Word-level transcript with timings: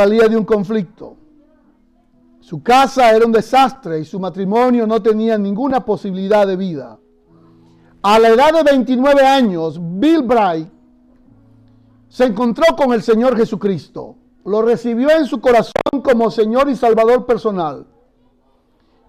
salía 0.00 0.28
de 0.28 0.36
un 0.36 0.46
conflicto. 0.46 1.14
Su 2.40 2.62
casa 2.62 3.14
era 3.14 3.26
un 3.26 3.32
desastre 3.32 4.00
y 4.00 4.06
su 4.06 4.18
matrimonio 4.18 4.86
no 4.86 5.02
tenía 5.02 5.36
ninguna 5.36 5.84
posibilidad 5.84 6.46
de 6.46 6.56
vida. 6.56 6.98
A 8.00 8.18
la 8.18 8.28
edad 8.28 8.54
de 8.54 8.62
29 8.62 9.26
años, 9.26 9.78
Bill 9.78 10.22
Bright 10.22 10.68
se 12.08 12.24
encontró 12.24 12.74
con 12.76 12.94
el 12.94 13.02
Señor 13.02 13.36
Jesucristo. 13.36 14.16
Lo 14.46 14.62
recibió 14.62 15.10
en 15.10 15.26
su 15.26 15.38
corazón 15.38 16.00
como 16.02 16.30
Señor 16.30 16.70
y 16.70 16.76
Salvador 16.76 17.26
personal. 17.26 17.86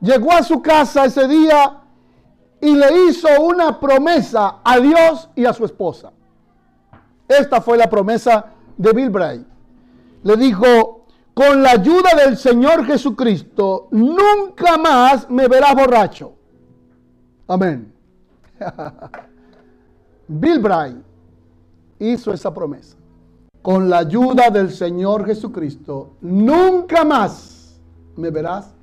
Llegó 0.02 0.34
a 0.34 0.44
su 0.44 0.62
casa 0.62 1.06
ese 1.06 1.26
día 1.26 1.84
y 2.60 2.76
le 2.76 3.08
hizo 3.08 3.30
una 3.42 3.80
promesa 3.80 4.58
a 4.62 4.78
Dios 4.78 5.30
y 5.38 5.46
a 5.46 5.54
su 5.54 5.64
esposa. 5.64 6.12
Esta 7.30 7.62
fue 7.62 7.78
la 7.78 7.90
promesa 7.90 8.48
de 8.76 8.92
Bill 8.92 9.10
Bright. 9.10 9.51
Le 10.24 10.38
dijo, 10.38 11.06
con 11.34 11.64
la 11.64 11.72
ayuda 11.72 12.10
del 12.26 12.38
Señor 12.38 12.86
Jesucristo, 12.86 13.88
nunca 13.92 14.78
más 14.78 15.30
me 15.30 15.48
verás 15.48 15.76
borracho. 15.76 16.34
Amén. 17.48 17.94
Bill 20.28 20.60
Bright 20.60 20.98
hizo 22.00 22.34
esa 22.34 22.54
promesa. 22.54 22.98
Con 23.62 23.90
la 23.90 24.00
ayuda 24.00 24.50
del 24.50 24.72
Señor 24.72 25.26
Jesucristo, 25.26 26.16
nunca 26.22 27.04
más 27.04 27.80
me 28.16 28.30
verás 28.30 28.74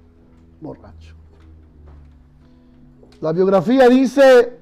borracho. 0.60 1.14
La 3.20 3.32
biografía 3.32 3.88
dice 3.88 4.58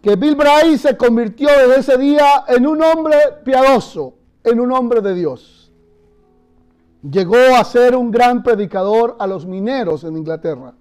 que 0.00 0.14
Bill 0.14 0.36
Bray 0.36 0.78
se 0.78 0.96
convirtió 0.96 1.48
desde 1.48 1.80
ese 1.80 1.98
día 1.98 2.44
en 2.46 2.64
un 2.66 2.80
hombre 2.80 3.16
piadoso, 3.44 4.14
en 4.46 4.60
un 4.60 4.72
hombre 4.72 5.00
de 5.00 5.14
Dios. 5.14 5.72
Llegó 7.02 7.56
a 7.56 7.64
ser 7.64 7.94
un 7.94 8.10
gran 8.10 8.42
predicador 8.42 9.16
a 9.18 9.26
los 9.26 9.44
mineros 9.44 10.04
en 10.04 10.16
Inglaterra. 10.16 10.72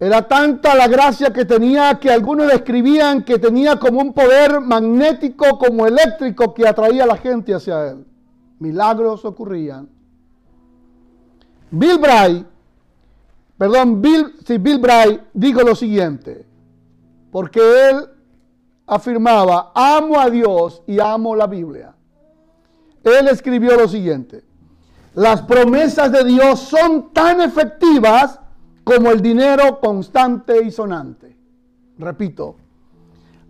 Era 0.00 0.28
tanta 0.28 0.76
la 0.76 0.86
gracia 0.86 1.32
que 1.32 1.44
tenía 1.44 1.98
que 1.98 2.10
algunos 2.10 2.46
describían 2.46 3.24
que 3.24 3.38
tenía 3.40 3.76
como 3.76 4.00
un 4.00 4.12
poder 4.12 4.60
magnético, 4.60 5.58
como 5.58 5.86
eléctrico, 5.86 6.54
que 6.54 6.66
atraía 6.66 7.02
a 7.02 7.08
la 7.08 7.16
gente 7.16 7.52
hacia 7.52 7.88
él. 7.90 8.06
Milagros 8.60 9.24
ocurrían. 9.24 9.88
Bill 11.72 11.98
Bray, 11.98 12.46
perdón, 13.58 14.00
Bill, 14.00 14.34
sí, 14.46 14.58
Bill 14.58 14.78
Bray 14.78 15.20
dijo 15.34 15.62
lo 15.62 15.74
siguiente, 15.74 16.46
porque 17.32 17.60
él 17.90 18.08
afirmaba, 18.88 19.70
amo 19.74 20.18
a 20.18 20.28
Dios 20.30 20.82
y 20.86 20.98
amo 20.98 21.36
la 21.36 21.46
Biblia. 21.46 21.94
Él 23.04 23.28
escribió 23.28 23.76
lo 23.76 23.86
siguiente, 23.86 24.42
las 25.14 25.42
promesas 25.42 26.10
de 26.10 26.24
Dios 26.24 26.60
son 26.60 27.12
tan 27.12 27.40
efectivas 27.40 28.40
como 28.84 29.10
el 29.10 29.20
dinero 29.20 29.80
constante 29.80 30.64
y 30.64 30.70
sonante. 30.70 31.36
Repito, 31.98 32.56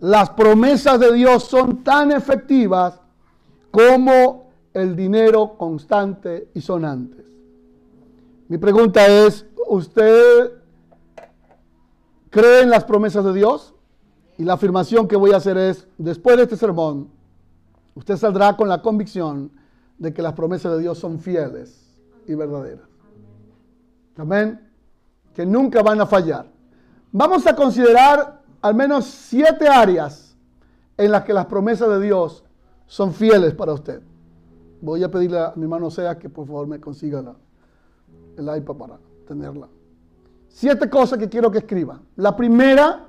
las 0.01 0.29
promesas 0.31 0.99
de 0.99 1.13
Dios 1.13 1.43
son 1.43 1.83
tan 1.83 2.11
efectivas 2.11 2.99
como 3.71 4.49
el 4.73 4.95
dinero 4.95 5.55
constante 5.57 6.49
y 6.53 6.61
sonante. 6.61 7.23
Mi 8.47 8.57
pregunta 8.57 9.05
es, 9.07 9.45
¿usted 9.67 10.51
cree 12.29 12.61
en 12.61 12.69
las 12.69 12.83
promesas 12.83 13.23
de 13.25 13.33
Dios? 13.33 13.73
Y 14.39 14.45
la 14.45 14.53
afirmación 14.53 15.05
que 15.05 15.17
voy 15.17 15.33
a 15.33 15.35
hacer 15.35 15.57
es, 15.57 15.85
después 15.97 16.37
de 16.37 16.43
este 16.43 16.55
sermón, 16.55 17.09
usted 17.93 18.15
saldrá 18.15 18.55
con 18.55 18.69
la 18.69 18.81
convicción 18.81 19.51
de 19.97 20.13
que 20.13 20.21
las 20.21 20.31
promesas 20.31 20.71
de 20.71 20.79
Dios 20.79 20.97
son 20.97 21.19
fieles 21.19 21.93
y 22.25 22.35
verdaderas. 22.35 22.87
Amén. 24.15 24.65
Que 25.33 25.45
nunca 25.45 25.83
van 25.83 25.99
a 25.99 26.05
fallar. 26.05 26.49
Vamos 27.11 27.45
a 27.47 27.53
considerar 27.53 28.41
al 28.61 28.75
menos 28.75 29.03
siete 29.03 29.67
áreas 29.67 30.37
en 30.95 31.11
las 31.11 31.25
que 31.25 31.33
las 31.33 31.47
promesas 31.47 31.89
de 31.89 31.99
Dios 31.99 32.45
son 32.87 33.13
fieles 33.13 33.53
para 33.53 33.73
usted. 33.73 34.01
Voy 34.79 35.03
a 35.03 35.11
pedirle 35.11 35.37
a 35.37 35.51
mi 35.57 35.63
hermano 35.63 35.91
Sea 35.91 36.17
que 36.17 36.29
por 36.29 36.47
favor 36.47 36.65
me 36.65 36.79
consiga 36.79 37.35
el 38.37 38.57
iPad 38.57 38.75
para 38.75 38.99
tenerla. 39.27 39.67
Siete 40.47 40.89
cosas 40.89 41.19
que 41.19 41.27
quiero 41.27 41.51
que 41.51 41.57
escriba. 41.57 41.99
La 42.15 42.37
primera 42.37 43.08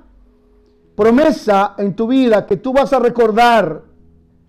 promesa 1.01 1.73
en 1.79 1.95
tu 1.95 2.05
vida 2.05 2.45
que 2.45 2.57
tú 2.57 2.73
vas 2.73 2.93
a 2.93 2.99
recordar 2.99 3.81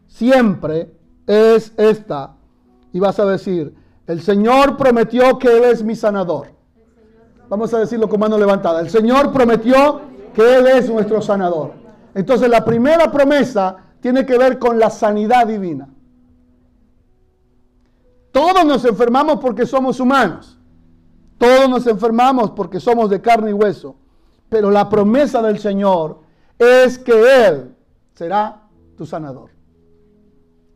siempre 0.06 0.92
es 1.26 1.72
esta. 1.78 2.34
Y 2.92 3.00
vas 3.00 3.18
a 3.18 3.24
decir, 3.24 3.74
el 4.06 4.20
Señor 4.20 4.76
prometió 4.76 5.38
que 5.38 5.48
Él 5.48 5.64
es 5.64 5.82
mi 5.82 5.96
sanador. 5.96 6.48
Vamos 7.48 7.72
a 7.72 7.78
decirlo 7.78 8.06
con 8.06 8.20
mano 8.20 8.36
levantada. 8.36 8.80
El 8.80 8.90
Señor 8.90 9.32
prometió 9.32 10.02
que 10.34 10.56
Él 10.58 10.66
es 10.66 10.90
nuestro 10.90 11.22
sanador. 11.22 11.72
Entonces 12.14 12.50
la 12.50 12.62
primera 12.62 13.10
promesa 13.10 13.74
tiene 14.00 14.26
que 14.26 14.36
ver 14.36 14.58
con 14.58 14.78
la 14.78 14.90
sanidad 14.90 15.46
divina. 15.46 15.88
Todos 18.30 18.62
nos 18.66 18.84
enfermamos 18.84 19.38
porque 19.40 19.64
somos 19.64 19.98
humanos. 20.00 20.58
Todos 21.38 21.70
nos 21.70 21.86
enfermamos 21.86 22.50
porque 22.50 22.78
somos 22.78 23.08
de 23.08 23.22
carne 23.22 23.52
y 23.52 23.54
hueso. 23.54 23.96
Pero 24.50 24.70
la 24.70 24.90
promesa 24.90 25.40
del 25.40 25.58
Señor 25.58 26.20
es 26.62 26.98
que 26.98 27.46
Él 27.46 27.74
será 28.14 28.62
tu 28.96 29.06
sanador. 29.06 29.50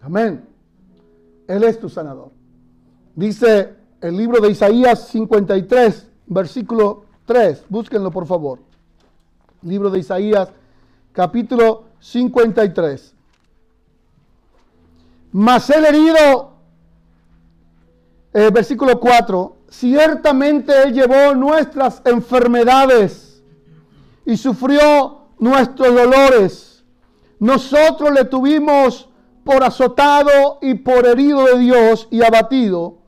Amén. 0.01 0.45
Él 1.47 1.65
es 1.65 1.79
tu 1.79 1.89
sanador. 1.89 2.31
Dice 3.15 3.75
el 4.01 4.17
libro 4.17 4.41
de 4.41 4.51
Isaías 4.51 5.09
53, 5.09 6.09
versículo 6.27 7.05
3. 7.25 7.65
Búsquenlo 7.69 8.11
por 8.11 8.27
favor. 8.27 8.61
Libro 9.63 9.91
de 9.91 9.99
Isaías, 9.99 10.49
capítulo 11.13 11.85
53. 12.01 13.15
Mas 15.33 15.69
el 15.71 15.85
herido, 15.85 16.53
eh, 18.33 18.51
versículo 18.53 18.99
4, 19.01 19.57
ciertamente 19.69 20.83
Él 20.83 20.95
llevó 20.95 21.35
nuestras 21.35 22.01
enfermedades 22.05 23.43
y 24.25 24.37
sufrió 24.37 25.26
nuestros 25.39 25.95
dolores. 25.95 26.85
Nosotros 27.39 28.13
le 28.13 28.25
tuvimos 28.25 29.09
por 29.45 29.63
azotado 29.63 30.59
y 30.61 30.75
por 30.75 31.07
herido 31.07 31.45
de 31.45 31.59
Dios 31.59 32.09
y 32.11 32.23
abatido. 32.23 32.99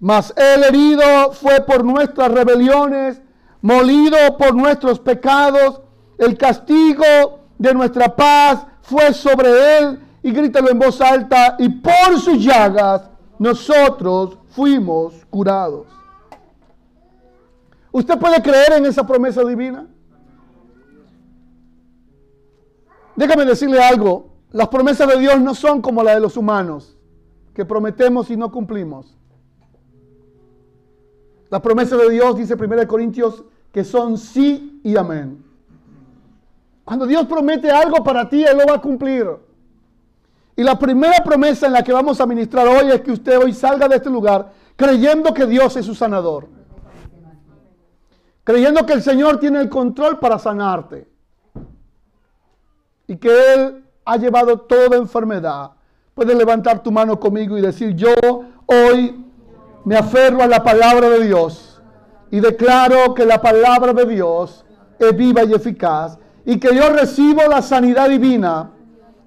Mas 0.00 0.32
el 0.36 0.64
herido 0.64 1.32
fue 1.32 1.60
por 1.62 1.84
nuestras 1.84 2.30
rebeliones, 2.30 3.20
molido 3.62 4.36
por 4.36 4.54
nuestros 4.54 5.00
pecados. 5.00 5.80
El 6.18 6.36
castigo 6.36 7.40
de 7.58 7.74
nuestra 7.74 8.14
paz 8.14 8.66
fue 8.82 9.12
sobre 9.14 9.78
él. 9.78 10.00
Y 10.22 10.32
grítalo 10.32 10.70
en 10.70 10.78
voz 10.78 11.00
alta. 11.00 11.56
Y 11.58 11.68
por 11.68 12.18
sus 12.20 12.44
llagas 12.44 13.02
nosotros 13.38 14.36
fuimos 14.50 15.14
curados. 15.30 15.86
¿Usted 17.90 18.18
puede 18.18 18.42
creer 18.42 18.74
en 18.74 18.86
esa 18.86 19.06
promesa 19.06 19.42
divina? 19.44 19.86
Déjame 23.18 23.44
decirle 23.44 23.82
algo. 23.82 24.28
Las 24.52 24.68
promesas 24.68 25.08
de 25.08 25.18
Dios 25.18 25.40
no 25.40 25.52
son 25.54 25.82
como 25.82 26.04
las 26.04 26.14
de 26.14 26.20
los 26.20 26.36
humanos, 26.36 26.96
que 27.52 27.64
prometemos 27.64 28.30
y 28.30 28.36
no 28.36 28.50
cumplimos. 28.50 29.14
Las 31.50 31.60
promesas 31.60 31.98
de 31.98 32.10
Dios, 32.10 32.36
dice 32.36 32.54
1 32.54 32.86
Corintios, 32.86 33.44
que 33.72 33.82
son 33.82 34.16
sí 34.16 34.80
y 34.84 34.96
amén. 34.96 35.44
Cuando 36.84 37.06
Dios 37.06 37.26
promete 37.26 37.70
algo 37.70 38.04
para 38.04 38.28
ti, 38.28 38.44
Él 38.44 38.56
lo 38.56 38.66
va 38.66 38.76
a 38.76 38.80
cumplir. 38.80 39.26
Y 40.54 40.62
la 40.62 40.78
primera 40.78 41.22
promesa 41.24 41.66
en 41.66 41.72
la 41.72 41.82
que 41.82 41.92
vamos 41.92 42.20
a 42.20 42.26
ministrar 42.26 42.68
hoy 42.68 42.92
es 42.92 43.00
que 43.00 43.10
usted 43.10 43.36
hoy 43.38 43.52
salga 43.52 43.88
de 43.88 43.96
este 43.96 44.10
lugar 44.10 44.52
creyendo 44.76 45.34
que 45.34 45.46
Dios 45.46 45.76
es 45.76 45.84
su 45.84 45.94
sanador. 45.94 46.48
Creyendo 48.44 48.86
que 48.86 48.92
el 48.92 49.02
Señor 49.02 49.40
tiene 49.40 49.60
el 49.60 49.68
control 49.68 50.20
para 50.20 50.38
sanarte. 50.38 51.17
Y 53.08 53.16
que 53.16 53.54
Él 53.54 53.84
ha 54.04 54.16
llevado 54.16 54.58
toda 54.58 54.96
enfermedad. 54.96 55.72
Puedes 56.14 56.36
levantar 56.36 56.82
tu 56.82 56.92
mano 56.92 57.18
conmigo 57.18 57.58
y 57.58 57.60
decir, 57.60 57.96
yo 57.96 58.14
hoy 58.66 59.24
me 59.84 59.96
aferro 59.96 60.42
a 60.42 60.46
la 60.46 60.62
palabra 60.62 61.08
de 61.10 61.26
Dios 61.26 61.80
y 62.30 62.40
declaro 62.40 63.14
que 63.14 63.24
la 63.24 63.40
palabra 63.40 63.92
de 63.92 64.06
Dios 64.06 64.64
es 64.98 65.16
viva 65.16 65.44
y 65.44 65.54
eficaz 65.54 66.18
y 66.44 66.58
que 66.58 66.74
yo 66.74 66.90
recibo 66.90 67.42
la 67.48 67.62
sanidad 67.62 68.08
divina, 68.08 68.70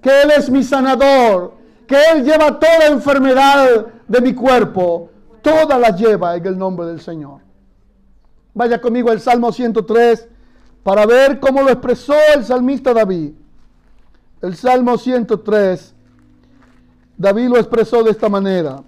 que 0.00 0.22
Él 0.22 0.30
es 0.36 0.50
mi 0.50 0.62
sanador, 0.62 1.54
que 1.86 1.96
Él 2.12 2.24
lleva 2.24 2.58
toda 2.58 2.86
enfermedad 2.88 3.86
de 4.06 4.20
mi 4.20 4.34
cuerpo, 4.34 5.10
toda 5.40 5.78
la 5.78 5.90
lleva 5.90 6.36
en 6.36 6.46
el 6.46 6.58
nombre 6.58 6.86
del 6.86 7.00
Señor. 7.00 7.40
Vaya 8.54 8.80
conmigo 8.80 9.10
al 9.10 9.20
Salmo 9.20 9.52
103 9.52 10.28
para 10.82 11.06
ver 11.06 11.40
cómo 11.40 11.62
lo 11.62 11.70
expresó 11.70 12.14
el 12.34 12.44
salmista 12.44 12.92
David. 12.92 13.32
El 14.42 14.56
Salmo 14.56 14.98
103 14.98 15.94
David 17.16 17.48
lo 17.48 17.56
expresó 17.56 18.02
de 18.02 18.10
esta 18.10 18.28
manera. 18.28 18.82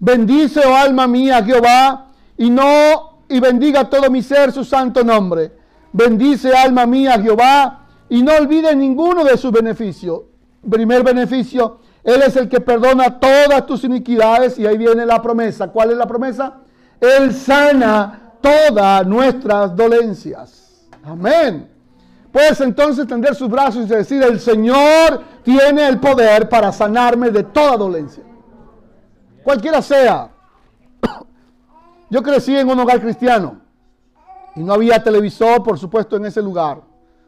Bendice, 0.00 0.60
oh 0.66 0.74
alma 0.74 1.06
mía, 1.06 1.42
Jehová, 1.44 2.08
y 2.36 2.50
no, 2.50 3.20
y 3.28 3.38
bendiga 3.38 3.88
todo 3.88 4.10
mi 4.10 4.20
ser 4.20 4.50
su 4.50 4.64
santo 4.64 5.04
nombre. 5.04 5.52
Bendice, 5.92 6.52
alma 6.52 6.86
mía, 6.86 7.20
Jehová, 7.22 7.86
y 8.08 8.20
no 8.22 8.32
olvide 8.34 8.74
ninguno 8.74 9.22
de 9.22 9.36
sus 9.36 9.52
beneficios. 9.52 10.22
Primer 10.68 11.04
beneficio, 11.04 11.78
Él 12.02 12.20
es 12.22 12.34
el 12.34 12.48
que 12.48 12.60
perdona 12.60 13.20
todas 13.20 13.64
tus 13.64 13.84
iniquidades, 13.84 14.58
y 14.58 14.66
ahí 14.66 14.76
viene 14.76 15.06
la 15.06 15.22
promesa. 15.22 15.68
¿Cuál 15.68 15.92
es 15.92 15.96
la 15.96 16.06
promesa? 16.06 16.54
Él 17.00 17.32
sana 17.32 18.32
todas 18.40 19.06
nuestras 19.06 19.76
dolencias. 19.76 20.88
Amén. 21.04 21.73
Puedes 22.34 22.60
entonces 22.62 23.06
tender 23.06 23.32
sus 23.36 23.48
brazos 23.48 23.86
y 23.86 23.88
decir, 23.88 24.20
el 24.20 24.40
Señor 24.40 25.22
tiene 25.44 25.86
el 25.86 26.00
poder 26.00 26.48
para 26.48 26.72
sanarme 26.72 27.30
de 27.30 27.44
toda 27.44 27.76
dolencia. 27.76 28.24
Cualquiera 29.44 29.80
sea. 29.80 30.32
Yo 32.10 32.24
crecí 32.24 32.56
en 32.56 32.68
un 32.68 32.80
hogar 32.80 33.00
cristiano 33.00 33.60
y 34.56 34.64
no 34.64 34.72
había 34.72 35.00
televisor, 35.00 35.62
por 35.62 35.78
supuesto, 35.78 36.16
en 36.16 36.26
ese 36.26 36.42
lugar. 36.42 36.80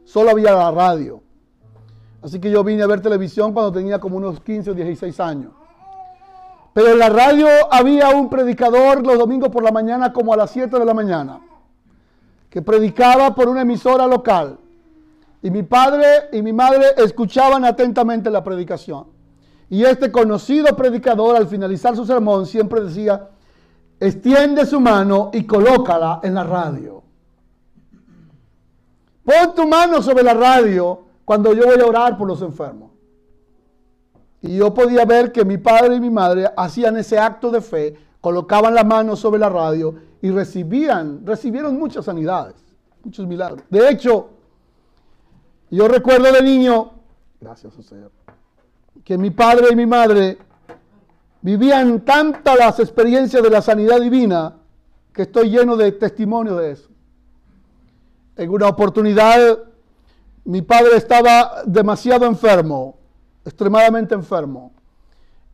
Solo 0.02 0.32
había 0.32 0.50
la 0.50 0.72
radio. 0.72 1.22
Así 2.20 2.40
que 2.40 2.50
yo 2.50 2.64
vine 2.64 2.82
a 2.82 2.88
ver 2.88 3.00
televisión 3.00 3.52
cuando 3.52 3.70
tenía 3.70 4.00
como 4.00 4.16
unos 4.16 4.40
15 4.40 4.72
o 4.72 4.74
16 4.74 5.20
años. 5.20 5.52
Pero 6.72 6.88
en 6.88 6.98
la 6.98 7.10
radio 7.10 7.46
había 7.70 8.08
un 8.08 8.28
predicador 8.28 9.06
los 9.06 9.16
domingos 9.16 9.50
por 9.50 9.62
la 9.62 9.70
mañana 9.70 10.12
como 10.12 10.34
a 10.34 10.36
las 10.36 10.50
7 10.50 10.76
de 10.76 10.84
la 10.84 10.94
mañana, 10.94 11.38
que 12.50 12.60
predicaba 12.60 13.36
por 13.36 13.48
una 13.48 13.60
emisora 13.60 14.08
local. 14.08 14.58
Y 15.42 15.50
mi 15.50 15.62
padre 15.62 16.28
y 16.32 16.42
mi 16.42 16.52
madre 16.52 16.86
escuchaban 16.96 17.64
atentamente 17.64 18.30
la 18.30 18.42
predicación. 18.42 19.06
Y 19.68 19.84
este 19.84 20.12
conocido 20.12 20.74
predicador 20.76 21.36
al 21.36 21.46
finalizar 21.46 21.96
su 21.96 22.06
sermón 22.06 22.46
siempre 22.46 22.80
decía, 22.80 23.28
extiende 23.98 24.64
su 24.64 24.80
mano 24.80 25.30
y 25.32 25.44
colócala 25.44 26.20
en 26.22 26.34
la 26.34 26.44
radio. 26.44 27.02
Pon 29.24 29.54
tu 29.56 29.66
mano 29.66 30.00
sobre 30.02 30.22
la 30.22 30.34
radio 30.34 31.02
cuando 31.24 31.52
yo 31.52 31.66
voy 31.66 31.80
a 31.80 31.86
orar 31.86 32.16
por 32.16 32.28
los 32.28 32.40
enfermos. 32.42 32.92
Y 34.40 34.56
yo 34.56 34.72
podía 34.72 35.04
ver 35.04 35.32
que 35.32 35.44
mi 35.44 35.58
padre 35.58 35.96
y 35.96 36.00
mi 36.00 36.10
madre 36.10 36.48
hacían 36.56 36.96
ese 36.96 37.18
acto 37.18 37.50
de 37.50 37.60
fe, 37.60 37.96
colocaban 38.20 38.74
la 38.74 38.84
mano 38.84 39.16
sobre 39.16 39.40
la 39.40 39.48
radio 39.48 39.96
y 40.22 40.30
recibían, 40.30 41.26
recibieron 41.26 41.76
muchas 41.76 42.04
sanidades, 42.04 42.54
muchos 43.02 43.26
milagros. 43.26 43.64
De 43.68 43.88
hecho, 43.88 44.30
yo 45.76 45.88
recuerdo 45.88 46.32
de 46.32 46.42
niño, 46.42 46.92
gracias 47.38 47.74
Señor, 47.74 48.10
que 49.04 49.18
mi 49.18 49.30
padre 49.30 49.68
y 49.72 49.76
mi 49.76 49.84
madre 49.84 50.38
vivían 51.42 52.00
tantas 52.00 52.58
las 52.58 52.80
experiencias 52.80 53.42
de 53.42 53.50
la 53.50 53.60
sanidad 53.60 54.00
divina 54.00 54.54
que 55.12 55.22
estoy 55.22 55.50
lleno 55.50 55.76
de 55.76 55.92
testimonio 55.92 56.56
de 56.56 56.72
eso. 56.72 56.88
En 58.36 58.48
una 58.48 58.68
oportunidad, 58.68 59.58
mi 60.44 60.62
padre 60.62 60.96
estaba 60.96 61.62
demasiado 61.66 62.24
enfermo, 62.24 62.96
extremadamente 63.44 64.14
enfermo. 64.14 64.72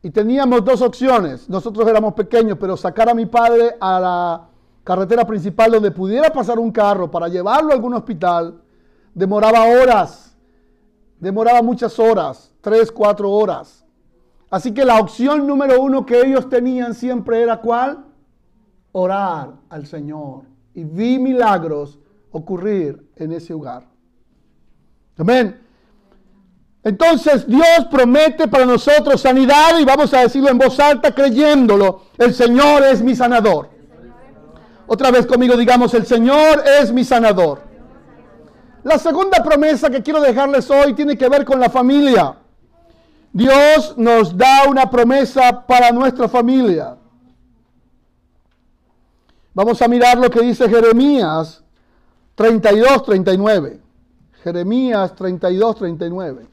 Y 0.01 0.09
teníamos 0.09 0.63
dos 0.63 0.81
opciones. 0.81 1.49
Nosotros 1.49 1.85
éramos 1.87 2.13
pequeños, 2.13 2.57
pero 2.57 2.77
sacar 2.77 3.09
a 3.09 3.13
mi 3.13 3.25
padre 3.25 3.75
a 3.79 3.99
la 3.99 4.47
carretera 4.85 5.27
principal 5.27 5.71
donde 5.71 5.91
pudiera 5.91 6.31
pasar 6.31 6.59
un 6.59 6.71
carro 6.71 7.11
para 7.11 7.27
llevarlo 7.27 7.71
a 7.71 7.75
algún 7.75 7.93
hospital, 7.93 8.62
demoraba 9.13 9.65
horas, 9.65 10.35
demoraba 11.19 11.61
muchas 11.61 11.97
horas, 11.99 12.51
tres, 12.61 12.91
cuatro 12.91 13.29
horas. 13.29 13.85
Así 14.49 14.73
que 14.73 14.85
la 14.85 14.99
opción 14.99 15.47
número 15.47 15.81
uno 15.81 16.05
que 16.05 16.21
ellos 16.21 16.47
tenían 16.47 16.93
siempre 16.93 17.41
era 17.41 17.57
cuál? 17.57 18.05
Orar 18.91 19.53
al 19.69 19.87
Señor. 19.87 20.43
Y 20.75 20.83
vi 20.83 21.17
milagros 21.17 21.99
ocurrir 22.31 23.09
en 23.15 23.31
ese 23.31 23.53
hogar. 23.53 23.87
Amén. 25.17 25.59
Entonces 26.83 27.47
Dios 27.47 27.87
promete 27.89 28.47
para 28.47 28.65
nosotros 28.65 29.21
sanidad 29.21 29.79
y 29.79 29.85
vamos 29.85 30.13
a 30.13 30.21
decirlo 30.21 30.49
en 30.49 30.57
voz 30.57 30.79
alta 30.79 31.13
creyéndolo. 31.13 32.03
El 32.17 32.33
Señor 32.33 32.83
es 32.83 33.01
mi 33.01 33.15
sanador. 33.15 33.69
Otra 34.85 35.09
vez 35.11 35.25
conmigo 35.25 35.55
digamos, 35.55 35.93
el 35.93 36.05
Señor 36.05 36.63
es 36.81 36.91
mi 36.91 37.03
sanador. 37.03 37.72
La 38.83 38.99
segunda 38.99 39.41
promesa 39.41 39.89
que 39.89 40.03
quiero 40.03 40.19
dejarles 40.21 40.69
hoy 40.69 40.93
tiene 40.93 41.17
que 41.17 41.29
ver 41.29 41.45
con 41.45 41.59
la 41.59 41.69
familia. 41.69 42.35
Dios 43.31 43.95
nos 43.97 44.37
da 44.37 44.65
una 44.69 44.89
promesa 44.89 45.65
para 45.65 45.91
nuestra 45.91 46.27
familia. 46.27 46.97
Vamos 49.53 49.81
a 49.81 49.87
mirar 49.87 50.17
lo 50.17 50.29
que 50.29 50.41
dice 50.41 50.67
Jeremías 50.67 51.63
32, 52.35 53.03
39. 53.03 53.79
Jeremías 54.43 55.15
32, 55.15 55.75
39. 55.77 56.47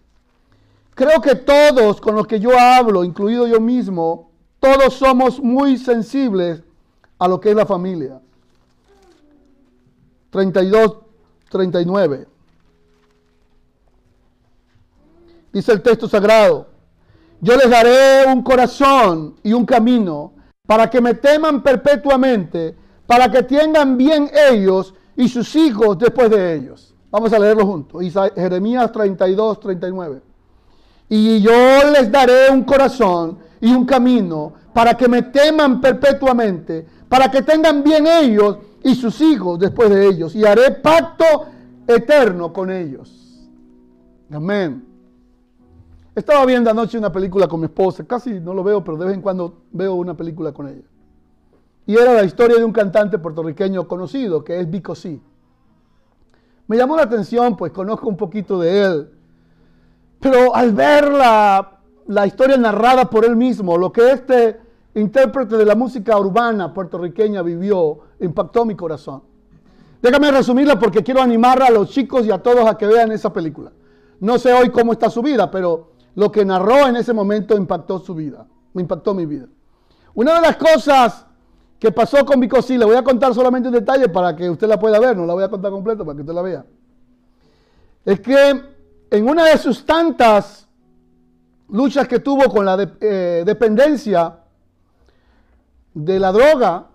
Creo 0.95 1.21
que 1.21 1.35
todos 1.35 2.01
con 2.01 2.15
los 2.15 2.27
que 2.27 2.39
yo 2.39 2.59
hablo, 2.59 3.03
incluido 3.03 3.47
yo 3.49 3.61
mismo, 3.61 4.31
todos 4.61 4.95
somos 4.95 5.41
muy 5.41 5.79
sensibles 5.79 6.63
a 7.19 7.27
lo 7.27 7.41
que 7.41 7.51
es 7.51 7.57
la 7.57 7.67
familia. 7.67 8.21
32, 10.31 10.99
39. 11.51 12.27
Dice 15.53 15.73
el 15.73 15.83
texto 15.83 16.09
sagrado, 16.09 16.69
yo 17.41 17.57
les 17.57 17.69
daré 17.69 18.25
un 18.27 18.43
corazón 18.43 19.35
y 19.43 19.53
un 19.53 19.67
camino 19.67 20.33
para 20.67 20.89
que 20.89 21.01
me 21.01 21.15
teman 21.15 21.63
perpetuamente, 21.63 22.77
para 23.07 23.31
que 23.31 23.43
tengan 23.43 23.97
bien 23.97 24.31
ellos 24.51 24.95
y 25.17 25.29
sus 25.29 25.55
hijos 25.57 25.99
después 25.99 26.31
de 26.31 26.55
ellos. 26.55 26.95
Vamos 27.11 27.33
a 27.33 27.39
leerlo 27.39 27.67
juntos. 27.67 28.01
Jeremías 28.37 28.93
32, 28.93 29.59
39. 29.59 30.23
Y 31.09 31.41
yo 31.41 31.91
les 31.93 32.11
daré 32.13 32.51
un 32.51 32.63
corazón 32.63 33.39
y 33.61 33.73
un 33.73 33.85
camino 33.85 34.53
para 34.73 34.95
que 34.95 35.09
me 35.09 35.23
teman 35.23 35.81
perpetuamente, 35.81 36.87
para 37.09 37.29
que 37.29 37.43
tengan 37.43 37.83
bien 37.83 38.07
ellos 38.07 38.59
y 38.83 38.95
sus 38.95 39.21
hijos 39.21 39.59
después 39.59 39.91
de 39.91 40.07
ellos. 40.07 40.35
Y 40.35 40.45
haré 40.45 40.71
pacto 40.73 41.25
eterno 41.87 42.53
con 42.53 42.71
ellos. 42.71 43.49
Amén. 44.31 44.85
Estaba 46.15 46.45
viendo 46.45 46.71
anoche 46.71 46.99
una 46.99 47.13
película 47.13 47.47
con 47.49 47.61
mi 47.61 47.67
esposa, 47.67 48.05
casi 48.05 48.41
no 48.41 48.53
lo 48.53 48.65
veo, 48.65 48.83
pero 48.83 48.97
de 48.99 49.07
vez 49.07 49.15
en 49.15 49.23
cuando 49.23 49.63
veo 49.73 49.95
una 49.95 50.17
película 50.17 50.53
con 50.53 50.69
ella. 50.69 50.87
Y 51.87 51.97
era 51.97 52.15
la 52.15 52.25
historia 52.25 52.57
de 52.57 52.65
un 52.65 52.73
cantante 52.73 53.19
puertorriqueño 53.19 53.87
conocido, 53.89 54.45
que 54.45 54.61
es 54.61 54.71
Vico 54.71 54.95
C. 54.95 55.21
Me 56.67 56.77
llamó 56.77 56.97
la 56.97 57.03
atención, 57.03 57.57
pues 57.57 57.73
conozco 57.73 58.09
un 58.09 58.17
poquito 58.17 58.61
de 58.61 58.85
él. 58.85 59.11
Pero 60.21 60.55
al 60.55 60.73
ver 60.73 61.11
la, 61.11 61.81
la 62.07 62.27
historia 62.27 62.57
narrada 62.57 63.09
por 63.09 63.25
él 63.25 63.35
mismo, 63.35 63.79
lo 63.79 63.93
que 63.93 64.11
este 64.11 64.61
intérprete 64.95 65.57
de 65.57 65.65
la 65.65 65.75
música 65.75 66.19
urbana 66.19 66.75
puertorriqueña 66.75 67.43
vivió, 67.43 68.01
impactó 68.21 68.65
mi 68.65 68.75
corazón. 68.75 69.23
Déjame 70.03 70.31
resumirla 70.31 70.79
porque 70.79 71.03
quiero 71.03 71.21
animar 71.21 71.63
a 71.63 71.71
los 71.71 71.91
chicos 71.91 72.25
y 72.27 72.31
a 72.31 72.39
todos 72.39 72.67
a 72.67 72.79
que 72.79 72.87
vean 72.87 73.13
esa 73.13 73.33
película. 73.33 73.73
No 74.21 74.39
sé 74.39 74.53
hoy 74.53 74.71
cómo 74.71 74.93
está 74.93 75.11
su 75.11 75.23
vida, 75.23 75.51
pero 75.51 75.93
lo 76.15 76.31
que 76.31 76.45
narró 76.45 76.87
en 76.87 76.97
ese 76.97 77.13
momento 77.13 77.57
impactó 77.57 77.99
su 77.99 78.15
vida, 78.15 78.47
me 78.73 78.83
impactó 78.83 79.15
mi 79.15 79.27
vida. 79.27 79.47
Una 80.15 80.35
de 80.35 80.41
las 80.41 80.57
cosas 80.57 81.27
que 81.79 81.93
pasó 81.93 82.25
con 82.27 82.41
Bicosí, 82.41 82.77
le 82.77 82.85
voy 82.85 82.97
a 82.97 83.03
contar 83.03 83.35
solamente 83.35 83.69
un 83.69 83.75
detalle 83.75 84.09
para 84.09 84.37
que 84.37 84.51
usted 84.51 84.69
la 84.69 84.79
pueda 84.79 84.99
ver, 84.99 85.17
no 85.17 85.25
la 85.25 85.35
voy 85.35 85.45
a 85.45 85.49
contar 85.49 85.71
completa 85.71 86.05
para 86.05 86.15
que 86.17 86.21
usted 86.21 86.35
la 86.35 86.43
vea. 86.43 86.67
Es 88.05 88.21
que 88.21 88.63
en 89.11 89.29
una 89.29 89.45
de 89.47 89.57
sus 89.57 89.85
tantas 89.85 90.69
luchas 91.69 92.07
que 92.07 92.19
tuvo 92.19 92.51
con 92.51 92.67
la 92.67 92.77
eh, 93.01 93.43
dependencia 93.47 94.41
de 95.95 96.19
la 96.19 96.33
droga, 96.33 96.90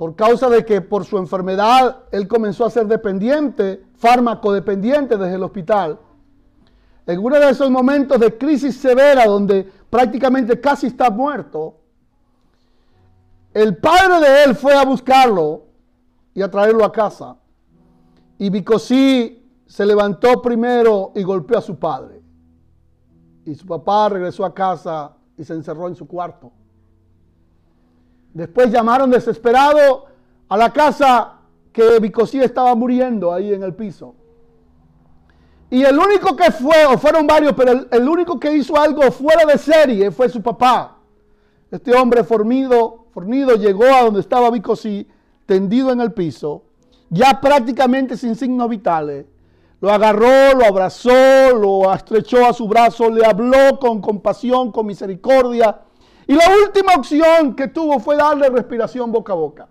por 0.00 0.16
causa 0.16 0.48
de 0.48 0.64
que 0.64 0.80
por 0.80 1.04
su 1.04 1.18
enfermedad 1.18 2.04
él 2.10 2.26
comenzó 2.26 2.64
a 2.64 2.70
ser 2.70 2.86
dependiente, 2.86 3.84
fármaco 3.96 4.50
dependiente 4.50 5.18
desde 5.18 5.34
el 5.34 5.42
hospital. 5.42 6.00
En 7.04 7.18
uno 7.18 7.38
de 7.38 7.50
esos 7.50 7.70
momentos 7.70 8.18
de 8.18 8.38
crisis 8.38 8.78
severa 8.78 9.26
donde 9.26 9.70
prácticamente 9.90 10.58
casi 10.58 10.86
está 10.86 11.10
muerto, 11.10 11.80
el 13.52 13.76
padre 13.76 14.26
de 14.26 14.44
él 14.44 14.54
fue 14.54 14.72
a 14.72 14.86
buscarlo 14.86 15.66
y 16.32 16.40
a 16.40 16.50
traerlo 16.50 16.82
a 16.82 16.90
casa. 16.90 17.36
Y 18.38 18.48
Bicosí 18.48 19.52
se 19.66 19.84
levantó 19.84 20.40
primero 20.40 21.12
y 21.14 21.22
golpeó 21.22 21.58
a 21.58 21.60
su 21.60 21.78
padre. 21.78 22.22
Y 23.44 23.54
su 23.54 23.66
papá 23.66 24.08
regresó 24.08 24.46
a 24.46 24.54
casa 24.54 25.14
y 25.36 25.44
se 25.44 25.52
encerró 25.52 25.88
en 25.88 25.94
su 25.94 26.08
cuarto. 26.08 26.52
Después 28.32 28.70
llamaron 28.70 29.10
desesperado 29.10 30.06
a 30.48 30.56
la 30.56 30.72
casa 30.72 31.40
que 31.72 31.98
Bicosí 31.98 32.40
estaba 32.40 32.74
muriendo 32.74 33.32
ahí 33.32 33.52
en 33.52 33.62
el 33.62 33.74
piso. 33.74 34.14
Y 35.70 35.84
el 35.84 35.96
único 35.96 36.34
que 36.34 36.50
fue, 36.50 36.84
o 36.86 36.98
fueron 36.98 37.26
varios, 37.26 37.52
pero 37.52 37.86
el, 37.90 38.08
único 38.08 38.40
que 38.40 38.52
hizo 38.52 38.76
algo 38.76 39.02
fuera 39.12 39.44
de 39.44 39.56
serie 39.56 40.10
fue 40.10 40.28
su 40.28 40.42
papá. 40.42 40.96
Este 41.70 41.94
hombre 41.94 42.24
fornido, 42.24 43.06
fornido 43.12 43.54
llegó 43.54 43.84
a 43.84 44.02
donde 44.02 44.20
estaba 44.20 44.50
Bicosí, 44.50 45.06
tendido 45.46 45.92
en 45.92 46.00
el 46.00 46.12
piso, 46.12 46.64
ya 47.08 47.40
prácticamente 47.40 48.16
sin 48.16 48.34
signos 48.34 48.68
vitales. 48.68 49.26
Lo 49.80 49.90
agarró, 49.90 50.54
lo 50.58 50.64
abrazó, 50.64 51.54
lo 51.54 51.92
estrechó 51.94 52.44
a 52.44 52.52
su 52.52 52.66
brazo, 52.66 53.08
le 53.08 53.24
habló 53.24 53.78
con 53.78 54.00
compasión, 54.00 54.72
con 54.72 54.86
misericordia. 54.86 55.82
Y 56.30 56.34
la 56.34 56.44
última 56.64 56.94
opción 56.94 57.56
que 57.56 57.66
tuvo 57.66 57.98
fue 57.98 58.14
darle 58.14 58.48
respiración 58.50 59.10
boca 59.10 59.32
a 59.32 59.34
boca. 59.34 59.66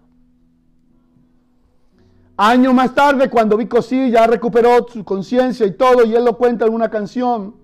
Años 2.35 2.73
más 2.73 2.93
tarde, 2.93 3.29
cuando 3.29 3.55
Bicosí 3.55 4.11
ya 4.11 4.27
recuperó 4.27 4.85
su 4.89 5.05
conciencia 5.05 5.65
y 5.65 5.71
todo, 5.77 6.03
y 6.03 6.13
él 6.13 6.25
lo 6.25 6.37
cuenta 6.37 6.65
en 6.65 6.73
una 6.73 6.89
canción, 6.89 7.55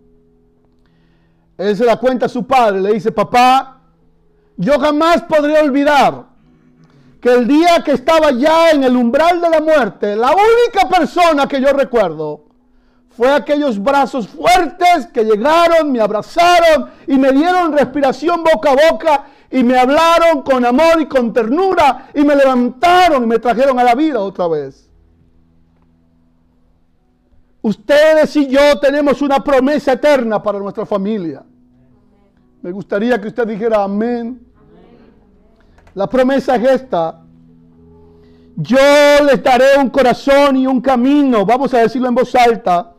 él 1.57 1.75
se 1.75 1.83
la 1.83 1.97
cuenta 1.97 2.27
a 2.27 2.29
su 2.29 2.47
padre, 2.47 2.79
le 2.79 2.93
dice, 2.93 3.11
papá, 3.11 3.81
yo 4.55 4.79
jamás 4.79 5.23
podré 5.23 5.59
olvidar 5.59 6.27
que 7.19 7.33
el 7.33 7.45
día 7.49 7.83
que 7.83 7.91
estaba 7.91 8.31
ya 8.31 8.71
en 8.71 8.85
el 8.85 8.95
umbral 8.95 9.41
de 9.41 9.49
la 9.49 9.59
muerte, 9.59 10.15
la 10.15 10.31
única 10.31 10.87
persona 10.87 11.49
que 11.49 11.59
yo 11.59 11.73
recuerdo 11.73 12.44
fue 13.15 13.31
aquellos 13.31 13.81
brazos 13.81 14.27
fuertes 14.27 15.07
que 15.13 15.23
llegaron, 15.23 15.91
me 15.91 16.01
abrazaron 16.01 16.89
y 17.07 17.17
me 17.17 17.31
dieron 17.31 17.71
respiración 17.71 18.43
boca 18.43 18.71
a 18.71 18.91
boca 18.91 19.25
y 19.49 19.63
me 19.63 19.77
hablaron 19.77 20.41
con 20.41 20.65
amor 20.65 20.99
y 20.99 21.05
con 21.05 21.31
ternura 21.31 22.09
y 22.13 22.23
me 22.23 22.35
levantaron 22.35 23.23
y 23.23 23.27
me 23.27 23.39
trajeron 23.39 23.79
a 23.79 23.83
la 23.83 23.95
vida 23.95 24.19
otra 24.19 24.47
vez. 24.47 24.89
Ustedes 27.61 28.35
y 28.35 28.47
yo 28.47 28.79
tenemos 28.79 29.21
una 29.21 29.43
promesa 29.43 29.93
eterna 29.93 30.43
para 30.43 30.59
nuestra 30.59 30.85
familia. 30.85 31.43
Me 32.61 32.71
gustaría 32.71 33.19
que 33.21 33.29
usted 33.29 33.47
dijera 33.47 33.83
amén. 33.83 34.45
La 35.93 36.07
promesa 36.07 36.57
es 36.57 36.81
esta. 36.81 37.21
Yo 38.57 38.77
les 39.25 39.41
daré 39.41 39.77
un 39.79 39.89
corazón 39.89 40.57
y 40.57 40.67
un 40.67 40.81
camino. 40.81 41.45
Vamos 41.45 41.73
a 41.73 41.79
decirlo 41.79 42.09
en 42.09 42.15
voz 42.15 42.35
alta. 42.35 42.94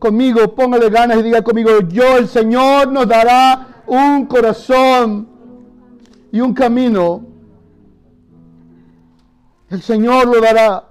Conmigo, 0.00 0.54
póngale 0.54 0.88
ganas 0.88 1.18
y 1.18 1.22
diga 1.24 1.42
conmigo, 1.42 1.72
yo 1.86 2.16
el 2.16 2.26
Señor 2.26 2.90
nos 2.90 3.06
dará 3.06 3.82
un 3.86 4.24
corazón 4.24 5.28
y 6.32 6.40
un 6.40 6.54
camino. 6.54 7.22
El 9.68 9.82
Señor 9.82 10.26
lo 10.26 10.40
dará 10.40 10.88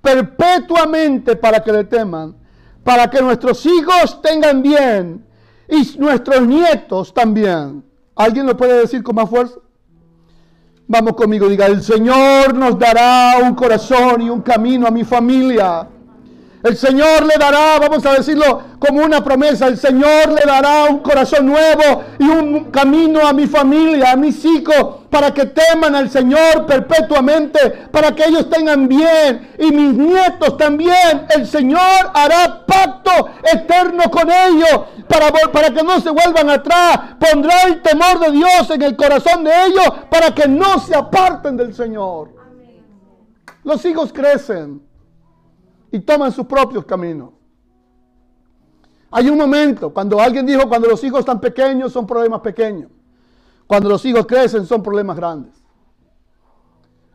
perpetuamente 0.00 1.36
para 1.36 1.62
que 1.62 1.70
le 1.70 1.84
teman, 1.84 2.34
para 2.82 3.10
que 3.10 3.20
nuestros 3.20 3.66
hijos 3.66 4.22
tengan 4.22 4.62
bien 4.62 5.22
y 5.68 5.98
nuestros 5.98 6.40
nietos 6.46 7.12
también. 7.12 7.84
¿Alguien 8.14 8.46
lo 8.46 8.56
puede 8.56 8.80
decir 8.80 9.02
con 9.02 9.16
más 9.16 9.28
fuerza? 9.28 9.56
Vamos 10.86 11.12
conmigo, 11.12 11.46
diga, 11.46 11.66
el 11.66 11.82
Señor 11.82 12.54
nos 12.54 12.78
dará 12.78 13.34
un 13.42 13.54
corazón 13.54 14.22
y 14.22 14.30
un 14.30 14.40
camino 14.40 14.86
a 14.86 14.90
mi 14.90 15.04
familia. 15.04 15.90
El 16.66 16.76
Señor 16.76 17.24
le 17.24 17.34
dará, 17.38 17.78
vamos 17.78 18.04
a 18.06 18.14
decirlo 18.14 18.60
como 18.80 19.04
una 19.04 19.22
promesa, 19.22 19.68
el 19.68 19.78
Señor 19.78 20.32
le 20.32 20.42
dará 20.44 20.86
un 20.90 20.98
corazón 20.98 21.46
nuevo 21.46 22.02
y 22.18 22.24
un 22.24 22.72
camino 22.72 23.24
a 23.24 23.32
mi 23.32 23.46
familia, 23.46 24.10
a 24.10 24.16
mis 24.16 24.44
hijos, 24.44 25.06
para 25.08 25.32
que 25.32 25.46
teman 25.46 25.94
al 25.94 26.10
Señor 26.10 26.66
perpetuamente, 26.66 27.60
para 27.92 28.16
que 28.16 28.24
ellos 28.24 28.50
tengan 28.50 28.88
bien 28.88 29.54
y 29.60 29.70
mis 29.70 29.94
nietos 29.94 30.56
también. 30.56 31.28
El 31.32 31.46
Señor 31.46 32.10
hará 32.12 32.66
pacto 32.66 33.12
eterno 33.44 34.10
con 34.10 34.28
ellos 34.28 34.86
para, 35.06 35.30
para 35.52 35.70
que 35.70 35.84
no 35.84 36.00
se 36.00 36.10
vuelvan 36.10 36.50
atrás. 36.50 36.98
Pondrá 37.20 37.62
el 37.62 37.80
temor 37.80 38.18
de 38.18 38.32
Dios 38.32 38.70
en 38.70 38.82
el 38.82 38.96
corazón 38.96 39.44
de 39.44 39.52
ellos 39.66 39.88
para 40.10 40.34
que 40.34 40.48
no 40.48 40.80
se 40.80 40.96
aparten 40.96 41.56
del 41.56 41.72
Señor. 41.72 42.30
Los 43.62 43.84
hijos 43.84 44.12
crecen 44.12 44.82
y 45.96 46.00
toman 46.00 46.30
sus 46.30 46.44
propios 46.44 46.84
caminos. 46.84 47.30
Hay 49.10 49.30
un 49.30 49.38
momento, 49.38 49.88
cuando 49.94 50.20
alguien 50.20 50.44
dijo, 50.44 50.68
cuando 50.68 50.88
los 50.88 51.02
hijos 51.04 51.20
están 51.20 51.40
pequeños 51.40 51.90
son 51.90 52.06
problemas 52.06 52.40
pequeños. 52.40 52.90
Cuando 53.66 53.88
los 53.88 54.04
hijos 54.04 54.26
crecen 54.26 54.66
son 54.66 54.82
problemas 54.82 55.16
grandes. 55.16 55.54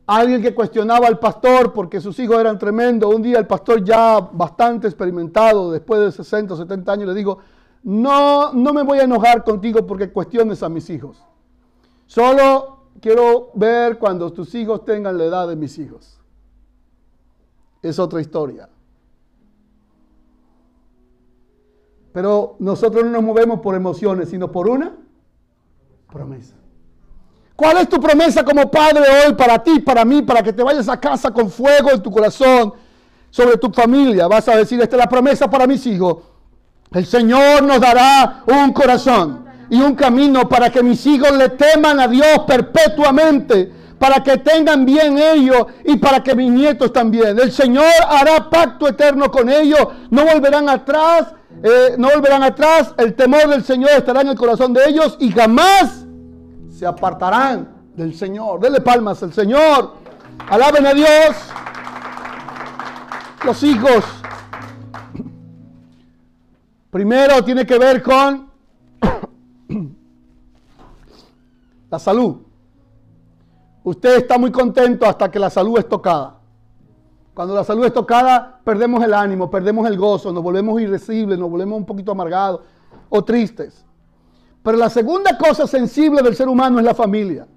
Alguien 0.08 0.42
que 0.42 0.56
cuestionaba 0.56 1.08
al 1.08 1.20
pastor 1.20 1.74
porque 1.74 2.02
sus 2.02 2.18
hijos 2.18 2.40
eran 2.40 2.58
tremendos. 2.58 3.14
Un 3.14 3.22
día 3.22 3.38
el 3.38 3.46
pastor 3.46 3.84
ya 3.84 4.20
bastante 4.20 4.88
experimentado, 4.88 5.72
después 5.72 6.02
de 6.02 6.12
60 6.12 6.56
o 6.56 6.58
70 6.58 6.92
años, 6.92 7.10
le 7.10 7.14
digo, 7.14 7.38
no, 7.84 8.52
no 8.52 8.74
me 8.74 8.82
voy 8.82 8.98
a 8.98 9.04
enojar 9.04 9.44
contigo 9.44 9.86
porque 9.86 10.12
cuestiones 10.12 10.64
a 10.64 10.70
mis 10.70 10.90
hijos. 10.90 11.24
Solo 12.08 12.80
quiero 13.00 13.52
ver 13.54 14.00
cuando 14.00 14.34
tus 14.34 14.56
hijos 14.56 14.84
tengan 14.86 15.20
la 15.20 15.26
edad 15.26 15.48
de 15.48 15.56
mis 15.56 15.78
hijos 15.78 16.21
es 17.82 18.00
otra 18.00 18.22
historia. 18.22 18.70
Pero 22.14 22.56
nosotros 22.60 23.04
no 23.06 23.12
nos 23.12 23.24
movemos 23.24 23.62
por 23.62 23.76
emociones, 23.76 24.30
sino 24.30 24.52
por 24.52 24.68
una 24.68 24.94
promesa. 26.12 26.56
¿Cuál 27.56 27.78
es 27.78 27.90
tu 27.90 28.00
promesa 28.00 28.44
como 28.44 28.70
padre 28.70 29.04
hoy 29.26 29.34
para 29.34 29.64
ti, 29.64 29.80
para 29.80 30.04
mí, 30.04 30.22
para 30.22 30.42
que 30.42 30.52
te 30.52 30.64
vayas 30.64 30.90
a 30.90 31.00
casa 31.00 31.32
con 31.32 31.50
fuego 31.50 31.92
en 31.92 32.02
tu 32.02 32.12
corazón 32.12 32.74
sobre 33.30 33.58
tu 33.58 33.72
familia? 33.72 34.28
Vas 34.28 34.48
a 34.50 34.58
decir, 34.58 34.82
esta 34.82 34.96
es 34.96 35.00
la 35.00 35.08
promesa 35.08 35.50
para 35.50 35.68
mis 35.68 35.86
hijos. 35.86 36.18
El 36.92 37.06
Señor 37.06 37.64
nos 37.64 37.80
dará 37.80 38.44
un 38.48 38.74
corazón 38.74 39.46
y 39.70 39.80
un 39.80 39.96
camino 39.96 40.50
para 40.50 40.70
que 40.70 40.84
mis 40.84 41.06
hijos 41.06 41.32
le 41.32 41.50
teman 41.50 42.00
a 42.00 42.08
Dios 42.08 42.40
perpetuamente 42.46 43.72
para 44.02 44.24
que 44.24 44.38
tengan 44.40 44.84
bien 44.84 45.16
ellos 45.20 45.68
y 45.86 45.96
para 45.98 46.24
que 46.24 46.34
mis 46.34 46.50
nietos 46.50 46.92
también. 46.92 47.38
El 47.38 47.52
Señor 47.52 47.86
hará 48.10 48.50
pacto 48.50 48.88
eterno 48.88 49.30
con 49.30 49.48
ellos, 49.48 49.90
no 50.10 50.26
volverán 50.26 50.68
atrás, 50.70 51.36
eh, 51.62 51.94
no 52.00 52.10
volverán 52.10 52.42
atrás, 52.42 52.96
el 52.98 53.14
temor 53.14 53.48
del 53.48 53.64
Señor 53.64 53.92
estará 53.92 54.22
en 54.22 54.30
el 54.30 54.36
corazón 54.36 54.74
de 54.74 54.90
ellos 54.90 55.18
y 55.20 55.32
jamás 55.32 56.08
se 56.72 56.88
apartarán 56.88 57.70
del 57.96 58.16
Señor. 58.16 58.60
Denle 58.60 58.82
palmas 58.82 59.22
al 59.22 59.34
Señor, 59.34 59.94
alaben 60.50 60.88
a 60.88 60.96
Dios. 60.96 61.36
Los 63.46 63.62
hijos, 63.62 64.04
primero 66.90 67.44
tiene 67.44 67.68
que 67.68 67.78
ver 67.78 68.02
con 68.02 68.50
la 71.92 72.00
salud. 72.00 72.51
Usted 73.84 74.18
está 74.18 74.38
muy 74.38 74.52
contento 74.52 75.06
hasta 75.06 75.30
que 75.32 75.40
la 75.40 75.50
salud 75.50 75.78
es 75.78 75.88
tocada. 75.88 76.40
Cuando 77.34 77.56
la 77.56 77.64
salud 77.64 77.86
es 77.86 77.94
tocada, 77.94 78.60
perdemos 78.64 79.04
el 79.04 79.14
ánimo, 79.14 79.50
perdemos 79.50 79.88
el 79.88 79.98
gozo, 79.98 80.32
nos 80.32 80.44
volvemos 80.44 80.80
irresibles, 80.82 81.40
nos 81.40 81.50
volvemos 81.50 81.78
un 81.78 81.86
poquito 81.86 82.12
amargados 82.12 82.62
o 83.10 83.24
tristes. 83.24 83.86
Pero 84.64 84.78
la 84.78 84.90
segunda 84.90 85.38
cosa 85.38 85.66
sensible 85.66 86.22
del 86.22 86.36
ser 86.36 86.48
humano 86.48 86.78
es 86.80 86.86
la 86.86 86.94
familia. 86.94 87.48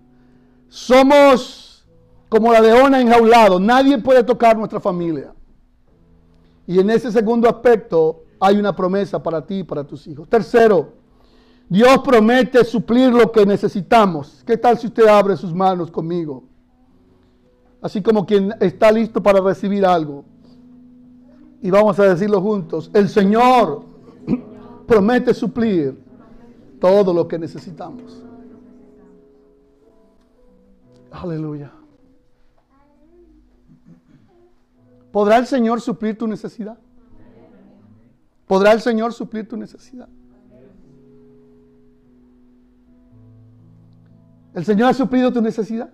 Somos 0.68 1.86
como 2.28 2.52
la 2.52 2.60
leona 2.60 3.00
enjaulado. 3.00 3.60
Nadie 3.60 3.98
puede 3.98 4.24
tocar 4.24 4.56
nuestra 4.56 4.80
familia. 4.80 5.34
Y 6.66 6.78
en 6.78 6.88
ese 6.90 7.12
segundo 7.12 7.48
aspecto 7.48 8.22
hay 8.40 8.56
una 8.56 8.74
promesa 8.74 9.22
para 9.22 9.44
ti 9.44 9.58
y 9.58 9.64
para 9.64 9.84
tus 9.84 10.06
hijos. 10.06 10.28
Tercero, 10.28 10.92
Dios 11.68 11.98
promete 12.04 12.64
suplir 12.64 13.12
lo 13.12 13.32
que 13.32 13.46
necesitamos. 13.46 14.42
¿Qué 14.46 14.56
tal 14.56 14.78
si 14.78 14.86
usted 14.86 15.06
abre 15.06 15.36
sus 15.36 15.54
manos 15.54 15.90
conmigo? 15.90 16.44
Así 17.80 18.02
como 18.02 18.24
quien 18.26 18.54
está 18.60 18.92
listo 18.92 19.22
para 19.22 19.40
recibir 19.40 19.84
algo. 19.84 20.24
Y 21.60 21.70
vamos 21.70 21.98
a 21.98 22.04
decirlo 22.04 22.40
juntos. 22.40 22.90
El 22.92 23.08
Señor 23.08 23.84
promete 24.86 25.32
suplir 25.32 25.98
todo 26.80 27.12
lo 27.14 27.26
que 27.26 27.38
necesitamos. 27.38 28.22
Aleluya. 31.10 31.72
¿Podrá 35.10 35.36
el 35.38 35.46
Señor 35.46 35.80
suplir 35.80 36.18
tu 36.18 36.26
necesidad? 36.26 36.76
¿Podrá 38.46 38.72
el 38.72 38.80
Señor 38.80 39.12
suplir 39.12 39.48
tu 39.48 39.56
necesidad? 39.56 40.08
¿El 44.54 44.64
Señor 44.64 44.90
ha 44.90 44.94
suplido 44.94 45.32
tu 45.32 45.42
necesidad? 45.42 45.90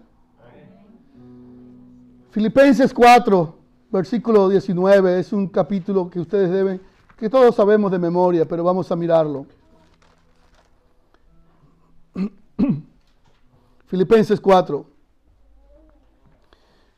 Filipenses 2.30 2.92
4, 2.92 3.58
versículo 3.90 4.48
19, 4.50 5.18
es 5.18 5.32
un 5.32 5.48
capítulo 5.48 6.10
que 6.10 6.20
ustedes 6.20 6.50
deben, 6.50 6.80
que 7.16 7.30
todos 7.30 7.56
sabemos 7.56 7.90
de 7.90 7.98
memoria, 7.98 8.46
pero 8.46 8.62
vamos 8.62 8.92
a 8.92 8.96
mirarlo. 8.96 9.46
Filipenses 13.86 14.38
4. 14.38 14.86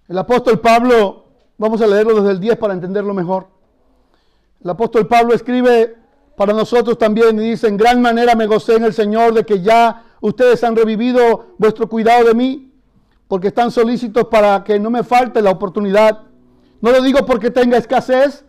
El 0.09 0.19
apóstol 0.19 0.61
Pablo, 0.61 1.25
vamos 1.57 1.81
a 1.81 1.87
leerlo 1.87 2.17
desde 2.17 2.33
el 2.33 2.41
10 2.41 2.59
para 2.59 2.75
entenderlo 2.75 3.15
mejor. 3.15 3.47
El 4.63 4.69
apóstol 4.69 5.07
Pablo 5.07 5.33
escribe 5.33 5.97
para 6.37 6.53
nosotros 6.53 6.99
también 6.99 7.39
y 7.39 7.51
dice, 7.51 7.69
en 7.69 7.77
gran 7.77 8.03
manera 8.03 8.35
me 8.35 8.47
gocé 8.47 8.77
en 8.77 8.85
el 8.85 8.93
Señor 8.93 9.33
de 9.33 9.47
que 9.47 9.63
ya 9.63 10.05
ustedes 10.23 10.65
han 10.65 10.75
revivido 10.75 11.49
vuestro 11.59 11.89
cuidado 11.89 12.25
de 12.25 12.35
mí, 12.35 12.73
porque 13.29 13.49
están 13.49 13.71
solícitos 13.71 14.29
para 14.29 14.65
que 14.65 14.79
no 14.79 14.89
me 14.89 15.03
falte 15.03 15.43
la 15.43 15.51
oportunidad. 15.51 16.23
No 16.81 16.91
lo 16.91 17.03
digo 17.03 17.27
porque 17.27 17.51
tenga 17.51 17.77
escasez, 17.77 18.45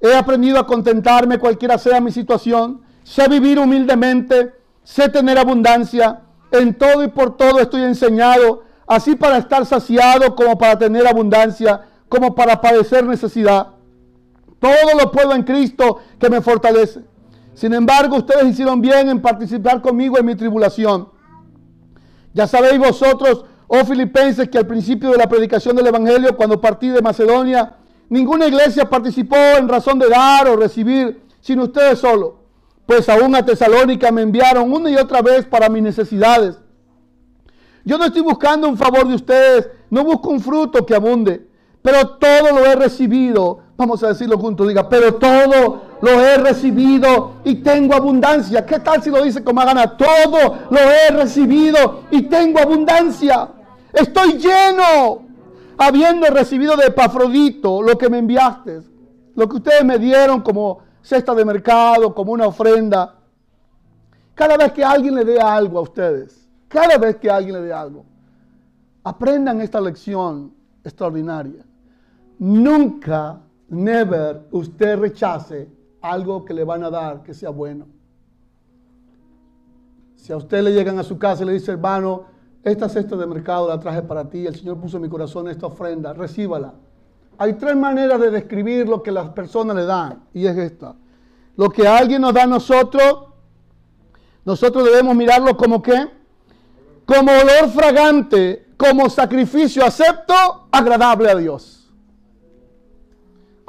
he 0.00 0.14
aprendido 0.14 0.58
a 0.58 0.66
contentarme 0.66 1.38
cualquiera 1.38 1.78
sea 1.78 2.00
mi 2.00 2.10
situación, 2.10 2.82
sé 3.04 3.28
vivir 3.28 3.58
humildemente, 3.58 4.54
sé 4.82 5.08
tener 5.08 5.38
abundancia, 5.38 6.22
en 6.50 6.74
todo 6.74 7.04
y 7.04 7.08
por 7.08 7.36
todo 7.36 7.60
estoy 7.60 7.82
enseñado, 7.82 8.62
así 8.86 9.14
para 9.14 9.38
estar 9.38 9.64
saciado 9.66 10.34
como 10.34 10.58
para 10.58 10.78
tener 10.78 11.06
abundancia, 11.06 11.82
como 12.08 12.34
para 12.34 12.60
padecer 12.60 13.06
necesidad. 13.06 13.68
Todo 14.58 14.98
lo 14.98 15.10
puedo 15.10 15.34
en 15.34 15.42
Cristo 15.42 15.98
que 16.18 16.30
me 16.30 16.40
fortalece. 16.40 17.11
Sin 17.54 17.74
embargo, 17.74 18.16
ustedes 18.16 18.46
hicieron 18.46 18.80
bien 18.80 19.08
en 19.08 19.20
participar 19.20 19.82
conmigo 19.82 20.18
en 20.18 20.26
mi 20.26 20.34
tribulación. 20.34 21.08
Ya 22.32 22.46
sabéis 22.46 22.78
vosotros, 22.78 23.44
oh 23.66 23.84
filipenses, 23.84 24.48
que 24.48 24.58
al 24.58 24.66
principio 24.66 25.10
de 25.10 25.18
la 25.18 25.28
predicación 25.28 25.76
del 25.76 25.86
Evangelio, 25.86 26.36
cuando 26.36 26.60
partí 26.60 26.88
de 26.88 27.02
Macedonia, 27.02 27.76
ninguna 28.08 28.46
iglesia 28.46 28.88
participó 28.88 29.36
en 29.58 29.68
razón 29.68 29.98
de 29.98 30.08
dar 30.08 30.48
o 30.48 30.56
recibir, 30.56 31.22
sino 31.40 31.64
ustedes 31.64 31.98
solo. 31.98 32.40
Pues 32.86 33.08
aún 33.08 33.34
a 33.34 33.44
Tesalónica 33.44 34.10
me 34.10 34.22
enviaron 34.22 34.72
una 34.72 34.90
y 34.90 34.96
otra 34.96 35.22
vez 35.22 35.44
para 35.44 35.68
mis 35.68 35.82
necesidades. 35.82 36.58
Yo 37.84 37.98
no 37.98 38.04
estoy 38.04 38.22
buscando 38.22 38.68
un 38.68 38.78
favor 38.78 39.06
de 39.08 39.14
ustedes, 39.14 39.68
no 39.90 40.04
busco 40.04 40.30
un 40.30 40.40
fruto 40.40 40.86
que 40.86 40.94
abunde, 40.94 41.48
pero 41.82 42.16
todo 42.16 42.52
lo 42.52 42.64
he 42.64 42.76
recibido 42.76 43.60
Vamos 43.82 44.00
a 44.04 44.10
decirlo 44.10 44.38
juntos, 44.38 44.68
diga, 44.68 44.88
pero 44.88 45.16
todo 45.16 45.82
lo 46.00 46.10
he 46.20 46.36
recibido 46.38 47.32
y 47.42 47.56
tengo 47.56 47.94
abundancia. 47.94 48.64
¿Qué 48.64 48.78
tal 48.78 49.02
si 49.02 49.10
lo 49.10 49.20
dice 49.24 49.42
como 49.42 49.60
gana? 49.60 49.96
Todo 49.96 50.68
lo 50.70 50.78
he 50.78 51.10
recibido 51.10 52.04
y 52.12 52.22
tengo 52.22 52.60
abundancia. 52.60 53.48
Estoy 53.92 54.34
lleno, 54.38 55.22
habiendo 55.76 56.28
recibido 56.28 56.76
de 56.76 56.86
Epafrodito 56.86 57.82
lo 57.82 57.98
que 57.98 58.08
me 58.08 58.18
enviaste, 58.18 58.82
lo 59.34 59.48
que 59.48 59.56
ustedes 59.56 59.84
me 59.84 59.98
dieron 59.98 60.42
como 60.42 60.78
cesta 61.02 61.34
de 61.34 61.44
mercado, 61.44 62.14
como 62.14 62.30
una 62.30 62.46
ofrenda. 62.46 63.16
Cada 64.36 64.56
vez 64.56 64.70
que 64.70 64.84
alguien 64.84 65.16
le 65.16 65.24
dé 65.24 65.40
algo 65.40 65.80
a 65.80 65.82
ustedes, 65.82 66.48
cada 66.68 66.98
vez 66.98 67.16
que 67.16 67.28
alguien 67.28 67.56
le 67.56 67.62
dé 67.62 67.72
algo, 67.72 68.04
aprendan 69.02 69.60
esta 69.60 69.80
lección 69.80 70.54
extraordinaria. 70.84 71.64
Nunca 72.38 73.40
never 73.72 74.42
usted 74.50 74.98
rechace 74.98 75.68
algo 76.02 76.44
que 76.44 76.54
le 76.54 76.62
van 76.62 76.84
a 76.84 76.90
dar 76.90 77.22
que 77.22 77.34
sea 77.34 77.50
bueno. 77.50 77.86
Si 80.16 80.32
a 80.32 80.36
usted 80.36 80.62
le 80.62 80.72
llegan 80.72 80.98
a 80.98 81.02
su 81.02 81.18
casa 81.18 81.42
y 81.42 81.46
le 81.46 81.54
dice, 81.54 81.72
hermano, 81.72 82.26
esta 82.62 82.88
cesta 82.88 83.16
de 83.16 83.26
mercado 83.26 83.66
la 83.68 83.80
traje 83.80 84.02
para 84.02 84.28
ti, 84.28 84.46
el 84.46 84.54
Señor 84.54 84.78
puso 84.78 84.98
en 84.98 85.02
mi 85.02 85.08
corazón 85.08 85.48
esta 85.48 85.66
ofrenda, 85.66 86.12
recíbala. 86.12 86.74
Hay 87.38 87.54
tres 87.54 87.74
maneras 87.74 88.20
de 88.20 88.30
describir 88.30 88.88
lo 88.88 89.02
que 89.02 89.10
las 89.10 89.30
personas 89.30 89.74
le 89.74 89.84
dan, 89.84 90.22
y 90.32 90.46
es 90.46 90.56
esta. 90.56 90.94
Lo 91.56 91.70
que 91.70 91.88
alguien 91.88 92.22
nos 92.22 92.34
da 92.34 92.44
a 92.44 92.46
nosotros, 92.46 93.24
nosotros 94.44 94.84
debemos 94.84 95.16
mirarlo 95.16 95.56
como 95.56 95.82
qué? 95.82 96.08
Como 97.04 97.32
olor 97.32 97.70
fragante, 97.70 98.68
como 98.76 99.10
sacrificio 99.10 99.84
acepto, 99.84 100.34
agradable 100.70 101.30
a 101.30 101.36
Dios. 101.36 101.81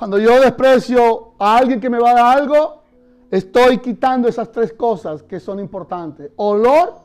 Cuando 0.04 0.20
yo 0.20 0.42
desprecio 0.42 1.32
a 1.40 1.56
alguien 1.56 1.80
que 1.80 1.90
me 1.90 1.98
va 1.98 2.12
a 2.12 2.14
dar 2.16 2.38
algo, 2.38 2.84
estoy 3.32 3.78
quitando 3.78 4.28
esas 4.28 4.52
tres 4.52 4.74
cosas 4.74 5.24
que 5.24 5.40
son 5.40 5.62
importantes. 5.62 6.30
Olor 6.36 6.96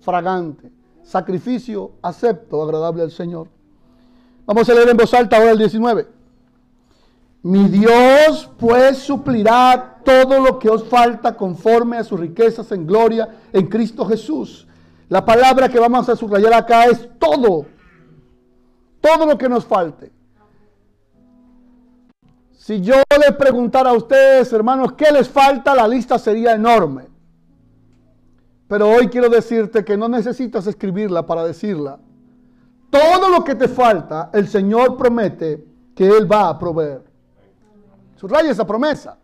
fragante, 0.00 0.72
sacrificio 1.04 1.92
acepto, 2.02 2.60
agradable 2.60 3.04
al 3.04 3.12
Señor. 3.12 3.46
Vamos 4.44 4.68
a 4.68 4.74
leer 4.74 4.88
en 4.88 4.96
voz 4.96 5.14
alta 5.14 5.36
ahora 5.36 5.52
el 5.52 5.58
19. 5.58 6.08
Mi 7.44 7.68
Dios 7.68 8.50
pues 8.58 8.98
suplirá 8.98 10.00
todo 10.04 10.40
lo 10.40 10.58
que 10.58 10.68
os 10.68 10.82
falta 10.82 11.36
conforme 11.36 11.98
a 11.98 12.02
sus 12.02 12.18
riquezas 12.18 12.72
en 12.72 12.88
gloria 12.88 13.36
en 13.52 13.68
Cristo 13.68 14.04
Jesús. 14.04 14.66
La 15.08 15.24
palabra 15.24 15.68
que 15.68 15.78
vamos 15.78 16.08
a 16.08 16.16
subrayar 16.16 16.54
acá 16.54 16.86
es 16.86 17.08
todo. 17.20 17.66
Todo 19.00 19.26
lo 19.26 19.38
que 19.38 19.48
nos 19.48 19.64
falte. 19.64 20.17
Si 22.68 22.82
yo 22.82 22.96
les 23.18 23.34
preguntara 23.34 23.88
a 23.88 23.92
ustedes, 23.94 24.52
hermanos, 24.52 24.92
¿qué 24.92 25.10
les 25.10 25.26
falta? 25.26 25.74
La 25.74 25.88
lista 25.88 26.18
sería 26.18 26.52
enorme. 26.52 27.06
Pero 28.68 28.90
hoy 28.90 29.08
quiero 29.08 29.30
decirte 29.30 29.82
que 29.86 29.96
no 29.96 30.06
necesitas 30.06 30.66
escribirla 30.66 31.24
para 31.24 31.44
decirla. 31.44 31.98
Todo 32.90 33.30
lo 33.30 33.42
que 33.42 33.54
te 33.54 33.68
falta, 33.68 34.28
el 34.34 34.48
Señor 34.48 34.98
promete 34.98 35.64
que 35.96 36.08
Él 36.08 36.30
va 36.30 36.50
a 36.50 36.58
proveer. 36.58 37.02
Subraya 38.16 38.50
esa 38.50 38.66
promesa. 38.66 39.16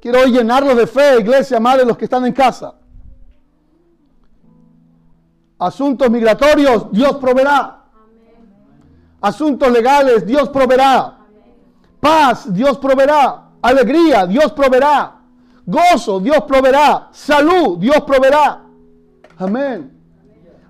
Quiero 0.00 0.20
hoy 0.20 0.32
llenarlo 0.32 0.74
de 0.74 0.86
fe, 0.86 1.20
iglesia, 1.20 1.60
madre, 1.60 1.84
los 1.84 1.98
que 1.98 2.06
están 2.06 2.24
en 2.24 2.32
casa. 2.32 2.76
Asuntos 5.58 6.08
migratorios, 6.08 6.90
Dios 6.92 7.14
proveerá. 7.16 7.84
Asuntos 9.20 9.70
legales, 9.70 10.24
Dios 10.24 10.48
proveerá. 10.48 11.17
Paz, 12.00 12.52
Dios 12.52 12.78
proveerá. 12.78 13.44
Alegría, 13.62 14.26
Dios 14.26 14.52
proveerá. 14.52 15.16
Gozo, 15.66 16.20
Dios 16.20 16.42
proveerá. 16.46 17.08
Salud, 17.12 17.78
Dios 17.78 18.00
proveerá. 18.02 18.62
Amén. 19.38 19.92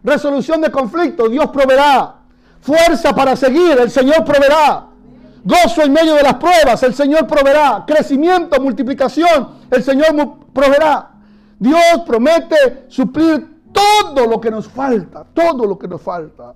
Resolución 0.03 0.61
de 0.61 0.71
conflicto, 0.71 1.29
Dios 1.29 1.47
proveerá. 1.51 2.17
Fuerza 2.61 3.15
para 3.15 3.37
seguir, 3.37 3.79
el 3.79 3.91
Señor 3.91 4.25
proveerá. 4.25 4.87
Gozo 5.45 5.83
en 5.83 5.93
medio 5.93 6.15
de 6.15 6.23
las 6.23 6.35
pruebas, 6.35 6.83
el 6.83 6.95
Señor 6.95 7.27
proveerá. 7.27 7.85
Crecimiento, 7.87 8.61
multiplicación, 8.61 9.49
el 9.71 9.83
Señor 9.83 10.15
proveerá. 10.53 11.11
Dios 11.59 12.03
promete 12.07 12.87
suplir 12.89 13.63
todo 13.73 14.27
lo 14.27 14.41
que 14.41 14.51
nos 14.51 14.69
falta, 14.69 15.25
todo 15.33 15.67
lo 15.67 15.79
que 15.79 15.89
nos 15.89 16.03
falta. 16.03 16.55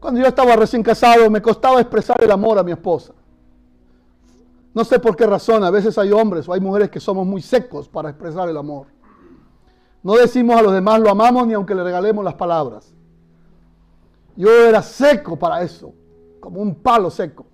Cuando 0.00 0.20
yo 0.20 0.26
estaba 0.26 0.56
recién 0.56 0.82
casado 0.82 1.30
me 1.30 1.40
costaba 1.42 1.80
expresar 1.80 2.22
el 2.22 2.30
amor 2.30 2.58
a 2.58 2.62
mi 2.62 2.72
esposa. 2.72 3.12
No 4.74 4.84
sé 4.84 4.98
por 4.98 5.16
qué 5.16 5.26
razón, 5.26 5.64
a 5.64 5.70
veces 5.70 5.96
hay 5.96 6.12
hombres 6.12 6.48
o 6.48 6.52
hay 6.52 6.60
mujeres 6.60 6.90
que 6.90 7.00
somos 7.00 7.26
muy 7.26 7.40
secos 7.40 7.88
para 7.88 8.10
expresar 8.10 8.48
el 8.48 8.56
amor. 8.56 8.88
No 10.02 10.14
decimos 10.14 10.56
a 10.56 10.62
los 10.62 10.72
demás 10.72 11.00
lo 11.00 11.10
amamos 11.10 11.46
ni 11.46 11.54
aunque 11.54 11.74
le 11.74 11.82
regalemos 11.82 12.24
las 12.24 12.34
palabras. 12.34 12.92
Yo 14.36 14.50
era 14.50 14.82
seco 14.82 15.36
para 15.36 15.62
eso, 15.62 15.94
como 16.40 16.60
un 16.60 16.74
palo 16.74 17.10
seco. 17.10 17.46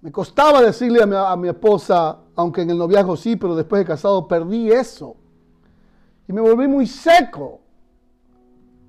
Me 0.00 0.10
costaba 0.10 0.62
decirle 0.62 1.02
a 1.02 1.06
mi, 1.06 1.16
a 1.16 1.36
mi, 1.36 1.48
esposa, 1.48 2.18
aunque 2.34 2.62
en 2.62 2.70
el 2.70 2.78
noviazgo 2.78 3.16
sí, 3.16 3.36
pero 3.36 3.54
después 3.54 3.80
de 3.80 3.86
casado 3.86 4.26
perdí 4.26 4.70
eso. 4.70 5.16
Y 6.26 6.32
me 6.32 6.40
volví 6.40 6.66
muy 6.66 6.86
seco 6.86 7.60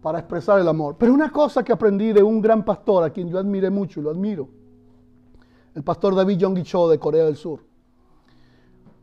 para 0.06 0.20
expresar 0.20 0.60
el 0.60 0.68
amor. 0.68 0.98
Pero 1.00 1.16
una 1.16 1.32
cosa 1.32 1.64
que 1.64 1.74
aprendí 1.74 2.14
de 2.14 2.22
un 2.22 2.40
gran 2.40 2.64
pastor 2.64 3.04
a 3.04 3.10
quien 3.10 3.28
yo 3.28 3.40
admiré 3.40 3.72
mucho 3.72 4.00
y 4.00 4.04
lo 4.04 4.12
admiro, 4.12 4.48
el 5.74 5.82
pastor 5.82 6.14
David 6.14 6.38
Yonggi 6.38 6.62
Cho 6.62 6.88
de 6.88 7.00
Corea 7.00 7.26
del 7.26 7.36
Sur, 7.36 7.62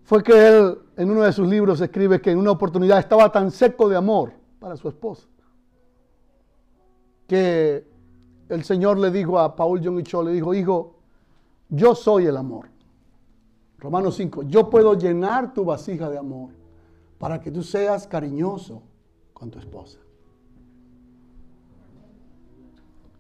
fue 0.05 0.23
que 0.23 0.47
él 0.47 0.79
en 0.97 1.11
uno 1.11 1.23
de 1.23 1.33
sus 1.33 1.49
libros 1.49 1.81
escribe 1.81 2.21
que 2.21 2.31
en 2.31 2.39
una 2.39 2.53
oportunidad 2.53 3.01
estaba 3.01 3.33
tan 3.33 3.51
seco 3.51 3.89
de 3.89 3.97
amor 3.97 4.33
para 4.61 4.77
su 4.77 4.87
esposa 4.87 5.27
que 7.27 7.85
el 8.49 8.63
Señor 8.63 8.97
le 8.97 9.11
dijo 9.11 9.41
a 9.41 9.57
Paul 9.57 9.81
Yonggi 9.81 10.05
Cho, 10.05 10.23
le 10.23 10.31
dijo, 10.31 10.55
hijo, 10.55 10.95
yo 11.69 11.97
soy 11.97 12.27
el 12.27 12.37
amor. 12.37 12.69
Romanos 13.79 14.15
5, 14.15 14.45
yo 14.45 14.71
puedo 14.71 14.95
llenar 14.95 15.53
tu 15.53 15.65
vasija 15.65 16.09
de 16.09 16.19
amor 16.19 16.51
para 17.19 17.41
que 17.41 17.51
tú 17.51 17.65
seas 17.65 18.07
cariñoso 18.07 18.85
con 19.33 19.51
tu 19.51 19.59
esposa. 19.59 19.99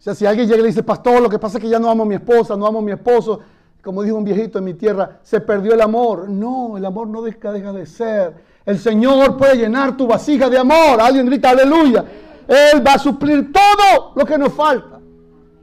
O 0.03 0.05
sea, 0.05 0.17
si 0.17 0.27
alguien 0.27 0.49
llega 0.49 0.59
y 0.59 0.63
le 0.63 0.67
dice, 0.67 0.83
pastor, 0.83 1.23
lo 1.23 1.31
que 1.31 1.39
pasa 1.39 1.59
es 1.59 1.63
que 1.63 1.71
ya 1.71 1.79
no 1.79 1.89
amo 1.89 2.03
a 2.03 2.07
mi 2.07 2.17
esposa, 2.17 2.57
no 2.57 2.67
amo 2.67 2.81
a 2.81 2.83
mi 2.83 2.91
esposo, 2.91 3.39
como 3.81 4.03
dijo 4.03 4.17
un 4.17 4.25
viejito 4.25 4.59
en 4.59 4.65
mi 4.65 4.75
tierra, 4.75 5.21
se 5.23 5.41
perdió 5.41 5.75
el 5.75 5.81
amor. 5.81 6.29
No, 6.29 6.77
el 6.77 6.85
amor 6.85 7.07
no 7.07 7.23
deja, 7.23 7.53
de 7.53 7.87
ser. 7.87 8.35
El 8.67 8.81
Señor 8.81 9.37
puede 9.37 9.55
llenar 9.55 9.97
tu 9.97 10.09
vasija 10.09 10.51
de 10.51 10.59
amor. 10.59 11.01
Alguien 11.01 11.27
grita, 11.27 11.51
aleluya. 11.51 12.05
Él 12.49 12.85
va 12.85 12.95
a 12.95 12.99
suplir 12.99 13.53
todo 13.53 14.13
lo 14.17 14.27
que 14.27 14.37
nos 14.37 14.53
falta. 14.53 14.99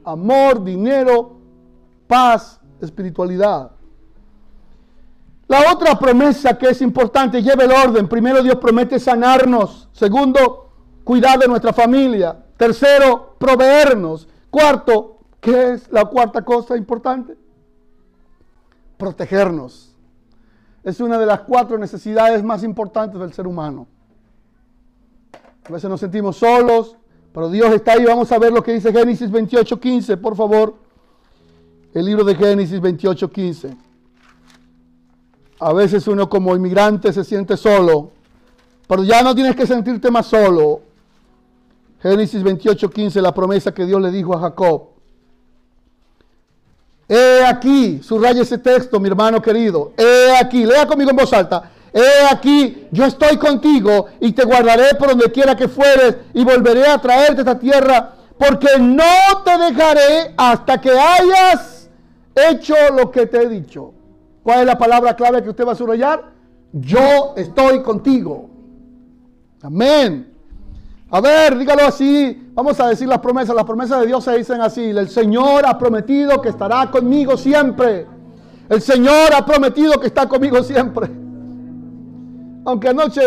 Amor, 0.04 0.64
dinero, 0.64 1.36
paz, 2.06 2.58
espiritualidad. 2.80 3.72
La 5.48 5.70
otra 5.70 5.98
promesa 5.98 6.56
que 6.56 6.70
es 6.70 6.80
importante, 6.80 7.42
lleve 7.42 7.64
el 7.64 7.72
orden. 7.72 8.08
Primero 8.08 8.42
Dios 8.42 8.56
promete 8.56 8.98
sanarnos. 8.98 9.90
Segundo, 9.92 10.70
cuidar 11.04 11.38
de 11.38 11.46
nuestra 11.46 11.74
familia. 11.74 12.38
Tercero, 12.60 13.36
proveernos. 13.38 14.28
Cuarto, 14.50 15.16
¿qué 15.40 15.72
es 15.72 15.90
la 15.90 16.04
cuarta 16.04 16.44
cosa 16.44 16.76
importante? 16.76 17.34
protegernos. 18.98 19.94
Es 20.84 21.00
una 21.00 21.18
de 21.18 21.24
las 21.24 21.40
cuatro 21.40 21.78
necesidades 21.78 22.44
más 22.44 22.62
importantes 22.62 23.18
del 23.18 23.32
ser 23.32 23.46
humano. 23.46 23.86
A 25.64 25.72
veces 25.72 25.88
nos 25.88 26.00
sentimos 26.00 26.36
solos, 26.36 26.98
pero 27.32 27.48
Dios 27.48 27.72
está 27.72 27.94
ahí. 27.94 28.04
Vamos 28.04 28.30
a 28.30 28.38
ver 28.38 28.52
lo 28.52 28.62
que 28.62 28.74
dice 28.74 28.92
Génesis 28.92 29.30
28.15, 29.30 30.20
por 30.20 30.36
favor. 30.36 30.74
El 31.94 32.04
libro 32.04 32.24
de 32.24 32.34
Génesis 32.34 32.78
28.15. 32.78 33.74
A 35.60 35.72
veces 35.72 36.06
uno 36.08 36.28
como 36.28 36.54
inmigrante 36.54 37.10
se 37.10 37.24
siente 37.24 37.56
solo, 37.56 38.10
pero 38.86 39.02
ya 39.02 39.22
no 39.22 39.34
tienes 39.34 39.56
que 39.56 39.66
sentirte 39.66 40.10
más 40.10 40.26
solo. 40.26 40.89
Génesis 42.02 42.42
28.15, 42.42 43.20
la 43.20 43.34
promesa 43.34 43.72
que 43.72 43.84
Dios 43.84 44.00
le 44.00 44.10
dijo 44.10 44.34
a 44.34 44.40
Jacob. 44.40 44.88
He 47.08 47.44
aquí, 47.44 48.00
subraya 48.02 48.42
ese 48.42 48.56
texto, 48.58 49.00
mi 49.00 49.08
hermano 49.08 49.42
querido. 49.42 49.92
He 49.96 50.36
aquí, 50.36 50.64
lea 50.64 50.86
conmigo 50.86 51.10
en 51.10 51.16
voz 51.16 51.32
alta. 51.32 51.70
He 51.92 52.24
aquí, 52.30 52.86
yo 52.92 53.04
estoy 53.04 53.36
contigo 53.36 54.06
y 54.20 54.32
te 54.32 54.44
guardaré 54.44 54.94
por 54.96 55.08
donde 55.08 55.30
quiera 55.32 55.56
que 55.56 55.68
fueres 55.68 56.16
y 56.32 56.44
volveré 56.44 56.86
a 56.86 56.98
traerte 56.98 57.40
esta 57.40 57.58
tierra, 57.58 58.14
porque 58.38 58.78
no 58.78 59.42
te 59.44 59.58
dejaré 59.58 60.34
hasta 60.36 60.80
que 60.80 60.90
hayas 60.90 61.90
hecho 62.34 62.74
lo 62.96 63.10
que 63.10 63.26
te 63.26 63.42
he 63.42 63.48
dicho. 63.48 63.92
¿Cuál 64.42 64.60
es 64.60 64.66
la 64.66 64.78
palabra 64.78 65.16
clave 65.16 65.42
que 65.42 65.50
usted 65.50 65.66
va 65.66 65.72
a 65.72 65.76
subrayar? 65.76 66.32
Yo 66.72 67.34
estoy 67.36 67.82
contigo. 67.82 68.48
Amén. 69.62 70.32
A 71.10 71.20
ver, 71.20 71.58
dígalo 71.58 71.82
así. 71.82 72.50
Vamos 72.54 72.78
a 72.78 72.88
decir 72.88 73.08
las 73.08 73.18
promesas. 73.18 73.54
Las 73.54 73.64
promesas 73.64 74.00
de 74.00 74.06
Dios 74.06 74.22
se 74.22 74.36
dicen 74.38 74.60
así. 74.60 74.90
El 74.90 75.08
Señor 75.08 75.66
ha 75.66 75.76
prometido 75.76 76.40
que 76.40 76.50
estará 76.50 76.90
conmigo 76.90 77.36
siempre. 77.36 78.06
El 78.68 78.80
Señor 78.80 79.34
ha 79.34 79.44
prometido 79.44 79.98
que 79.98 80.06
está 80.06 80.28
conmigo 80.28 80.62
siempre. 80.62 81.10
Aunque 82.64 82.88
anoche 82.88 83.20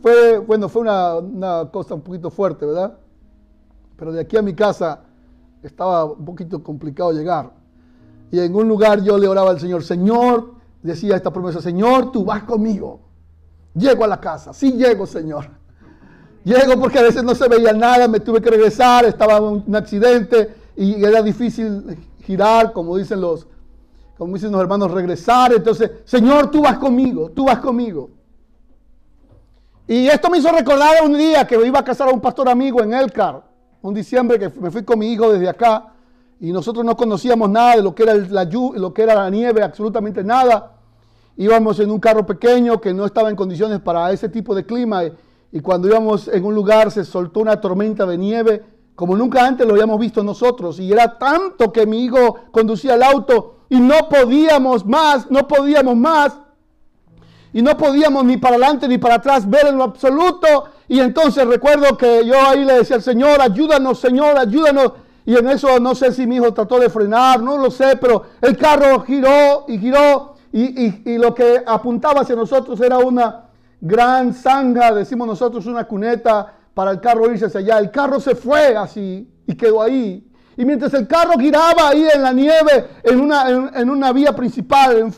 fue, 0.00 0.38
bueno, 0.38 0.68
fue 0.68 0.82
una, 0.82 1.16
una 1.16 1.70
cosa 1.70 1.94
un 1.94 2.00
poquito 2.00 2.30
fuerte, 2.30 2.64
¿verdad? 2.64 2.96
Pero 3.96 4.12
de 4.12 4.20
aquí 4.20 4.36
a 4.38 4.42
mi 4.42 4.54
casa 4.54 5.02
estaba 5.62 6.06
un 6.06 6.24
poquito 6.24 6.62
complicado 6.62 7.12
llegar. 7.12 7.52
Y 8.30 8.40
en 8.40 8.54
un 8.54 8.66
lugar 8.66 9.02
yo 9.02 9.18
le 9.18 9.28
oraba 9.28 9.50
al 9.50 9.60
Señor, 9.60 9.84
Señor, 9.84 10.54
decía 10.82 11.16
esta 11.16 11.30
promesa, 11.30 11.60
Señor, 11.60 12.10
tú 12.10 12.24
vas 12.24 12.44
conmigo. 12.44 13.00
Llego 13.74 14.04
a 14.04 14.06
la 14.06 14.20
casa, 14.20 14.54
sí 14.54 14.72
llego, 14.72 15.06
Señor. 15.06 15.61
Llego 16.44 16.80
porque 16.80 16.98
a 16.98 17.02
veces 17.02 17.22
no 17.22 17.34
se 17.34 17.48
veía 17.48 17.72
nada, 17.72 18.08
me 18.08 18.18
tuve 18.18 18.40
que 18.40 18.50
regresar, 18.50 19.04
estaba 19.04 19.36
en 19.36 19.62
un 19.66 19.76
accidente 19.76 20.54
y 20.76 21.04
era 21.04 21.22
difícil 21.22 21.96
girar, 22.24 22.72
como 22.72 22.96
dicen 22.96 23.20
los, 23.20 23.46
como 24.18 24.34
dicen 24.34 24.50
los 24.50 24.60
hermanos, 24.60 24.90
regresar. 24.90 25.52
Entonces, 25.52 25.90
Señor, 26.04 26.50
tú 26.50 26.62
vas 26.62 26.78
conmigo, 26.78 27.30
tú 27.30 27.44
vas 27.44 27.58
conmigo. 27.58 28.10
Y 29.86 30.06
esto 30.08 30.30
me 30.30 30.38
hizo 30.38 30.50
recordar 30.50 30.96
un 31.04 31.16
día 31.16 31.46
que 31.46 31.54
iba 31.64 31.78
a 31.78 31.84
casar 31.84 32.08
a 32.08 32.12
un 32.12 32.20
pastor 32.20 32.48
amigo 32.48 32.82
en 32.82 32.92
Elcar, 32.92 33.42
un 33.82 33.94
diciembre 33.94 34.38
que 34.38 34.48
me 34.60 34.70
fui 34.70 34.84
con 34.84 34.98
mi 34.98 35.12
hijo 35.12 35.32
desde 35.32 35.48
acá 35.48 35.92
y 36.40 36.50
nosotros 36.50 36.84
no 36.84 36.96
conocíamos 36.96 37.50
nada 37.50 37.76
de 37.76 37.82
lo 37.82 37.94
que 37.94 38.02
era 38.02 38.14
la, 38.14 38.44
lo 38.44 38.92
que 38.92 39.02
era 39.02 39.14
la 39.14 39.30
nieve, 39.30 39.62
absolutamente 39.62 40.24
nada. 40.24 40.72
Íbamos 41.36 41.78
en 41.78 41.90
un 41.90 42.00
carro 42.00 42.26
pequeño 42.26 42.80
que 42.80 42.92
no 42.92 43.06
estaba 43.06 43.30
en 43.30 43.36
condiciones 43.36 43.80
para 43.80 44.10
ese 44.10 44.28
tipo 44.28 44.54
de 44.54 44.66
clima 44.66 45.04
y 45.52 45.60
cuando 45.60 45.86
íbamos 45.86 46.28
en 46.28 46.44
un 46.44 46.54
lugar 46.54 46.90
se 46.90 47.04
soltó 47.04 47.40
una 47.40 47.60
tormenta 47.60 48.06
de 48.06 48.18
nieve 48.18 48.64
como 48.94 49.16
nunca 49.16 49.46
antes 49.46 49.66
lo 49.66 49.74
habíamos 49.74 49.98
visto 49.98 50.22
nosotros 50.22 50.78
y 50.80 50.92
era 50.92 51.18
tanto 51.18 51.72
que 51.72 51.86
mi 51.86 52.04
hijo 52.04 52.36
conducía 52.50 52.94
el 52.94 53.02
auto 53.02 53.56
y 53.68 53.80
no 53.80 54.08
podíamos 54.08 54.84
más, 54.84 55.30
no 55.30 55.48
podíamos 55.48 55.96
más 55.96 56.34
y 57.54 57.62
no 57.62 57.76
podíamos 57.76 58.24
ni 58.24 58.36
para 58.36 58.56
adelante 58.56 58.88
ni 58.88 58.98
para 58.98 59.16
atrás 59.16 59.48
ver 59.48 59.66
en 59.66 59.76
lo 59.76 59.84
absoluto. 59.84 60.64
Y 60.88 61.00
entonces 61.00 61.46
recuerdo 61.46 61.96
que 61.96 62.24
yo 62.24 62.34
ahí 62.38 62.64
le 62.64 62.74
decía 62.74 62.96
al 62.96 63.02
Señor, 63.02 63.40
ayúdanos, 63.40 63.98
Señor, 63.98 64.38
ayúdanos. 64.38 64.92
Y 65.24 65.36
en 65.36 65.48
eso 65.48 65.78
no 65.78 65.94
sé 65.94 66.12
si 66.12 66.26
mi 66.26 66.36
hijo 66.36 66.52
trató 66.52 66.78
de 66.78 66.90
frenar, 66.90 67.40
no 67.40 67.58
lo 67.58 67.70
sé, 67.70 67.96
pero 67.96 68.24
el 68.40 68.56
carro 68.56 69.00
giró 69.00 69.64
y 69.68 69.78
giró 69.78 70.34
y, 70.52 71.10
y 71.10 71.18
lo 71.18 71.34
que 71.34 71.62
apuntaba 71.66 72.22
hacia 72.22 72.36
nosotros 72.36 72.80
era 72.80 72.98
una 72.98 73.51
gran 73.82 74.32
zanja, 74.32 74.94
decimos 74.94 75.26
nosotros 75.26 75.66
una 75.66 75.84
cuneta 75.84 76.54
para 76.72 76.92
el 76.92 77.00
carro 77.00 77.30
irse 77.30 77.46
hacia 77.46 77.60
allá. 77.60 77.78
El 77.78 77.90
carro 77.90 78.20
se 78.20 78.36
fue 78.36 78.76
así 78.76 79.28
y 79.44 79.54
quedó 79.56 79.82
ahí. 79.82 80.24
Y 80.56 80.64
mientras 80.64 80.94
el 80.94 81.08
carro 81.08 81.32
giraba 81.38 81.88
ahí 81.88 82.06
en 82.14 82.22
la 82.22 82.32
nieve, 82.32 82.88
en 83.02 83.20
una, 83.20 83.50
en, 83.50 83.90
una 83.90 84.12
vía 84.12 84.36
principal, 84.36 85.12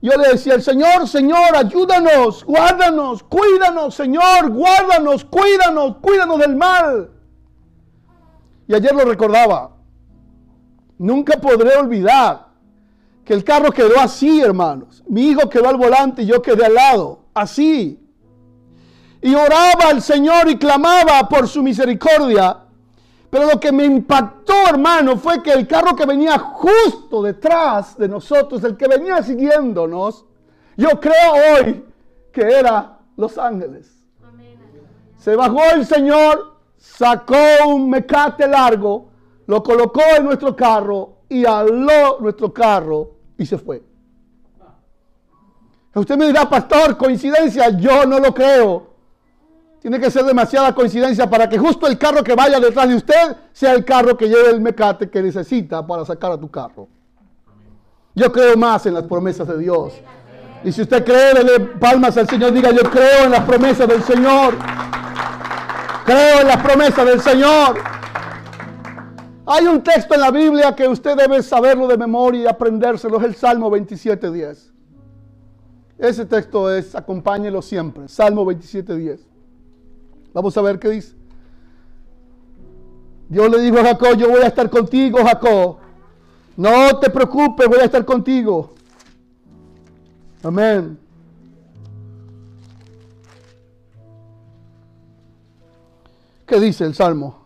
yo 0.00 0.12
le 0.16 0.28
decía 0.30 0.54
al 0.54 0.62
Señor, 0.62 1.06
Señor, 1.06 1.54
ayúdanos, 1.54 2.44
guárdanos, 2.44 3.22
cuídanos, 3.24 3.94
Señor, 3.94 4.50
guárdanos, 4.50 5.26
cuídanos, 5.26 5.96
cuídanos 6.00 6.38
del 6.38 6.56
mal. 6.56 7.10
Y 8.66 8.74
ayer 8.74 8.94
lo 8.94 9.04
recordaba. 9.04 9.76
Nunca 10.96 11.36
podré 11.36 11.76
olvidar 11.76 12.46
que 13.24 13.34
el 13.34 13.44
carro 13.44 13.70
quedó 13.70 14.00
así, 14.00 14.40
hermanos. 14.40 15.02
Mi 15.06 15.28
hijo 15.28 15.48
quedó 15.50 15.68
al 15.68 15.76
volante 15.76 16.22
y 16.22 16.26
yo 16.26 16.40
quedé 16.40 16.64
al 16.64 16.74
lado, 16.74 17.21
así. 17.34 17.98
Y 19.20 19.34
oraba 19.34 19.88
al 19.90 20.02
Señor 20.02 20.48
y 20.48 20.58
clamaba 20.58 21.28
por 21.28 21.46
su 21.46 21.62
misericordia. 21.62 22.58
Pero 23.30 23.46
lo 23.46 23.58
que 23.58 23.72
me 23.72 23.84
impactó, 23.84 24.52
hermano, 24.68 25.16
fue 25.16 25.42
que 25.42 25.52
el 25.52 25.66
carro 25.66 25.96
que 25.96 26.04
venía 26.04 26.38
justo 26.38 27.22
detrás 27.22 27.96
de 27.96 28.08
nosotros, 28.08 28.62
el 28.64 28.76
que 28.76 28.88
venía 28.88 29.22
siguiéndonos, 29.22 30.26
yo 30.76 31.00
creo 31.00 31.32
hoy 31.56 31.84
que 32.30 32.42
era 32.42 32.98
Los 33.16 33.38
Ángeles. 33.38 34.04
Se 35.16 35.36
bajó 35.36 35.60
el 35.72 35.86
Señor, 35.86 36.56
sacó 36.76 37.36
un 37.68 37.88
mecate 37.88 38.46
largo, 38.46 39.10
lo 39.46 39.62
colocó 39.62 40.02
en 40.16 40.24
nuestro 40.24 40.56
carro 40.56 41.18
y 41.28 41.44
aló 41.46 42.18
nuestro 42.20 42.52
carro 42.52 43.12
y 43.38 43.46
se 43.46 43.56
fue. 43.56 43.82
Usted 45.94 46.16
me 46.16 46.26
dirá, 46.26 46.48
pastor, 46.48 46.96
coincidencia, 46.96 47.68
yo 47.70 48.06
no 48.06 48.18
lo 48.18 48.32
creo. 48.32 48.92
Tiene 49.80 49.98
que 49.98 50.10
ser 50.10 50.24
demasiada 50.24 50.74
coincidencia 50.74 51.28
para 51.28 51.48
que 51.48 51.58
justo 51.58 51.86
el 51.86 51.98
carro 51.98 52.22
que 52.22 52.34
vaya 52.34 52.60
detrás 52.60 52.88
de 52.88 52.94
usted 52.94 53.36
sea 53.52 53.72
el 53.72 53.84
carro 53.84 54.16
que 54.16 54.28
lleve 54.28 54.50
el 54.50 54.60
mecate 54.60 55.10
que 55.10 55.20
necesita 55.20 55.84
para 55.86 56.04
sacar 56.04 56.32
a 56.32 56.38
tu 56.38 56.50
carro. 56.50 56.88
Yo 58.14 58.30
creo 58.30 58.56
más 58.56 58.86
en 58.86 58.94
las 58.94 59.04
promesas 59.04 59.48
de 59.48 59.58
Dios. 59.58 59.94
Y 60.64 60.70
si 60.70 60.82
usted 60.82 61.04
cree, 61.04 61.34
dele 61.34 61.60
palmas 61.80 62.16
al 62.16 62.28
Señor. 62.28 62.52
Diga, 62.52 62.70
yo 62.70 62.88
creo 62.88 63.24
en 63.24 63.32
las 63.32 63.44
promesas 63.44 63.88
del 63.88 64.02
Señor. 64.02 64.54
Creo 66.04 66.40
en 66.40 66.46
las 66.46 66.62
promesas 66.62 67.04
del 67.04 67.20
Señor. 67.20 67.78
Hay 69.46 69.66
un 69.66 69.82
texto 69.82 70.14
en 70.14 70.20
la 70.20 70.30
Biblia 70.30 70.74
que 70.76 70.86
usted 70.86 71.16
debe 71.16 71.42
saberlo 71.42 71.88
de 71.88 71.98
memoria 71.98 72.42
y 72.42 72.46
aprendérselo. 72.46 73.18
Es 73.18 73.24
el 73.24 73.34
Salmo 73.34 73.70
27.10. 73.70 74.71
Ese 75.98 76.26
texto 76.26 76.74
es, 76.74 76.94
acompáñelo 76.94 77.62
siempre. 77.62 78.08
Salmo 78.08 78.44
27.10. 78.44 79.20
Vamos 80.32 80.56
a 80.56 80.62
ver 80.62 80.78
qué 80.78 80.88
dice. 80.90 81.14
Dios 83.28 83.50
le 83.50 83.60
dijo 83.60 83.78
a 83.78 83.84
Jacob, 83.84 84.16
yo 84.16 84.28
voy 84.28 84.42
a 84.42 84.48
estar 84.48 84.68
contigo, 84.68 85.18
Jacob. 85.24 85.76
No 86.56 86.98
te 86.98 87.08
preocupes, 87.08 87.66
voy 87.66 87.78
a 87.78 87.84
estar 87.84 88.04
contigo. 88.04 88.74
Amén. 90.42 90.98
¿Qué 96.46 96.60
dice 96.60 96.84
el 96.84 96.94
Salmo? 96.94 97.38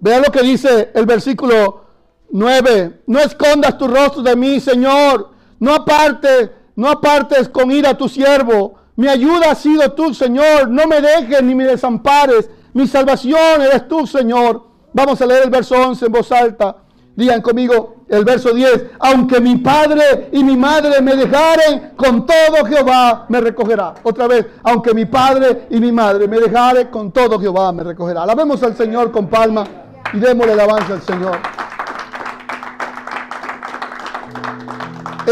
Vea 0.00 0.18
lo 0.20 0.32
que 0.32 0.42
dice 0.42 0.90
el 0.94 1.06
versículo 1.06 1.84
9. 2.30 3.02
No 3.06 3.20
escondas 3.20 3.78
tu 3.78 3.86
rostro 3.86 4.22
de 4.22 4.34
mí, 4.34 4.58
Señor. 4.58 5.30
No 5.60 5.74
apartes, 5.74 6.50
no 6.78 6.88
apartes 6.88 7.48
con 7.48 7.72
ira 7.72 7.90
a 7.90 7.98
tu 7.98 8.08
siervo. 8.08 8.76
Mi 8.94 9.08
ayuda 9.08 9.50
ha 9.50 9.54
sido 9.56 9.90
tú, 9.94 10.14
Señor. 10.14 10.68
No 10.68 10.86
me 10.86 11.00
dejes 11.00 11.42
ni 11.42 11.52
me 11.52 11.64
desampares. 11.64 12.48
Mi 12.72 12.86
salvación 12.86 13.62
eres 13.62 13.88
tú, 13.88 14.06
Señor. 14.06 14.62
Vamos 14.92 15.20
a 15.20 15.26
leer 15.26 15.42
el 15.42 15.50
verso 15.50 15.74
11 15.74 16.06
en 16.06 16.12
voz 16.12 16.30
alta. 16.30 16.76
Digan 17.16 17.42
conmigo 17.42 18.04
el 18.08 18.24
verso 18.24 18.52
10. 18.52 18.92
Aunque 19.00 19.40
mi 19.40 19.56
padre 19.56 20.28
y 20.30 20.44
mi 20.44 20.56
madre 20.56 21.02
me 21.02 21.16
dejaren, 21.16 21.94
con 21.96 22.24
todo 22.24 22.64
Jehová 22.64 23.26
me 23.28 23.40
recogerá. 23.40 23.94
Otra 24.04 24.28
vez. 24.28 24.46
Aunque 24.62 24.94
mi 24.94 25.06
padre 25.06 25.66
y 25.70 25.80
mi 25.80 25.90
madre 25.90 26.28
me 26.28 26.38
dejaren, 26.38 26.86
con 26.92 27.10
todo 27.10 27.40
Jehová 27.40 27.72
me 27.72 27.82
recogerá. 27.82 28.22
Alabemos 28.22 28.62
al 28.62 28.76
Señor 28.76 29.10
con 29.10 29.26
palma 29.26 29.64
y 30.12 30.20
démosle 30.20 30.52
alabanza 30.52 30.92
al 30.92 31.02
Señor. 31.02 31.38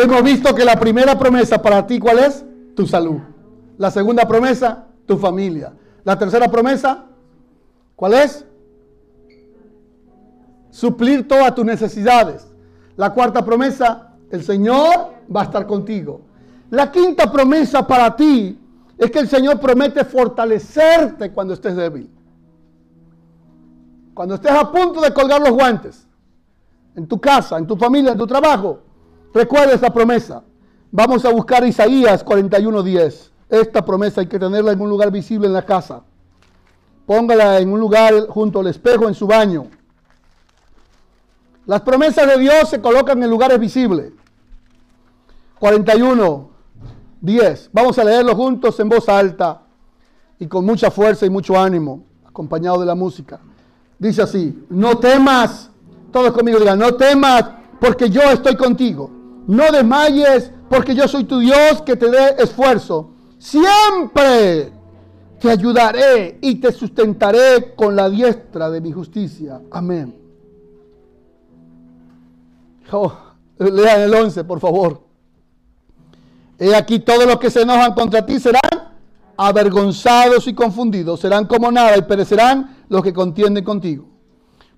Hemos 0.02 0.22
visto 0.22 0.54
que 0.54 0.64
la 0.64 0.78
primera 0.78 1.18
promesa 1.18 1.62
para 1.62 1.86
ti, 1.86 1.98
¿cuál 1.98 2.18
es? 2.18 2.44
Tu 2.74 2.86
salud. 2.86 3.18
La 3.78 3.90
segunda 3.90 4.28
promesa, 4.28 4.84
tu 5.06 5.16
familia. 5.16 5.72
La 6.04 6.18
tercera 6.18 6.50
promesa, 6.50 7.06
¿cuál 7.94 8.12
es? 8.12 8.44
Suplir 10.70 11.26
todas 11.26 11.54
tus 11.54 11.64
necesidades. 11.64 12.46
La 12.96 13.14
cuarta 13.14 13.42
promesa, 13.42 14.12
El 14.30 14.44
Señor 14.44 15.14
va 15.34 15.40
a 15.40 15.44
estar 15.44 15.66
contigo. 15.66 16.20
La 16.68 16.92
quinta 16.92 17.32
promesa 17.32 17.86
para 17.86 18.14
ti 18.14 18.58
es 18.98 19.10
que 19.10 19.18
el 19.18 19.28
Señor 19.28 19.58
promete 19.58 20.04
fortalecerte 20.04 21.32
cuando 21.32 21.54
estés 21.54 21.74
débil. 21.74 22.10
Cuando 24.12 24.34
estés 24.34 24.52
a 24.52 24.70
punto 24.70 25.00
de 25.00 25.14
colgar 25.14 25.40
los 25.40 25.52
guantes, 25.52 26.06
en 26.94 27.06
tu 27.06 27.18
casa, 27.18 27.56
en 27.56 27.66
tu 27.66 27.76
familia, 27.76 28.12
en 28.12 28.18
tu 28.18 28.26
trabajo, 28.26 28.80
recuerda 29.36 29.74
esa 29.74 29.90
promesa. 29.90 30.42
Vamos 30.90 31.24
a 31.24 31.30
buscar 31.30 31.64
Isaías 31.64 32.24
41:10. 32.24 33.30
Esta 33.48 33.84
promesa 33.84 34.22
hay 34.22 34.26
que 34.26 34.38
tenerla 34.38 34.72
en 34.72 34.80
un 34.80 34.88
lugar 34.88 35.10
visible 35.12 35.46
en 35.46 35.52
la 35.52 35.62
casa. 35.62 36.02
Póngala 37.04 37.60
en 37.60 37.72
un 37.72 37.78
lugar 37.78 38.26
junto 38.28 38.60
al 38.60 38.66
espejo 38.66 39.06
en 39.06 39.14
su 39.14 39.26
baño. 39.26 39.66
Las 41.66 41.82
promesas 41.82 42.26
de 42.26 42.38
Dios 42.38 42.68
se 42.68 42.80
colocan 42.80 43.22
en 43.22 43.30
lugares 43.30 43.60
visibles. 43.60 44.12
41, 45.58 46.50
10. 47.20 47.70
Vamos 47.72 47.98
a 47.98 48.04
leerlo 48.04 48.34
juntos 48.34 48.78
en 48.80 48.88
voz 48.88 49.08
alta 49.08 49.62
y 50.38 50.46
con 50.46 50.64
mucha 50.64 50.90
fuerza 50.90 51.26
y 51.26 51.30
mucho 51.30 51.58
ánimo, 51.58 52.04
acompañado 52.24 52.80
de 52.80 52.86
la 52.86 52.94
música. 52.94 53.40
Dice 53.98 54.22
así, 54.22 54.66
no 54.68 54.98
temas, 54.98 55.70
todos 56.12 56.32
conmigo 56.32 56.58
digan, 56.58 56.78
no 56.78 56.94
temas 56.94 57.44
porque 57.80 58.10
yo 58.10 58.22
estoy 58.22 58.56
contigo. 58.56 59.15
No 59.46 59.70
desmayes 59.70 60.50
porque 60.68 60.94
yo 60.94 61.06
soy 61.06 61.24
tu 61.24 61.38
Dios 61.38 61.82
que 61.82 61.96
te 61.96 62.10
dé 62.10 62.36
esfuerzo. 62.38 63.10
Siempre 63.38 64.72
te 65.38 65.50
ayudaré 65.50 66.38
y 66.40 66.56
te 66.56 66.72
sustentaré 66.72 67.74
con 67.76 67.94
la 67.94 68.10
diestra 68.10 68.70
de 68.70 68.80
mi 68.80 68.90
justicia. 68.90 69.60
Amén. 69.70 70.16
Oh, 72.90 73.12
lean 73.58 74.00
el 74.00 74.14
11, 74.14 74.44
por 74.44 74.58
favor. 74.58 75.02
He 76.58 76.74
aquí 76.74 76.98
todos 77.00 77.26
los 77.26 77.38
que 77.38 77.50
se 77.50 77.62
enojan 77.62 77.94
contra 77.94 78.24
ti 78.24 78.40
serán 78.40 78.60
avergonzados 79.36 80.46
y 80.48 80.54
confundidos, 80.54 81.20
serán 81.20 81.44
como 81.46 81.70
nada 81.70 81.96
y 81.98 82.02
perecerán 82.02 82.84
los 82.88 83.02
que 83.02 83.12
contienden 83.12 83.62
contigo. 83.62 84.08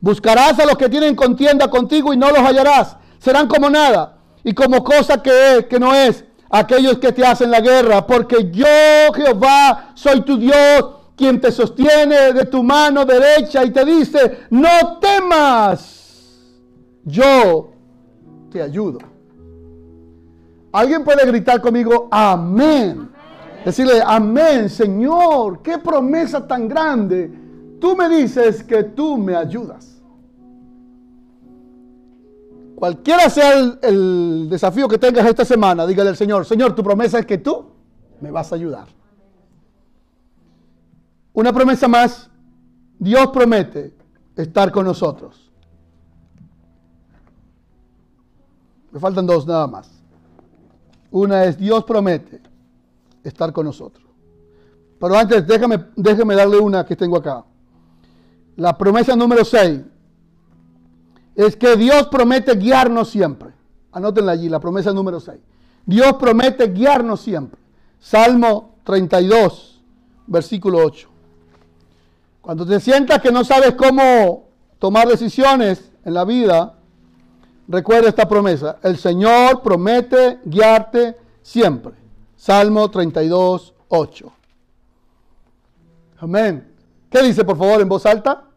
Buscarás 0.01 0.59
a 0.59 0.67
los 0.67 0.77
que 0.77 0.89
tienen 0.89 1.15
contienda 1.15 1.71
contigo 1.71 2.13
y 2.13 2.17
no 2.17 2.31
los 2.31 2.41
hallarás, 2.41 2.97
serán 3.19 3.47
como 3.47 3.71
nada 3.71 4.18
y 4.45 4.53
como 4.55 4.83
cosa 4.83 5.23
que, 5.23 5.59
es, 5.59 5.67
que 5.67 5.79
no 5.79 5.95
es 5.95 6.25
aquellos 6.51 6.99
que 6.99 7.13
te 7.13 7.25
hacen 7.25 7.51
la 7.51 7.61
guerra, 7.61 8.07
porque 8.07 8.51
yo 8.51 9.13
Jehová 9.15 9.91
soy 9.95 10.23
tu 10.23 10.39
Dios, 10.39 10.85
quien 11.17 11.41
te 11.41 11.51
sostiene 11.51 12.33
de 12.33 12.45
tu 12.47 12.63
mano 12.63 13.05
derecha 13.05 13.65
y 13.65 13.71
te 13.71 13.85
dice, 13.85 14.47
no 14.51 14.99
temas, 15.01 16.39
yo 17.05 17.71
te 18.51 18.63
ayudo. 18.63 18.99
Alguien 20.73 21.03
puede 21.03 21.27
gritar 21.27 21.61
conmigo, 21.61 22.09
amén. 22.11 23.09
Decirle, 23.65 24.01
amén, 24.05 24.69
Señor, 24.69 25.61
qué 25.63 25.79
promesa 25.79 26.47
tan 26.47 26.69
grande. 26.69 27.31
Tú 27.81 27.97
me 27.97 28.09
dices 28.09 28.63
que 28.63 28.85
tú 28.85 29.19
me 29.19 29.35
ayudas. 29.35 29.88
Cualquiera 32.79 33.29
sea 33.29 33.59
el, 33.83 34.49
desafío 34.49 34.87
que 34.87 34.99
tengas 34.99 35.27
esta 35.27 35.45
semana, 35.45 35.85
dígale 35.85 36.11
al 36.11 36.17
Señor, 36.17 36.47
Señor, 36.47 36.77
tu 36.77 36.85
promesa 36.85 37.19
es 37.19 37.27
que 37.27 37.39
tú 37.39 37.67
me 38.21 38.31
vas 38.31 38.53
a 38.53 38.55
ayudar. 38.55 38.87
Una 41.33 41.53
promesa 41.53 41.89
más, 41.89 42.31
Dios 42.97 43.31
promete 43.33 43.95
estar 44.37 44.71
con 44.71 44.87
nosotros. 44.87 45.51
Me 48.93 49.01
faltan 49.01 49.27
dos 49.27 49.45
nada 49.45 49.67
más. 49.67 49.91
Una 51.11 51.47
es 51.47 51.59
Dios 51.59 51.83
promete 51.83 52.41
estar 53.25 53.53
con 53.53 53.67
nosotros. 53.67 54.07
Pero 55.01 55.19
antes, 55.19 55.45
déjame, 55.49 55.85
déjame 55.97 56.37
darle 56.37 56.59
una 56.59 56.87
que 56.87 56.95
tengo 56.95 57.17
acá. 57.17 57.45
La 58.55 58.79
promesa 58.79 59.17
número 59.17 59.45
6 59.45 59.81
es 61.39 61.55
que 61.55 61.77
Dios 61.77 62.09
promete 62.09 62.57
guiarnos 62.57 63.11
siempre. 63.11 63.51
Anótenla 63.93 64.33
allí, 64.33 64.49
la 64.49 64.59
promesa 64.59 64.93
número 64.93 65.21
6. 65.21 65.39
Dios 65.87 66.15
promete 66.15 66.67
guiarnos 66.67 67.21
siempre. 67.21 67.61
Salmo 68.01 68.75
32, 68.83 69.81
versículo 70.27 70.79
8. 70.85 71.09
Cuando 72.41 72.67
te 72.67 72.81
sientas 72.81 73.23
que 73.23 73.31
no 73.31 73.45
sabes 73.45 73.75
cómo 73.75 74.49
tomar 74.81 75.07
decisiones 75.07 75.93
en 76.05 76.15
la 76.15 76.25
vida, 76.25 76.75
recuerda 77.69 78.09
esta 78.09 78.29
promesa. 78.29 78.79
El 78.83 78.99
Señor 78.99 79.63
promete 79.63 80.41
guiarte 80.45 81.17
siempre. 81.41 81.93
Salmo 82.35 82.91
32, 82.91 83.75
8. 83.87 84.33
Amén. 86.19 86.75
¿Qué 87.09 87.23
dice 87.23 87.45
por 87.45 87.57
favor 87.57 87.81
en 87.81 87.89
voz 87.89 88.05
alta? 88.07 88.48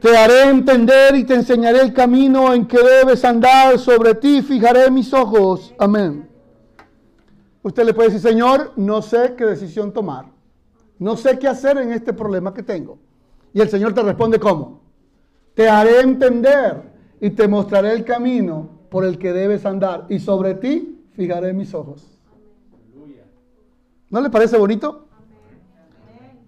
Te 0.00 0.16
haré 0.16 0.48
entender 0.48 1.14
y 1.14 1.24
te 1.24 1.34
enseñaré 1.34 1.80
el 1.80 1.92
camino 1.92 2.54
en 2.54 2.66
que 2.66 2.78
debes 2.78 3.24
andar. 3.24 3.78
Sobre 3.78 4.14
ti 4.14 4.40
fijaré 4.40 4.90
mis 4.90 5.12
ojos. 5.12 5.74
Amén. 5.78 6.28
Usted 7.62 7.84
le 7.84 7.92
puede 7.92 8.08
decir, 8.08 8.30
Señor, 8.30 8.72
no 8.76 9.02
sé 9.02 9.34
qué 9.36 9.44
decisión 9.44 9.92
tomar. 9.92 10.26
No 10.98 11.16
sé 11.16 11.38
qué 11.38 11.48
hacer 11.48 11.76
en 11.78 11.92
este 11.92 12.14
problema 12.14 12.54
que 12.54 12.62
tengo. 12.62 12.98
Y 13.52 13.60
el 13.60 13.68
Señor 13.68 13.92
te 13.92 14.02
responde, 14.02 14.40
¿cómo? 14.40 14.80
Te 15.54 15.68
haré 15.68 16.00
entender 16.00 16.82
y 17.20 17.30
te 17.30 17.46
mostraré 17.46 17.92
el 17.92 18.04
camino 18.04 18.70
por 18.88 19.04
el 19.04 19.18
que 19.18 19.34
debes 19.34 19.66
andar. 19.66 20.06
Y 20.08 20.18
sobre 20.18 20.54
ti 20.54 21.04
fijaré 21.12 21.52
mis 21.52 21.74
ojos. 21.74 22.06
¿No 24.08 24.20
le 24.20 24.30
parece 24.30 24.56
bonito? 24.56 25.06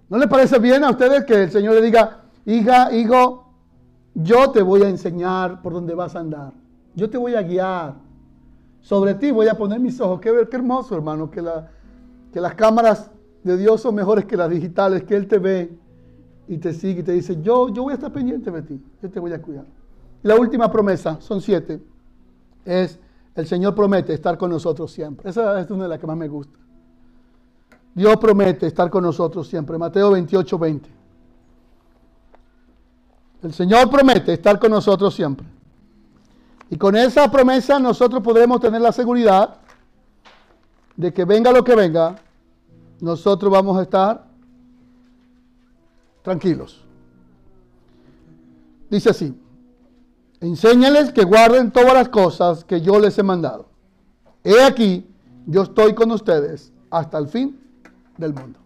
¿No 0.09 0.19
le 0.19 0.27
parece 0.27 0.59
bien 0.59 0.85
a 0.85 0.91
ustedes 0.91 1.25
que 1.25 1.45
el 1.45 1.51
Señor 1.51 1.75
le 1.75 1.83
diga, 1.83 2.22
hija, 2.47 2.93
hijo, 2.95 3.47
yo 4.15 4.51
te 4.51 4.63
voy 4.63 4.83
a 4.83 4.89
enseñar 4.89 5.63
por 5.63 5.73
dónde 5.73 5.95
vas 5.95 6.15
a 6.17 6.21
andar. 6.21 6.53
Yo 6.95 7.09
te 7.09 7.19
voy 7.19 7.35
a 7.35 7.43
guiar. 7.43 7.95
Sobre 8.81 9.15
ti 9.15 9.31
voy 9.31 9.49
a 9.49 9.55
poner 9.55 9.81
mis 9.81 10.01
ojos. 10.01 10.21
Qué, 10.21 10.33
qué 10.51 10.57
hermoso, 10.57 10.95
hermano, 10.95 11.31
que, 11.31 11.43
que 12.33 12.41
las 12.41 12.55
cámaras 12.55 13.11
de 13.43 13.57
Dios 13.57 13.81
son 13.81 13.95
mejores 13.95 14.25
que 14.25 14.37
las 14.37 14.51
digitales, 14.51 15.05
que 15.05 15.17
Él 15.17 15.27
te 15.27 15.39
ve 15.39 15.77
y 16.49 16.59
te 16.59 16.73
sigue 16.73 17.01
y 17.01 17.03
te 17.03 17.13
dice, 17.13 17.41
yo, 17.41 17.69
yo 17.69 17.85
voy 17.85 17.93
a 17.93 17.95
estar 17.95 18.13
pendiente 18.13 18.51
de 18.51 18.63
ti, 18.63 18.83
yo 19.03 19.11
te 19.11 19.21
voy 19.21 19.33
a 19.33 19.41
cuidar. 19.41 19.65
La 20.23 20.37
última 20.37 20.71
promesa, 20.71 21.21
son 21.21 21.41
siete, 21.41 21.81
es 22.65 22.99
el 23.35 23.47
Señor 23.47 23.75
promete 23.75 24.13
estar 24.13 24.37
con 24.37 24.51
nosotros 24.51 24.93
siempre. 24.93 25.31
Esa 25.31 25.59
es 25.61 25.71
una 25.71 25.85
de 25.85 25.89
las 25.89 25.99
que 25.99 26.07
más 26.07 26.17
me 26.17 26.29
gusta. 26.29 26.59
Dios 27.95 28.17
promete 28.17 28.67
estar 28.67 28.91
con 28.91 29.03
nosotros 29.03 29.49
siempre. 29.49 29.79
Mateo 29.79 30.11
28, 30.11 30.59
20. 30.59 31.02
El 33.43 33.53
Señor 33.53 33.91
promete 33.91 34.33
estar 34.35 34.59
con 34.59 34.71
nosotros 34.71 35.15
siempre. 35.15 35.47
Y 36.71 36.77
con 36.77 36.97
esa 36.97 37.31
promesa 37.31 37.79
nosotros 37.79 38.23
podremos 38.23 38.61
tener 38.61 38.81
la 38.81 38.93
seguridad 38.93 39.57
de 40.97 41.13
que 41.13 41.25
venga 41.25 41.53
lo 41.53 41.65
que 41.65 41.75
venga, 41.75 42.17
nosotros 43.01 43.51
vamos 43.51 43.77
a 43.79 43.83
estar 43.83 44.25
tranquilos. 46.23 46.85
Dice 48.89 49.11
así, 49.11 49.35
enséñales 50.41 51.13
que 51.13 51.25
guarden 51.25 51.73
todas 51.73 51.95
las 51.95 52.09
cosas 52.09 52.65
que 52.65 52.81
yo 52.81 53.01
les 53.01 53.19
he 53.19 53.23
mandado. 53.23 53.67
He 54.45 54.63
aquí, 54.63 55.07
yo 55.47 55.63
estoy 55.63 55.95
con 55.95 56.11
ustedes 56.13 56.73
hasta 56.91 57.19
el 57.19 57.27
fin 57.27 57.61
del 58.17 58.35
mundo. 58.35 58.59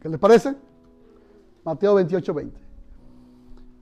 ¿Qué 0.00 0.08
les 0.08 0.18
parece? 0.18 0.65
Mateo 1.66 1.96
28, 1.96 2.32
20. 2.32 2.60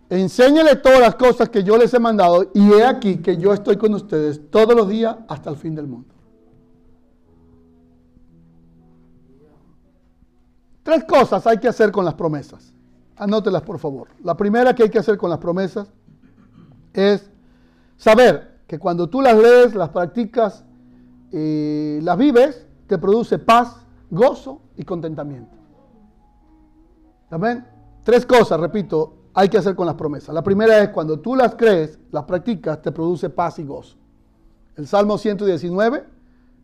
Enséñale 0.08 0.76
todas 0.76 1.00
las 1.00 1.14
cosas 1.16 1.50
que 1.50 1.62
yo 1.62 1.76
les 1.76 1.92
he 1.92 1.98
mandado 1.98 2.50
y 2.54 2.72
he 2.72 2.82
aquí 2.82 3.18
que 3.18 3.36
yo 3.36 3.52
estoy 3.52 3.76
con 3.76 3.92
ustedes 3.92 4.50
todos 4.50 4.74
los 4.74 4.88
días 4.88 5.16
hasta 5.28 5.50
el 5.50 5.56
fin 5.56 5.74
del 5.74 5.86
mundo. 5.86 6.08
Tres 10.82 11.04
cosas 11.04 11.46
hay 11.46 11.58
que 11.58 11.68
hacer 11.68 11.92
con 11.92 12.06
las 12.06 12.14
promesas. 12.14 12.72
Anótelas 13.16 13.62
por 13.62 13.78
favor. 13.78 14.08
La 14.22 14.34
primera 14.34 14.74
que 14.74 14.84
hay 14.84 14.90
que 14.90 14.98
hacer 14.98 15.18
con 15.18 15.28
las 15.28 15.38
promesas 15.38 15.92
es 16.94 17.30
saber 17.98 18.60
que 18.66 18.78
cuando 18.78 19.10
tú 19.10 19.20
las 19.20 19.36
lees, 19.36 19.74
las 19.74 19.90
practicas, 19.90 20.64
y 21.30 22.00
las 22.00 22.16
vives, 22.16 22.64
te 22.86 22.96
produce 22.96 23.38
paz, 23.38 23.84
gozo 24.08 24.62
y 24.76 24.84
contentamiento. 24.84 25.56
Amén. 27.28 27.73
Tres 28.04 28.26
cosas, 28.26 28.60
repito, 28.60 29.14
hay 29.32 29.48
que 29.48 29.58
hacer 29.58 29.74
con 29.74 29.86
las 29.86 29.96
promesas. 29.96 30.34
La 30.34 30.42
primera 30.42 30.78
es 30.78 30.90
cuando 30.90 31.18
tú 31.18 31.34
las 31.34 31.56
crees, 31.56 31.98
las 32.12 32.24
practicas, 32.24 32.80
te 32.80 32.92
produce 32.92 33.30
paz 33.30 33.58
y 33.58 33.64
gozo. 33.64 33.96
El 34.76 34.86
Salmo 34.86 35.18
119, 35.18 36.04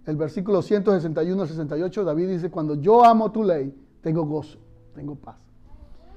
el 0.07 0.17
versículo 0.17 0.63
161 0.63 1.43
al 1.43 1.49
68, 1.49 2.05
David 2.05 2.29
dice, 2.29 2.51
cuando 2.51 2.75
yo 2.75 3.05
amo 3.05 3.33
tu 3.33 3.43
ley, 3.43 3.75
tengo 4.03 4.25
gozo, 4.25 4.59
tengo 4.95 5.17
paz. 5.17 5.37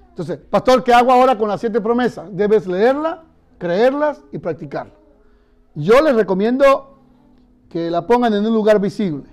Entonces, 0.10 0.38
pastor, 0.38 0.84
¿qué 0.84 0.94
hago 0.94 1.12
ahora 1.12 1.38
con 1.38 1.48
las 1.48 1.60
siete 1.60 1.82
promesas? 1.82 2.28
Debes 2.36 2.68
leerlas, 2.68 3.20
creerlas 3.58 4.22
y 4.32 4.38
practicarlas. 4.38 4.98
Yo 5.74 6.02
les 6.02 6.16
recomiendo 6.16 7.00
que 7.70 7.90
la 7.90 8.06
pongan 8.06 8.34
en 8.34 8.46
un 8.46 8.54
lugar 8.54 8.80
visible. 8.80 9.24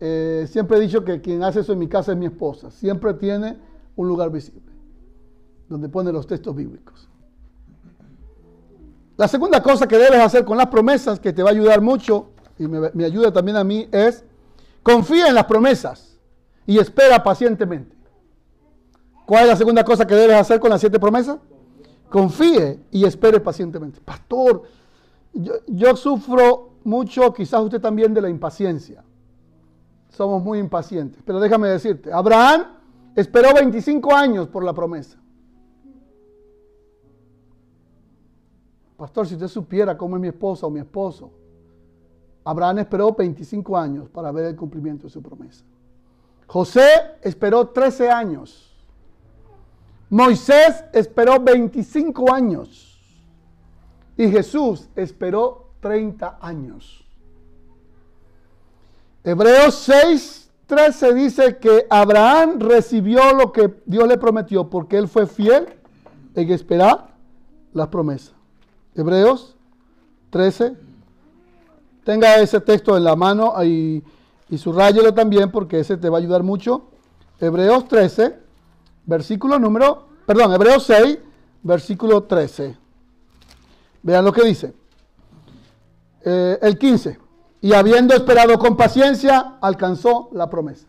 Eh, 0.00 0.46
siempre 0.48 0.76
he 0.76 0.80
dicho 0.80 1.04
que 1.04 1.20
quien 1.20 1.42
hace 1.42 1.60
eso 1.60 1.72
en 1.72 1.78
mi 1.78 1.88
casa 1.88 2.12
es 2.12 2.18
mi 2.18 2.26
esposa. 2.26 2.70
Siempre 2.70 3.14
tiene 3.14 3.56
un 3.98 4.08
lugar 4.08 4.30
visible, 4.30 4.62
donde 5.68 5.88
pone 5.88 6.12
los 6.12 6.26
textos 6.26 6.54
bíblicos. 6.54 7.08
La 9.16 9.26
segunda 9.26 9.60
cosa 9.60 9.88
que 9.88 9.98
debes 9.98 10.20
hacer 10.20 10.44
con 10.44 10.56
las 10.56 10.68
promesas, 10.68 11.18
que 11.18 11.32
te 11.32 11.42
va 11.42 11.50
a 11.50 11.52
ayudar 11.52 11.80
mucho, 11.80 12.30
y 12.58 12.68
me, 12.68 13.04
ayuda 13.04 13.32
también 13.32 13.56
a 13.56 13.64
mí, 13.64 13.88
es 13.90 14.24
confía 14.84 15.26
en 15.26 15.34
las 15.34 15.46
promesas 15.46 16.16
y 16.64 16.78
espera 16.78 17.22
pacientemente. 17.24 17.96
¿Cuál 19.26 19.42
es 19.42 19.48
la 19.48 19.56
segunda 19.56 19.84
cosa 19.84 20.06
que 20.06 20.14
debes 20.14 20.36
hacer 20.36 20.60
con 20.60 20.70
las 20.70 20.80
siete 20.80 21.00
promesas? 21.00 21.38
Confíe 22.08 22.78
y 22.92 23.04
espere 23.04 23.40
pacientemente. 23.40 24.00
Pastor, 24.00 24.62
yo, 25.66 25.96
sufro 25.96 26.74
mucho, 26.84 27.34
quizás 27.34 27.60
usted 27.62 27.80
también, 27.80 28.14
de 28.14 28.22
la 28.22 28.28
impaciencia. 28.28 29.02
Somos 30.08 30.42
muy 30.42 30.60
impacientes. 30.60 31.20
Pero 31.26 31.40
déjame 31.40 31.68
decirte, 31.68 32.12
Abraham 32.12 32.77
esperó 33.20 33.52
25 33.52 34.14
años 34.14 34.46
por 34.46 34.62
la 34.62 34.72
promesa. 34.72 35.18
Pastor, 38.96 39.26
si 39.26 39.34
usted 39.34 39.48
supiera 39.48 39.98
cómo 39.98 40.16
es 40.16 40.22
mi 40.22 40.28
esposa 40.28 40.66
o 40.66 40.70
mi 40.70 40.78
esposo, 40.78 41.32
Abraham 42.44 42.78
esperó 42.78 43.12
25 43.12 43.76
años 43.76 44.08
para 44.08 44.30
ver 44.30 44.46
el 44.46 44.56
cumplimiento 44.56 45.08
de 45.08 45.10
su 45.10 45.20
promesa. 45.20 45.64
José 46.46 47.18
esperó 47.22 47.68
13 47.68 48.08
años. 48.08 48.72
Moisés 50.10 50.84
esperó 50.92 51.40
25 51.40 52.32
años. 52.32 53.00
Y 54.16 54.30
Jesús 54.30 54.88
esperó 54.94 55.70
30 55.80 56.38
años. 56.40 57.04
Hebreos 59.24 59.74
6, 59.74 60.47
13 60.68 61.14
dice 61.14 61.56
que 61.56 61.86
Abraham 61.88 62.60
recibió 62.60 63.32
lo 63.34 63.52
que 63.52 63.74
Dios 63.86 64.06
le 64.06 64.18
prometió 64.18 64.68
porque 64.68 64.98
él 64.98 65.08
fue 65.08 65.26
fiel 65.26 65.66
en 66.34 66.50
esperar 66.52 67.08
las 67.72 67.88
promesas. 67.88 68.34
Hebreos 68.94 69.56
13. 70.30 70.76
Tenga 72.04 72.36
ese 72.36 72.60
texto 72.60 72.96
en 72.98 73.04
la 73.04 73.16
mano 73.16 73.54
y, 73.64 74.04
y 74.50 74.58
subrayelo 74.58 75.14
también 75.14 75.50
porque 75.50 75.80
ese 75.80 75.96
te 75.96 76.10
va 76.10 76.18
a 76.18 76.20
ayudar 76.20 76.42
mucho. 76.42 76.90
Hebreos 77.40 77.88
13, 77.88 78.38
versículo 79.06 79.58
número, 79.58 80.08
perdón, 80.26 80.52
Hebreos 80.52 80.82
6, 80.84 81.18
versículo 81.62 82.24
13. 82.24 82.76
Vean 84.02 84.24
lo 84.24 84.32
que 84.32 84.44
dice. 84.44 84.74
Eh, 86.24 86.58
el 86.60 86.78
15. 86.78 87.18
Y 87.60 87.72
habiendo 87.72 88.14
esperado 88.14 88.58
con 88.58 88.76
paciencia, 88.76 89.56
alcanzó 89.60 90.28
la 90.32 90.48
promesa. 90.48 90.86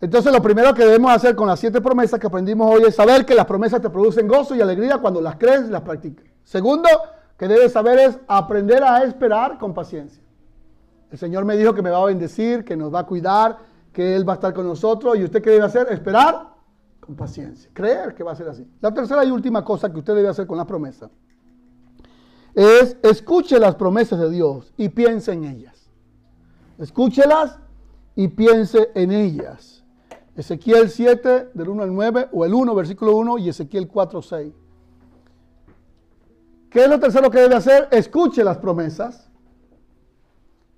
Entonces 0.00 0.32
lo 0.32 0.40
primero 0.42 0.74
que 0.74 0.84
debemos 0.84 1.10
hacer 1.10 1.34
con 1.34 1.48
las 1.48 1.58
siete 1.58 1.80
promesas 1.80 2.20
que 2.20 2.26
aprendimos 2.26 2.72
hoy 2.72 2.82
es 2.86 2.94
saber 2.94 3.26
que 3.26 3.34
las 3.34 3.46
promesas 3.46 3.80
te 3.80 3.90
producen 3.90 4.28
gozo 4.28 4.54
y 4.54 4.60
alegría 4.60 4.98
cuando 4.98 5.20
las 5.20 5.36
crees 5.36 5.66
y 5.68 5.70
las 5.70 5.82
practicas. 5.82 6.24
Segundo, 6.44 6.88
que 7.36 7.48
debes 7.48 7.72
saber 7.72 7.98
es 7.98 8.18
aprender 8.28 8.82
a 8.84 9.02
esperar 9.02 9.58
con 9.58 9.74
paciencia. 9.74 10.22
El 11.10 11.18
Señor 11.18 11.44
me 11.44 11.56
dijo 11.56 11.74
que 11.74 11.82
me 11.82 11.90
va 11.90 12.02
a 12.02 12.06
bendecir, 12.06 12.64
que 12.64 12.76
nos 12.76 12.94
va 12.94 13.00
a 13.00 13.06
cuidar, 13.06 13.58
que 13.92 14.14
Él 14.14 14.28
va 14.28 14.34
a 14.34 14.36
estar 14.36 14.52
con 14.52 14.66
nosotros. 14.66 15.16
¿Y 15.16 15.24
usted 15.24 15.42
qué 15.42 15.50
debe 15.50 15.64
hacer? 15.64 15.88
Esperar 15.90 16.48
con 17.00 17.16
paciencia. 17.16 17.70
Creer 17.72 18.14
que 18.14 18.22
va 18.22 18.32
a 18.32 18.36
ser 18.36 18.48
así. 18.48 18.70
La 18.80 18.92
tercera 18.92 19.24
y 19.24 19.30
última 19.30 19.64
cosa 19.64 19.90
que 19.90 19.98
usted 19.98 20.14
debe 20.14 20.28
hacer 20.28 20.46
con 20.46 20.58
las 20.58 20.66
promesas 20.66 21.10
es 22.58 22.96
escuche 23.04 23.60
las 23.60 23.76
promesas 23.76 24.18
de 24.18 24.30
Dios 24.30 24.72
y 24.76 24.88
piense 24.88 25.32
en 25.32 25.44
ellas. 25.44 25.88
Escúchelas 26.76 27.56
y 28.16 28.26
piense 28.26 28.90
en 28.96 29.12
ellas. 29.12 29.84
Ezequiel 30.36 30.90
7, 30.90 31.50
del 31.54 31.68
1 31.68 31.82
al 31.84 31.94
9, 31.94 32.28
o 32.32 32.44
el 32.44 32.52
1, 32.52 32.74
versículo 32.74 33.16
1, 33.16 33.38
y 33.38 33.48
Ezequiel 33.48 33.86
4, 33.86 34.22
6. 34.22 34.52
¿Qué 36.68 36.82
es 36.82 36.88
lo 36.88 36.98
tercero 36.98 37.30
que 37.30 37.38
debe 37.38 37.54
hacer? 37.54 37.86
Escuche 37.92 38.42
las 38.42 38.58
promesas 38.58 39.30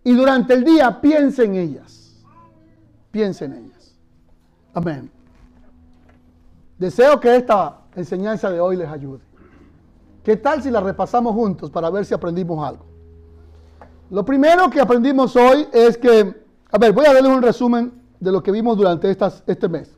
y 0.05 0.13
durante 0.13 0.53
el 0.53 0.65
día 0.65 1.01
piense 1.01 1.45
en 1.45 1.55
ellas. 1.55 2.23
Piense 3.11 3.47
en 3.47 3.55
ellas. 3.55 3.97
Amén. 4.75 5.11
Deseo 6.79 7.19
que 7.19 7.37
esta 7.37 7.81
enseñanza 7.97 8.51
de 8.51 8.61
hoy 8.61 8.77
les 8.77 8.89
ayude. 8.89 9.30
¿Qué 10.23 10.37
tal 10.37 10.63
si 10.63 10.71
la 10.71 10.81
repasamos 10.81 11.35
juntos 11.35 11.71
para 11.71 11.89
ver 11.91 12.05
si 12.05 12.13
aprendimos 12.13 12.67
algo? 12.67 12.85
Lo 14.11 14.25
primero 14.25 14.69
que 14.69 14.81
aprendimos 14.81 15.35
hoy 15.37 15.67
es 15.73 15.97
que, 15.97 16.35
a 16.71 16.79
ver, 16.79 16.93
voy 16.93 17.07
a 17.07 17.15
darles 17.15 17.33
un 17.33 17.43
resumen 17.43 17.93
de 18.19 18.33
lo 18.33 18.43
que 18.43 18.51
vimos 18.51 18.77
durante 18.77 19.11
este 19.11 19.69
mes. 19.69 19.97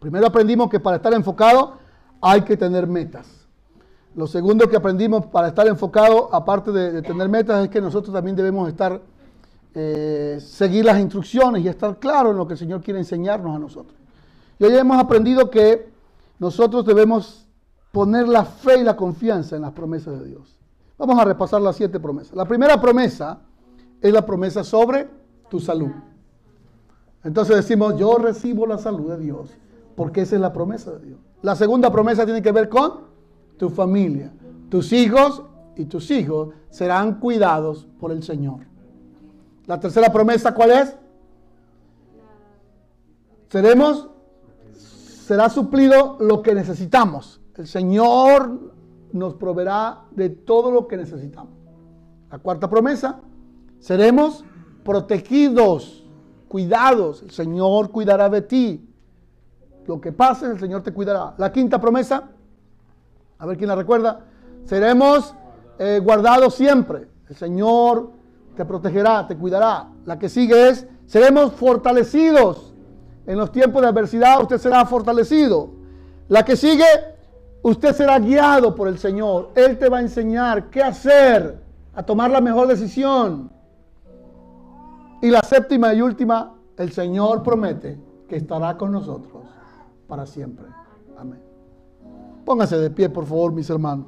Primero 0.00 0.26
aprendimos 0.26 0.70
que 0.70 0.80
para 0.80 0.96
estar 0.96 1.12
enfocado 1.12 1.74
hay 2.20 2.42
que 2.42 2.56
tener 2.56 2.86
metas. 2.86 3.26
Lo 4.14 4.26
segundo 4.26 4.68
que 4.68 4.76
aprendimos 4.76 5.26
para 5.26 5.48
estar 5.48 5.66
enfocado, 5.66 6.30
aparte 6.32 6.72
de, 6.72 7.02
tener 7.02 7.28
metas, 7.28 7.64
es 7.64 7.70
que 7.70 7.80
nosotros 7.80 8.14
también 8.14 8.34
debemos 8.34 8.68
estar, 8.68 9.02
eh, 9.74 10.38
seguir 10.40 10.86
las 10.86 10.98
instrucciones 10.98 11.62
y 11.62 11.68
estar 11.68 11.98
claros 11.98 12.30
en 12.30 12.38
lo 12.38 12.46
que 12.46 12.54
el 12.54 12.58
Señor 12.58 12.80
quiere 12.80 13.00
enseñarnos 13.00 13.54
a 13.54 13.58
nosotros. 13.58 13.94
Y 14.58 14.64
hoy 14.64 14.74
hemos 14.76 14.98
aprendido 14.98 15.50
que 15.50 15.90
nosotros 16.38 16.86
debemos 16.86 17.45
poner 17.96 18.28
la 18.28 18.44
fe 18.44 18.80
y 18.80 18.84
la 18.84 18.94
confianza 18.94 19.56
en 19.56 19.62
las 19.62 19.72
promesas 19.72 20.20
de 20.20 20.26
Dios. 20.26 20.54
Vamos 20.98 21.18
a 21.18 21.24
repasar 21.24 21.62
las 21.62 21.76
siete 21.76 21.98
promesas. 21.98 22.36
La 22.36 22.44
primera 22.44 22.78
promesa 22.78 23.38
es 24.02 24.12
la 24.12 24.26
promesa 24.26 24.62
sobre 24.64 25.08
tu 25.48 25.60
salud. 25.60 25.92
Entonces 27.24 27.56
decimos, 27.56 27.96
yo 27.96 28.18
recibo 28.18 28.66
la 28.66 28.76
salud 28.76 29.12
de 29.12 29.18
Dios, 29.18 29.48
porque 29.94 30.20
esa 30.20 30.34
es 30.34 30.42
la 30.42 30.52
promesa 30.52 30.92
de 30.92 31.06
Dios. 31.06 31.20
La 31.40 31.56
segunda 31.56 31.90
promesa 31.90 32.26
tiene 32.26 32.42
que 32.42 32.52
ver 32.52 32.68
con 32.68 33.00
tu 33.56 33.70
familia. 33.70 34.30
Tus 34.68 34.92
hijos 34.92 35.42
y 35.74 35.86
tus 35.86 36.10
hijos 36.10 36.50
serán 36.68 37.18
cuidados 37.18 37.88
por 37.98 38.12
el 38.12 38.22
Señor. 38.22 38.58
La 39.64 39.80
tercera 39.80 40.12
promesa, 40.12 40.52
¿cuál 40.52 40.72
es? 40.72 40.94
Seremos, 43.48 44.10
será 44.74 45.48
suplido 45.48 46.18
lo 46.20 46.42
que 46.42 46.54
necesitamos. 46.54 47.40
El 47.56 47.66
Señor 47.66 48.72
nos 49.12 49.34
proveerá 49.34 50.04
de 50.10 50.28
todo 50.30 50.70
lo 50.70 50.86
que 50.86 50.96
necesitamos. 50.96 51.52
La 52.30 52.38
cuarta 52.38 52.68
promesa, 52.68 53.20
seremos 53.78 54.44
protegidos, 54.84 56.04
cuidados. 56.48 57.22
El 57.22 57.30
Señor 57.30 57.90
cuidará 57.90 58.28
de 58.28 58.42
ti. 58.42 58.88
Lo 59.86 60.00
que 60.00 60.12
pase, 60.12 60.46
el 60.46 60.58
Señor 60.58 60.82
te 60.82 60.92
cuidará. 60.92 61.34
La 61.38 61.52
quinta 61.52 61.80
promesa, 61.80 62.30
a 63.38 63.46
ver 63.46 63.56
quién 63.56 63.68
la 63.68 63.76
recuerda, 63.76 64.24
seremos 64.64 65.34
eh, 65.78 66.00
guardados 66.02 66.54
siempre. 66.54 67.08
El 67.28 67.36
Señor 67.36 68.10
te 68.56 68.64
protegerá, 68.64 69.26
te 69.26 69.36
cuidará. 69.36 69.88
La 70.04 70.18
que 70.18 70.28
sigue 70.28 70.68
es, 70.68 70.86
seremos 71.06 71.52
fortalecidos. 71.52 72.74
En 73.26 73.38
los 73.38 73.50
tiempos 73.50 73.82
de 73.82 73.88
adversidad 73.88 74.40
usted 74.40 74.58
será 74.58 74.84
fortalecido. 74.86 75.70
La 76.28 76.44
que 76.44 76.56
sigue, 76.56 76.84
Usted 77.66 77.96
será 77.96 78.20
guiado 78.20 78.76
por 78.76 78.86
el 78.86 78.96
Señor. 78.96 79.50
Él 79.56 79.76
te 79.76 79.88
va 79.88 79.98
a 79.98 80.00
enseñar 80.00 80.70
qué 80.70 80.84
hacer, 80.84 81.60
a 81.96 82.02
tomar 82.04 82.30
la 82.30 82.40
mejor 82.40 82.68
decisión. 82.68 83.50
Y 85.20 85.30
la 85.30 85.40
séptima 85.40 85.92
y 85.92 86.00
última, 86.00 86.54
el 86.76 86.92
Señor 86.92 87.42
promete 87.42 87.98
que 88.28 88.36
estará 88.36 88.76
con 88.76 88.92
nosotros 88.92 89.42
para 90.06 90.26
siempre. 90.26 90.66
Amén. 91.18 91.40
Póngase 92.44 92.78
de 92.78 92.88
pie, 92.88 93.08
por 93.08 93.26
favor, 93.26 93.50
mis 93.50 93.68
hermanos. 93.68 94.06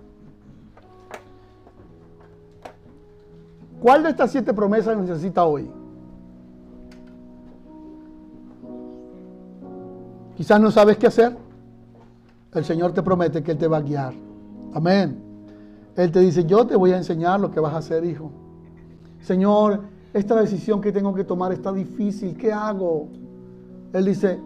¿Cuál 3.83 4.05
de 4.05 4.11
estas 4.11 4.31
siete 4.31 4.55
promesas 4.55 4.97
necesita 4.97 5.45
hoy? 5.45 5.69
Quizás 10.37 10.61
no 10.61 10.71
sabes 10.71 10.97
qué 10.97 11.09
hacer 11.09 11.48
el 12.55 12.65
Señor 12.65 12.93
te 12.93 13.03
promete 13.03 13.43
que 13.43 13.53
Él 13.53 13.59
te 13.59 13.69
va 13.69 13.79
a 13.79 13.83
guiar. 13.83 14.15
Amén. 14.73 15.23
Él 15.97 16.13
te 16.13 16.21
dice, 16.21 16.45
yo 16.45 16.67
te 16.67 16.77
voy 16.77 16.93
a 16.93 16.97
enseñar 16.97 17.41
lo 17.41 17.51
que 17.51 17.61
vas 17.61 17.75
a 17.75 17.79
hacer, 17.79 18.05
hijo. 18.05 18.31
Señor, 19.21 19.81
esta 20.15 20.37
decisión 20.37 20.81
que 20.81 20.93
tengo 20.93 21.13
que 21.15 21.25
tomar 21.25 21.53
está 21.53 21.73
difícil, 21.73 22.37
¿qué 22.37 22.53
hago? 22.53 23.09
Él 23.93 24.05
dice, 24.05 24.41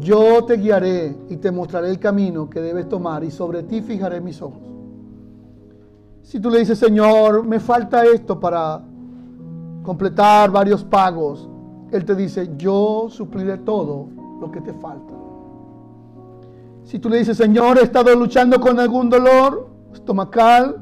yo 0.00 0.44
te 0.44 0.56
guiaré 0.56 1.16
y 1.28 1.36
te 1.36 1.50
mostraré 1.50 1.90
el 1.90 1.98
camino 1.98 2.48
que 2.50 2.60
debes 2.60 2.88
tomar 2.88 3.24
y 3.24 3.30
sobre 3.30 3.62
ti 3.62 3.80
fijaré 3.80 4.20
mis 4.20 4.40
ojos. 4.42 4.60
Si 6.22 6.38
tú 6.40 6.50
le 6.50 6.58
dices, 6.58 6.78
Señor, 6.78 7.44
me 7.44 7.58
falta 7.58 8.04
esto 8.04 8.38
para 8.38 8.82
completar 9.82 10.50
varios 10.50 10.84
pagos, 10.84 11.48
Él 11.90 12.04
te 12.04 12.14
dice, 12.14 12.50
yo 12.58 13.06
supliré 13.08 13.56
todo 13.56 14.08
lo 14.40 14.50
que 14.50 14.60
te 14.60 14.74
falta. 14.74 15.27
Si 16.88 16.98
tú 16.98 17.10
le 17.10 17.18
dices, 17.18 17.36
Señor, 17.36 17.76
he 17.76 17.82
estado 17.82 18.14
luchando 18.14 18.58
con 18.58 18.80
algún 18.80 19.10
dolor 19.10 19.68
estomacal, 19.92 20.76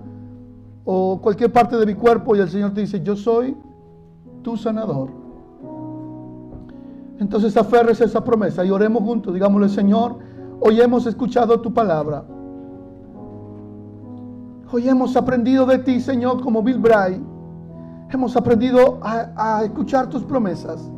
o 0.84 1.20
cualquier 1.20 1.52
parte 1.52 1.76
de 1.76 1.84
mi 1.84 1.94
cuerpo 1.94 2.36
y 2.36 2.38
el 2.38 2.48
Señor 2.48 2.72
te 2.72 2.82
dice, 2.82 3.02
yo 3.02 3.16
soy 3.16 3.57
tu 4.42 4.57
sanador. 4.57 5.11
Entonces 7.18 7.57
aferres 7.57 8.00
a 8.00 8.04
esa 8.04 8.22
promesa 8.22 8.64
y 8.64 8.70
oremos 8.70 9.02
juntos. 9.02 9.34
Digámosle, 9.34 9.68
Señor, 9.68 10.18
hoy 10.61 10.80
hemos 10.80 11.07
escuchado 11.07 11.61
tu 11.61 11.74
palabra. 11.74 12.22
Hoy 14.70 14.88
hemos 14.88 15.16
aprendido 15.16 15.66
de 15.66 15.78
ti, 15.78 16.00
Señor, 16.00 16.40
como 16.40 16.62
Bill 16.62 16.78
Bray. 16.78 17.20
Hemos 18.12 18.36
aprendido 18.36 19.00
a 19.02 19.62
escuchar 19.64 20.09
tus 20.09 20.22
promesas. 20.22 20.88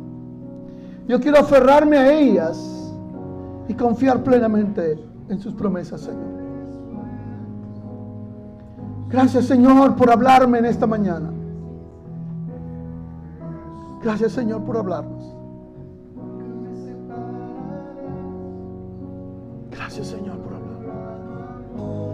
Yo 1.07 1.19
quiero 1.19 1.39
aferrarme 1.39 1.97
a 1.97 2.13
ellas 2.13 2.78
y 3.69 3.75
confiar 3.75 4.23
plenamente 4.23 4.99
en 5.29 5.39
sus 5.39 5.53
promesas, 5.53 6.01
Señor. 6.01 6.39
Gracias, 9.09 9.45
Señor, 9.45 9.95
por 9.95 10.11
hablarme 10.11 10.57
en 10.57 10.65
esta 10.65 10.87
mañana. 10.87 11.31
Gracias, 14.03 14.31
Señor, 14.31 14.63
por 14.63 14.77
hablarnos. 14.77 15.35
Gracias, 19.71 20.07
Señor, 20.07 20.37
por 20.39 20.53
hablarnos. 20.55 22.08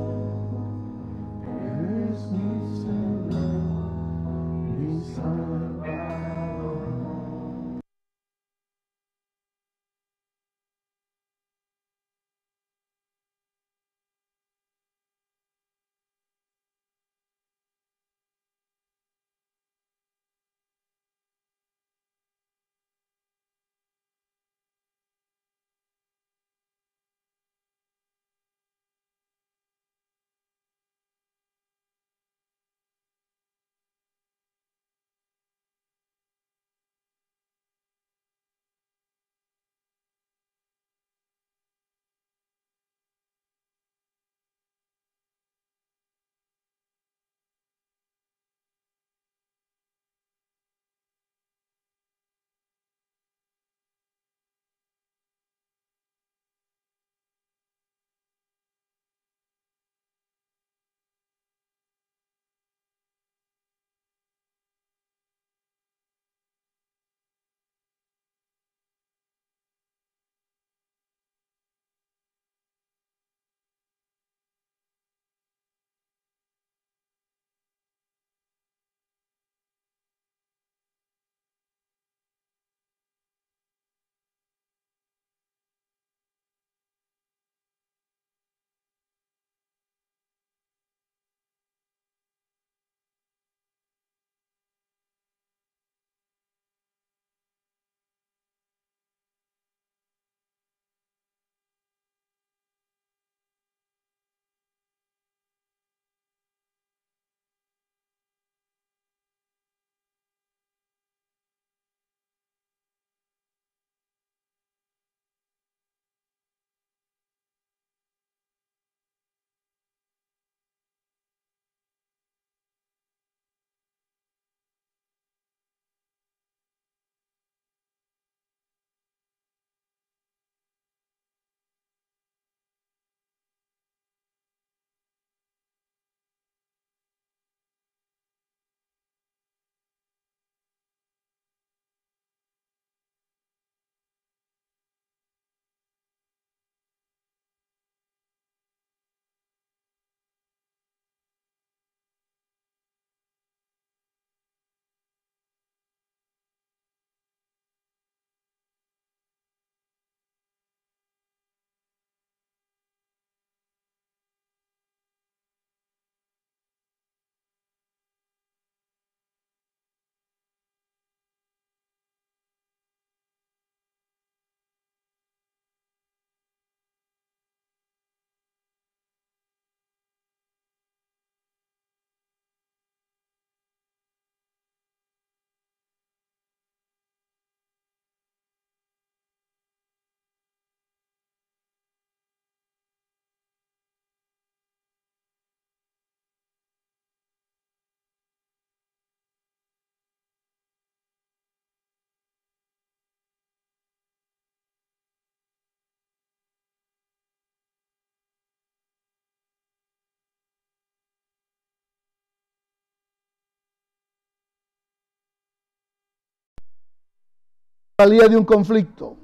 Salía 217.98 218.28
de 218.28 218.36
un 218.36 218.43
conflicto. 218.43 219.16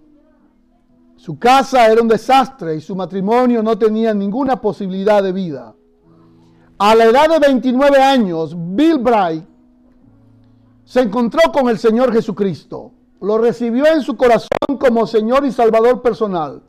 Su 1.17 1.37
casa 1.37 1.87
era 1.87 2.01
un 2.01 2.07
desastre 2.07 2.75
y 2.75 2.81
su 2.81 2.95
matrimonio 2.95 3.61
no 3.61 3.77
tenía 3.77 4.13
ninguna 4.13 4.61
posibilidad 4.61 5.21
de 5.21 5.33
vida. 5.33 5.75
A 6.79 6.95
la 6.95 7.05
edad 7.05 7.29
de 7.29 7.39
29 7.39 8.01
años, 8.01 8.55
Bill 8.57 8.97
Bright 8.97 9.43
se 10.85 11.01
encontró 11.01 11.51
con 11.51 11.67
el 11.67 11.77
Señor 11.77 12.13
Jesucristo. 12.13 12.91
Lo 13.19 13.37
recibió 13.37 13.85
en 13.87 14.01
su 14.01 14.15
corazón 14.15 14.77
como 14.79 15.05
Señor 15.05 15.45
y 15.45 15.51
Salvador 15.51 16.01
personal. 16.01 16.63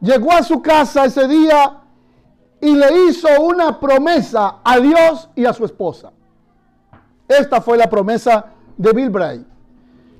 Llegó 0.00 0.32
a 0.32 0.44
su 0.44 0.62
casa 0.62 1.04
ese 1.04 1.26
día 1.26 1.80
y 2.60 2.74
le 2.74 3.08
hizo 3.08 3.28
una 3.42 3.78
promesa 3.80 4.60
a 4.62 4.78
Dios 4.78 5.28
y 5.34 5.44
a 5.44 5.52
su 5.52 5.64
esposa. 5.64 6.12
Esta 7.26 7.60
fue 7.60 7.76
la 7.76 7.90
promesa 7.90 8.52
de 8.78 8.92
Bill 8.92 9.10
Bright 9.10 9.55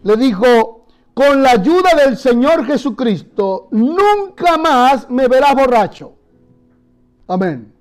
le 0.07 0.17
dijo, 0.17 0.87
con 1.13 1.43
la 1.43 1.51
ayuda 1.51 1.91
del 1.97 2.17
Señor 2.17 2.65
Jesucristo, 2.65 3.67
nunca 3.73 4.57
más 4.57 5.11
me 5.11 5.27
verás 5.27 5.53
borracho. 5.57 6.13
Amén. 7.27 7.73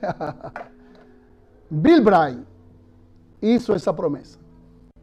Bill 1.68 2.00
Bray 2.00 2.42
hizo 3.42 3.74
esa 3.74 3.94
promesa. 3.94 4.38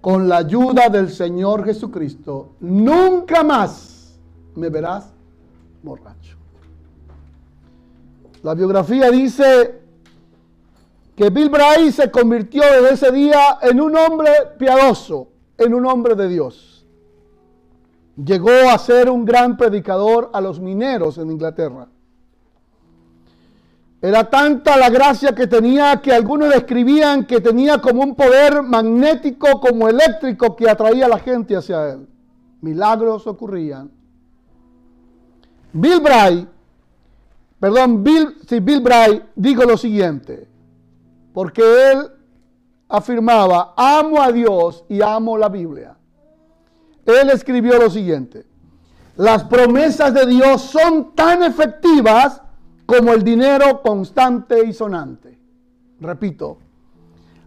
Con 0.01 0.27
la 0.27 0.37
ayuda 0.37 0.89
del 0.89 1.11
Señor 1.11 1.63
Jesucristo, 1.65 2.53
nunca 2.61 3.43
más 3.43 4.17
me 4.55 4.69
verás 4.69 5.13
borracho. 5.83 6.35
La 8.41 8.55
biografía 8.55 9.11
dice 9.11 9.81
que 11.15 11.29
Bill 11.29 11.49
Bray 11.49 11.91
se 11.91 12.09
convirtió 12.09 12.63
desde 12.63 12.93
ese 12.95 13.11
día 13.11 13.59
en 13.61 13.79
un 13.79 13.95
hombre 13.95 14.31
piadoso, 14.57 15.27
en 15.57 15.73
un 15.73 15.85
hombre 15.85 16.15
de 16.15 16.27
Dios. 16.27 16.85
Llegó 18.23 18.69
a 18.71 18.77
ser 18.77 19.09
un 19.09 19.25
gran 19.25 19.57
predicador 19.57 20.29
a 20.33 20.41
los 20.41 20.59
mineros 20.59 21.17
en 21.17 21.31
Inglaterra. 21.31 21.87
Era 24.01 24.29
tanta 24.29 24.77
la 24.77 24.89
gracia 24.89 25.33
que 25.33 25.47
tenía 25.47 25.99
que 25.99 26.13
algunos 26.13 26.49
describían 26.49 27.25
que 27.25 27.41
tenía 27.41 27.79
como 27.79 28.03
un 28.03 28.15
poder 28.15 28.61
magnético, 28.61 29.59
como 29.59 29.89
eléctrico, 29.89 30.55
que 30.55 30.69
atraía 30.69 31.07
a 31.07 31.09
la 31.09 31.19
gente 31.19 31.55
hacia 31.55 31.93
él. 31.93 32.07
Milagros 32.61 33.25
ocurrían. 33.25 33.89
Bill 35.73 35.99
Bray, 35.99 36.47
perdón, 37.59 38.03
Bill, 38.03 38.37
sí, 38.47 38.59
Bill 38.59 38.81
Bray 38.81 39.23
dijo 39.35 39.63
lo 39.63 39.75
siguiente, 39.75 40.47
porque 41.33 41.63
él 41.91 42.11
afirmaba, 42.87 43.73
amo 43.75 44.21
a 44.21 44.31
Dios 44.31 44.83
y 44.89 45.01
amo 45.01 45.37
la 45.37 45.49
Biblia. 45.49 45.97
Él 47.05 47.29
escribió 47.29 47.77
lo 47.77 47.89
siguiente, 47.89 48.45
las 49.17 49.43
promesas 49.43 50.13
de 50.13 50.25
Dios 50.25 50.61
son 50.61 51.15
tan 51.15 51.43
efectivas 51.43 52.41
como 52.85 53.13
el 53.13 53.23
dinero 53.23 53.81
constante 53.81 54.65
y 54.65 54.73
sonante. 54.73 55.37
Repito, 55.99 56.57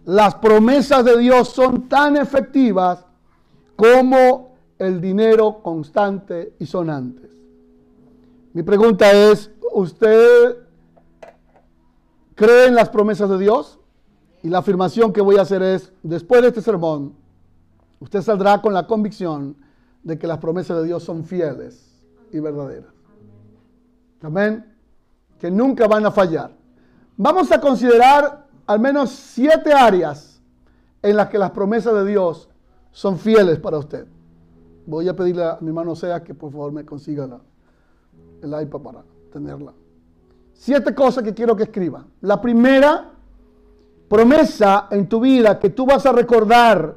las 0.05 0.35
promesas 0.35 1.05
de 1.05 1.17
Dios 1.17 1.49
son 1.49 1.87
tan 1.87 2.17
efectivas 2.17 3.05
como 3.75 4.55
el 4.79 4.99
dinero 4.99 5.61
constante 5.61 6.53
y 6.59 6.65
sonante. 6.65 7.29
Mi 8.53 8.63
pregunta 8.63 9.11
es, 9.11 9.51
¿usted 9.73 10.57
cree 12.33 12.67
en 12.67 12.75
las 12.75 12.89
promesas 12.89 13.29
de 13.29 13.37
Dios? 13.37 13.78
Y 14.41 14.49
la 14.49 14.59
afirmación 14.59 15.11
que 15.11 15.21
voy 15.21 15.37
a 15.37 15.41
hacer 15.41 15.61
es, 15.61 15.91
después 16.03 16.41
de 16.41 16.49
este 16.49 16.61
sermón, 16.61 17.13
usted 17.99 18.21
saldrá 18.21 18.61
con 18.61 18.73
la 18.73 18.87
convicción 18.87 19.55
de 20.03 20.17
que 20.17 20.27
las 20.27 20.37
promesas 20.37 20.77
de 20.77 20.85
Dios 20.85 21.03
son 21.03 21.23
fieles 21.23 21.99
y 22.31 22.39
verdaderas. 22.39 22.93
Amén 24.21 24.69
que 25.39 25.49
nunca 25.49 25.87
van 25.87 26.05
a 26.05 26.11
fallar. 26.11 26.51
Vamos 27.17 27.51
a 27.51 27.59
considerar 27.59 28.45
al 28.67 28.79
menos 28.79 29.09
siete 29.09 29.73
áreas 29.73 30.41
en 31.01 31.15
las 31.15 31.29
que 31.29 31.37
las 31.37 31.51
promesas 31.51 31.93
de 31.93 32.05
Dios 32.05 32.49
son 32.91 33.17
fieles 33.17 33.57
para 33.59 33.77
usted. 33.77 34.05
Voy 34.85 35.07
a 35.07 35.15
pedirle 35.15 35.43
a 35.43 35.57
mi 35.61 35.67
hermano 35.67 35.95
Sea 35.95 36.23
que 36.23 36.33
por 36.33 36.51
favor 36.51 36.71
me 36.71 36.85
consiga 36.85 37.27
el 38.41 38.61
iPad 38.61 38.81
para 38.81 39.03
tenerla. 39.31 39.73
Siete 40.53 40.93
cosas 40.93 41.23
que 41.23 41.33
quiero 41.33 41.55
que 41.55 41.63
escriba. 41.63 42.05
La 42.21 42.41
primera 42.41 43.11
promesa 44.09 44.87
en 44.91 45.07
tu 45.07 45.21
vida 45.21 45.59
que 45.59 45.69
tú 45.69 45.85
vas 45.85 46.05
a 46.05 46.11
recordar 46.11 46.95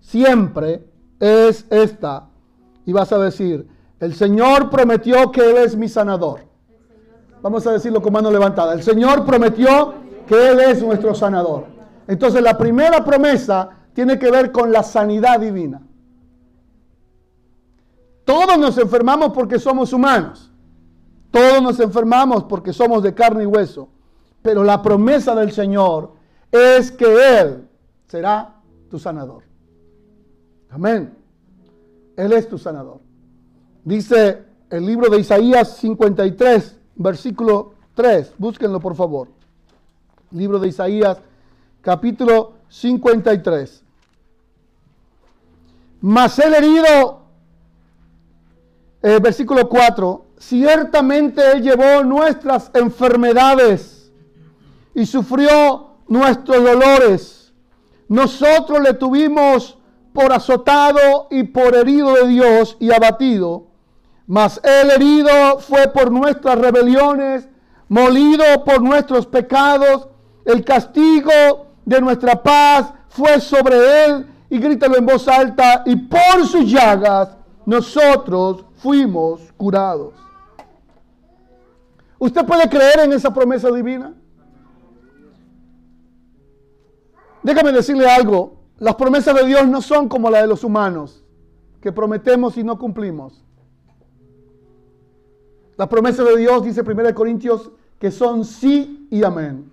siempre 0.00 0.84
es 1.20 1.66
esta. 1.70 2.28
Y 2.86 2.92
vas 2.92 3.12
a 3.12 3.18
decir, 3.18 3.68
el 4.00 4.14
Señor 4.14 4.70
prometió 4.70 5.30
que 5.30 5.50
Él 5.50 5.58
es 5.58 5.76
mi 5.76 5.88
sanador. 5.88 6.40
Vamos 7.42 7.66
a 7.66 7.72
decirlo 7.72 8.02
con 8.02 8.12
mano 8.12 8.30
levantada. 8.30 8.72
El 8.72 8.82
Señor 8.82 9.24
prometió 9.24 9.94
que 10.26 10.50
Él 10.50 10.60
es 10.60 10.82
nuestro 10.82 11.14
sanador. 11.14 11.66
Entonces 12.08 12.42
la 12.42 12.56
primera 12.58 13.04
promesa 13.04 13.68
tiene 13.92 14.18
que 14.18 14.30
ver 14.30 14.50
con 14.50 14.72
la 14.72 14.82
sanidad 14.82 15.38
divina. 15.38 15.82
Todos 18.24 18.58
nos 18.58 18.78
enfermamos 18.78 19.32
porque 19.32 19.58
somos 19.58 19.92
humanos. 19.92 20.50
Todos 21.30 21.62
nos 21.62 21.78
enfermamos 21.80 22.44
porque 22.44 22.72
somos 22.72 23.02
de 23.02 23.14
carne 23.14 23.44
y 23.44 23.46
hueso. 23.46 23.88
Pero 24.42 24.64
la 24.64 24.82
promesa 24.82 25.34
del 25.34 25.52
Señor 25.52 26.19
es 26.50 26.90
que 26.90 27.40
Él 27.40 27.68
será 28.06 28.56
tu 28.90 28.98
sanador. 28.98 29.42
Amén. 30.70 31.16
Él 32.16 32.32
es 32.32 32.48
tu 32.48 32.58
sanador. 32.58 33.00
Dice 33.84 34.44
el 34.68 34.86
libro 34.86 35.08
de 35.10 35.20
Isaías 35.20 35.76
53, 35.78 36.76
versículo 36.96 37.74
3. 37.94 38.34
Búsquenlo 38.38 38.80
por 38.80 38.94
favor. 38.94 39.28
Libro 40.30 40.58
de 40.58 40.68
Isaías, 40.68 41.18
capítulo 41.80 42.54
53. 42.68 43.82
Mas 46.02 46.38
el 46.38 46.54
herido, 46.54 47.22
eh, 49.02 49.18
versículo 49.20 49.68
4, 49.68 50.26
ciertamente 50.38 51.52
Él 51.52 51.62
llevó 51.62 52.04
nuestras 52.04 52.70
enfermedades 52.74 54.12
y 54.94 55.04
sufrió 55.04 55.89
nuestros 56.10 56.62
dolores. 56.62 57.54
Nosotros 58.08 58.80
le 58.80 58.92
tuvimos 58.92 59.78
por 60.12 60.30
azotado 60.34 61.28
y 61.30 61.44
por 61.44 61.74
herido 61.74 62.12
de 62.12 62.28
Dios 62.28 62.76
y 62.78 62.92
abatido 62.92 63.70
mas 64.30 64.60
el 64.62 64.90
herido 64.90 65.58
fue 65.58 65.88
por 65.88 66.12
nuestras 66.12 66.56
rebeliones, 66.56 67.48
molido 67.88 68.44
por 68.64 68.80
nuestros 68.80 69.26
pecados. 69.26 70.06
El 70.44 70.64
castigo 70.64 71.32
de 71.84 72.00
nuestra 72.00 72.40
paz 72.40 72.94
fue 73.08 73.40
sobre 73.40 74.04
él. 74.04 74.26
Y 74.48 74.60
grítalo 74.60 74.96
en 74.98 75.06
voz 75.06 75.26
alta. 75.26 75.82
Y 75.84 75.96
por 75.96 76.46
sus 76.46 76.70
llagas 76.70 77.36
nosotros 77.66 78.64
fuimos 78.76 79.40
curados. 79.56 80.14
¿Usted 82.20 82.46
puede 82.46 82.68
creer 82.68 83.00
en 83.00 83.12
esa 83.12 83.34
promesa 83.34 83.68
divina? 83.72 84.14
Déjame 87.42 87.72
decirle 87.72 88.08
algo. 88.08 88.56
Las 88.78 88.94
promesas 88.94 89.34
de 89.34 89.44
Dios 89.44 89.68
no 89.68 89.82
son 89.82 90.08
como 90.08 90.30
las 90.30 90.42
de 90.42 90.48
los 90.48 90.64
humanos, 90.64 91.22
que 91.82 91.92
prometemos 91.92 92.56
y 92.56 92.64
no 92.64 92.78
cumplimos. 92.78 93.44
Las 95.76 95.88
promesas 95.88 96.26
de 96.26 96.36
Dios, 96.38 96.64
dice 96.64 96.82
1 96.82 97.14
Corintios, 97.14 97.70
que 97.98 98.10
son 98.10 98.44
sí 98.44 99.06
y 99.10 99.22
amén. 99.22 99.70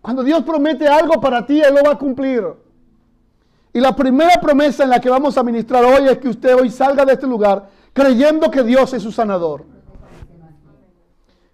Cuando 0.00 0.24
Dios 0.24 0.42
promete 0.42 0.88
algo 0.88 1.20
para 1.20 1.46
ti, 1.46 1.60
Él 1.60 1.74
lo 1.74 1.82
va 1.82 1.92
a 1.92 1.98
cumplir. 1.98 2.44
Y 3.72 3.78
la 3.78 3.94
primera 3.94 4.40
promesa 4.40 4.82
en 4.82 4.90
la 4.90 5.00
que 5.00 5.10
vamos 5.10 5.38
a 5.38 5.44
ministrar 5.44 5.84
hoy 5.84 6.08
es 6.08 6.18
que 6.18 6.28
usted 6.28 6.56
hoy 6.56 6.70
salga 6.70 7.04
de 7.04 7.12
este 7.12 7.26
lugar 7.26 7.68
creyendo 7.92 8.50
que 8.50 8.62
Dios 8.62 8.92
es 8.94 9.02
su 9.02 9.12
sanador. 9.12 9.64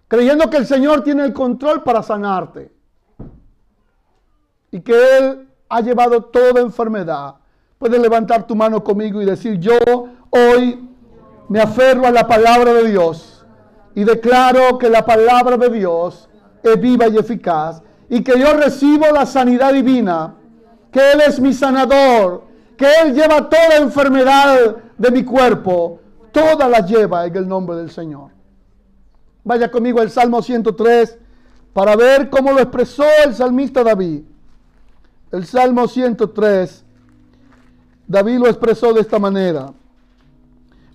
Creyendo 0.07 0.49
que 0.49 0.57
el 0.57 0.65
Señor 0.65 1.03
tiene 1.03 1.25
el 1.25 1.33
control 1.33 1.83
para 1.83 2.01
sanarte. 2.01 2.71
Y 4.71 4.81
que 4.81 5.17
Él 5.17 5.47
ha 5.69 5.81
llevado 5.81 6.21
toda 6.21 6.61
enfermedad. 6.61 7.35
Puedes 7.77 7.99
levantar 8.01 8.47
tu 8.47 8.55
mano 8.55 8.83
conmigo 8.83 9.21
y 9.21 9.25
decir, 9.25 9.59
yo 9.59 9.77
hoy 10.29 10.89
me 11.49 11.59
aferro 11.59 12.05
a 12.05 12.11
la 12.11 12.27
palabra 12.27 12.73
de 12.73 12.89
Dios 12.89 13.45
y 13.95 14.03
declaro 14.03 14.77
que 14.77 14.89
la 14.89 15.05
palabra 15.05 15.57
de 15.57 15.69
Dios 15.69 16.29
es 16.63 16.79
viva 16.79 17.07
y 17.07 17.17
eficaz 17.17 17.81
y 18.09 18.23
que 18.23 18.39
yo 18.39 18.53
recibo 18.53 19.07
la 19.11 19.25
sanidad 19.25 19.73
divina, 19.73 20.35
que 20.91 21.11
Él 21.11 21.21
es 21.21 21.39
mi 21.39 21.53
sanador, 21.53 22.43
que 22.77 22.87
Él 23.01 23.13
lleva 23.13 23.49
toda 23.49 23.77
enfermedad 23.77 24.75
de 24.97 25.11
mi 25.11 25.23
cuerpo, 25.23 25.99
toda 26.31 26.67
la 26.67 26.79
lleva 26.79 27.25
en 27.25 27.35
el 27.35 27.47
nombre 27.47 27.77
del 27.77 27.91
Señor. 27.91 28.31
Vaya 29.43 29.71
conmigo 29.71 30.01
al 30.01 30.09
Salmo 30.09 30.41
103 30.41 31.17
para 31.73 31.95
ver 31.95 32.29
cómo 32.29 32.51
lo 32.51 32.59
expresó 32.59 33.05
el 33.25 33.33
salmista 33.33 33.83
David. 33.83 34.23
El 35.31 35.45
Salmo 35.45 35.87
103, 35.87 36.85
David 38.07 38.37
lo 38.37 38.47
expresó 38.47 38.93
de 38.93 39.01
esta 39.01 39.19
manera. 39.19 39.73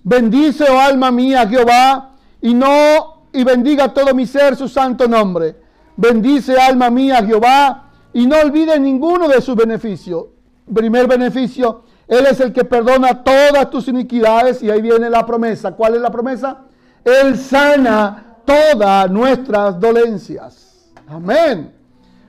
Bendice, 0.03 0.65
oh 0.69 0.79
alma 0.79 1.11
mía, 1.11 1.47
Jehová, 1.47 2.15
y 2.41 2.53
no, 2.53 3.25
y 3.31 3.43
bendiga 3.43 3.93
todo 3.93 4.13
mi 4.13 4.25
ser 4.25 4.55
su 4.55 4.67
santo 4.67 5.07
nombre. 5.07 5.55
Bendice, 5.95 6.59
alma 6.59 6.89
mía, 6.89 7.23
Jehová, 7.23 7.91
y 8.11 8.25
no 8.25 8.39
olvide 8.39 8.79
ninguno 8.79 9.27
de 9.27 9.41
sus 9.41 9.55
beneficios. 9.55 10.25
Primer 10.73 11.07
beneficio, 11.07 11.83
Él 12.07 12.25
es 12.25 12.39
el 12.39 12.51
que 12.51 12.65
perdona 12.65 13.23
todas 13.23 13.69
tus 13.69 13.87
iniquidades, 13.87 14.63
y 14.63 14.71
ahí 14.71 14.81
viene 14.81 15.09
la 15.09 15.25
promesa. 15.25 15.73
¿Cuál 15.73 15.95
es 15.95 16.01
la 16.01 16.11
promesa? 16.11 16.61
Él 17.05 17.37
sana 17.37 18.37
todas 18.45 19.09
nuestras 19.11 19.79
dolencias. 19.79 20.91
Amén. 21.07 21.82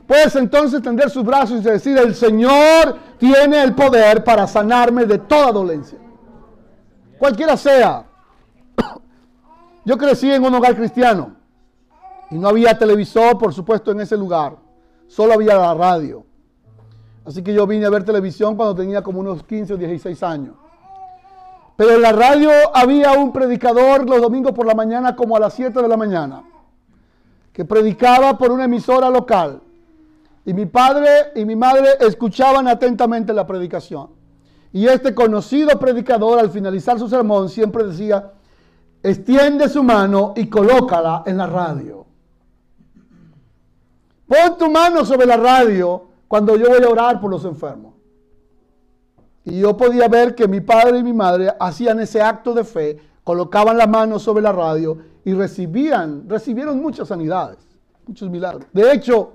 Puedes 0.07 0.37
entonces 0.37 0.83
tender 0.83 1.11
sus 1.11 1.25
brazos 1.25 1.61
y 1.61 1.65
decir, 1.65 1.97
el 1.99 2.15
Señor 2.15 2.99
tiene 3.19 3.63
el 3.63 3.75
poder 3.75 4.23
para 4.23 4.47
sanarme 4.47 5.07
de 5.07 5.19
toda 5.19 5.51
dolencia 5.53 5.99
cualquiera 7.25 7.57
sea. 7.57 8.05
Yo 9.87 9.97
crecí 9.97 10.31
en 10.31 10.45
un 10.45 10.55
hogar 10.55 10.77
cristiano 10.77 11.35
y 12.31 12.37
no 12.37 12.49
había 12.49 12.77
televisor, 12.79 13.39
por 13.39 13.55
supuesto, 13.55 13.93
en 13.93 14.01
ese 14.01 14.17
lugar. 14.17 14.57
solo 15.07 15.33
había 15.33 15.57
la 15.57 15.73
radio. 15.73 16.27
Así 17.25 17.43
que 17.43 17.55
yo 17.55 17.67
vine 17.67 17.87
a 17.87 17.91
ver 17.91 18.05
televisión 18.05 18.57
cuando 18.57 18.75
tenía 18.75 19.03
como 19.03 19.21
unos 19.21 19.43
15 19.43 19.73
o 19.73 19.77
16 19.79 20.23
años. 20.23 20.55
Pero 21.77 21.93
en 21.93 22.03
la 22.03 22.13
radio 22.13 22.51
había 22.75 23.13
un 23.13 23.33
predicador 23.33 24.07
los 24.07 24.21
domingos 24.21 24.53
por 24.53 24.67
la 24.67 24.75
mañana 24.75 25.17
como 25.17 25.35
a 25.35 25.41
las 25.41 25.55
7 25.55 25.81
de 25.81 25.89
la 25.89 25.97
mañana, 25.97 26.45
que 27.55 27.65
predicaba 27.65 28.37
por 28.37 28.53
una 28.53 28.65
emisora 28.65 29.09
local. 29.09 29.63
Y 30.47 30.53
mi 30.53 30.67
padre 30.67 31.33
y 31.35 31.45
mi 31.45 31.57
madre 31.57 31.97
escuchaban 32.01 32.69
atentamente 32.69 33.33
la 33.33 33.47
predicación. 33.47 34.11
Y 34.73 34.87
este 34.87 35.15
conocido 35.15 35.79
predicador 35.79 36.39
al 36.39 36.51
finalizar 36.51 36.99
su 36.99 37.09
sermón 37.09 37.49
siempre 37.49 37.85
decía, 37.85 38.33
extiende 39.03 39.69
su 39.69 39.83
mano 39.83 40.35
y 40.37 40.49
colócala 40.49 41.23
en 41.27 41.37
la 41.37 41.47
radio. 41.47 42.05
Pon 44.27 44.59
tu 44.59 44.71
mano 44.71 45.05
sobre 45.05 45.27
la 45.27 45.37
radio 45.37 46.09
cuando 46.27 46.57
yo 46.57 46.69
voy 46.69 46.83
a 46.83 46.89
orar 46.89 47.21
por 47.21 47.31
los 47.31 47.45
enfermos. 47.45 47.95
Y 49.45 49.61
yo 49.61 49.77
podía 49.77 50.09
ver 50.09 50.35
que 50.35 50.49
mi 50.49 50.61
padre 50.61 50.99
y 50.99 51.03
mi 51.03 51.13
madre 51.13 51.53
hacían 51.61 52.01
ese 52.01 52.21
acto 52.23 52.55
de 52.55 52.65
fe, 52.65 52.99
colocaban 53.23 53.77
la 53.77 53.87
mano 53.87 54.19
sobre 54.19 54.43
la 54.43 54.53
radio 54.53 54.99
y 55.25 55.35
recibían, 55.35 56.29
recibieron 56.29 56.81
muchas 56.81 57.09
sanidades, 57.09 57.59
muchos 58.07 58.31
milagros. 58.31 58.67
De 58.73 58.91
hecho, 58.93 59.35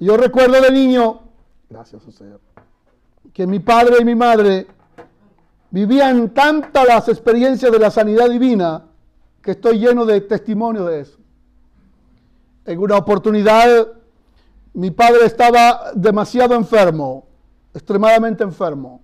yo 0.00 0.16
recuerdo 0.16 0.60
de 0.60 0.70
niño, 0.70 1.20
gracias 1.68 2.02
Señor, 2.02 2.40
que 3.32 3.46
mi 3.46 3.60
padre 3.60 3.96
y 4.00 4.04
mi 4.04 4.14
madre 4.14 4.66
vivían 5.70 6.30
tantas 6.30 6.86
las 6.86 7.08
experiencias 7.08 7.70
de 7.70 7.78
la 7.78 7.90
sanidad 7.90 8.28
divina 8.28 8.84
que 9.42 9.52
estoy 9.52 9.78
lleno 9.78 10.04
de 10.04 10.20
testimonios 10.22 10.88
de 10.88 11.00
eso. 11.00 11.18
En 12.64 12.78
una 12.78 12.96
oportunidad 12.96 13.88
mi 14.72 14.90
padre 14.90 15.24
estaba 15.24 15.92
demasiado 15.94 16.54
enfermo, 16.54 17.26
extremadamente 17.74 18.44
enfermo. 18.44 19.00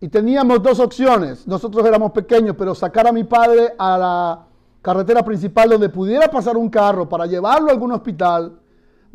Y 0.00 0.08
teníamos 0.08 0.62
dos 0.62 0.78
opciones. 0.78 1.46
Nosotros 1.46 1.84
éramos 1.86 2.12
pequeños, 2.12 2.54
pero 2.56 2.74
sacar 2.74 3.06
a 3.06 3.12
mi 3.12 3.24
padre 3.24 3.74
a 3.78 3.98
la 3.98 4.46
carretera 4.82 5.24
principal 5.24 5.70
donde 5.70 5.88
pudiera 5.88 6.30
pasar 6.30 6.56
un 6.56 6.68
carro 6.68 7.08
para 7.08 7.26
llevarlo 7.26 7.68
a 7.68 7.72
algún 7.72 7.92
hospital, 7.92 8.58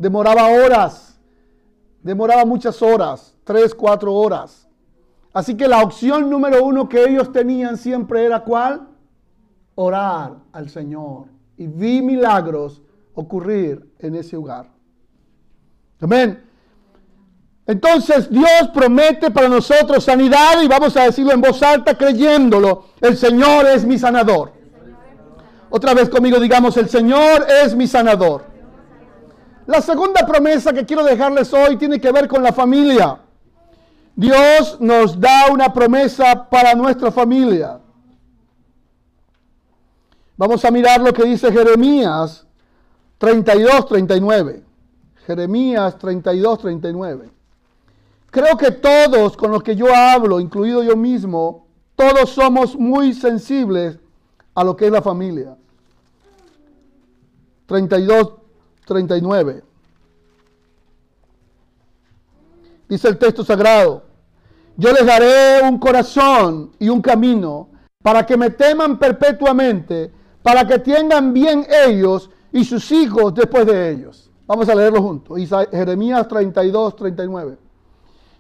demoraba 0.02 0.48
horas. 0.48 1.20
Demoraba 2.02 2.44
muchas 2.46 2.82
horas, 2.82 3.36
tres, 3.44 3.76
cuatro 3.76 4.14
horas. 4.14 4.68
Así 5.32 5.56
que 5.56 5.68
la 5.68 5.84
opción 5.84 6.30
número 6.30 6.64
uno 6.64 6.90
que 6.90 7.04
ellos 7.04 7.32
tenían 7.32 7.78
siempre 7.78 8.26
era 8.26 8.44
cuál? 8.44 8.88
Orar 9.76 10.38
al 10.52 10.70
Señor. 10.70 11.26
Y 11.56 11.68
vi 11.68 12.02
milagros 12.02 12.82
ocurrir 13.14 13.88
en 14.00 14.16
ese 14.16 14.36
hogar. 14.36 14.66
Amén. 16.02 16.44
Entonces 17.68 18.28
Dios 18.30 18.70
promete 18.74 19.30
para 19.30 19.48
nosotros 19.48 20.04
sanidad 20.04 20.64
y 20.64 20.68
vamos 20.68 20.98
a 20.98 21.04
decirlo 21.04 21.32
en 21.32 21.42
voz 21.42 21.62
alta 21.62 21.96
creyéndolo. 21.96 22.86
El 23.00 23.16
Señor 23.16 23.68
es 23.68 23.86
mi 23.86 24.00
sanador. 24.00 24.52
Otra 25.70 25.94
vez 25.94 26.10
conmigo 26.10 26.40
digamos, 26.40 26.76
el 26.78 26.90
Señor 26.90 27.46
es 27.64 27.76
mi 27.76 27.86
sanador. 27.88 28.51
La 29.68 29.82
segunda 29.82 30.26
promesa 30.26 30.74
que 30.74 30.86
quiero 30.86 31.04
dejarles 31.04 31.54
hoy 31.54 31.78
tiene 31.78 32.00
que 32.00 32.12
ver 32.12 32.28
con 32.28 32.42
la 32.42 32.52
familia. 32.52 33.20
Dios 34.16 34.78
nos 34.80 35.20
da 35.20 35.52
una 35.52 35.72
promesa 35.72 36.50
para 36.50 36.74
nuestra 36.74 37.12
familia. 37.12 37.80
Vamos 40.36 40.66
a 40.66 40.72
mirar 40.72 41.02
lo 41.02 41.14
que 41.14 41.24
dice 41.24 41.52
Jeremías 41.52 42.46
32, 43.20 43.86
39. 43.88 44.64
Jeremías 45.28 45.98
32, 46.00 46.60
39. 46.60 47.30
Creo 48.32 48.58
que 48.58 48.72
todos 48.72 49.38
con 49.38 49.52
los 49.52 49.62
que 49.62 49.76
yo 49.76 49.94
hablo, 49.94 50.40
incluido 50.40 50.82
yo 50.82 50.96
mismo, 50.96 51.68
todos 51.96 52.32
somos 52.32 52.76
muy 52.76 53.14
sensibles 53.14 54.00
a 54.56 54.64
lo 54.64 54.76
que 54.76 54.88
es 54.88 54.92
la 54.92 55.02
familia. 55.02 55.56
32, 57.68 58.41
39. 58.92 59.64
Dice 62.90 63.08
el 63.08 63.18
texto 63.18 63.46
sagrado, 63.46 64.04
yo 64.76 64.92
les 64.92 65.06
daré 65.06 65.62
un 65.64 65.80
corazón 65.80 66.72
y 66.78 66.90
un 66.90 67.02
camino 67.02 67.70
para 68.04 68.26
que 68.26 68.36
me 68.36 68.50
teman 68.50 69.00
perpetuamente, 69.00 70.12
para 70.44 70.68
que 70.68 70.80
tengan 70.80 71.32
bien 71.32 71.66
ellos 71.88 72.30
y 72.52 72.66
sus 72.66 72.92
hijos 72.92 73.34
después 73.34 73.66
de 73.66 73.92
ellos. 73.92 74.30
Vamos 74.46 74.68
a 74.68 74.76
leerlo 74.76 75.02
juntos. 75.02 75.40
Jeremías 75.72 76.28
32, 76.28 76.96
39. 76.98 77.58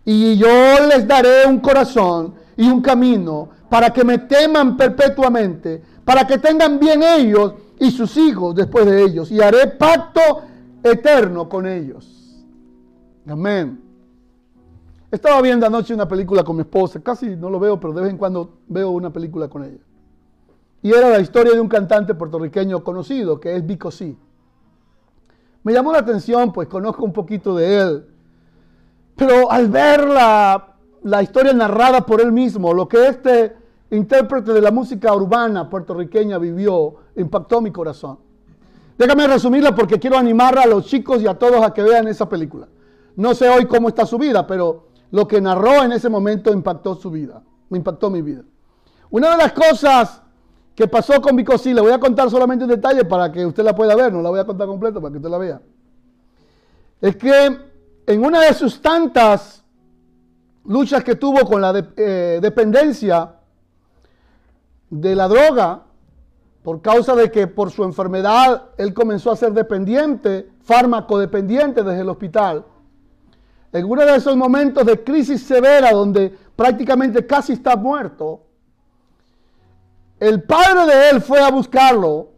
Y 0.03 0.35
yo 0.35 0.49
les 0.89 1.07
daré 1.07 1.45
un 1.47 1.59
corazón 1.59 2.35
y 2.57 2.67
un 2.67 2.81
camino 2.81 3.47
para 3.69 3.93
que 3.93 4.03
me 4.03 4.17
teman 4.17 4.75
perpetuamente, 4.75 5.81
para 6.03 6.27
que 6.27 6.37
tengan 6.39 6.77
bien 6.77 7.03
ellos 7.03 7.53
y 7.81 7.89
sus 7.89 8.15
hijos 8.15 8.53
después 8.53 8.85
de 8.85 9.01
ellos. 9.01 9.31
Y 9.31 9.41
haré 9.41 9.65
pacto 9.65 10.21
eterno 10.83 11.49
con 11.49 11.65
ellos. 11.65 12.45
Amén. 13.27 13.81
Estaba 15.09 15.41
viendo 15.41 15.65
anoche 15.65 15.91
una 15.91 16.07
película 16.07 16.43
con 16.43 16.57
mi 16.57 16.61
esposa, 16.61 17.01
casi 17.01 17.35
no 17.35 17.49
lo 17.49 17.59
veo, 17.59 17.79
pero 17.79 17.91
de 17.93 18.01
vez 18.01 18.11
en 18.11 18.17
cuando 18.17 18.59
veo 18.67 18.91
una 18.91 19.11
película 19.11 19.47
con 19.47 19.63
ella. 19.63 19.83
Y 20.83 20.93
era 20.93 21.09
la 21.09 21.19
historia 21.19 21.53
de 21.53 21.59
un 21.59 21.67
cantante 21.67 22.13
puertorriqueño 22.13 22.83
conocido, 22.83 23.39
que 23.39 23.55
es 23.55 23.65
Vico 23.65 23.89
C. 23.89 24.15
Me 25.63 25.73
llamó 25.73 25.91
la 25.91 25.99
atención, 25.99 26.53
pues 26.53 26.67
conozco 26.67 27.03
un 27.03 27.13
poquito 27.13 27.55
de 27.55 27.79
él. 27.79 28.05
Pero 29.15 29.51
al 29.51 29.69
ver 29.69 30.07
la, 30.07 30.75
la 31.01 31.23
historia 31.23 31.53
narrada 31.53 32.05
por 32.05 32.21
él 32.21 32.31
mismo, 32.31 32.75
lo 32.75 32.87
que 32.87 33.07
este 33.07 33.55
intérprete 33.91 34.53
de 34.53 34.61
la 34.61 34.71
música 34.71 35.13
urbana 35.13 35.69
puertorriqueña 35.69 36.37
vivió, 36.37 36.95
impactó 37.15 37.61
mi 37.61 37.71
corazón. 37.71 38.19
Déjame 38.97 39.27
resumirla 39.27 39.75
porque 39.75 39.99
quiero 39.99 40.17
animar 40.17 40.57
a 40.57 40.65
los 40.65 40.85
chicos 40.85 41.21
y 41.21 41.27
a 41.27 41.33
todos 41.33 41.63
a 41.63 41.73
que 41.73 41.83
vean 41.83 42.07
esa 42.07 42.27
película. 42.27 42.67
No 43.15 43.35
sé 43.35 43.49
hoy 43.49 43.65
cómo 43.65 43.89
está 43.89 44.05
su 44.05 44.17
vida, 44.17 44.47
pero 44.47 44.87
lo 45.11 45.27
que 45.27 45.41
narró 45.41 45.83
en 45.83 45.91
ese 45.91 46.09
momento 46.09 46.53
impactó 46.53 46.95
su 46.95 47.11
vida, 47.11 47.41
me 47.69 47.77
impactó 47.77 48.09
mi 48.09 48.21
vida. 48.21 48.43
Una 49.09 49.31
de 49.31 49.37
las 49.37 49.51
cosas 49.51 50.21
que 50.73 50.87
pasó 50.87 51.21
con 51.21 51.35
Bicosí, 51.35 51.73
le 51.73 51.81
voy 51.81 51.91
a 51.91 51.99
contar 51.99 52.29
solamente 52.29 52.63
un 52.63 52.69
detalle 52.69 53.03
para 53.03 53.31
que 53.31 53.45
usted 53.45 53.63
la 53.63 53.75
pueda 53.75 53.93
ver, 53.95 54.13
no 54.13 54.21
la 54.21 54.29
voy 54.29 54.39
a 54.39 54.45
contar 54.45 54.67
completa 54.67 55.01
para 55.01 55.11
que 55.11 55.17
usted 55.17 55.29
la 55.29 55.37
vea. 55.37 55.61
Es 57.01 57.15
que 57.17 57.57
en 58.05 58.25
una 58.25 58.41
de 58.41 58.53
sus 58.53 58.81
tantas 58.81 59.63
luchas 60.65 61.03
que 61.03 61.15
tuvo 61.15 61.45
con 61.45 61.61
la 61.61 61.91
eh, 61.97 62.39
dependencia 62.41 63.40
de 64.91 65.15
la 65.15 65.27
droga, 65.27 65.83
por 66.61 66.81
causa 66.81 67.15
de 67.15 67.31
que 67.31 67.47
por 67.47 67.71
su 67.71 67.83
enfermedad 67.83 68.69
él 68.77 68.93
comenzó 68.93 69.31
a 69.31 69.35
ser 69.35 69.53
dependiente, 69.53 70.51
fármaco 70.61 71.17
dependiente 71.17 71.81
desde 71.81 72.01
el 72.01 72.09
hospital. 72.09 72.65
En 73.71 73.85
uno 73.85 74.05
de 74.05 74.15
esos 74.15 74.35
momentos 74.35 74.85
de 74.85 75.03
crisis 75.03 75.41
severa 75.41 75.91
donde 75.91 76.37
prácticamente 76.55 77.25
casi 77.25 77.53
está 77.53 77.75
muerto, 77.75 78.43
el 80.19 80.43
padre 80.43 80.85
de 80.93 81.09
él 81.09 81.21
fue 81.21 81.39
a 81.39 81.49
buscarlo 81.49 82.29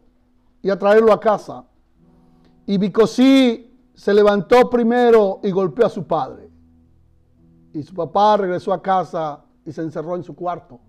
y 0.61 0.69
a 0.69 0.79
traerlo 0.79 1.11
a 1.11 1.19
casa. 1.19 1.65
Y 2.65 2.77
Bicosí 2.77 3.69
se 3.93 4.13
levantó 4.13 4.69
primero 4.69 5.41
y 5.43 5.51
golpeó 5.51 5.87
a 5.87 5.89
su 5.89 6.05
padre. 6.05 6.49
Y 7.73 7.81
su 7.83 7.93
papá 7.93 8.37
regresó 8.37 8.71
a 8.71 8.81
casa 8.81 9.43
y 9.65 9.71
se 9.71 9.81
encerró 9.81 10.15
en 10.15 10.23
su 10.23 10.35
cuarto. 10.35 10.79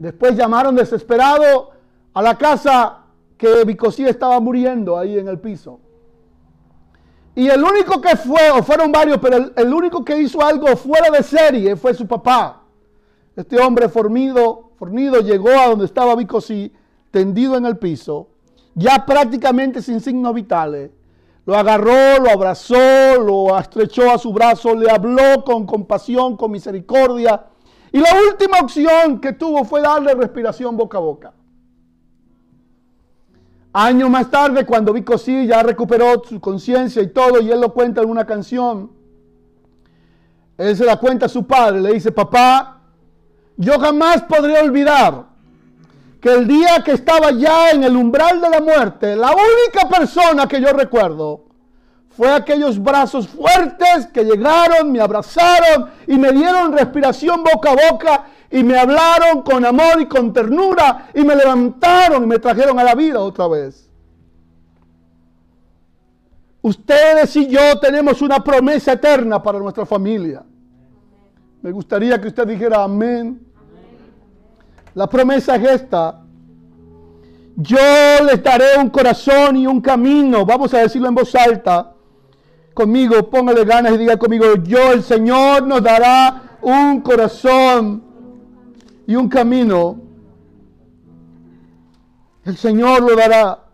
Después 0.00 0.34
llamaron 0.34 0.74
desesperado 0.74 1.72
a 2.14 2.22
la 2.22 2.38
casa 2.38 3.00
que 3.36 3.64
Bicosí 3.66 4.06
estaba 4.06 4.40
muriendo 4.40 4.96
ahí 4.96 5.18
en 5.18 5.28
el 5.28 5.38
piso. 5.38 5.78
Y 7.34 7.48
el 7.48 7.62
único 7.62 8.00
que 8.00 8.16
fue, 8.16 8.50
o 8.50 8.62
fueron 8.62 8.90
varios, 8.90 9.18
pero 9.18 9.52
el, 9.54 9.74
único 9.74 10.02
que 10.02 10.18
hizo 10.18 10.42
algo 10.42 10.74
fuera 10.74 11.10
de 11.10 11.22
serie 11.22 11.76
fue 11.76 11.92
su 11.92 12.06
papá. 12.06 12.62
Este 13.36 13.60
hombre 13.60 13.90
formido 13.90 14.70
fornido 14.78 15.20
llegó 15.20 15.50
a 15.50 15.68
donde 15.68 15.84
estaba 15.84 16.16
Bicosí, 16.16 16.72
tendido 17.10 17.58
en 17.58 17.66
el 17.66 17.76
piso, 17.76 18.28
ya 18.74 19.04
prácticamente 19.04 19.82
sin 19.82 20.00
signos 20.00 20.32
vitales. 20.32 20.90
Lo 21.44 21.56
agarró, 21.56 22.18
lo 22.22 22.30
abrazó, 22.30 23.20
lo 23.20 23.58
estrechó 23.58 24.10
a 24.10 24.16
su 24.16 24.32
brazo, 24.32 24.74
le 24.74 24.90
habló 24.90 25.44
con 25.44 25.66
compasión, 25.66 26.38
con 26.38 26.52
misericordia. 26.52 27.49
Y 27.92 27.98
la 27.98 28.10
última 28.28 28.58
opción 28.60 29.20
que 29.20 29.32
tuvo 29.32 29.64
fue 29.64 29.80
darle 29.80 30.14
respiración 30.14 30.76
boca 30.76 30.98
a 30.98 31.00
boca. 31.00 31.32
Años 33.72 34.10
más 34.10 34.30
tarde, 34.30 34.66
cuando 34.66 34.92
Bicosí 34.92 35.46
ya 35.46 35.62
recuperó 35.62 36.22
su 36.24 36.40
conciencia 36.40 37.02
y 37.02 37.08
todo, 37.08 37.40
y 37.40 37.50
él 37.50 37.60
lo 37.60 37.72
cuenta 37.72 38.02
en 38.02 38.08
una 38.08 38.26
canción, 38.26 38.90
él 40.58 40.76
se 40.76 40.84
da 40.84 40.98
cuenta 40.98 41.26
a 41.26 41.28
su 41.28 41.46
padre, 41.46 41.80
le 41.80 41.92
dice, 41.92 42.10
papá, 42.12 42.80
yo 43.56 43.78
jamás 43.78 44.22
podré 44.22 44.60
olvidar 44.60 45.26
que 46.20 46.34
el 46.34 46.46
día 46.46 46.82
que 46.84 46.92
estaba 46.92 47.30
ya 47.30 47.70
en 47.70 47.84
el 47.84 47.96
umbral 47.96 48.40
de 48.40 48.50
la 48.50 48.60
muerte, 48.60 49.16
la 49.16 49.30
única 49.30 49.88
persona 49.88 50.46
que 50.46 50.60
yo 50.60 50.72
recuerdo 50.72 51.49
fue 52.16 52.32
aquellos 52.32 52.82
brazos 52.82 53.28
fuertes 53.28 54.06
que 54.12 54.24
llegaron, 54.24 54.90
me 54.92 55.00
abrazaron 55.00 55.90
y 56.06 56.18
me 56.18 56.32
dieron 56.32 56.72
respiración 56.72 57.42
boca 57.42 57.70
a 57.70 57.90
boca 57.90 58.24
y 58.50 58.64
me 58.64 58.78
hablaron 58.78 59.42
con 59.42 59.64
amor 59.64 60.00
y 60.00 60.06
con 60.06 60.32
ternura 60.32 61.08
y 61.14 61.22
me 61.22 61.36
levantaron 61.36 62.24
y 62.24 62.26
me 62.26 62.38
trajeron 62.38 62.78
a 62.78 62.84
la 62.84 62.94
vida 62.94 63.20
otra 63.20 63.46
vez. 63.46 63.88
Ustedes 66.62 67.34
y 67.36 67.46
yo 67.46 67.78
tenemos 67.80 68.20
una 68.20 68.42
promesa 68.42 68.92
eterna 68.92 69.42
para 69.42 69.58
nuestra 69.58 69.86
familia. 69.86 70.42
Me 71.62 71.70
gustaría 71.70 72.20
que 72.20 72.28
usted 72.28 72.46
dijera 72.46 72.82
amén. 72.82 73.40
La 74.94 75.08
promesa 75.08 75.56
es 75.56 75.82
esta. 75.82 76.20
Yo 77.56 77.78
les 78.26 78.42
daré 78.42 78.78
un 78.78 78.90
corazón 78.90 79.56
y 79.56 79.66
un 79.66 79.80
camino. 79.80 80.44
Vamos 80.44 80.74
a 80.74 80.78
decirlo 80.78 81.08
en 81.08 81.14
voz 81.14 81.34
alta. 81.34 81.94
Conmigo, 82.74 83.28
póngale 83.28 83.64
ganas 83.64 83.94
y 83.94 83.98
diga 83.98 84.16
conmigo, 84.16 84.54
yo 84.62 84.92
el 84.92 85.02
Señor 85.02 85.66
nos 85.66 85.82
dará 85.82 86.58
un 86.62 87.00
corazón 87.00 88.02
y 89.06 89.16
un 89.16 89.28
camino. 89.28 90.00
El 92.44 92.56
Señor 92.56 93.02
lo 93.02 93.16
dará 93.16 93.64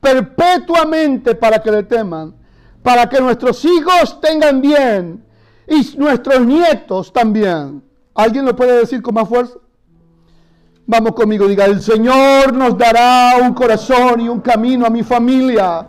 perpetuamente 0.00 1.34
para 1.34 1.62
que 1.62 1.70
le 1.70 1.82
teman, 1.84 2.34
para 2.82 3.08
que 3.08 3.20
nuestros 3.20 3.64
hijos 3.64 4.20
tengan 4.20 4.60
bien 4.60 5.24
y 5.66 5.96
nuestros 5.96 6.44
nietos 6.44 7.12
también. 7.12 7.82
¿Alguien 8.14 8.44
lo 8.44 8.56
puede 8.56 8.78
decir 8.78 9.00
con 9.00 9.14
más 9.14 9.28
fuerza? 9.28 9.54
Vamos 10.86 11.12
conmigo, 11.14 11.46
diga, 11.46 11.66
el 11.66 11.80
Señor 11.80 12.52
nos 12.52 12.76
dará 12.76 13.36
un 13.40 13.54
corazón 13.54 14.20
y 14.20 14.28
un 14.28 14.40
camino 14.40 14.86
a 14.86 14.90
mi 14.90 15.04
familia. 15.04 15.86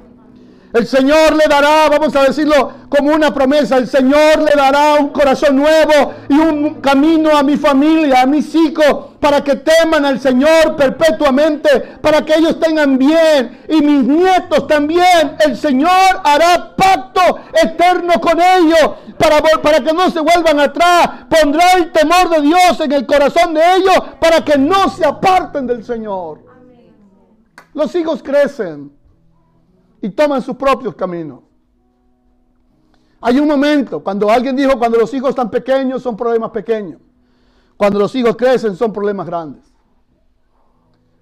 El 0.74 0.88
Señor 0.88 1.36
le 1.36 1.45
dará, 1.49 1.89
vamos 1.89 2.15
a 2.15 2.24
decirlo 2.24 2.72
como 2.88 3.13
una 3.13 3.34
promesa, 3.34 3.78
el 3.78 3.88
Señor 3.88 4.39
le 4.39 4.55
dará 4.55 4.95
un 4.95 5.09
corazón 5.09 5.57
nuevo 5.57 6.13
y 6.30 6.34
un 6.34 6.76
camino 6.76 7.36
a 7.36 7.43
mi 7.43 7.57
familia, 7.57 8.22
a 8.22 8.26
mis 8.26 8.55
hijos, 8.55 9.09
para 9.19 9.43
que 9.43 9.57
teman 9.57 10.05
al 10.05 10.19
Señor 10.22 10.78
perpetuamente, 10.78 11.69
para 12.01 12.24
que 12.24 12.36
ellos 12.36 12.57
tengan 12.59 12.97
bien 12.97 13.61
y 13.67 13.82
mis 13.82 14.03
nietos 14.03 14.65
también. 14.67 15.36
El 15.39 15.57
Señor 15.57 16.22
hará 16.24 16.74
pacto 16.76 17.22
eterno 17.61 18.13
con 18.22 18.39
ellos 18.41 18.91
para, 19.17 19.41
para 19.41 19.82
que 19.82 19.91
no 19.93 20.09
se 20.09 20.22
vuelvan 20.22 20.59
atrás. 20.59 21.09
Pondrá 21.30 21.74
el 21.74 21.91
temor 21.91 22.30
de 22.30 22.41
Dios 22.41 22.80
en 22.80 22.91
el 22.93 23.05
corazón 23.05 23.53
de 23.53 23.61
ellos 23.76 24.01
para 24.22 24.43
que 24.43 24.57
no 24.57 24.89
se 24.89 25.05
aparten 25.05 25.67
del 25.67 25.84
Señor. 25.84 26.39
Los 27.74 27.93
hijos 27.95 28.24
crecen 28.24 29.01
y 30.02 30.10
toman 30.10 30.41
sus 30.41 30.56
propios 30.56 30.95
caminos. 30.95 31.41
Hay 33.22 33.38
un 33.38 33.47
momento, 33.47 34.04
cuando 34.04 34.30
alguien 34.32 34.56
dijo, 34.56 34.80
cuando 34.80 34.97
los 34.97 35.14
hijos 35.14 35.30
están 35.30 35.52
pequeños 35.52 36.02
son 36.02 36.18
problemas 36.18 36.49
pequeños. 36.49 36.99
Cuando 37.78 37.99
los 37.99 38.14
hijos 38.16 38.36
crecen 38.36 38.76
son 38.76 38.91
problemas 38.91 39.28
grandes. 39.28 39.72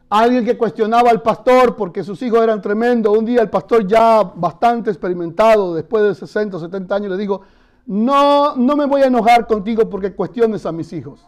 Alguien 0.10 0.46
que 0.46 0.58
cuestionaba 0.58 1.10
al 1.10 1.22
pastor 1.22 1.76
porque 1.76 2.04
sus 2.04 2.22
hijos 2.22 2.42
eran 2.42 2.62
tremendos. 2.62 3.16
Un 3.16 3.26
día 3.26 3.42
el 3.42 3.50
pastor 3.50 3.86
ya 3.86 4.24
bastante 4.24 4.90
experimentado, 4.90 5.76
después 5.76 6.04
de 6.04 6.16
60 6.16 6.58
o 6.58 6.60
70 6.60 6.96
años, 6.96 7.12
le 7.12 7.18
digo, 7.18 7.42
no, 7.86 8.56
no 8.56 8.76
me 8.76 8.86
voy 8.86 9.02
a 9.02 9.08
enojar 9.08 9.46
contigo 9.46 9.90
porque 9.90 10.16
cuestiones 10.16 10.66
a 10.66 10.72
mis 10.72 10.92
hijos. 10.94 11.28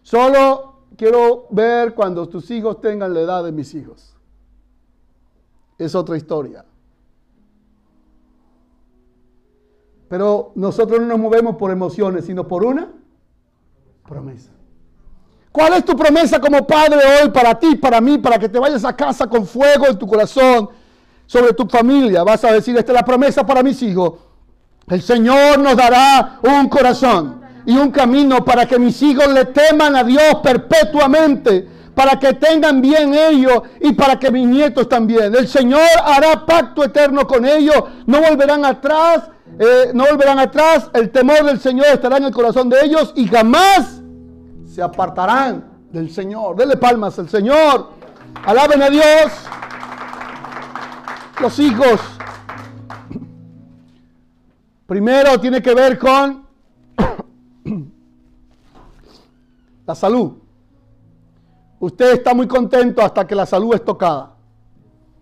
Solo 0.00 0.86
quiero 0.96 1.46
ver 1.50 1.94
cuando 1.94 2.28
tus 2.28 2.50
hijos 2.50 2.80
tengan 2.80 3.12
la 3.12 3.20
edad 3.20 3.44
de 3.44 3.52
mis 3.52 3.74
hijos 3.74 4.11
es 5.84 5.94
otra 5.94 6.16
historia. 6.16 6.64
Pero 10.08 10.52
nosotros 10.54 11.00
no 11.00 11.06
nos 11.06 11.18
movemos 11.18 11.56
por 11.56 11.70
emociones, 11.70 12.26
sino 12.26 12.46
por 12.46 12.64
una 12.64 12.92
promesa. 14.06 14.50
¿Cuál 15.50 15.74
es 15.74 15.84
tu 15.84 15.96
promesa 15.96 16.40
como 16.40 16.66
padre 16.66 16.98
hoy 17.22 17.30
para 17.30 17.58
ti, 17.58 17.76
para 17.76 18.00
mí, 18.00 18.18
para 18.18 18.38
que 18.38 18.48
te 18.48 18.58
vayas 18.58 18.84
a 18.84 18.94
casa 18.94 19.26
con 19.26 19.46
fuego 19.46 19.86
en 19.86 19.98
tu 19.98 20.06
corazón 20.06 20.68
sobre 21.26 21.52
tu 21.52 21.66
familia? 21.66 22.22
Vas 22.22 22.44
a 22.44 22.52
decir, 22.52 22.76
esta 22.76 22.92
es 22.92 22.96
la 22.96 23.04
promesa 23.04 23.44
para 23.46 23.62
mis 23.62 23.82
hijos. 23.82 24.14
El 24.86 25.00
Señor 25.00 25.58
nos 25.58 25.76
dará 25.76 26.40
un 26.42 26.68
corazón 26.68 27.40
y 27.64 27.76
un 27.76 27.90
camino 27.90 28.44
para 28.44 28.66
que 28.66 28.78
mis 28.78 29.00
hijos 29.02 29.28
le 29.28 29.46
teman 29.46 29.96
a 29.96 30.04
Dios 30.04 30.36
perpetuamente 30.42 31.68
para 31.94 32.18
que 32.18 32.32
tengan 32.34 32.80
bien 32.80 33.14
ellos 33.14 33.62
y 33.80 33.92
para 33.92 34.18
que 34.18 34.30
mis 34.30 34.46
nietos 34.46 34.88
también. 34.88 35.34
El 35.34 35.46
Señor 35.46 35.86
hará 36.04 36.46
pacto 36.46 36.84
eterno 36.84 37.26
con 37.26 37.44
ellos, 37.44 37.76
no 38.06 38.20
volverán 38.20 38.64
atrás, 38.64 39.30
eh, 39.58 39.90
no 39.92 40.06
volverán 40.06 40.38
atrás, 40.38 40.90
el 40.94 41.10
temor 41.10 41.44
del 41.44 41.60
Señor 41.60 41.86
estará 41.86 42.16
en 42.16 42.24
el 42.24 42.32
corazón 42.32 42.68
de 42.68 42.78
ellos 42.82 43.12
y 43.14 43.26
jamás 43.26 44.00
se 44.66 44.82
apartarán 44.82 45.64
del 45.90 46.10
Señor. 46.10 46.56
Denle 46.56 46.76
palmas 46.76 47.18
al 47.18 47.28
Señor, 47.28 47.90
alaben 48.44 48.82
a 48.82 48.88
Dios. 48.88 49.32
Los 51.40 51.58
hijos, 51.58 52.00
primero 54.86 55.38
tiene 55.40 55.60
que 55.60 55.74
ver 55.74 55.98
con 55.98 56.46
la 59.86 59.94
salud. 59.94 60.42
Usted 61.82 62.12
está 62.12 62.32
muy 62.32 62.46
contento 62.46 63.02
hasta 63.02 63.26
que 63.26 63.34
la 63.34 63.44
salud 63.44 63.74
es 63.74 63.84
tocada. 63.84 64.36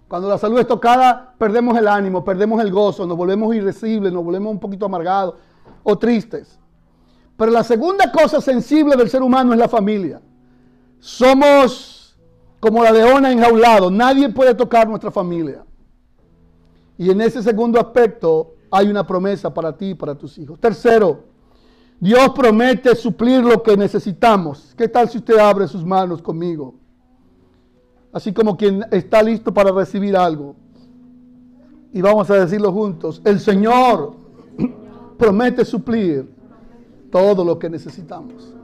Cuando 0.06 0.28
la 0.28 0.36
salud 0.36 0.58
es 0.58 0.66
tocada, 0.66 1.34
perdemos 1.38 1.74
el 1.78 1.88
ánimo, 1.88 2.22
perdemos 2.22 2.60
el 2.60 2.70
gozo, 2.70 3.06
nos 3.06 3.16
volvemos 3.16 3.54
irresibles, 3.54 4.12
nos 4.12 4.22
volvemos 4.22 4.52
un 4.52 4.60
poquito 4.60 4.84
amargados 4.84 5.36
o 5.82 5.96
tristes. 5.96 6.58
Pero 7.38 7.50
la 7.50 7.64
segunda 7.64 8.12
cosa 8.12 8.42
sensible 8.42 8.94
del 8.94 9.08
ser 9.08 9.22
humano 9.22 9.54
es 9.54 9.58
la 9.58 9.68
familia. 9.68 10.20
Somos 10.98 12.18
como 12.60 12.84
la 12.84 12.92
leona 12.92 13.32
enjaulado. 13.32 13.90
Nadie 13.90 14.28
puede 14.28 14.54
tocar 14.54 14.86
nuestra 14.86 15.10
familia. 15.10 15.64
Y 16.98 17.10
en 17.10 17.22
ese 17.22 17.42
segundo 17.42 17.80
aspecto 17.80 18.56
hay 18.70 18.88
una 18.88 19.06
promesa 19.06 19.54
para 19.54 19.74
ti 19.74 19.92
y 19.92 19.94
para 19.94 20.14
tus 20.14 20.36
hijos. 20.36 20.60
Tercero, 20.60 21.24
Dios 22.00 22.30
promete 22.30 22.96
suplir 22.96 23.44
lo 23.44 23.62
que 23.62 23.76
necesitamos. 23.76 24.74
¿Qué 24.76 24.88
tal 24.88 25.10
si 25.10 25.18
usted 25.18 25.36
abre 25.36 25.68
sus 25.68 25.84
manos 25.84 26.22
conmigo? 26.22 26.74
Así 28.10 28.32
como 28.32 28.56
quien 28.56 28.84
está 28.90 29.22
listo 29.22 29.52
para 29.52 29.70
recibir 29.70 30.16
algo. 30.16 30.56
Y 31.92 32.00
vamos 32.00 32.30
a 32.30 32.36
decirlo 32.36 32.72
juntos. 32.72 33.20
El 33.22 33.38
Señor 33.38 34.16
promete 35.18 35.62
suplir 35.64 36.26
todo 37.12 37.44
lo 37.44 37.58
que 37.58 37.68
necesitamos. 37.68 38.54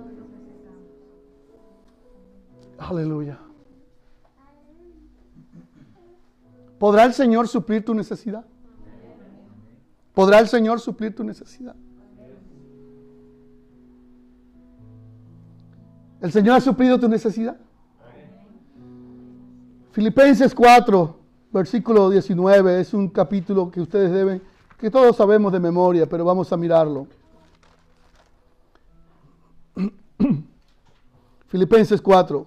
Aleluya. 2.79 3.39
¿Podrá 6.79 7.05
el 7.05 7.13
Señor 7.13 7.49
suplir 7.49 7.85
tu 7.85 7.95
necesidad? 7.95 8.47
¿Podrá 10.15 10.39
el 10.39 10.49
Señor 10.49 10.81
suplir 10.81 11.15
tu 11.15 11.23
necesidad? 11.23 11.77
¿El 16.21 16.33
Señor 16.33 16.57
ha 16.57 16.61
suplido 16.61 16.99
tu 16.99 17.09
necesidad? 17.09 17.57
Filipenses 19.93 20.55
4, 20.55 21.17
versículo 21.53 22.11
19, 22.11 22.81
es 22.81 22.93
un 22.95 23.09
capítulo 23.09 23.71
que 23.71 23.81
ustedes 23.81 24.13
deben, 24.13 24.43
que 24.79 24.91
todos 24.91 25.17
sabemos 25.17 25.53
de 25.53 25.61
memoria, 25.61 26.07
pero 26.07 26.25
vamos 26.25 26.53
a 26.53 26.57
mirarlo. 26.57 27.07
Filipenses 31.49 32.01
4. 32.03 32.47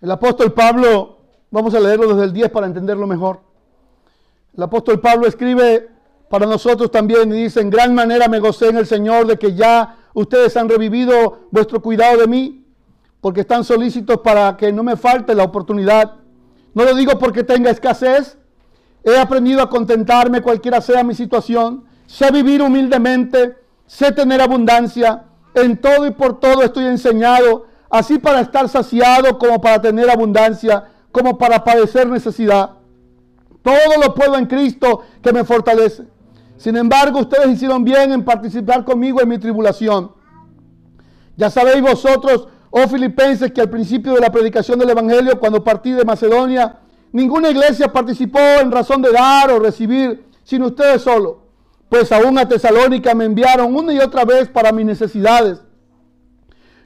El 0.00 0.10
apóstol 0.10 0.52
Pablo, 0.52 1.18
vamos 1.50 1.74
a 1.74 1.80
leerlo 1.80 2.08
desde 2.08 2.24
el 2.24 2.32
10 2.32 2.50
para 2.50 2.66
entenderlo 2.66 3.06
mejor. 3.06 3.40
El 4.56 4.62
apóstol 4.62 5.00
Pablo 5.00 5.26
escribe 5.26 5.88
para 6.28 6.46
nosotros 6.46 6.90
también 6.90 7.30
y 7.32 7.42
dice, 7.42 7.60
en 7.60 7.70
gran 7.70 7.94
manera 7.94 8.28
me 8.28 8.40
gocé 8.40 8.68
en 8.68 8.78
el 8.78 8.86
Señor 8.86 9.26
de 9.26 9.38
que 9.38 9.54
ya 9.54 9.99
ustedes 10.14 10.56
han 10.56 10.68
revivido 10.68 11.48
vuestro 11.50 11.80
cuidado 11.80 12.18
de 12.18 12.26
mí, 12.26 12.64
porque 13.20 13.40
están 13.40 13.64
solícitos 13.64 14.18
para 14.18 14.56
que 14.56 14.72
no 14.72 14.82
me 14.82 14.96
falte 14.96 15.34
la 15.34 15.44
oportunidad. 15.44 16.16
No 16.74 16.84
lo 16.84 16.94
digo 16.94 17.18
porque 17.18 17.42
tenga 17.42 17.70
escasez, 17.70 18.38
he 19.04 19.18
aprendido 19.18 19.62
a 19.62 19.70
contentarme 19.70 20.42
cualquiera 20.42 20.80
sea 20.80 21.04
mi 21.04 21.14
situación, 21.14 21.84
sé 22.06 22.30
vivir 22.30 22.62
humildemente, 22.62 23.56
sé 23.86 24.12
tener 24.12 24.40
abundancia, 24.40 25.24
en 25.54 25.76
todo 25.76 26.06
y 26.06 26.12
por 26.12 26.38
todo 26.38 26.62
estoy 26.62 26.84
enseñado, 26.84 27.66
así 27.90 28.18
para 28.18 28.40
estar 28.40 28.68
saciado 28.68 29.38
como 29.38 29.60
para 29.60 29.80
tener 29.80 30.08
abundancia, 30.08 30.84
como 31.12 31.38
para 31.38 31.64
padecer 31.64 32.08
necesidad. 32.08 32.70
Todo 33.62 34.00
lo 34.02 34.14
puedo 34.14 34.36
en 34.36 34.46
Cristo 34.46 35.02
que 35.22 35.32
me 35.32 35.44
fortalece. 35.44 36.04
Sin 36.60 36.76
embargo, 36.76 37.20
ustedes 37.20 37.48
hicieron 37.48 37.82
bien 37.84 38.12
en 38.12 38.24
participar 38.24 38.84
conmigo 38.84 39.20
en 39.20 39.28
mi 39.28 39.38
tribulación. 39.38 40.12
Ya 41.36 41.48
sabéis 41.48 41.80
vosotros, 41.80 42.48
oh 42.70 42.86
filipenses, 42.86 43.50
que 43.50 43.62
al 43.62 43.70
principio 43.70 44.12
de 44.14 44.20
la 44.20 44.30
predicación 44.30 44.78
del 44.78 44.90
Evangelio, 44.90 45.40
cuando 45.40 45.64
partí 45.64 45.92
de 45.92 46.04
Macedonia, 46.04 46.80
Ninguna 47.12 47.50
iglesia 47.50 47.92
participó 47.92 48.38
en 48.38 48.70
razón 48.70 49.02
de 49.02 49.10
dar 49.10 49.50
o 49.50 49.58
recibir, 49.58 50.24
sino 50.44 50.66
ustedes 50.66 51.02
solo. 51.02 51.42
Pues 51.88 52.12
aún 52.12 52.38
a 52.38 52.48
Tesalónica 52.48 53.14
me 53.14 53.24
enviaron 53.24 53.74
una 53.74 53.92
y 53.92 53.98
otra 53.98 54.24
vez 54.24 54.48
para 54.48 54.70
mis 54.70 54.86
necesidades. 54.86 55.60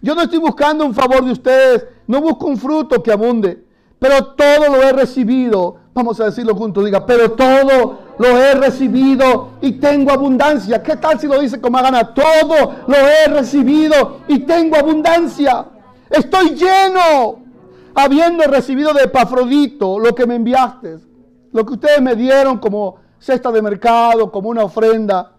Yo 0.01 0.15
no 0.15 0.23
estoy 0.23 0.39
buscando 0.39 0.85
un 0.87 0.95
favor 0.95 1.25
de 1.25 1.33
ustedes, 1.33 1.87
no 2.07 2.21
busco 2.23 2.47
un 2.47 2.57
fruto 2.57 3.03
que 3.03 3.13
abunde, 3.13 3.65
pero 3.99 4.35
todo 4.35 4.69
lo 4.69 4.83
he 4.83 4.93
recibido. 4.93 5.77
Vamos 5.95 6.19
a 6.19 6.25
decirlo 6.25 6.57
juntos, 6.57 6.85
diga, 6.85 7.07
pero 7.07 7.33
todo 7.33 7.99
lo 8.19 8.27
he 8.27 8.55
recibido 8.55 9.51
y 9.61 9.73
tengo 9.73 10.11
abundancia. 10.11 10.83
¿Qué 10.83 10.97
tal 10.97 11.21
si 11.21 11.29
lo 11.29 11.39
dice 11.41 11.61
como 11.61 11.81
gana? 11.81 12.13
Todo 12.13 12.75
lo 12.89 12.97
he 12.97 13.29
recibido 13.29 14.19
y 14.27 14.41
tengo 14.41 14.77
abundancia. 14.77 15.67
Estoy 16.11 16.57
lleno, 16.57 17.39
habiendo 17.95 18.43
recibido 18.45 18.93
de 18.93 19.05
Epafrodito 19.05 20.01
lo 20.01 20.13
que 20.17 20.27
me 20.27 20.35
enviaste, 20.35 20.99
lo 21.53 21.65
que 21.65 21.75
ustedes 21.75 22.03
me 22.03 22.17
dieron 22.17 22.59
como 22.59 22.97
cesta 23.21 23.53
de 23.53 23.63
mercado, 23.63 24.33
como 24.33 24.49
una 24.49 24.65
ofrenda. 24.65 25.31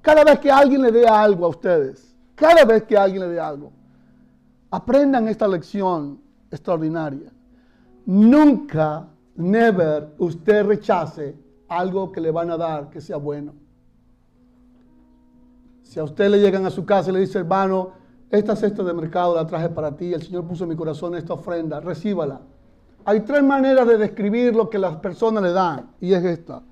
Cada 0.00 0.24
vez 0.24 0.38
que 0.38 0.50
alguien 0.50 0.80
le 0.80 0.90
dé 0.90 1.06
algo 1.06 1.44
a 1.44 1.48
ustedes, 1.48 2.14
cada 2.34 2.64
vez 2.64 2.84
que 2.84 2.96
alguien 2.96 3.20
le 3.20 3.28
dé 3.28 3.40
algo, 3.40 3.72
aprendan 4.70 5.28
esta 5.28 5.46
lección 5.46 6.18
extraordinaria. 6.50 7.30
Nunca, 8.06 9.06
never, 9.36 10.14
usted 10.18 10.64
rechace 10.64 11.36
algo 11.68 12.12
que 12.12 12.20
le 12.20 12.30
van 12.30 12.50
a 12.50 12.56
dar 12.56 12.90
que 12.90 13.00
sea 13.00 13.16
bueno. 13.16 13.54
Si 15.82 16.00
a 16.00 16.04
usted 16.04 16.28
le 16.28 16.40
llegan 16.40 16.66
a 16.66 16.70
su 16.70 16.84
casa 16.84 17.10
y 17.10 17.12
le 17.14 17.20
dice, 17.20 17.38
hermano, 17.38 17.92
esta 18.30 18.56
cesta 18.56 18.82
de 18.82 18.92
mercado 18.92 19.34
la 19.34 19.46
traje 19.46 19.68
para 19.68 19.96
ti, 19.96 20.12
el 20.12 20.22
Señor 20.22 20.44
puso 20.44 20.64
en 20.64 20.70
mi 20.70 20.76
corazón 20.76 21.14
esta 21.14 21.34
ofrenda, 21.34 21.80
recíbala. 21.80 22.40
Hay 23.04 23.20
tres 23.20 23.42
maneras 23.42 23.86
de 23.86 23.98
describir 23.98 24.56
lo 24.56 24.70
que 24.70 24.78
las 24.78 24.96
personas 24.96 25.42
le 25.42 25.52
dan, 25.52 25.90
y 26.00 26.14
es 26.14 26.24
esta. 26.24 26.62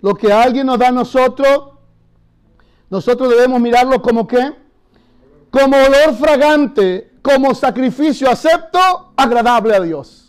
Lo 0.00 0.14
que 0.14 0.32
alguien 0.32 0.66
nos 0.66 0.78
da 0.78 0.88
a 0.88 0.92
nosotros, 0.92 1.70
nosotros 2.88 3.30
debemos 3.30 3.60
mirarlo 3.60 4.00
como 4.00 4.26
qué? 4.26 4.54
Como 5.50 5.76
olor 5.76 6.14
fragante, 6.14 7.12
como 7.20 7.54
sacrificio 7.54 8.30
acepto, 8.30 8.78
agradable 9.16 9.74
a 9.74 9.80
Dios. 9.80 10.21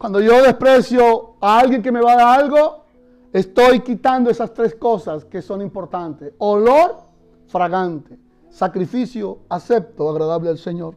Cuando 0.00 0.18
yo 0.18 0.42
desprecio 0.42 1.34
a 1.42 1.58
alguien 1.58 1.82
que 1.82 1.92
me 1.92 2.00
va 2.00 2.14
a 2.14 2.16
dar 2.16 2.40
algo, 2.40 2.86
estoy 3.34 3.80
quitando 3.80 4.30
esas 4.30 4.54
tres 4.54 4.74
cosas 4.74 5.26
que 5.26 5.42
son 5.42 5.60
importantes. 5.60 6.32
Olor 6.38 7.02
fragante, 7.48 8.18
sacrificio 8.48 9.40
acepto, 9.50 10.08
agradable 10.08 10.48
al 10.48 10.56
Señor. 10.56 10.94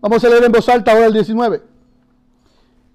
Vamos 0.00 0.24
a 0.24 0.28
leer 0.30 0.42
en 0.42 0.52
voz 0.52 0.66
alta 0.70 0.92
ahora 0.92 1.04
el 1.04 1.12
19. 1.12 1.62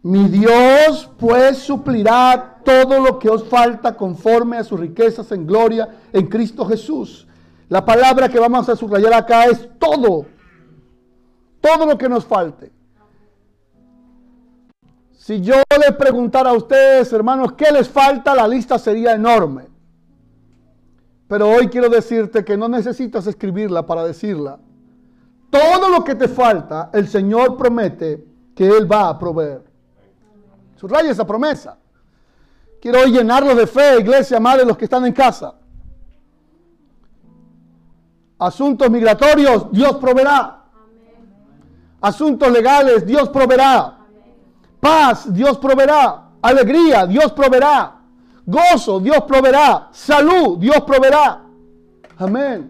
Mi 0.01 0.29
Dios 0.29 1.07
pues 1.19 1.59
suplirá 1.59 2.61
todo 2.65 2.99
lo 2.99 3.19
que 3.19 3.29
os 3.29 3.43
falta 3.43 3.95
conforme 3.95 4.57
a 4.57 4.63
sus 4.63 4.79
riquezas 4.79 5.31
en 5.31 5.45
gloria 5.45 5.89
en 6.11 6.25
Cristo 6.25 6.65
Jesús. 6.65 7.27
La 7.69 7.85
palabra 7.85 8.29
que 8.29 8.39
vamos 8.39 8.67
a 8.67 8.75
subrayar 8.75 9.13
acá 9.13 9.45
es 9.45 9.69
todo. 9.77 10.25
Todo 11.61 11.85
lo 11.85 11.99
que 11.99 12.09
nos 12.09 12.25
falte. 12.25 12.71
Si 15.23 15.39
yo 15.39 15.55
les 15.79 15.95
preguntara 15.95 16.49
a 16.49 16.53
ustedes, 16.53 17.13
hermanos, 17.13 17.53
¿qué 17.53 17.71
les 17.71 17.87
falta? 17.87 18.35
La 18.35 18.45
lista 18.45 18.77
sería 18.77 19.13
enorme. 19.13 19.69
Pero 21.29 21.47
hoy 21.47 21.69
quiero 21.69 21.87
decirte 21.87 22.43
que 22.43 22.57
no 22.57 22.67
necesitas 22.67 23.25
escribirla 23.25 23.85
para 23.85 24.03
decirla. 24.03 24.59
Todo 25.49 25.87
lo 25.87 26.03
que 26.03 26.15
te 26.15 26.27
falta, 26.27 26.89
el 26.91 27.07
Señor 27.07 27.55
promete 27.55 28.21
que 28.53 28.67
Él 28.67 28.91
va 28.91 29.07
a 29.07 29.17
proveer. 29.17 29.63
Subraya 30.75 31.11
esa 31.11 31.25
promesa. 31.25 31.77
Quiero 32.81 32.99
hoy 32.99 33.13
llenarlo 33.13 33.55
de 33.55 33.65
fe, 33.65 34.01
iglesia, 34.01 34.41
madre, 34.41 34.65
los 34.65 34.77
que 34.77 34.83
están 34.83 35.05
en 35.05 35.13
casa. 35.13 35.55
Asuntos 38.39 38.89
migratorios, 38.89 39.71
Dios 39.71 39.95
proveerá. 39.95 40.65
Asuntos 42.01 42.51
legales, 42.51 43.05
Dios 43.05 43.29
proveerá. 43.29 44.02
Paz, 44.83 45.33
Dios 45.33 45.57
proveerá. 45.59 46.23
Alegría, 46.41 47.07
Dios 47.07 47.31
proveerá. 47.31 47.95
Gozo, 48.45 48.99
Dios 48.99 49.21
proveerá. 49.25 49.87
Salud, 49.93 50.57
Dios 50.59 50.81
proveerá. 50.81 51.41
Amén. 52.17 52.69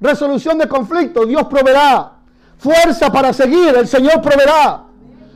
Resolución 0.00 0.58
de 0.58 0.66
conflicto, 0.66 1.24
Dios 1.24 1.44
proveerá. 1.44 2.14
Fuerza 2.58 3.12
para 3.12 3.32
seguir, 3.32 3.76
el 3.76 3.86
Señor 3.86 4.20
proveerá. 4.20 4.82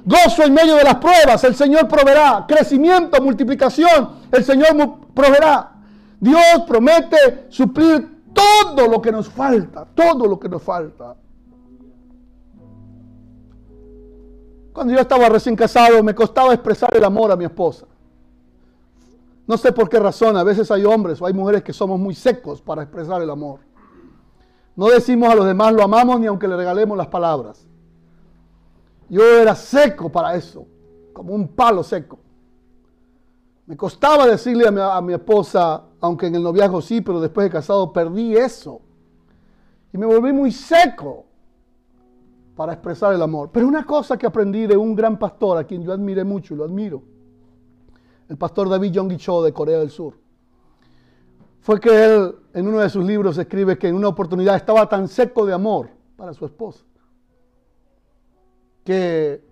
Gozo 0.04 0.42
en 0.42 0.52
medio 0.52 0.74
de 0.74 0.82
las 0.82 0.96
pruebas, 0.96 1.44
el 1.44 1.54
Señor 1.54 1.86
proveerá. 1.86 2.44
Crecimiento, 2.48 3.22
multiplicación, 3.22 4.14
el 4.32 4.44
Señor 4.44 4.74
proveerá. 5.14 5.74
Dios 6.18 6.64
promete 6.66 7.46
suplir 7.50 8.24
todo 8.34 8.88
lo 8.88 9.00
que 9.00 9.12
nos 9.12 9.28
falta, 9.28 9.86
todo 9.94 10.26
lo 10.26 10.40
que 10.40 10.48
nos 10.48 10.60
falta. 10.60 11.14
Cuando 14.74 14.92
yo 14.92 14.98
estaba 14.98 15.28
recién 15.28 15.54
casado 15.54 16.02
me 16.02 16.16
costaba 16.16 16.52
expresar 16.52 16.94
el 16.96 17.04
amor 17.04 17.30
a 17.30 17.36
mi 17.36 17.44
esposa. 17.44 17.86
No 19.46 19.56
sé 19.56 19.70
por 19.70 19.88
qué 19.88 20.00
razón, 20.00 20.36
a 20.36 20.42
veces 20.42 20.68
hay 20.72 20.84
hombres 20.84 21.22
o 21.22 21.26
hay 21.26 21.32
mujeres 21.32 21.62
que 21.62 21.72
somos 21.72 21.98
muy 22.00 22.12
secos 22.12 22.60
para 22.60 22.82
expresar 22.82 23.22
el 23.22 23.30
amor. 23.30 23.60
No 24.74 24.88
decimos 24.88 25.30
a 25.30 25.36
los 25.36 25.46
demás 25.46 25.72
lo 25.72 25.84
amamos 25.84 26.18
ni 26.18 26.26
aunque 26.26 26.48
le 26.48 26.56
regalemos 26.56 26.98
las 26.98 27.06
palabras. 27.06 27.64
Yo 29.08 29.22
era 29.22 29.54
seco 29.54 30.10
para 30.10 30.34
eso, 30.34 30.66
como 31.12 31.34
un 31.34 31.46
palo 31.46 31.84
seco. 31.84 32.18
Me 33.66 33.76
costaba 33.76 34.26
decirle 34.26 34.66
a 34.66 35.00
mi, 35.00 35.12
esposa, 35.12 35.84
aunque 36.00 36.26
en 36.26 36.34
el 36.34 36.42
noviazgo 36.42 36.82
sí, 36.82 37.00
pero 37.00 37.20
después 37.20 37.44
de 37.44 37.50
casado 37.50 37.92
perdí 37.92 38.36
eso. 38.36 38.80
Y 39.92 39.98
me 39.98 40.06
volví 40.06 40.32
muy 40.32 40.50
seco 40.50 41.26
para 42.56 42.72
expresar 42.72 43.12
el 43.12 43.22
amor. 43.22 43.50
Pero 43.52 43.66
una 43.66 43.84
cosa 43.84 44.16
que 44.16 44.26
aprendí 44.26 44.66
de 44.66 44.76
un 44.76 44.94
gran 44.94 45.18
pastor 45.18 45.58
a 45.58 45.64
quien 45.64 45.82
yo 45.82 45.92
admiré 45.92 46.24
mucho 46.24 46.54
y 46.54 46.56
lo 46.56 46.64
admiro, 46.64 47.02
el 48.28 48.36
pastor 48.36 48.68
David 48.68 48.92
Yonggi 48.92 49.16
Cho 49.16 49.42
de 49.42 49.52
Corea 49.52 49.78
del 49.78 49.90
Sur, 49.90 50.14
fue 51.60 51.80
que 51.80 52.04
él 52.04 52.34
en 52.52 52.68
uno 52.68 52.78
de 52.78 52.90
sus 52.90 53.04
libros 53.04 53.38
escribe 53.38 53.78
que 53.78 53.88
en 53.88 53.96
una 53.96 54.08
oportunidad 54.08 54.56
estaba 54.56 54.88
tan 54.88 55.08
seco 55.08 55.46
de 55.46 55.54
amor 55.54 55.88
para 56.16 56.32
su 56.34 56.44
esposa 56.44 56.84
que 58.84 59.42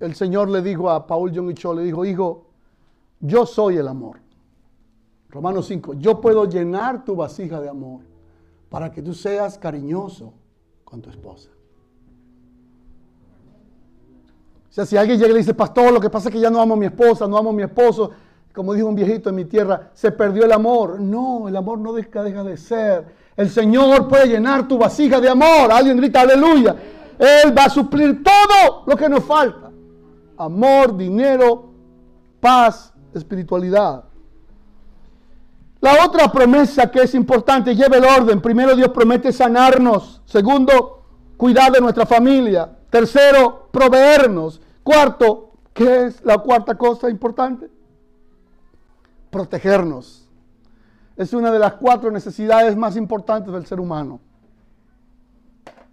el 0.00 0.14
Señor 0.14 0.48
le 0.48 0.62
dijo 0.62 0.88
a 0.88 1.06
Paul 1.06 1.34
Jong 1.34 1.52
Cho, 1.54 1.74
le 1.74 1.82
dijo, 1.82 2.04
hijo, 2.04 2.46
yo 3.20 3.44
soy 3.44 3.76
el 3.76 3.88
amor. 3.88 4.20
Romanos 5.28 5.66
5, 5.66 5.94
yo 5.94 6.20
puedo 6.20 6.46
llenar 6.46 7.04
tu 7.04 7.16
vasija 7.16 7.60
de 7.60 7.68
amor 7.68 8.00
para 8.70 8.90
que 8.90 9.02
tú 9.02 9.12
seas 9.12 9.58
cariñoso 9.58 10.32
con 10.84 11.02
tu 11.02 11.10
esposa. 11.10 11.50
Sea, 14.78 14.86
si 14.86 14.96
alguien 14.96 15.18
llega 15.18 15.30
y 15.30 15.32
le 15.32 15.38
dice, 15.40 15.54
pastor, 15.54 15.92
lo 15.92 16.00
que 16.00 16.10
pasa 16.10 16.28
es 16.28 16.34
que 16.34 16.40
ya 16.40 16.50
no 16.50 16.60
amo 16.60 16.74
a 16.74 16.76
mi 16.76 16.86
esposa, 16.86 17.26
no 17.26 17.36
amo 17.36 17.50
a 17.50 17.52
mi 17.52 17.62
esposo, 17.62 18.12
como 18.52 18.74
dijo 18.74 18.86
un 18.86 18.94
viejito 18.94 19.28
en 19.28 19.34
mi 19.34 19.44
tierra, 19.44 19.90
se 19.94 20.12
perdió 20.12 20.44
el 20.44 20.52
amor. 20.52 21.00
No, 21.00 21.48
el 21.48 21.56
amor 21.56 21.78
no 21.78 21.92
deja, 21.92 22.22
deja 22.22 22.44
de 22.44 22.56
ser. 22.56 23.06
El 23.36 23.50
Señor 23.50 24.08
puede 24.08 24.26
llenar 24.26 24.68
tu 24.68 24.78
vasija 24.78 25.20
de 25.20 25.28
amor. 25.28 25.72
Alguien 25.72 25.96
grita, 25.96 26.20
aleluya. 26.20 26.76
Él 27.18 27.56
va 27.56 27.64
a 27.64 27.70
suplir 27.70 28.22
todo 28.22 28.84
lo 28.86 28.96
que 28.96 29.08
nos 29.08 29.24
falta. 29.24 29.70
Amor, 30.36 30.96
dinero, 30.96 31.70
paz, 32.40 32.92
espiritualidad. 33.14 34.04
La 35.80 36.04
otra 36.04 36.30
promesa 36.30 36.90
que 36.90 37.02
es 37.02 37.14
importante, 37.14 37.74
lleva 37.74 37.96
el 37.96 38.04
orden. 38.04 38.40
Primero, 38.40 38.74
Dios 38.74 38.88
promete 38.88 39.32
sanarnos. 39.32 40.22
Segundo, 40.24 41.02
cuidar 41.36 41.70
de 41.72 41.80
nuestra 41.80 42.06
familia. 42.06 42.70
Tercero, 42.90 43.68
proveernos. 43.70 44.60
Cuarto, 44.88 45.50
¿qué 45.74 46.06
es 46.06 46.24
la 46.24 46.38
cuarta 46.38 46.74
cosa 46.78 47.10
importante? 47.10 47.68
Protegernos. 49.28 50.26
Es 51.14 51.34
una 51.34 51.50
de 51.50 51.58
las 51.58 51.74
cuatro 51.74 52.10
necesidades 52.10 52.74
más 52.74 52.96
importantes 52.96 53.52
del 53.52 53.66
ser 53.66 53.80
humano. 53.80 54.18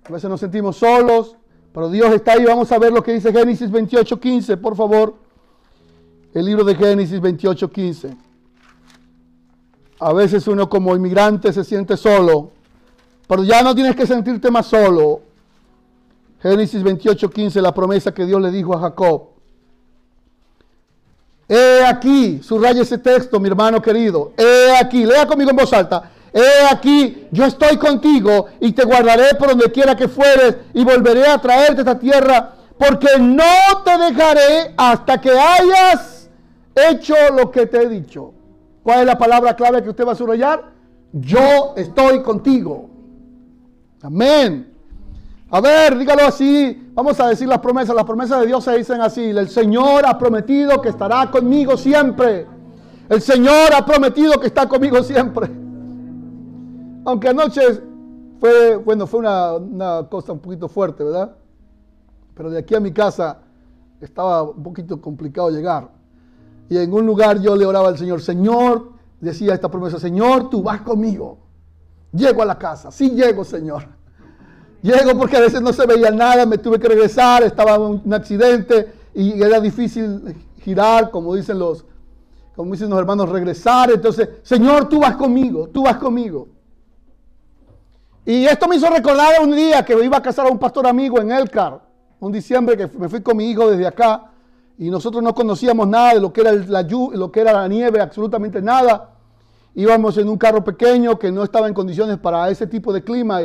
A 0.07 0.13
veces 0.13 0.29
nos 0.29 0.39
sentimos 0.39 0.77
solos, 0.77 1.35
pero 1.73 1.89
Dios 1.89 2.13
está 2.13 2.31
ahí. 2.31 2.45
Vamos 2.45 2.71
a 2.71 2.79
ver 2.79 2.93
lo 2.93 3.03
que 3.03 3.11
dice 3.11 3.33
Génesis 3.33 3.69
28, 3.69 4.17
15, 4.17 4.55
por 4.55 4.77
favor. 4.77 5.15
El 6.33 6.45
libro 6.45 6.63
de 6.63 6.75
Génesis 6.75 7.19
28, 7.19 7.69
15. 7.69 8.15
A 9.99 10.13
veces 10.13 10.47
uno 10.47 10.69
como 10.69 10.95
inmigrante 10.95 11.51
se 11.51 11.65
siente 11.65 11.97
solo, 11.97 12.51
pero 13.27 13.43
ya 13.43 13.61
no 13.61 13.75
tienes 13.75 13.93
que 13.93 14.07
sentirte 14.07 14.49
más 14.49 14.67
solo. 14.67 15.24
Génesis 16.45 16.83
28, 16.83 17.27
15, 17.27 17.59
la 17.59 17.73
promesa 17.73 18.13
que 18.13 18.23
Dios 18.23 18.39
le 18.39 18.51
dijo 18.51 18.75
a 18.75 18.79
Jacob. 18.79 19.29
He 21.49 21.83
aquí, 21.83 22.39
subraya 22.43 22.83
ese 22.83 22.99
texto, 22.99 23.39
mi 23.39 23.47
hermano 23.47 23.81
querido. 23.81 24.31
He 24.37 24.77
aquí, 24.79 25.05
lea 25.05 25.25
conmigo 25.25 25.49
en 25.49 25.55
voz 25.55 25.73
alta. 25.73 26.11
He 26.31 26.67
aquí, 26.71 27.27
yo 27.31 27.45
estoy 27.45 27.77
contigo 27.77 28.45
y 28.59 28.73
te 28.73 28.85
guardaré 28.85 29.33
por 29.39 29.49
donde 29.49 29.71
quiera 29.71 29.95
que 29.95 30.07
fueres 30.07 30.57
y 30.75 30.83
volveré 30.83 31.25
a 31.25 31.41
traerte 31.41 31.81
esta 31.81 31.97
tierra 31.97 32.53
porque 32.77 33.17
no 33.19 33.81
te 33.83 33.97
dejaré 33.97 34.75
hasta 34.77 35.19
que 35.19 35.31
hayas 35.31 36.29
hecho 36.75 37.15
lo 37.35 37.49
que 37.49 37.65
te 37.65 37.81
he 37.81 37.89
dicho. 37.89 38.33
¿Cuál 38.83 38.99
es 38.99 39.05
la 39.07 39.17
palabra 39.17 39.55
clave 39.55 39.81
que 39.81 39.89
usted 39.89 40.05
va 40.05 40.11
a 40.11 40.15
subrayar? 40.15 40.63
Yo 41.11 41.73
estoy 41.75 42.21
contigo. 42.21 42.87
Amén. 44.03 44.74
A 45.55 45.61
ver, 45.61 45.97
dígalo 45.97 46.23
así. 46.23 46.91
Vamos 46.93 47.17
a 47.17 47.29
decir 47.29 47.47
las 47.47 47.59
promesas. 47.59 47.95
Las 47.95 48.03
promesas 48.03 48.41
de 48.41 48.47
Dios 48.47 48.61
se 48.61 48.75
dicen 48.75 48.99
así. 48.99 49.29
El 49.29 49.47
Señor 49.47 50.05
ha 50.05 50.17
prometido 50.17 50.81
que 50.81 50.89
estará 50.89 51.31
conmigo 51.31 51.77
siempre. 51.77 52.45
El 53.07 53.21
Señor 53.21 53.73
ha 53.73 53.85
prometido 53.85 54.37
que 54.37 54.47
está 54.47 54.67
conmigo 54.67 55.01
siempre. 55.01 55.49
Aunque 57.05 57.29
anoche 57.29 57.61
fue, 58.37 58.75
bueno, 58.75 59.07
fue 59.07 59.21
una, 59.21 59.53
una 59.53 60.09
cosa 60.09 60.33
un 60.33 60.39
poquito 60.39 60.67
fuerte, 60.67 61.05
¿verdad? 61.05 61.37
Pero 62.33 62.49
de 62.49 62.59
aquí 62.59 62.75
a 62.75 62.81
mi 62.81 62.91
casa 62.91 63.39
estaba 64.01 64.43
un 64.43 64.61
poquito 64.61 64.99
complicado 64.99 65.51
llegar. 65.51 65.89
Y 66.67 66.77
en 66.79 66.91
un 66.91 67.05
lugar 67.05 67.39
yo 67.39 67.55
le 67.55 67.65
oraba 67.65 67.87
al 67.87 67.97
Señor, 67.97 68.21
Señor, 68.21 68.91
decía 69.21 69.53
esta 69.53 69.71
promesa, 69.71 69.99
Señor, 69.99 70.49
tú 70.49 70.61
vas 70.61 70.81
conmigo. 70.81 71.37
Llego 72.11 72.41
a 72.41 72.45
la 72.45 72.57
casa, 72.57 72.91
sí 72.91 73.11
llego, 73.11 73.45
Señor. 73.45 73.95
Llego 74.85 75.17
porque 75.17 75.35
a 75.35 75.39
veces 75.39 75.63
no 75.63 75.73
se 75.73 75.83
veía 75.87 76.11
nada, 76.11 76.45
me 76.45 76.59
tuve 76.59 76.79
que 76.79 76.87
regresar, 76.87 77.41
estaba 77.41 77.79
un 77.79 78.13
accidente 78.13 78.93
y 79.15 79.41
era 79.41 79.59
difícil 79.59 80.35
girar, 80.61 81.09
como 81.09 81.33
dicen 81.33 81.57
los, 81.57 81.83
como 82.55 82.71
dicen 82.71 82.91
los 82.91 82.99
hermanos, 82.99 83.29
regresar. 83.29 83.89
Entonces, 83.89 84.29
Señor, 84.43 84.87
tú 84.87 84.99
vas 84.99 85.15
conmigo, 85.15 85.67
tú 85.69 85.85
vas 85.85 85.97
conmigo. 85.97 86.49
Y 88.27 88.45
esto 88.45 88.67
me 88.67 88.75
hizo 88.75 88.87
recordar 88.87 89.41
un 89.41 89.55
día 89.55 89.83
que 89.83 89.93
iba 90.05 90.17
a 90.17 90.21
casar 90.21 90.45
a 90.45 90.51
un 90.51 90.59
pastor 90.59 90.85
amigo 90.85 91.19
en 91.19 91.31
Elcar, 91.31 91.81
un 92.19 92.31
diciembre 92.31 92.77
que 92.77 92.85
me 92.99 93.09
fui 93.09 93.21
con 93.21 93.37
mi 93.37 93.49
hijo 93.49 93.71
desde 93.71 93.87
acá 93.87 94.29
y 94.77 94.91
nosotros 94.91 95.23
no 95.23 95.33
conocíamos 95.33 95.87
nada 95.87 96.13
de 96.13 96.19
lo 96.19 96.31
que 96.31 96.41
era 96.41 96.51
la, 96.53 96.83
lo 96.83 97.31
que 97.31 97.39
era 97.39 97.53
la 97.53 97.67
nieve, 97.67 98.01
absolutamente 98.01 98.61
nada. 98.61 99.15
Íbamos 99.73 100.15
en 100.19 100.29
un 100.29 100.37
carro 100.37 100.63
pequeño 100.63 101.17
que 101.17 101.31
no 101.31 101.43
estaba 101.43 101.67
en 101.67 101.73
condiciones 101.73 102.19
para 102.19 102.47
ese 102.51 102.67
tipo 102.67 102.93
de 102.93 103.03
clima 103.03 103.41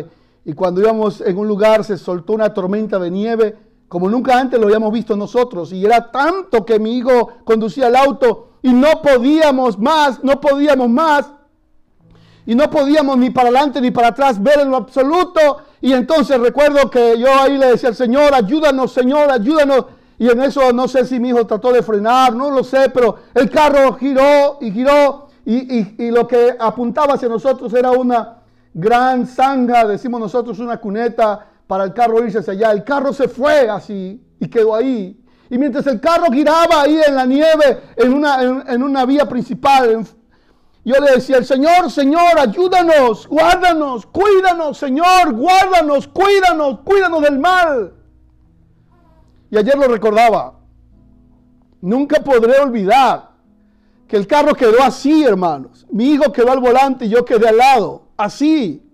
y 0.51 0.53
cuando 0.53 0.81
íbamos 0.81 1.21
en 1.21 1.39
un 1.39 1.47
lugar 1.47 1.85
se 1.85 1.97
soltó 1.97 2.33
una 2.33 2.53
tormenta 2.53 2.99
de 2.99 3.09
nieve 3.09 3.57
como 3.87 4.09
nunca 4.09 4.37
antes 4.37 4.59
lo 4.59 4.67
habíamos 4.67 4.93
visto 4.93 5.17
nosotros 5.17 5.73
y 5.73 5.85
era 5.85 6.11
tanto 6.11 6.65
que 6.65 6.81
mi 6.81 6.99
hijo 6.99 7.29
conducía 7.45 7.87
el 7.87 7.95
auto 7.95 8.49
y 8.61 8.73
no 8.73 9.01
podíamos 9.01 9.79
más, 9.79 10.25
no 10.25 10.41
podíamos 10.41 10.89
más 10.89 11.31
y 12.47 12.57
no 12.57 12.69
podíamos 12.69 13.17
ni 13.17 13.31
para 13.31 13.51
adelante 13.51 13.81
ni 13.81 13.93
para 13.93 14.09
atrás 14.09 14.43
ver 14.43 14.59
en 14.59 14.71
lo 14.71 14.79
absoluto. 14.79 15.59
Y 15.81 15.93
entonces 15.93 16.41
recuerdo 16.41 16.91
que 16.91 17.17
yo 17.17 17.29
ahí 17.33 17.57
le 17.57 17.67
decía 17.67 17.91
al 17.91 17.95
Señor, 17.95 18.35
ayúdanos 18.35 18.93
Señor, 18.93 19.31
ayúdanos. 19.31 19.85
Y 20.19 20.29
en 20.31 20.43
eso 20.43 20.73
no 20.73 20.89
sé 20.89 21.07
si 21.07 21.21
mi 21.21 21.29
hijo 21.29 21.47
trató 21.47 21.73
de 21.73 21.85
frenar, 21.85 22.35
no 22.35 22.51
lo 22.51 22.65
sé, 22.65 22.91
pero 22.93 23.19
el 23.35 23.49
carro 23.51 23.93
giró 23.93 24.59
y 24.61 24.73
giró 24.73 25.29
y, 25.47 26.11
lo 26.11 26.27
que 26.27 26.57
apuntaba 26.59 27.15
hacia 27.15 27.29
nosotros 27.29 27.73
era 27.73 27.93
una 27.93 28.40
gran 28.73 29.27
zanja, 29.27 29.87
decimos 29.87 30.21
nosotros 30.21 30.59
una 30.59 30.79
cuneta 30.79 31.47
para 31.67 31.85
el 31.85 31.95
carro 31.95 32.25
irse 32.25 32.39
hacia 32.39 32.53
allá. 32.53 32.73
El 32.73 32.85
carro 32.85 33.13
se 33.13 33.29
fue 33.29 33.69
así 33.69 34.23
y 34.39 34.49
quedó 34.49 34.75
ahí. 34.75 35.17
Y 35.49 35.59
mientras 35.59 35.87
el 35.87 36.01
carro 36.01 36.31
giraba 36.31 36.83
ahí 36.83 37.01
en 37.07 37.15
la 37.15 37.27
nieve, 37.27 37.83
en 37.97 38.13
una, 38.13 38.65
en 38.67 38.83
una 38.83 39.05
vía 39.05 39.29
principal, 39.29 40.07
yo 40.85 40.95
le 40.99 41.13
decía 41.13 41.37
al 41.37 41.45
Señor, 41.45 41.91
Señor, 41.91 42.39
ayúdanos, 42.39 43.27
guárdanos, 43.27 44.07
cuídanos, 44.07 44.79
Señor, 44.79 45.33
guárdanos, 45.33 46.09
cuídanos, 46.09 46.81
cuídanos 46.85 47.23
del 47.23 47.39
mal. 47.39 47.95
Y 49.51 49.59
ayer 49.59 49.77
lo 49.77 49.89
recordaba. 49.89 50.55
Nunca 51.83 52.23
podré 52.23 52.59
olvidar 52.61 53.31
que 54.07 54.17
el 54.17 54.27
carro 54.27 54.55
quedó 54.55 54.83
así, 54.83 55.25
hermanos. 55.25 55.87
Mi 55.91 56.13
hijo 56.13 56.33
quedó 56.33 56.53
al 56.53 56.61
volante 56.61 57.05
y 57.05 57.09
yo 57.09 57.25
quedé 57.25 57.49
al 57.49 57.59
lado, 57.59 58.09
así. 58.25 58.87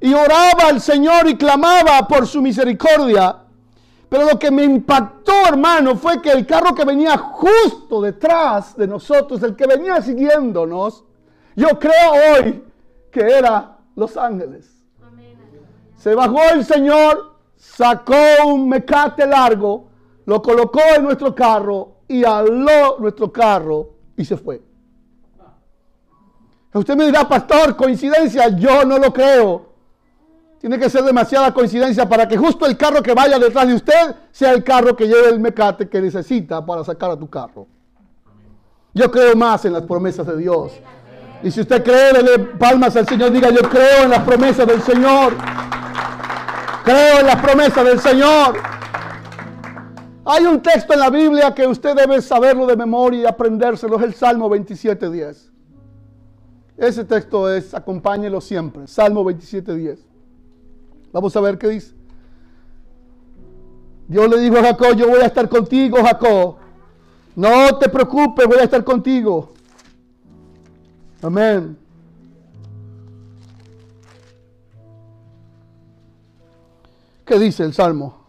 Y 0.00 0.12
oraba 0.12 0.68
al 0.68 0.80
Señor 0.80 1.28
y 1.28 1.36
clamaba 1.36 2.06
por 2.06 2.26
su 2.26 2.42
misericordia. 2.42 3.36
Pero 4.08 4.24
lo 4.24 4.38
que 4.38 4.50
me 4.50 4.62
impactó, 4.62 5.32
hermano, 5.48 5.96
fue 5.96 6.22
que 6.22 6.30
el 6.30 6.46
carro 6.46 6.74
que 6.74 6.84
venía 6.84 7.16
justo 7.18 8.00
detrás 8.00 8.76
de 8.76 8.86
nosotros, 8.86 9.42
el 9.42 9.56
que 9.56 9.66
venía 9.66 10.00
siguiéndonos, 10.00 11.04
yo 11.56 11.78
creo 11.78 12.12
hoy 12.12 12.64
que 13.10 13.20
era 13.20 13.78
Los 13.96 14.16
Ángeles. 14.16 14.76
Se 15.96 16.14
bajó 16.14 16.38
el 16.52 16.64
Señor, 16.64 17.34
sacó 17.56 18.14
un 18.46 18.68
mecate 18.68 19.26
largo, 19.26 19.88
lo 20.26 20.40
colocó 20.40 20.80
en 20.94 21.04
nuestro 21.04 21.34
carro 21.34 21.96
y 22.06 22.24
aló 22.24 22.98
nuestro 22.98 23.32
carro 23.32 23.90
y 24.16 24.24
se 24.24 24.36
fue. 24.36 24.62
Usted 26.78 26.94
me 26.94 27.06
dirá, 27.06 27.26
pastor, 27.26 27.74
coincidencia, 27.74 28.48
yo 28.48 28.84
no 28.84 28.98
lo 28.98 29.12
creo. 29.12 29.66
Tiene 30.60 30.78
que 30.78 30.90
ser 30.90 31.04
demasiada 31.04 31.54
coincidencia 31.54 32.08
para 32.08 32.28
que 32.28 32.36
justo 32.36 32.66
el 32.66 32.76
carro 32.76 33.02
que 33.02 33.14
vaya 33.14 33.38
detrás 33.38 33.66
de 33.66 33.74
usted 33.74 34.14
sea 34.30 34.52
el 34.52 34.62
carro 34.62 34.94
que 34.94 35.06
lleve 35.06 35.28
el 35.28 35.40
mecate 35.40 35.88
que 35.88 36.00
necesita 36.02 36.64
para 36.64 36.84
sacar 36.84 37.10
a 37.10 37.16
tu 37.16 37.30
carro. 37.30 37.66
Yo 38.92 39.10
creo 39.10 39.34
más 39.36 39.64
en 39.64 39.72
las 39.72 39.82
promesas 39.82 40.26
de 40.26 40.36
Dios. 40.36 40.72
Y 41.42 41.50
si 41.50 41.60
usted 41.60 41.82
cree, 41.82 42.12
dele 42.12 42.38
palmas 42.58 42.96
al 42.96 43.06
Señor. 43.06 43.30
Diga, 43.30 43.50
yo 43.50 43.62
creo 43.68 44.04
en 44.04 44.10
las 44.10 44.22
promesas 44.22 44.66
del 44.66 44.82
Señor. 44.82 45.34
Creo 46.84 47.20
en 47.20 47.26
las 47.26 47.36
promesas 47.36 47.84
del 47.84 48.00
Señor. 48.00 48.56
Hay 50.24 50.44
un 50.44 50.60
texto 50.60 50.92
en 50.92 51.00
la 51.00 51.10
Biblia 51.10 51.54
que 51.54 51.66
usted 51.66 51.94
debe 51.94 52.20
saberlo 52.20 52.66
de 52.66 52.76
memoria 52.76 53.20
y 53.20 53.26
aprendérselo. 53.26 53.96
Es 53.96 54.02
el 54.02 54.14
Salmo 54.14 54.50
27.10. 54.50 55.55
Ese 56.76 57.04
texto 57.04 57.50
es, 57.50 57.72
acompáñelo 57.72 58.40
siempre. 58.40 58.86
Salmo 58.86 59.24
27.10. 59.24 59.98
Vamos 61.12 61.34
a 61.34 61.40
ver 61.40 61.58
qué 61.58 61.68
dice. 61.68 61.94
Dios 64.08 64.28
le 64.28 64.38
dijo 64.38 64.56
a 64.58 64.62
Jacob, 64.62 64.94
yo 64.94 65.08
voy 65.08 65.20
a 65.20 65.26
estar 65.26 65.48
contigo, 65.48 65.98
Jacob. 66.02 66.56
No 67.34 67.78
te 67.78 67.88
preocupes, 67.88 68.46
voy 68.46 68.58
a 68.58 68.64
estar 68.64 68.84
contigo. 68.84 69.52
Amén. 71.22 71.76
¿Qué 77.24 77.38
dice 77.38 77.64
el 77.64 77.74
Salmo? 77.74 78.26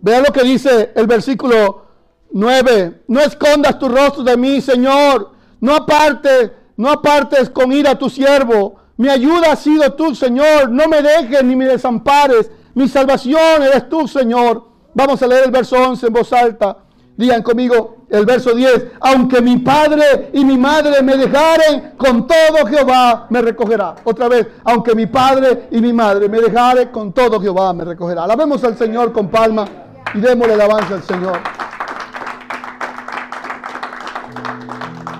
Vea 0.00 0.20
lo 0.20 0.32
que 0.32 0.44
dice 0.44 0.92
el 0.94 1.06
versículo 1.06 1.86
9. 2.30 3.02
No 3.08 3.20
escondas 3.20 3.78
tu 3.78 3.88
rostro 3.88 4.22
de 4.22 4.36
mí, 4.36 4.60
Señor. 4.60 5.32
No 5.60 5.74
apartes, 5.74 6.52
no 6.76 6.90
apartes 6.90 7.50
con 7.50 7.72
ira 7.72 7.92
a 7.92 7.98
tu 7.98 8.10
siervo. 8.10 8.76
Mi 8.96 9.08
ayuda 9.08 9.52
ha 9.52 9.56
sido 9.56 9.92
tú, 9.92 10.14
Señor. 10.14 10.70
No 10.70 10.88
me 10.88 11.02
dejes 11.02 11.42
ni 11.44 11.56
me 11.56 11.66
desampares. 11.66 12.50
Mi 12.74 12.88
salvación 12.88 13.62
eres 13.62 13.88
tú, 13.88 14.08
Señor. 14.08 14.64
Vamos 14.94 15.22
a 15.22 15.26
leer 15.26 15.44
el 15.44 15.50
verso 15.50 15.76
11 15.76 16.06
en 16.06 16.12
voz 16.12 16.32
alta. 16.32 16.78
Digan 17.16 17.42
conmigo 17.42 18.06
el 18.10 18.26
verso 18.26 18.54
10. 18.54 18.92
Aunque 19.00 19.40
mi 19.40 19.58
padre 19.58 20.30
y 20.32 20.44
mi 20.44 20.58
madre 20.58 21.02
me 21.02 21.16
dejaren, 21.16 21.92
con 21.96 22.26
todo 22.26 22.66
Jehová 22.66 23.26
me 23.30 23.40
recogerá. 23.40 23.94
Otra 24.04 24.28
vez. 24.28 24.46
Aunque 24.64 24.94
mi 24.94 25.06
padre 25.06 25.68
y 25.70 25.80
mi 25.80 25.92
madre 25.92 26.28
me 26.28 26.40
dejaren, 26.40 26.88
con 26.88 27.12
todo 27.12 27.40
Jehová 27.40 27.72
me 27.72 27.84
recogerá. 27.84 28.24
Alabemos 28.24 28.62
al 28.64 28.76
Señor 28.76 29.12
con 29.12 29.28
palma 29.28 29.64
y 30.12 30.20
démosle 30.20 30.54
alabanza 30.54 30.94
al 30.94 31.02
Señor. 31.02 31.38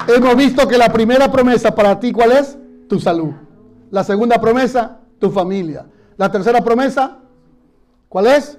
Hemos 0.07 0.37
visto 0.37 0.69
que 0.69 0.77
la 0.77 0.93
primera 0.93 1.33
promesa 1.33 1.75
para 1.75 1.99
ti, 1.99 2.13
¿cuál 2.13 2.33
es? 2.33 2.59
Tu 2.89 3.01
salud. 3.01 3.33
La 3.91 4.05
segunda 4.05 4.41
promesa, 4.41 4.99
tu 5.19 5.31
familia. 5.31 5.87
La 6.17 6.31
tercera 6.31 6.63
promesa, 6.63 7.19
¿cuál 8.09 8.27
es? 8.27 8.59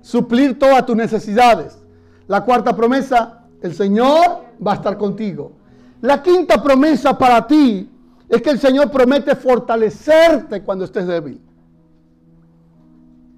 Suplir 0.00 0.58
todas 0.58 0.84
tus 0.84 0.96
necesidades. 0.96 1.78
La 2.26 2.44
cuarta 2.44 2.74
promesa, 2.74 3.44
el 3.60 3.74
Señor 3.74 4.44
va 4.64 4.72
a 4.72 4.76
estar 4.76 4.98
contigo. 4.98 5.52
La 6.00 6.20
quinta 6.20 6.60
promesa 6.60 7.16
para 7.16 7.46
ti 7.46 7.88
es 8.28 8.42
que 8.42 8.50
el 8.50 8.58
Señor 8.58 8.90
promete 8.90 9.36
fortalecerte 9.36 10.62
cuando 10.62 10.84
estés 10.84 11.06
débil. 11.06 11.40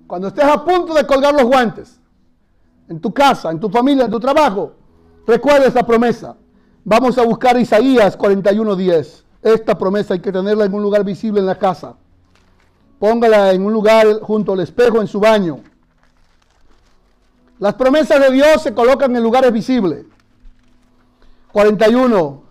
Cuando 0.07 0.29
estés 0.29 0.45
a 0.45 0.65
punto 0.65 0.95
de 0.95 1.07
colgar 1.07 1.35
los 1.35 1.45
guantes, 1.45 2.01
en 2.89 3.01
tu 3.01 3.13
casa, 3.13 3.51
en 3.51 3.61
tu 3.61 3.69
familia, 3.69 4.07
en 4.07 4.11
tu 4.11 4.21
trabajo, 4.21 4.73
recuerda 5.27 5.67
esa 5.67 5.85
promesa. 5.85 6.37
Vamos 6.85 7.17
a 7.19 7.23
buscar 7.23 7.59
Isaías 7.59 8.17
41:10. 8.17 9.25
Esta 9.43 9.77
promesa 9.77 10.15
hay 10.15 10.21
que 10.21 10.33
tenerla 10.33 10.65
en 10.65 10.75
un 10.75 10.83
lugar 10.83 11.05
visible 11.05 11.41
en 11.41 11.47
la 11.47 11.59
casa. 11.59 11.97
Póngala 12.99 13.53
en 13.53 13.65
un 13.65 13.73
lugar 13.73 14.21
junto 14.21 14.53
al 14.53 14.61
espejo 14.61 15.01
en 15.01 15.07
su 15.07 15.21
baño. 15.21 15.61
Las 17.59 17.75
promesas 17.75 18.21
de 18.21 18.31
Dios 18.31 18.63
se 18.63 18.75
colocan 18.75 19.15
en 19.15 19.23
lugares 19.23 19.53
visibles. 19.53 20.07
41, 21.53 22.43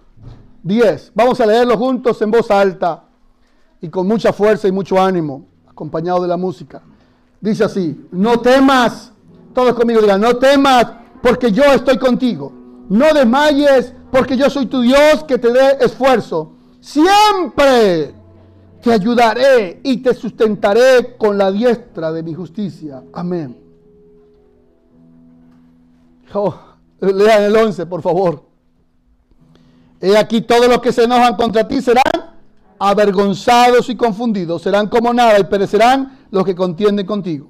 10. 0.64 1.12
Vamos 1.14 1.42
a 1.42 1.46
leerlo 1.46 1.78
juntos 1.78 2.22
en 2.22 2.32
voz 2.32 2.50
alta 2.52 3.04
y 3.82 3.90
con 3.90 4.08
mucha 4.08 4.32
fuerza 4.32 4.68
y 4.68 4.72
mucho 4.72 5.02
ánimo, 5.02 5.46
acompañado 5.68 6.22
de 6.22 6.28
la 6.28 6.38
música. 6.38 6.82
Dice 7.42 7.66
así, 7.66 8.08
no 8.12 8.40
temas, 8.40 9.12
todos 9.54 9.74
conmigo 9.74 10.00
digan, 10.00 10.22
no 10.22 10.38
temas 10.38 10.88
porque 11.22 11.52
yo 11.52 11.66
estoy 11.66 11.98
contigo. 11.98 12.63
No 12.90 13.14
desmayes 13.14 13.94
porque 14.12 14.38
yo 14.38 14.50
soy 14.50 14.66
tu 14.68 14.82
Dios 14.82 15.24
que 15.28 15.38
te 15.38 15.52
dé 15.52 15.78
esfuerzo. 15.82 16.54
Siempre 16.80 18.14
te 18.82 18.92
ayudaré 18.92 19.80
y 19.84 19.98
te 19.98 20.14
sustentaré 20.14 21.16
con 21.18 21.38
la 21.38 21.52
diestra 21.52 22.12
de 22.12 22.22
mi 22.22 22.34
justicia. 22.34 23.02
Amén. 23.14 23.58
Oh, 26.34 26.56
lean 27.00 27.44
el 27.44 27.56
11, 27.56 27.86
por 27.86 28.02
favor. 28.02 28.44
He 30.02 30.18
aquí 30.18 30.42
todos 30.42 30.68
los 30.68 30.80
que 30.80 30.92
se 30.92 31.06
enojan 31.06 31.36
contra 31.38 31.68
ti 31.68 31.82
serán 31.82 32.34
avergonzados 32.78 33.88
y 33.90 33.96
confundidos, 33.96 34.62
serán 34.62 34.90
como 34.90 35.14
nada 35.14 35.40
y 35.40 35.46
perecerán 35.46 36.20
los 36.32 36.44
que 36.44 36.54
contienden 36.54 37.06
contigo. 37.06 37.48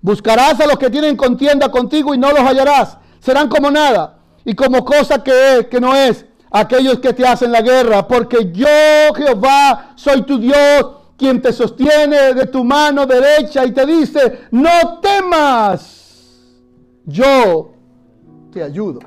Buscarás 0.00 0.58
a 0.60 0.66
los 0.66 0.78
que 0.78 0.88
tienen 0.88 1.16
contienda 1.16 1.70
contigo 1.70 2.14
y 2.14 2.18
no 2.18 2.30
los 2.30 2.40
hallarás, 2.40 2.96
serán 3.20 3.48
como 3.48 3.70
nada 3.70 4.13
y 4.44 4.54
como 4.54 4.84
cosa 4.84 5.22
que 5.22 5.58
es, 5.58 5.66
que 5.66 5.80
no 5.80 5.94
es, 5.94 6.26
aquellos 6.50 7.00
que 7.00 7.12
te 7.12 7.26
hacen 7.26 7.50
la 7.50 7.62
guerra, 7.62 8.06
porque 8.06 8.52
yo, 8.52 8.66
Jehová, 9.16 9.92
soy 9.96 10.22
tu 10.22 10.38
Dios, 10.38 10.86
quien 11.16 11.40
te 11.40 11.52
sostiene 11.52 12.34
de 12.34 12.46
tu 12.46 12.64
mano 12.64 13.06
derecha 13.06 13.64
y 13.64 13.72
te 13.72 13.86
dice, 13.86 14.40
no 14.50 15.00
temas, 15.00 16.42
yo 17.04 17.72
te 18.52 18.62
ayudo. 18.62 19.00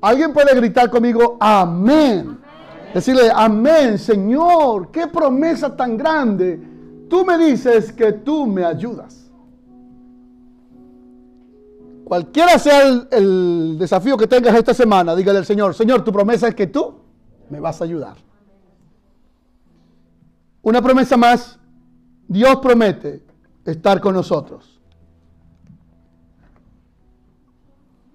¿Alguien 0.00 0.32
puede 0.32 0.54
gritar 0.54 0.90
conmigo, 0.90 1.36
amén? 1.40 2.38
Decirle, 2.92 3.30
amén, 3.34 3.98
Señor, 3.98 4.90
qué 4.90 5.06
promesa 5.06 5.74
tan 5.74 5.96
grande. 5.96 6.60
Tú 7.08 7.24
me 7.24 7.38
dices 7.38 7.92
que 7.92 8.12
tú 8.12 8.46
me 8.46 8.64
ayudas. 8.64 9.21
Cualquiera 12.12 12.58
sea 12.58 13.06
el, 13.10 13.78
desafío 13.78 14.18
que 14.18 14.26
tengas 14.26 14.54
esta 14.54 14.74
semana, 14.74 15.16
dígale 15.16 15.38
al 15.38 15.46
Señor, 15.46 15.74
Señor, 15.74 16.04
tu 16.04 16.12
promesa 16.12 16.46
es 16.46 16.54
que 16.54 16.66
tú 16.66 17.00
me 17.48 17.58
vas 17.58 17.80
a 17.80 17.84
ayudar. 17.84 18.18
Una 20.60 20.82
promesa 20.82 21.16
más, 21.16 21.58
Dios 22.28 22.56
promete 22.56 23.24
estar 23.64 23.98
con 23.98 24.12
nosotros. 24.12 24.78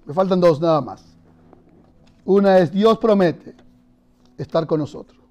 Me 0.05 0.13
faltan 0.13 0.41
dos 0.41 0.61
nada 0.61 0.79
más. 0.79 1.03
Una 2.23 2.59
es 2.59 2.71
Dios 2.71 2.99
promete 2.99 3.55
estar 4.37 4.67
con 4.67 4.79
nosotros. 4.79 5.23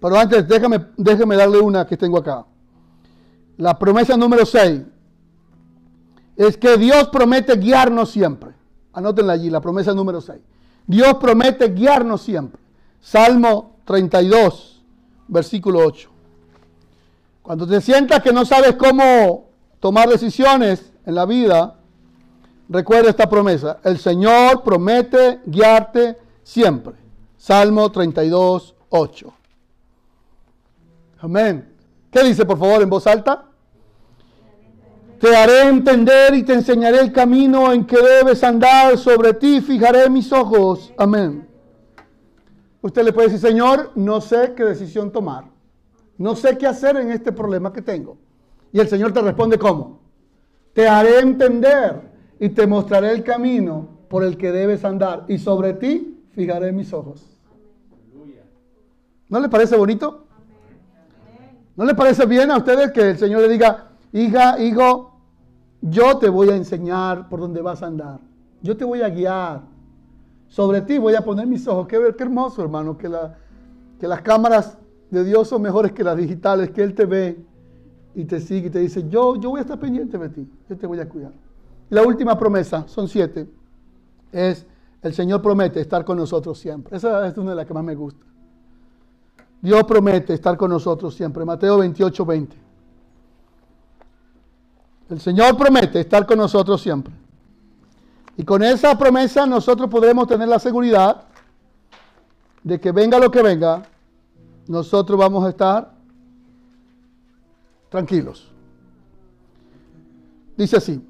Pero 0.00 0.18
antes, 0.18 0.48
déjame, 0.48 0.86
déjame 0.96 1.36
darle 1.36 1.60
una 1.60 1.86
que 1.86 1.98
tengo 1.98 2.16
acá. 2.16 2.46
La 3.58 3.78
promesa 3.78 4.16
número 4.16 4.46
6 4.46 4.93
es 6.36 6.56
que 6.56 6.76
Dios 6.76 7.08
promete 7.08 7.56
guiarnos 7.56 8.10
siempre. 8.10 8.52
Anótenla 8.92 9.34
allí, 9.34 9.50
la 9.50 9.60
promesa 9.60 9.94
número 9.94 10.20
6. 10.20 10.38
Dios 10.86 11.14
promete 11.14 11.68
guiarnos 11.68 12.22
siempre. 12.22 12.60
Salmo 13.00 13.76
32, 13.84 14.82
versículo 15.28 15.80
8. 15.80 16.10
Cuando 17.42 17.66
te 17.66 17.80
sientas 17.80 18.22
que 18.22 18.32
no 18.32 18.44
sabes 18.44 18.74
cómo 18.76 19.50
tomar 19.80 20.08
decisiones 20.08 20.92
en 21.04 21.14
la 21.14 21.26
vida, 21.26 21.76
recuerda 22.68 23.10
esta 23.10 23.28
promesa. 23.28 23.78
El 23.84 23.98
Señor 23.98 24.62
promete 24.62 25.40
guiarte 25.44 26.18
siempre. 26.42 26.94
Salmo 27.36 27.90
32, 27.92 28.74
8. 28.88 29.32
Amén. 31.20 31.74
¿Qué 32.10 32.22
dice 32.22 32.46
por 32.46 32.58
favor 32.58 32.82
en 32.82 32.88
voz 32.88 33.06
alta? 33.06 33.46
Te 35.24 35.34
haré 35.34 35.70
entender 35.70 36.34
y 36.34 36.42
te 36.42 36.52
enseñaré 36.52 37.00
el 37.00 37.10
camino 37.10 37.72
en 37.72 37.86
que 37.86 37.96
debes 37.96 38.44
andar. 38.44 38.98
Sobre 38.98 39.32
ti 39.32 39.62
fijaré 39.62 40.10
mis 40.10 40.30
ojos. 40.30 40.92
Amén. 40.98 41.48
Usted 42.82 43.02
le 43.02 43.10
puede 43.10 43.28
decir, 43.28 43.40
Señor, 43.40 43.90
no 43.94 44.20
sé 44.20 44.52
qué 44.54 44.64
decisión 44.64 45.10
tomar. 45.10 45.44
No 46.18 46.36
sé 46.36 46.58
qué 46.58 46.66
hacer 46.66 46.98
en 46.98 47.10
este 47.10 47.32
problema 47.32 47.72
que 47.72 47.80
tengo. 47.80 48.18
Y 48.70 48.80
el 48.80 48.88
Señor 48.88 49.14
te 49.14 49.22
responde, 49.22 49.58
¿cómo? 49.58 50.00
Te 50.74 50.86
haré 50.86 51.20
entender 51.20 52.02
y 52.38 52.50
te 52.50 52.66
mostraré 52.66 53.10
el 53.12 53.24
camino 53.24 53.88
por 54.10 54.24
el 54.24 54.36
que 54.36 54.52
debes 54.52 54.84
andar. 54.84 55.24
Y 55.28 55.38
sobre 55.38 55.72
ti 55.72 56.22
fijaré 56.32 56.70
mis 56.70 56.92
ojos. 56.92 57.26
¿No 59.30 59.40
le 59.40 59.48
parece 59.48 59.74
bonito? 59.74 60.26
¿No 61.76 61.86
le 61.86 61.94
parece 61.94 62.26
bien 62.26 62.50
a 62.50 62.58
ustedes 62.58 62.90
que 62.90 63.12
el 63.12 63.18
Señor 63.18 63.40
le 63.40 63.48
diga, 63.48 63.88
hija, 64.12 64.60
hijo, 64.60 65.13
yo 65.86 66.16
te 66.16 66.30
voy 66.30 66.48
a 66.48 66.56
enseñar 66.56 67.28
por 67.28 67.40
dónde 67.40 67.60
vas 67.60 67.82
a 67.82 67.86
andar. 67.86 68.18
Yo 68.62 68.74
te 68.74 68.86
voy 68.86 69.02
a 69.02 69.10
guiar. 69.10 69.62
Sobre 70.48 70.80
ti 70.80 70.96
voy 70.96 71.14
a 71.14 71.20
poner 71.20 71.46
mis 71.46 71.68
ojos. 71.68 71.86
Qué, 71.86 72.14
qué 72.16 72.22
hermoso, 72.22 72.62
hermano, 72.62 72.96
que, 72.96 73.10
que 74.00 74.08
las 74.08 74.22
cámaras 74.22 74.78
de 75.10 75.24
Dios 75.24 75.46
son 75.46 75.60
mejores 75.60 75.92
que 75.92 76.02
las 76.02 76.16
digitales, 76.16 76.70
que 76.70 76.82
Él 76.82 76.94
te 76.94 77.04
ve 77.04 77.44
y 78.14 78.24
te 78.24 78.40
sigue 78.40 78.68
y 78.68 78.70
te 78.70 78.78
dice, 78.78 79.06
yo, 79.10 79.36
yo 79.36 79.50
voy 79.50 79.58
a 79.58 79.62
estar 79.62 79.78
pendiente 79.78 80.16
de 80.16 80.28
ti, 80.30 80.48
yo 80.70 80.76
te 80.76 80.86
voy 80.86 81.00
a 81.00 81.08
cuidar. 81.08 81.32
La 81.90 82.02
última 82.02 82.38
promesa, 82.38 82.88
son 82.88 83.06
siete, 83.06 83.46
es 84.32 84.66
el 85.02 85.12
Señor 85.12 85.42
promete 85.42 85.80
estar 85.80 86.02
con 86.02 86.16
nosotros 86.16 86.58
siempre. 86.58 86.96
Esa 86.96 87.26
es 87.26 87.36
una 87.36 87.50
de 87.50 87.56
las 87.56 87.66
que 87.66 87.74
más 87.74 87.84
me 87.84 87.94
gusta. 87.94 88.24
Dios 89.60 89.84
promete 89.84 90.32
estar 90.32 90.56
con 90.56 90.70
nosotros 90.70 91.14
siempre. 91.14 91.44
Mateo 91.44 91.78
28, 91.78 92.24
20. 92.24 92.63
El 95.10 95.20
Señor 95.20 95.56
promete 95.56 96.00
estar 96.00 96.26
con 96.26 96.38
nosotros 96.38 96.80
siempre. 96.80 97.12
Y 98.36 98.44
con 98.44 98.62
esa 98.62 98.96
promesa 98.98 99.46
nosotros 99.46 99.88
podremos 99.88 100.26
tener 100.26 100.48
la 100.48 100.58
seguridad 100.58 101.24
de 102.62 102.80
que 102.80 102.90
venga 102.92 103.18
lo 103.18 103.30
que 103.30 103.42
venga, 103.42 103.82
nosotros 104.66 105.18
vamos 105.18 105.44
a 105.44 105.50
estar 105.50 105.92
tranquilos. 107.90 108.50
Dice 110.56 110.78
así, 110.78 111.06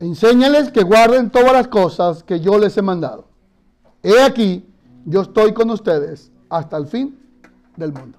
enséñales 0.00 0.70
que 0.70 0.82
guarden 0.82 1.30
todas 1.30 1.52
las 1.52 1.68
cosas 1.68 2.22
que 2.22 2.40
yo 2.40 2.58
les 2.58 2.76
he 2.76 2.82
mandado. 2.82 3.28
He 4.02 4.22
aquí, 4.22 4.64
yo 5.04 5.22
estoy 5.22 5.52
con 5.52 5.70
ustedes 5.70 6.32
hasta 6.48 6.76
el 6.76 6.86
fin 6.86 7.18
del 7.76 7.92
mundo. 7.92 8.18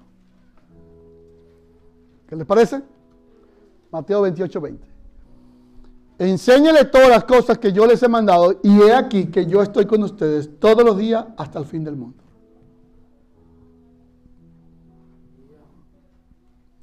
¿Qué 2.28 2.36
les 2.36 2.46
parece? 2.46 2.82
Mateo 3.90 4.22
28, 4.22 4.60
20. 4.60 4.88
Enséñale 6.18 6.84
todas 6.86 7.08
las 7.08 7.24
cosas 7.24 7.58
que 7.58 7.72
yo 7.72 7.86
les 7.86 8.02
he 8.02 8.08
mandado 8.08 8.58
y 8.62 8.80
he 8.80 8.92
aquí 8.92 9.26
que 9.26 9.46
yo 9.46 9.62
estoy 9.62 9.86
con 9.86 10.02
ustedes 10.02 10.58
todos 10.58 10.84
los 10.84 10.96
días 10.98 11.26
hasta 11.36 11.58
el 11.58 11.64
fin 11.64 11.84
del 11.84 11.96
mundo. 11.96 12.22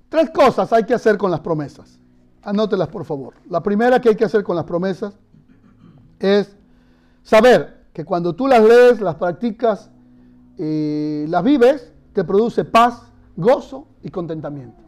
Tres 0.08 0.30
cosas 0.30 0.72
hay 0.72 0.86
que 0.86 0.94
hacer 0.94 1.18
con 1.18 1.30
las 1.30 1.42
promesas. 1.42 2.00
Anótelas 2.44 2.88
por 2.88 3.04
favor. 3.04 3.34
La 3.50 3.62
primera 3.62 4.00
que 4.00 4.10
hay 4.10 4.16
que 4.16 4.26
hacer 4.26 4.44
con 4.44 4.56
las 4.56 4.66
promesas 4.66 5.18
es 6.20 6.56
saber 7.24 7.88
que 7.92 8.06
cuando 8.06 8.34
tú 8.34 8.48
las 8.48 8.64
lees, 8.64 9.02
las 9.02 9.16
practicas, 9.16 9.90
y 10.58 11.26
las 11.28 11.44
vives, 11.44 11.92
te 12.14 12.24
produce 12.24 12.64
paz, 12.64 13.12
gozo 13.36 13.88
y 14.02 14.10
contentamiento. 14.10 14.85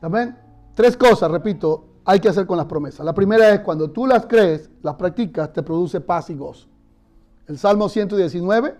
Amén. 0.00 0.36
Tres 0.74 0.96
cosas, 0.96 1.30
repito, 1.30 1.84
hay 2.04 2.20
que 2.20 2.28
hacer 2.28 2.46
con 2.46 2.56
las 2.56 2.66
promesas. 2.66 3.04
La 3.04 3.14
primera 3.14 3.52
es 3.52 3.60
cuando 3.60 3.90
tú 3.90 4.06
las 4.06 4.26
crees, 4.26 4.70
las 4.82 4.94
practicas, 4.94 5.52
te 5.52 5.62
produce 5.62 6.00
paz 6.00 6.30
y 6.30 6.34
gozo. 6.34 6.66
El 7.46 7.58
Salmo 7.58 7.88
119, 7.88 8.74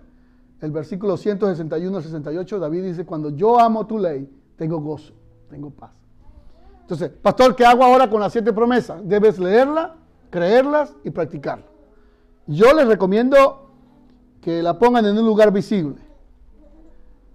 el 0.60 0.70
versículo 0.70 1.16
161 1.16 1.97
al 1.97 2.02
68, 2.02 2.59
David 2.59 2.84
dice, 2.84 3.05
cuando 3.05 3.30
yo 3.30 3.59
amo 3.60 3.86
tu 3.86 3.98
ley, 3.98 4.28
tengo 4.56 4.80
gozo, 4.80 5.12
tengo 5.48 5.70
paz. 5.70 5.90
Entonces, 6.82 7.10
pastor, 7.10 7.55
¿qué 7.55 7.64
hago 7.64 7.84
ahora 7.84 8.10
con 8.10 8.20
las 8.20 8.32
siete 8.32 8.52
promesas? 8.52 9.01
Debes 9.05 9.38
leerlas, 9.38 9.92
creerlas 10.28 10.94
y 11.05 11.10
practicarlas. 11.10 11.68
Yo 12.47 12.72
les 12.72 12.86
recomiendo 12.86 13.70
que 14.40 14.62
la 14.62 14.78
pongan 14.78 15.06
en 15.06 15.16
un 15.16 15.24
lugar 15.24 15.52
visible. 15.52 15.97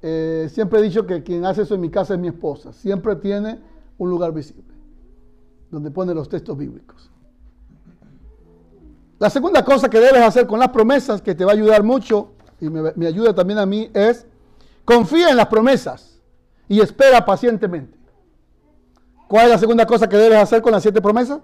Eh, 0.01 0.49
siempre 0.51 0.79
he 0.79 0.83
dicho 0.83 1.05
que 1.05 1.23
quien 1.23 1.45
hace 1.45 1.61
eso 1.61 1.75
en 1.75 1.81
mi 1.81 1.89
casa 1.89 2.15
es 2.15 2.19
mi 2.19 2.27
esposa. 2.27 2.73
Siempre 2.73 3.15
tiene 3.15 3.59
un 3.97 4.09
lugar 4.09 4.33
visible, 4.33 4.73
donde 5.71 5.91
pone 5.91 6.13
los 6.13 6.29
textos 6.29 6.57
bíblicos. 6.57 7.09
La 9.17 9.29
segunda 9.29 9.63
cosa 9.63 9.89
que 9.89 9.99
debes 9.99 10.21
hacer 10.21 10.45
con 10.45 10.59
las 10.59 10.69
promesas, 10.69 11.21
que 11.21 11.35
te 11.35 11.45
va 11.45 11.51
a 11.51 11.55
ayudar 11.55 11.83
mucho, 11.83 12.33
y 12.59 12.69
me, 12.69 13.07
ayuda 13.07 13.33
también 13.33 13.59
a 13.59 13.65
mí, 13.65 13.89
es 13.93 14.25
confía 14.83 15.29
en 15.29 15.37
las 15.37 15.47
promesas 15.47 16.19
y 16.67 16.79
espera 16.79 17.25
pacientemente. 17.25 17.97
¿Cuál 19.27 19.45
es 19.45 19.51
la 19.51 19.57
segunda 19.57 19.85
cosa 19.85 20.07
que 20.07 20.17
debes 20.17 20.37
hacer 20.37 20.61
con 20.61 20.71
las 20.71 20.83
siete 20.83 21.01
promesas? 21.01 21.39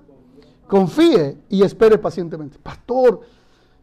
Confíe 0.68 1.38
y 1.50 1.64
espere 1.64 1.98
pacientemente. 1.98 2.60
Pastor, 2.60 3.22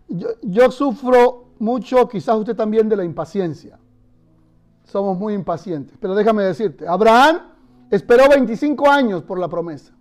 yo, 0.09 0.29
yo, 0.43 0.71
sufro 0.71 1.49
mucho, 1.59 2.09
quizás 2.09 2.37
usted 2.37 2.55
también, 2.55 2.89
de 2.89 2.97
la 2.97 3.05
impaciencia. 3.05 3.79
Somos 4.85 5.19
muy 5.19 5.35
impacientes. 5.35 5.97
Pero 6.01 6.15
déjame 6.15 6.45
decirte, 6.45 6.87
Abraham 6.87 7.41
esperó 7.91 8.29
25 8.29 8.89
años 8.89 9.23
por 9.23 9.39
la 9.39 9.49
promesa. 9.49 9.95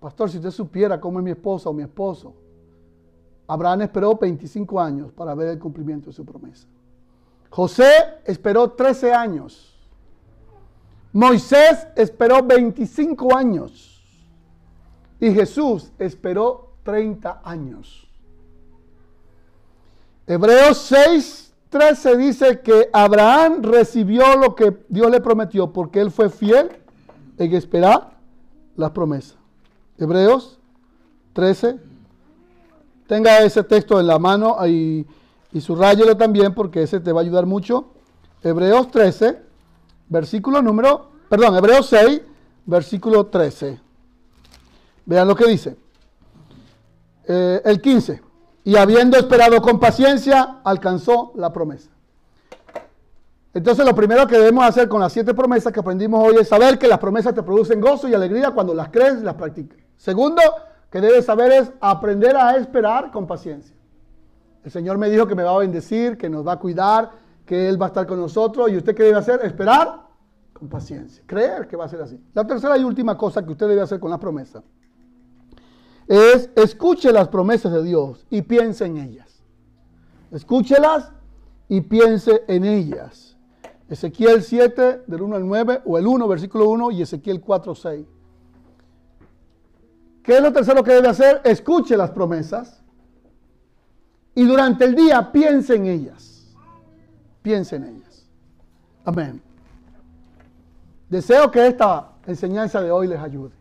Pastor, 0.00 0.30
si 0.30 0.36
usted 0.36 0.50
supiera 0.50 1.00
cómo 1.00 1.18
es 1.18 1.24
mi 1.24 1.30
esposa 1.32 1.68
o 1.68 1.72
mi 1.72 1.82
esposo, 1.82 2.34
Abraham 3.48 3.82
esperó 3.82 4.16
25 4.16 4.80
años 4.80 5.12
para 5.12 5.34
ver 5.34 5.48
el 5.48 5.58
cumplimiento 5.58 6.10
de 6.10 6.12
su 6.12 6.24
promesa. 6.24 6.66
José 7.50 7.90
esperó 8.24 8.70
13 8.70 9.12
años. 9.12 9.76
Moisés 11.12 11.86
esperó 11.96 12.42
25 12.42 13.34
años. 13.34 13.92
Y 15.18 15.32
Jesús 15.32 15.90
esperó 15.98 16.74
30 16.82 17.40
años. 17.42 18.06
Hebreos 20.26 20.78
6, 20.78 21.45
13 21.70 22.16
dice 22.16 22.60
que 22.60 22.88
Abraham 22.92 23.62
recibió 23.62 24.36
lo 24.36 24.54
que 24.54 24.76
Dios 24.88 25.10
le 25.10 25.20
prometió 25.20 25.72
porque 25.72 26.00
él 26.00 26.10
fue 26.10 26.30
fiel 26.30 26.70
en 27.38 27.54
esperar 27.54 28.16
las 28.76 28.90
promesas. 28.92 29.36
Hebreos 29.98 30.58
13. 31.32 31.78
Tenga 33.06 33.40
ese 33.40 33.62
texto 33.62 34.00
en 34.00 34.06
la 34.06 34.18
mano 34.18 34.56
y, 34.66 35.06
y 35.52 35.60
subrayelo 35.60 36.16
también 36.16 36.54
porque 36.54 36.82
ese 36.82 37.00
te 37.00 37.12
va 37.12 37.20
a 37.20 37.24
ayudar 37.24 37.46
mucho. 37.46 37.92
Hebreos 38.42 38.90
13, 38.90 39.38
versículo 40.08 40.62
número, 40.62 41.10
perdón, 41.28 41.56
Hebreos 41.56 41.86
6, 41.88 42.22
versículo 42.64 43.26
13. 43.26 43.80
Vean 45.04 45.28
lo 45.28 45.36
que 45.36 45.46
dice. 45.46 45.76
Eh, 47.28 47.62
el 47.64 47.80
15. 47.80 48.22
Y 48.66 48.74
habiendo 48.74 49.16
esperado 49.16 49.62
con 49.62 49.78
paciencia, 49.78 50.58
alcanzó 50.64 51.30
la 51.36 51.52
promesa. 51.52 51.88
Entonces 53.54 53.86
lo 53.86 53.94
primero 53.94 54.26
que 54.26 54.36
debemos 54.36 54.64
hacer 54.64 54.88
con 54.88 55.00
las 55.00 55.12
siete 55.12 55.34
promesas 55.34 55.72
que 55.72 55.78
aprendimos 55.78 56.20
hoy 56.20 56.34
es 56.40 56.48
saber 56.48 56.76
que 56.76 56.88
las 56.88 56.98
promesas 56.98 57.32
te 57.32 57.44
producen 57.44 57.80
gozo 57.80 58.08
y 58.08 58.14
alegría 58.14 58.50
cuando 58.50 58.74
las 58.74 58.88
crees 58.88 59.20
y 59.20 59.24
las 59.24 59.34
practicas. 59.34 59.78
Segundo, 59.96 60.42
que 60.90 61.00
debes 61.00 61.26
saber 61.26 61.52
es 61.52 61.70
aprender 61.80 62.36
a 62.36 62.56
esperar 62.56 63.12
con 63.12 63.24
paciencia. 63.24 63.76
El 64.64 64.72
Señor 64.72 64.98
me 64.98 65.10
dijo 65.10 65.28
que 65.28 65.36
me 65.36 65.44
va 65.44 65.54
a 65.54 65.58
bendecir, 65.58 66.18
que 66.18 66.28
nos 66.28 66.44
va 66.44 66.54
a 66.54 66.58
cuidar, 66.58 67.12
que 67.44 67.68
Él 67.68 67.80
va 67.80 67.86
a 67.86 67.90
estar 67.90 68.04
con 68.04 68.18
nosotros. 68.18 68.68
¿Y 68.68 68.78
usted 68.78 68.96
qué 68.96 69.04
debe 69.04 69.18
hacer? 69.18 69.44
Esperar 69.44 70.08
con 70.52 70.68
paciencia. 70.68 71.22
Creer 71.24 71.68
que 71.68 71.76
va 71.76 71.84
a 71.84 71.88
ser 71.88 72.02
así. 72.02 72.20
La 72.34 72.44
tercera 72.44 72.76
y 72.76 72.82
última 72.82 73.16
cosa 73.16 73.46
que 73.46 73.52
usted 73.52 73.68
debe 73.68 73.82
hacer 73.82 74.00
con 74.00 74.10
la 74.10 74.18
promesa 74.18 74.60
es 76.08 76.50
escuche 76.54 77.12
las 77.12 77.28
promesas 77.28 77.72
de 77.72 77.82
Dios 77.82 78.26
y 78.30 78.42
piense 78.42 78.84
en 78.84 78.98
ellas. 78.98 79.42
Escúchelas 80.30 81.12
y 81.68 81.80
piense 81.80 82.44
en 82.48 82.64
ellas. 82.64 83.36
Ezequiel 83.88 84.42
7, 84.42 85.04
del 85.06 85.22
1 85.22 85.36
al 85.36 85.46
9, 85.46 85.82
o 85.84 85.96
el 85.98 86.06
1, 86.06 86.26
versículo 86.26 86.68
1, 86.68 86.90
y 86.90 87.02
Ezequiel 87.02 87.40
4, 87.40 87.74
6. 87.74 88.06
¿Qué 90.22 90.36
es 90.36 90.42
lo 90.42 90.52
tercero 90.52 90.82
que 90.82 90.92
debe 90.92 91.08
hacer? 91.08 91.40
Escuche 91.44 91.96
las 91.96 92.10
promesas 92.10 92.82
y 94.34 94.44
durante 94.44 94.84
el 94.84 94.96
día 94.96 95.30
piense 95.30 95.76
en 95.76 95.86
ellas. 95.86 96.52
Piense 97.42 97.76
en 97.76 97.84
ellas. 97.84 98.26
Amén. 99.04 99.40
Deseo 101.08 101.48
que 101.50 101.68
esta 101.68 102.10
enseñanza 102.26 102.82
de 102.82 102.90
hoy 102.90 103.06
les 103.06 103.20
ayude. 103.20 103.52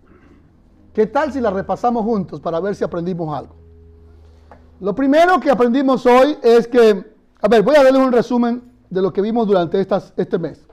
¿Qué 0.95 1.07
tal 1.07 1.34
si 1.34 1.41
la 1.41 1.51
repasamos 1.51 2.05
juntos 2.05 2.39
para 2.39 2.57
ver 2.61 2.73
si 2.73 2.85
aprendimos 2.85 3.38
algo? 3.38 3.53
Lo 4.80 4.95
primero 4.95 5.41
que 5.41 5.51
aprendimos 5.51 6.05
hoy 6.05 6.38
es 6.41 6.69
que, 6.69 7.15
a 7.41 7.47
ver, 7.49 7.63
voy 7.63 7.76
a 7.76 7.84
darles 7.84 8.01
un 8.01 8.13
resumen 8.13 8.72
de 8.89 9.01
lo 9.01 9.11
que 9.11 9.22
vimos 9.22 9.45
durante 9.45 9.81
este 9.81 10.39
mes. 10.39 10.65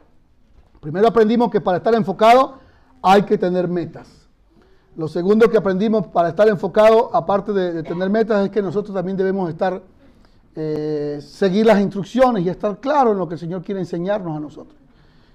Primero 0.81 1.09
aprendimos 1.09 1.51
que 1.51 1.61
para 1.61 1.79
estar 1.79 1.93
enfocado 1.97 2.61
hay 3.03 3.25
que 3.25 3.37
tener 3.37 3.67
metas. 3.67 4.29
Lo 4.95 5.09
segundo 5.09 5.51
que 5.51 5.57
aprendimos 5.57 6.07
para 6.07 6.29
estar 6.29 6.47
enfocado, 6.47 7.11
aparte 7.13 7.53
de, 7.53 7.83
tener 7.83 8.09
metas, 8.09 8.45
es 8.45 8.51
que 8.53 8.63
nosotros 8.63 8.95
también 8.95 9.17
debemos 9.17 9.51
estar, 9.51 9.83
eh, 10.55 11.19
seguir 11.21 11.67
las 11.67 11.81
instrucciones 11.81 12.45
y 12.45 12.49
estar 12.49 12.79
claros 12.79 13.15
en 13.15 13.19
lo 13.19 13.27
que 13.27 13.35
el 13.35 13.41
Señor 13.41 13.65
quiere 13.65 13.81
enseñarnos 13.81 14.37
a 14.37 14.41
nosotros. 14.41 14.79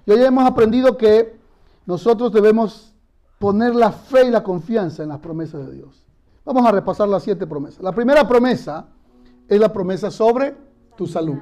Y 0.06 0.12
hoy 0.12 0.22
hemos 0.22 0.46
aprendido 0.46 0.96
que 0.96 1.36
nosotros 1.84 2.32
debemos 2.32 2.94
poner 3.38 3.74
la 3.74 3.92
fe 3.92 4.26
y 4.26 4.30
la 4.30 4.42
confianza 4.42 5.02
en 5.02 5.10
las 5.10 5.18
promesas 5.18 5.66
de 5.66 5.74
Dios. 5.74 6.02
Vamos 6.44 6.66
a 6.66 6.72
repasar 6.72 7.08
las 7.08 7.22
siete 7.22 7.46
promesas. 7.46 7.82
La 7.82 7.92
primera 7.92 8.26
promesa 8.26 8.86
es 9.46 9.60
la 9.60 9.72
promesa 9.72 10.10
sobre 10.10 10.56
tu 10.96 11.06
salud. 11.06 11.38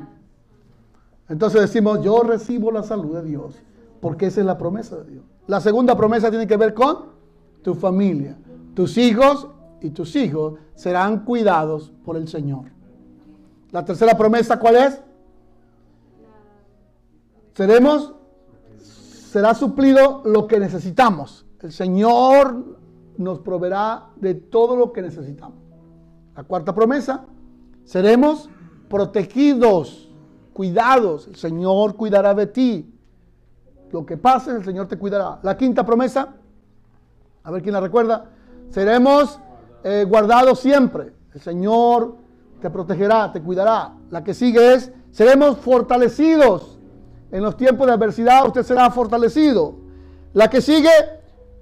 Entonces 1.29 1.61
decimos, 1.61 2.03
yo 2.03 2.23
recibo 2.23 2.71
la 2.71 2.83
salud 2.83 3.15
de 3.17 3.23
Dios, 3.23 3.57
porque 4.01 4.27
esa 4.27 4.41
es 4.41 4.47
la 4.47 4.59
promesa 4.59 4.97
de 4.97 5.13
Dios. 5.13 5.25
La 5.47 5.61
segunda 5.61 5.97
promesa 5.97 6.31
tiene 6.31 6.47
que 6.47 6.57
ver 6.57 6.75
con 6.75 7.07
tu 7.63 7.75
familia, 7.75 8.37
tus 8.75 8.97
hijos 8.99 9.49
y 9.81 9.91
tus 9.91 10.15
hijos 10.17 10.55
serán 10.75 11.25
cuidados 11.25 11.93
por 12.05 12.17
el 12.17 12.29
Señor. 12.29 12.65
La 13.73 13.85
tercera 13.85 14.17
promesa, 14.17 14.59
¿cuál 14.59 14.77
es? 14.77 15.01
Seremos, 17.55 18.15
será 18.81 19.55
suplido 19.55 20.23
lo 20.25 20.47
que 20.47 20.61
necesitamos. 20.61 21.46
El 21.63 21.73
Señor 21.73 22.79
nos 23.17 23.41
proveerá 23.41 24.09
de 24.17 24.35
todo 24.35 24.77
lo 24.77 24.93
que 24.93 25.03
necesitamos. 25.03 25.59
La 26.37 26.45
cuarta 26.45 26.75
promesa, 26.75 27.25
seremos 27.85 28.51
protegidos, 28.89 30.11
cuidados. 30.53 31.29
El 31.29 31.37
Señor 31.37 31.97
cuidará 31.97 32.35
de 32.35 32.47
ti. 32.47 32.93
Lo 33.91 34.05
que 34.05 34.17
pase, 34.17 34.51
el 34.51 34.65
Señor 34.65 34.89
te 34.89 34.99
cuidará. 34.99 35.39
La 35.43 35.57
quinta 35.57 35.85
promesa, 35.85 36.35
a 37.43 37.51
ver 37.51 37.63
quién 37.63 37.73
la 37.73 37.81
recuerda. 37.81 38.31
Seremos 38.71 39.41
eh, 39.85 40.05
guardados 40.09 40.61
siempre. 40.61 41.13
El 41.33 41.41
Señor 41.41 42.17
te 42.61 42.71
protegerá, 42.71 43.33
te 43.33 43.41
cuidará. 43.41 43.95
La 44.11 44.25
que 44.25 44.35
sigue 44.35 44.75
es, 44.75 44.93
seremos 45.11 45.59
fortalecidos. 45.59 46.79
En 47.31 47.43
los 47.43 47.57
tiempos 47.57 47.87
de 47.87 47.93
adversidad 47.93 48.47
usted 48.47 48.63
será 48.63 48.91
fortalecido. 48.91 49.77
La 50.33 50.49
que 50.51 50.61
sigue, 50.61 50.91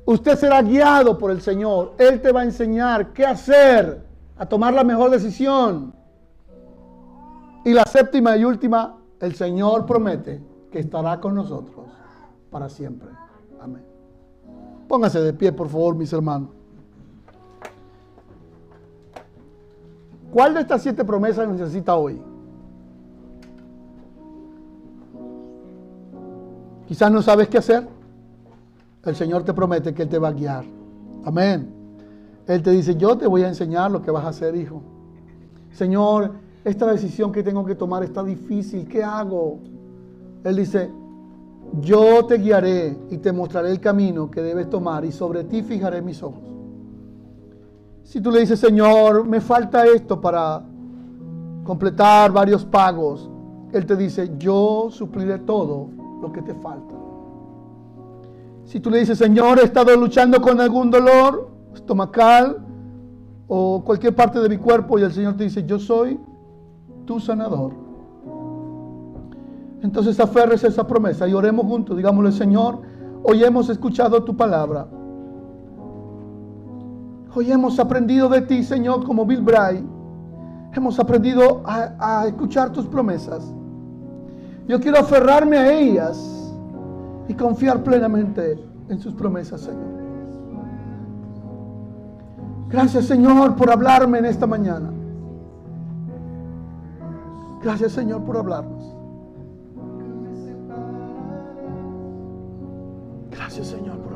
usted 0.06 0.36
será 0.36 0.62
guiado 0.62 1.18
por 1.18 1.30
el 1.30 1.40
Señor. 1.40 1.94
Él 1.98 2.20
te 2.20 2.32
va 2.32 2.40
a 2.42 2.44
enseñar 2.44 3.12
qué 3.12 3.26
hacer, 3.26 4.04
a 4.36 4.46
tomar 4.46 4.74
la 4.74 4.84
mejor 4.84 5.10
decisión. 5.10 5.94
Y 7.64 7.72
la 7.72 7.84
séptima 7.84 8.36
y 8.36 8.44
última, 8.44 8.98
el 9.20 9.34
Señor 9.34 9.86
promete 9.86 10.42
que 10.70 10.80
estará 10.80 11.20
con 11.20 11.34
nosotros 11.34 11.86
para 12.50 12.68
siempre. 12.68 13.08
Amén. 13.60 13.82
Póngase 14.86 15.20
de 15.20 15.32
pie, 15.32 15.52
por 15.52 15.68
favor, 15.68 15.94
mis 15.94 16.12
hermanos. 16.12 16.50
¿Cuál 20.30 20.54
de 20.54 20.60
estas 20.60 20.82
siete 20.82 21.04
promesas 21.04 21.48
necesita 21.48 21.94
hoy? 21.94 22.20
Quizás 26.88 27.10
no 27.10 27.22
sabes 27.22 27.48
qué 27.48 27.58
hacer. 27.58 27.93
El 29.06 29.16
Señor 29.16 29.42
te 29.42 29.52
promete 29.52 29.92
que 29.92 30.02
Él 30.02 30.08
te 30.08 30.18
va 30.18 30.28
a 30.28 30.32
guiar. 30.32 30.64
Amén. 31.24 31.72
Él 32.46 32.62
te 32.62 32.70
dice, 32.70 32.96
yo 32.96 33.16
te 33.16 33.26
voy 33.26 33.42
a 33.42 33.48
enseñar 33.48 33.90
lo 33.90 34.02
que 34.02 34.10
vas 34.10 34.24
a 34.24 34.28
hacer, 34.28 34.54
hijo. 34.54 34.82
Señor, 35.72 36.32
esta 36.64 36.86
decisión 36.86 37.32
que 37.32 37.42
tengo 37.42 37.64
que 37.64 37.74
tomar 37.74 38.02
está 38.02 38.22
difícil. 38.22 38.86
¿Qué 38.86 39.02
hago? 39.02 39.58
Él 40.44 40.56
dice, 40.56 40.90
yo 41.80 42.24
te 42.26 42.36
guiaré 42.36 42.96
y 43.10 43.18
te 43.18 43.32
mostraré 43.32 43.70
el 43.70 43.80
camino 43.80 44.30
que 44.30 44.42
debes 44.42 44.70
tomar 44.70 45.04
y 45.04 45.12
sobre 45.12 45.44
ti 45.44 45.62
fijaré 45.62 46.02
mis 46.02 46.22
ojos. 46.22 46.42
Si 48.04 48.20
tú 48.20 48.30
le 48.30 48.40
dices, 48.40 48.60
Señor, 48.60 49.26
me 49.26 49.40
falta 49.40 49.86
esto 49.86 50.20
para 50.20 50.62
completar 51.64 52.30
varios 52.32 52.64
pagos, 52.64 53.30
Él 53.72 53.86
te 53.86 53.96
dice, 53.96 54.32
yo 54.38 54.88
supliré 54.90 55.38
todo 55.38 55.88
lo 56.20 56.30
que 56.30 56.42
te 56.42 56.54
falta. 56.54 57.03
Si 58.64 58.80
tú 58.80 58.90
le 58.90 58.98
dices, 58.98 59.18
Señor, 59.18 59.58
he 59.58 59.64
estado 59.64 59.94
luchando 59.96 60.40
con 60.40 60.60
algún 60.60 60.90
dolor 60.90 61.50
estomacal 61.74 62.64
o 63.46 63.82
cualquier 63.84 64.14
parte 64.14 64.40
de 64.40 64.48
mi 64.48 64.56
cuerpo 64.56 64.98
y 64.98 65.02
el 65.02 65.12
Señor 65.12 65.36
te 65.36 65.44
dice, 65.44 65.64
yo 65.64 65.78
soy 65.78 66.18
tu 67.04 67.20
sanador 67.20 67.84
entonces 69.84 70.18
aferres 70.18 70.64
a 70.64 70.68
esa 70.68 70.86
promesa 70.86 71.28
y 71.28 71.34
oremos 71.34 71.66
juntos. 71.66 71.94
Digámosle, 71.94 72.32
Señor, 72.32 72.80
hoy 73.22 73.44
hemos 73.44 73.68
escuchado 73.68 74.24
tu 74.24 74.34
palabra. 74.34 74.86
Hoy 77.34 77.52
hemos 77.52 77.78
aprendido 77.78 78.30
de 78.30 78.40
ti, 78.40 78.62
Señor, 78.62 79.04
como 79.04 79.26
Bill 79.26 79.42
Bray. 79.42 79.86
Hemos 80.72 80.98
aprendido 80.98 81.62
a 81.66 82.24
escuchar 82.26 82.72
tus 82.72 82.86
promesas. 82.86 83.54
Yo 84.66 84.80
quiero 84.80 85.00
aferrarme 85.00 85.58
a 85.58 85.70
ellas 85.70 86.43
y 87.28 87.34
confiar 87.34 87.82
plenamente 87.82 88.58
en 88.88 89.00
sus 89.00 89.14
promesas, 89.14 89.62
Señor. 89.62 90.04
Gracias, 92.68 93.04
Señor, 93.06 93.54
por 93.56 93.70
hablarme 93.70 94.18
en 94.18 94.24
esta 94.26 94.46
mañana. 94.46 94.90
Gracias, 97.62 97.92
Señor, 97.92 98.24
por 98.24 98.36
hablarnos. 98.36 98.94
Gracias, 103.30 103.68
Señor, 103.68 103.98
por 103.98 104.13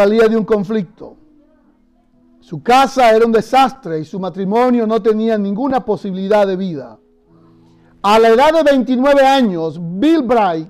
salía 0.00 0.28
de 0.28 0.36
un 0.36 0.46
conflicto. 0.46 1.14
Su 2.40 2.62
casa 2.62 3.14
era 3.14 3.26
un 3.26 3.32
desastre 3.32 4.00
y 4.00 4.06
su 4.06 4.18
matrimonio 4.18 4.86
no 4.86 5.02
tenía 5.02 5.36
ninguna 5.36 5.84
posibilidad 5.84 6.46
de 6.46 6.56
vida. 6.56 6.98
A 8.00 8.18
la 8.18 8.28
edad 8.28 8.54
de 8.54 8.62
29 8.62 9.26
años, 9.26 9.78
Bill 9.78 10.22
Bright 10.22 10.68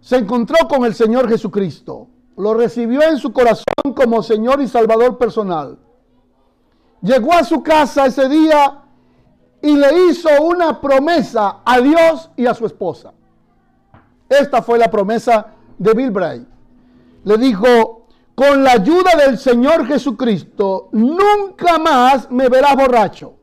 se 0.00 0.16
encontró 0.16 0.66
con 0.66 0.86
el 0.86 0.94
Señor 0.94 1.28
Jesucristo. 1.28 2.08
Lo 2.38 2.54
recibió 2.54 3.02
en 3.02 3.18
su 3.18 3.30
corazón 3.30 3.92
como 3.94 4.22
Señor 4.22 4.62
y 4.62 4.68
Salvador 4.68 5.18
personal. 5.18 5.78
Llegó 7.02 7.34
a 7.34 7.44
su 7.44 7.62
casa 7.62 8.06
ese 8.06 8.26
día 8.26 8.84
y 9.60 9.76
le 9.76 10.08
hizo 10.08 10.30
una 10.40 10.80
promesa 10.80 11.58
a 11.62 11.78
Dios 11.78 12.30
y 12.38 12.46
a 12.46 12.54
su 12.54 12.64
esposa. 12.64 13.12
Esta 14.30 14.62
fue 14.62 14.78
la 14.78 14.90
promesa 14.90 15.48
de 15.76 15.92
Bill 15.92 16.10
Bright 16.10 16.51
le 17.24 17.38
dijo, 17.38 18.06
con 18.34 18.62
la 18.64 18.72
ayuda 18.72 19.10
del 19.26 19.38
Señor 19.38 19.86
Jesucristo, 19.86 20.88
nunca 20.92 21.78
más 21.78 22.30
me 22.30 22.48
verás 22.48 22.76
borracho. 22.76 23.34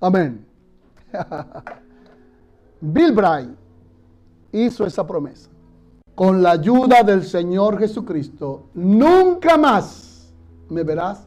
Amén. 0.00 0.46
Bill 2.80 3.12
Bright 3.12 3.50
hizo 4.52 4.86
esa 4.86 5.06
promesa. 5.06 5.50
Con 6.14 6.42
la 6.42 6.52
ayuda 6.52 7.02
del 7.02 7.24
Señor 7.24 7.78
Jesucristo, 7.78 8.68
nunca 8.74 9.56
más 9.56 10.32
me 10.68 10.82
verás 10.82 11.26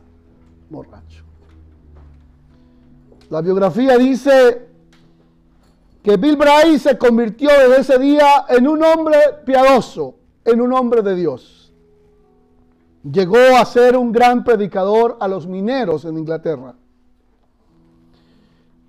borracho. 0.70 1.24
La 3.30 3.42
biografía 3.42 3.98
dice 3.98 4.68
que 6.02 6.16
Bill 6.16 6.38
Bright 6.38 6.80
se 6.80 6.98
convirtió 6.98 7.50
desde 7.50 7.82
ese 7.82 8.00
día 8.00 8.46
en 8.48 8.66
un 8.68 8.82
hombre 8.82 9.18
piadoso, 9.46 10.16
en 10.48 10.62
un 10.62 10.74
hombre 10.74 11.02
de 11.02 11.16
Dios. 11.16 11.74
Llegó 13.04 13.58
a 13.58 13.66
ser 13.66 13.96
un 13.96 14.12
gran 14.12 14.44
predicador 14.44 15.18
a 15.20 15.28
los 15.28 15.48
mineros 15.48 16.06
en 16.06 16.18
Inglaterra. 16.18 16.76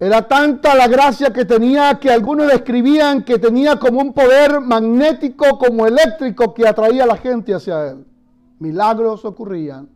Era 0.01 0.26
tanta 0.26 0.74
la 0.74 0.89
gracia 0.89 1.32
que 1.32 1.44
tenía 1.44 1.98
que 1.98 2.10
algunos 2.10 2.47
describían 2.47 3.24
que 3.24 3.39
tenía 3.39 3.78
como 3.78 4.01
un 4.01 4.12
poder 4.12 4.60
magnético, 4.60 5.59
como 5.59 5.86
eléctrico, 5.86 6.55
que 6.55 6.66
atraía 6.66 7.05
a 7.05 7.06
la 7.06 7.16
gente 7.16 7.52
hacia 7.52 7.89
él. 7.90 8.06
Milagros 8.60 9.24
ocurrían. 9.24 9.89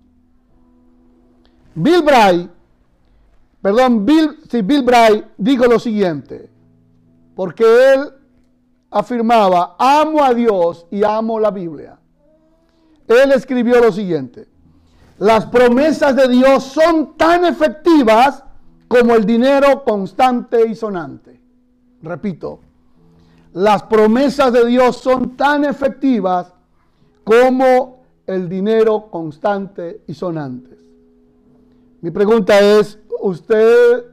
Bill 1.75 2.03
Bright 2.03 2.51
perdón, 3.63 4.05
Bill, 4.05 4.39
sí, 4.51 4.61
Bill 4.61 4.83
Bright 4.83 5.25
dijo 5.39 5.65
lo 5.67 5.79
siguiente, 5.79 6.51
porque 7.37 7.65
él 7.95 8.13
afirmaba, 8.93 9.75
amo 9.79 10.23
a 10.23 10.33
Dios 10.35 10.87
y 10.91 11.03
amo 11.03 11.41
la 11.41 11.51
Biblia. 11.51 11.99
Él 13.09 13.33
escribió 13.33 13.81
lo 13.81 13.91
siguiente, 13.91 14.47
las 15.19 15.47
promesas 15.47 16.15
de 16.15 16.29
Dios 16.29 16.65
son 16.65 17.17
tan 17.17 17.45
efectivas 17.45 18.45
como 18.89 19.15
el 19.15 19.25
dinero 19.25 19.85
constante 19.85 20.69
y 20.69 20.75
sonante. 20.75 21.41
Repito, 22.03 22.61
las 23.53 23.83
promesas 23.85 24.53
de 24.53 24.67
Dios 24.67 24.97
son 24.97 25.37
tan 25.37 25.65
efectivas 25.65 26.53
como 27.25 28.03
el 28.27 28.49
dinero 28.49 29.09
constante 29.11 30.03
y 30.07 30.15
sonante. 30.15 30.77
Mi 32.01 32.11
pregunta 32.11 32.59
es, 32.61 32.99
¿usted 33.21 34.05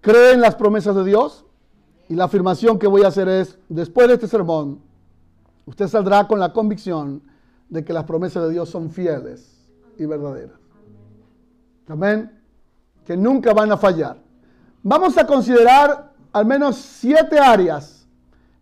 cree 0.00 0.32
en 0.32 0.40
las 0.40 0.54
promesas 0.54 0.94
de 0.96 1.04
Dios? 1.04 1.44
Y 2.10 2.16
la 2.16 2.24
afirmación 2.24 2.76
que 2.76 2.88
voy 2.88 3.04
a 3.04 3.06
hacer 3.06 3.28
es, 3.28 3.56
después 3.68 4.08
de 4.08 4.14
este 4.14 4.26
sermón, 4.26 4.80
usted 5.64 5.86
saldrá 5.86 6.26
con 6.26 6.40
la 6.40 6.52
convicción 6.52 7.22
de 7.68 7.84
que 7.84 7.92
las 7.92 8.02
promesas 8.02 8.42
de 8.42 8.50
Dios 8.50 8.68
son 8.68 8.90
fieles 8.90 9.64
y 9.96 10.06
verdaderas. 10.06 10.58
Amén. 11.86 12.36
Que 13.04 13.16
nunca 13.16 13.54
van 13.54 13.70
a 13.70 13.76
fallar. 13.76 14.20
Vamos 14.82 15.16
a 15.18 15.24
considerar 15.24 16.12
al 16.32 16.46
menos 16.46 16.74
siete 16.74 17.38
áreas 17.38 18.08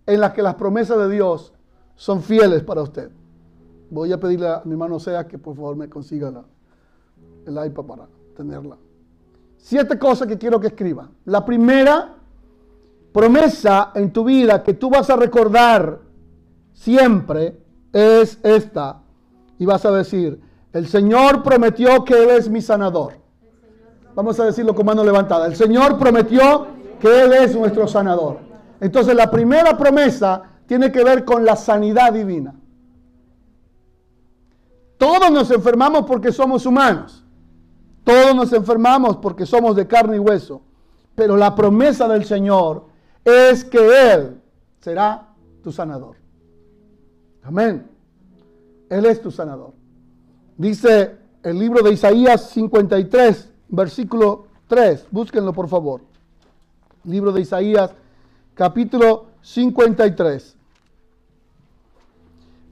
en 0.04 0.20
las 0.20 0.34
que 0.34 0.42
las 0.42 0.56
promesas 0.56 0.98
de 0.98 1.08
Dios 1.08 1.54
son 1.96 2.20
fieles 2.20 2.62
para 2.62 2.82
usted. 2.82 3.10
Voy 3.88 4.12
a 4.12 4.20
pedirle 4.20 4.46
a 4.46 4.60
mi 4.66 4.72
hermano 4.72 5.00
Sea 5.00 5.26
que 5.26 5.38
por 5.38 5.56
favor 5.56 5.74
me 5.74 5.88
consiga 5.88 6.44
el 7.46 7.66
iPad 7.66 7.84
para 7.84 8.08
tenerla. 8.36 8.76
Siete 9.56 9.98
cosas 9.98 10.28
que 10.28 10.36
quiero 10.36 10.60
que 10.60 10.66
escriba. 10.66 11.08
La 11.24 11.46
primera 11.46 12.17
promesa 13.18 13.90
en 13.96 14.12
tu 14.12 14.22
vida 14.22 14.62
que 14.62 14.74
tú 14.74 14.90
vas 14.90 15.10
a 15.10 15.16
recordar 15.16 15.98
siempre 16.72 17.58
es 17.92 18.38
esta. 18.44 19.00
Y 19.58 19.66
vas 19.66 19.84
a 19.84 19.90
decir, 19.90 20.40
el 20.72 20.86
Señor 20.86 21.42
prometió 21.42 22.04
que 22.04 22.14
Él 22.14 22.30
es 22.30 22.48
mi 22.48 22.62
sanador. 22.62 23.14
Vamos 24.14 24.38
a 24.38 24.44
decirlo 24.44 24.72
con 24.72 24.86
mano 24.86 25.02
levantada. 25.02 25.46
El 25.46 25.56
Señor 25.56 25.98
prometió 25.98 26.68
que 27.00 27.22
Él 27.22 27.32
es 27.32 27.56
nuestro 27.56 27.88
sanador. 27.88 28.38
Entonces 28.80 29.16
la 29.16 29.28
primera 29.28 29.76
promesa 29.76 30.42
tiene 30.66 30.92
que 30.92 31.02
ver 31.02 31.24
con 31.24 31.44
la 31.44 31.56
sanidad 31.56 32.12
divina. 32.12 32.54
Todos 34.96 35.28
nos 35.32 35.50
enfermamos 35.50 36.04
porque 36.06 36.30
somos 36.30 36.64
humanos. 36.64 37.24
Todos 38.04 38.32
nos 38.36 38.52
enfermamos 38.52 39.16
porque 39.16 39.44
somos 39.44 39.74
de 39.74 39.88
carne 39.88 40.18
y 40.18 40.20
hueso. 40.20 40.62
Pero 41.16 41.36
la 41.36 41.56
promesa 41.56 42.06
del 42.06 42.24
Señor 42.24 42.86
es 43.28 43.64
que 43.64 44.12
Él 44.12 44.40
será 44.80 45.28
tu 45.62 45.72
sanador. 45.72 46.16
Amén. 47.42 47.86
Él 48.88 49.06
es 49.06 49.20
tu 49.20 49.30
sanador. 49.30 49.72
Dice 50.56 51.16
el 51.42 51.58
libro 51.58 51.82
de 51.82 51.92
Isaías 51.92 52.50
53, 52.50 53.50
versículo 53.68 54.46
3. 54.66 55.06
Búsquenlo 55.10 55.52
por 55.52 55.68
favor. 55.68 56.02
Libro 57.04 57.32
de 57.32 57.40
Isaías, 57.40 57.90
capítulo 58.54 59.26
53. 59.42 60.56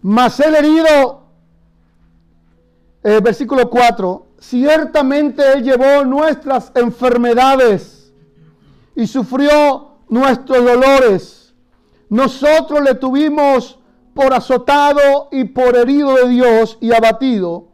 Mas 0.03 0.39
el 0.41 0.55
herido, 0.55 1.23
eh, 3.03 3.21
versículo 3.23 3.69
4, 3.71 4.27
ciertamente 4.39 5.53
Él 5.53 5.65
llevó 5.65 6.05
nuestras 6.05 6.71
enfermedades 6.75 8.13
y 8.95 9.07
sufrió 9.07 9.96
nuestros 10.09 10.65
dolores. 10.65 11.55
Nosotros 12.09 12.83
le 12.83 12.95
tuvimos 12.95 13.79
por 14.15 14.33
azotado 14.33 15.29
y 15.31 15.45
por 15.45 15.77
herido 15.77 16.15
de 16.15 16.29
Dios 16.29 16.79
y 16.81 16.93
abatido. 16.93 17.69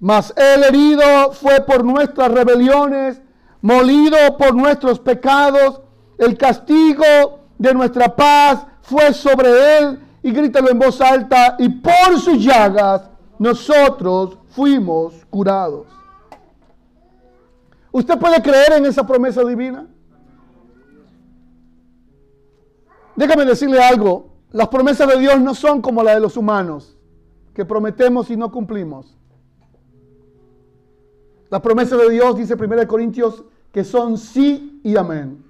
Mas 0.00 0.32
el 0.36 0.64
herido 0.64 1.32
fue 1.32 1.60
por 1.60 1.84
nuestras 1.84 2.30
rebeliones, 2.30 3.20
molido 3.62 4.36
por 4.36 4.54
nuestros 4.54 5.00
pecados. 5.00 5.80
El 6.18 6.36
castigo 6.36 7.40
de 7.58 7.74
nuestra 7.74 8.14
paz 8.14 8.66
fue 8.82 9.12
sobre 9.12 9.78
él. 9.78 10.00
Y 10.22 10.32
grítalo 10.32 10.70
en 10.70 10.78
voz 10.78 11.00
alta. 11.00 11.56
Y 11.58 11.68
por 11.68 12.18
sus 12.20 12.44
llagas 12.44 13.02
nosotros 13.38 14.36
fuimos 14.50 15.14
curados. 15.30 15.86
¿Usted 17.90 18.18
puede 18.18 18.42
creer 18.42 18.74
en 18.74 18.86
esa 18.86 19.06
promesa 19.06 19.42
divina? 19.42 19.86
Déjame 23.18 23.44
decirle 23.44 23.82
algo. 23.82 24.28
Las 24.52 24.68
promesas 24.68 25.08
de 25.08 25.18
Dios 25.18 25.40
no 25.40 25.52
son 25.52 25.82
como 25.82 26.04
las 26.04 26.14
de 26.14 26.20
los 26.20 26.36
humanos, 26.36 26.96
que 27.52 27.64
prometemos 27.64 28.30
y 28.30 28.36
no 28.36 28.50
cumplimos. 28.50 29.14
Las 31.50 31.60
promesas 31.60 31.98
de 31.98 32.10
Dios, 32.10 32.36
dice 32.36 32.54
1 32.54 32.86
Corintios, 32.86 33.44
que 33.72 33.82
son 33.82 34.16
sí 34.16 34.80
y 34.84 34.96
amén. 34.96 35.44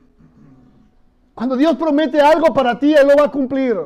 Cuando 1.35 1.57
Dios 1.57 1.77
promete 1.77 2.21
algo 2.21 2.55
para 2.55 2.79
ti, 2.79 2.95
Él 2.95 3.07
lo 3.07 3.17
va 3.17 3.27
a 3.27 3.31
cumplir. 3.31 3.79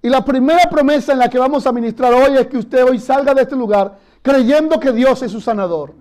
Y 0.00 0.08
la 0.08 0.24
primera 0.24 0.68
promesa 0.70 1.12
en 1.12 1.18
la 1.18 1.28
que 1.28 1.38
vamos 1.38 1.66
a 1.66 1.72
ministrar 1.72 2.14
hoy 2.14 2.38
es 2.38 2.46
que 2.46 2.56
usted 2.56 2.82
hoy 2.82 2.98
salga 2.98 3.34
de 3.34 3.42
este 3.42 3.56
lugar 3.56 3.98
creyendo 4.22 4.80
que 4.80 4.90
Dios 4.90 5.22
es 5.22 5.30
su 5.30 5.40
sanador. 5.40 5.92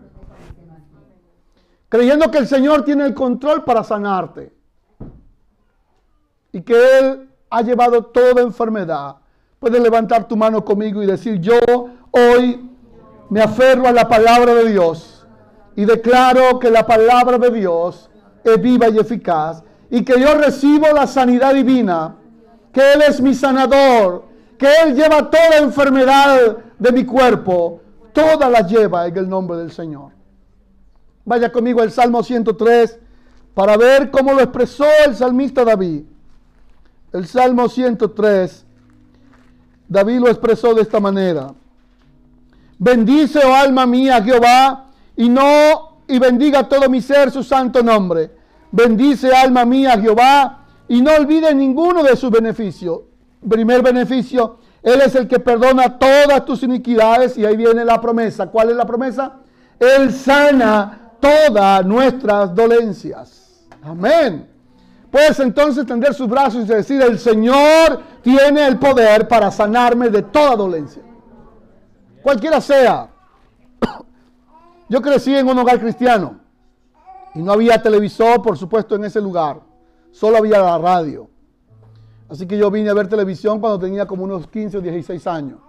Creyendo 1.90 2.32
que 2.32 2.38
el 2.38 2.48
Señor 2.48 2.86
tiene 2.86 3.06
el 3.06 3.14
control 3.14 3.66
para 3.66 3.84
sanarte. 3.84 4.63
Y 6.54 6.62
que 6.62 7.00
Él 7.00 7.30
ha 7.50 7.62
llevado 7.62 8.04
toda 8.04 8.42
enfermedad. 8.42 9.18
Puedes 9.60 9.82
levantar 9.82 10.28
tu 10.28 10.38
mano 10.38 10.64
conmigo 10.64 11.04
y 11.04 11.06
decir, 11.06 11.40
yo 11.42 11.60
hoy 12.12 12.70
me 13.30 13.42
aferro 13.42 13.88
a 13.88 13.92
la 13.92 14.08
palabra 14.08 14.54
de 14.54 14.72
Dios 14.72 15.26
y 15.76 15.86
declaro 15.86 16.60
que 16.60 16.70
la 16.70 16.86
palabra 16.86 17.38
de 17.38 17.50
Dios 17.52 18.10
es 18.44 18.62
viva 18.62 18.90
y 18.90 19.00
eficaz 19.00 19.64
y 19.90 20.04
que 20.04 20.20
yo 20.20 20.36
recibo 20.36 20.88
la 20.94 21.08
sanidad 21.08 21.54
divina, 21.54 22.16
que 22.72 22.94
Él 22.94 23.02
es 23.08 23.22
mi 23.22 23.34
sanador, 23.34 24.26
que 24.58 24.68
Él 24.84 24.96
lleva 24.96 25.30
toda 25.30 25.58
enfermedad 25.58 26.58
de 26.78 26.92
mi 26.92 27.06
cuerpo, 27.06 27.82
toda 28.12 28.50
la 28.50 28.62
lleva 28.62 29.08
en 29.08 29.18
el 29.18 29.30
nombre 29.30 29.58
del 29.58 29.72
Señor. 29.72 30.12
Vaya 31.26 31.52
conmigo 31.52 31.82
al 31.82 31.92
Salmo 31.92 32.22
103 32.22 33.00
para 33.54 33.78
ver 33.78 34.12
cómo 34.12 34.34
lo 34.34 34.42
expresó 34.42 34.86
el 35.06 35.16
salmista 35.16 35.64
David. 35.64 36.04
El 37.14 37.28
Salmo 37.28 37.70
103, 37.70 38.66
David 39.88 40.20
lo 40.20 40.30
expresó 40.30 40.74
de 40.74 40.82
esta 40.82 41.00
manera. 41.00 41.54
Bendice, 42.80 43.40
oh 43.46 43.54
alma 43.54 43.86
mía, 43.86 44.22
Jehová, 44.24 44.88
y 45.16 45.30
no, 45.30 46.00
y 46.08 46.18
bendiga 46.18 46.68
todo 46.68 46.90
mi 46.90 47.02
ser 47.02 47.30
su 47.30 47.44
santo 47.44 47.84
nombre. 47.84 48.32
Bendice, 48.72 49.32
alma 49.32 49.64
mía, 49.64 49.92
Jehová, 50.02 50.66
y 50.88 51.02
no 51.02 51.12
olvide 51.14 51.54
ninguno 51.54 52.02
de 52.02 52.16
sus 52.16 52.32
beneficios. 52.32 53.02
Primer 53.48 53.84
beneficio, 53.84 54.58
Él 54.82 55.00
es 55.02 55.14
el 55.14 55.28
que 55.28 55.40
perdona 55.40 56.00
todas 56.00 56.44
tus 56.46 56.64
iniquidades, 56.64 57.38
y 57.38 57.46
ahí 57.46 57.56
viene 57.56 57.86
la 57.86 58.02
promesa. 58.02 58.48
¿Cuál 58.48 58.72
es 58.72 58.76
la 58.76 58.86
promesa? 58.86 59.34
Él 59.80 60.12
sana 60.12 61.12
todas 61.20 61.86
nuestras 61.86 62.56
dolencias. 62.56 63.68
Amén. 63.84 64.53
Puedes 65.14 65.40
entonces 65.42 65.86
tender 65.86 66.12
sus 66.16 66.28
brazos 66.28 66.64
y 66.64 66.68
decir, 66.68 67.00
el 67.00 67.20
Señor 67.20 68.02
tiene 68.24 68.66
el 68.66 68.80
poder 68.80 69.28
para 69.28 69.52
sanarme 69.52 70.10
de 70.10 70.24
toda 70.24 70.56
dolencia. 70.56 71.04
Cualquiera 72.24 72.60
sea. 72.60 73.12
Yo 74.90 75.04
crecí 75.04 75.36
en 75.36 75.48
un 75.48 75.60
hogar 75.60 75.80
cristiano 75.80 76.40
y 77.36 77.44
no 77.44 77.52
había 77.52 77.80
televisor, 77.80 78.42
por 78.42 78.58
supuesto, 78.58 78.96
en 78.96 79.06
ese 79.06 79.22
lugar. 79.22 79.60
Solo 80.10 80.38
había 80.38 80.58
la 80.58 80.80
radio. 80.80 81.30
Así 82.28 82.48
que 82.48 82.58
yo 82.58 82.72
vine 82.72 82.90
a 82.90 82.96
ver 82.96 83.08
televisión 83.08 83.60
cuando 83.60 83.78
tenía 83.78 84.08
como 84.08 84.24
unos 84.24 84.48
15 84.48 84.80
o 84.80 84.82
16 84.82 85.28
años. 85.28 85.60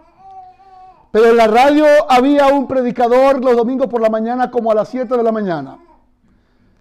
Pero 1.11 1.27
en 1.27 1.37
la 1.37 1.49
radio 1.49 1.85
había 2.09 2.47
un 2.47 2.67
predicador 2.67 3.45
los 3.45 3.55
domingos 3.55 3.89
por 3.89 4.01
la 4.01 4.09
mañana 4.09 4.51
como 4.51 4.71
a 4.71 4.75
las 4.75 4.89
7 4.89 5.15
de 5.15 5.23
la 5.23 5.33
mañana, 5.33 5.77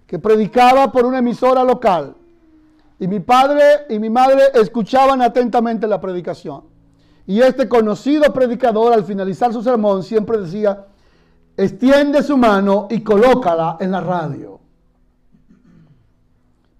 que 0.07 0.17
predicaba 0.17 0.93
por 0.93 1.05
una 1.05 1.17
emisora 1.17 1.65
local. 1.65 2.15
Y 3.03 3.07
mi 3.09 3.19
padre 3.19 3.85
y 3.89 3.99
mi 3.99 4.09
madre 4.09 4.43
escuchaban 4.53 5.21
atentamente 5.21 5.85
la 5.87 5.99
predicación. 5.99 6.63
Y 7.27 7.41
este 7.41 7.67
conocido 7.67 8.31
predicador 8.31 8.93
al 8.93 9.03
finalizar 9.03 9.51
su 9.51 9.61
sermón 9.61 10.03
siempre 10.03 10.37
decía, 10.37 10.85
extiende 11.57 12.23
su 12.23 12.37
mano 12.37 12.87
y 12.89 13.01
colócala 13.01 13.75
en 13.81 13.91
la 13.91 13.99
radio. 13.99 14.57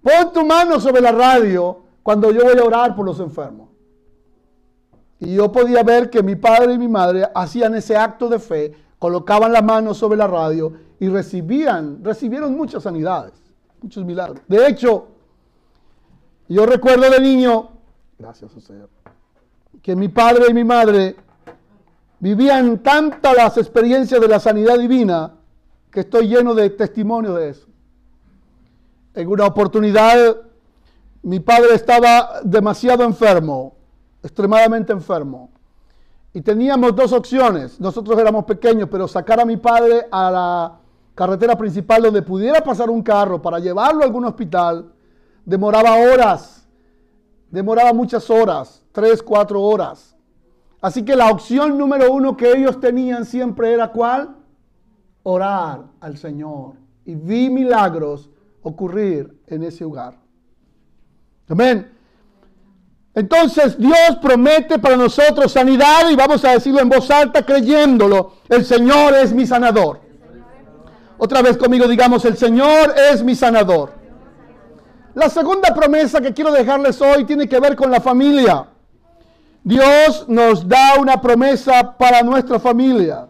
Pon 0.00 0.32
tu 0.32 0.46
mano 0.46 0.80
sobre 0.80 1.02
la 1.02 1.12
radio 1.12 1.82
cuando 2.02 2.30
yo 2.30 2.42
voy 2.44 2.58
a 2.58 2.64
orar 2.64 2.96
por 2.96 3.04
los 3.04 3.20
enfermos. 3.20 3.68
Y 5.20 5.34
yo 5.34 5.52
podía 5.52 5.82
ver 5.82 6.08
que 6.08 6.22
mi 6.22 6.36
padre 6.36 6.72
y 6.72 6.78
mi 6.78 6.88
madre 6.88 7.28
hacían 7.34 7.74
ese 7.74 7.98
acto 7.98 8.30
de 8.30 8.38
fe, 8.38 8.72
colocaban 8.98 9.52
la 9.52 9.60
mano 9.60 9.92
sobre 9.92 10.16
la 10.16 10.26
radio 10.26 10.72
y 10.98 11.06
recibían, 11.06 12.02
recibieron 12.02 12.56
muchas 12.56 12.84
sanidades, 12.84 13.34
muchos 13.82 14.06
milagros. 14.06 14.40
De 14.48 14.66
hecho, 14.66 15.08
yo 16.48 16.66
recuerdo 16.66 17.10
de 17.10 17.20
niño, 17.20 17.70
gracias 18.18 18.52
Señor, 18.52 18.88
que 19.82 19.96
mi 19.96 20.08
padre 20.08 20.46
y 20.50 20.54
mi 20.54 20.64
madre 20.64 21.16
vivían 22.20 22.78
tantas 22.78 23.36
las 23.36 23.58
experiencias 23.58 24.20
de 24.20 24.28
la 24.28 24.40
sanidad 24.40 24.78
divina 24.78 25.34
que 25.90 26.00
estoy 26.00 26.28
lleno 26.28 26.54
de 26.54 26.70
testimonio 26.70 27.34
de 27.34 27.50
eso. 27.50 27.66
En 29.14 29.28
una 29.28 29.46
oportunidad, 29.46 30.36
mi 31.22 31.40
padre 31.40 31.74
estaba 31.74 32.40
demasiado 32.42 33.04
enfermo, 33.04 33.76
extremadamente 34.22 34.92
enfermo. 34.92 35.50
Y 36.32 36.40
teníamos 36.40 36.96
dos 36.96 37.12
opciones. 37.12 37.78
Nosotros 37.78 38.18
éramos 38.18 38.44
pequeños, 38.44 38.88
pero 38.90 39.06
sacar 39.06 39.38
a 39.38 39.44
mi 39.44 39.56
padre 39.56 40.06
a 40.10 40.30
la 40.30 40.78
carretera 41.14 41.56
principal 41.56 42.02
donde 42.02 42.22
pudiera 42.22 42.64
pasar 42.64 42.90
un 42.90 43.02
carro 43.02 43.40
para 43.40 43.60
llevarlo 43.60 44.02
a 44.02 44.06
algún 44.06 44.24
hospital, 44.24 44.93
demoraba 45.44 45.96
horas, 45.96 46.66
demoraba 47.50 47.92
muchas 47.92 48.28
horas, 48.30 48.82
tres, 48.92 49.22
cuatro 49.22 49.60
horas. 49.60 50.16
Así 50.80 51.04
que 51.04 51.16
la 51.16 51.30
opción 51.30 51.78
número 51.78 52.12
uno 52.12 52.36
que 52.36 52.52
ellos 52.52 52.78
tenían 52.78 53.24
siempre 53.24 53.72
era 53.72 53.88
cuál? 53.88 54.36
Orar 55.22 55.84
al 56.00 56.18
Señor. 56.18 56.74
Y 57.06 57.14
vi 57.14 57.48
milagros 57.48 58.30
ocurrir 58.62 59.40
en 59.46 59.62
ese 59.62 59.84
hogar. 59.84 60.18
Amén. 61.48 61.90
Entonces 63.14 63.78
Dios 63.78 64.18
promete 64.20 64.78
para 64.78 64.96
nosotros 64.96 65.52
sanidad 65.52 66.10
y 66.10 66.16
vamos 66.16 66.44
a 66.44 66.52
decirlo 66.52 66.80
en 66.80 66.88
voz 66.88 67.10
alta 67.10 67.44
creyéndolo. 67.44 68.34
El 68.48 68.64
Señor 68.64 69.14
es 69.14 69.32
mi 69.32 69.46
sanador. 69.46 70.00
Otra 71.16 71.40
vez 71.42 71.56
conmigo 71.56 71.86
digamos, 71.86 72.24
el 72.24 72.36
Señor 72.36 72.94
es 73.12 73.22
mi 73.22 73.34
sanador. 73.34 74.03
La 75.14 75.30
segunda 75.30 75.72
promesa 75.72 76.20
que 76.20 76.34
quiero 76.34 76.50
dejarles 76.50 77.00
hoy 77.00 77.24
tiene 77.24 77.48
que 77.48 77.60
ver 77.60 77.76
con 77.76 77.90
la 77.90 78.00
familia. 78.00 78.66
Dios 79.62 80.26
nos 80.28 80.68
da 80.68 80.96
una 81.00 81.20
promesa 81.20 81.96
para 81.96 82.22
nuestra 82.22 82.58
familia. 82.58 83.28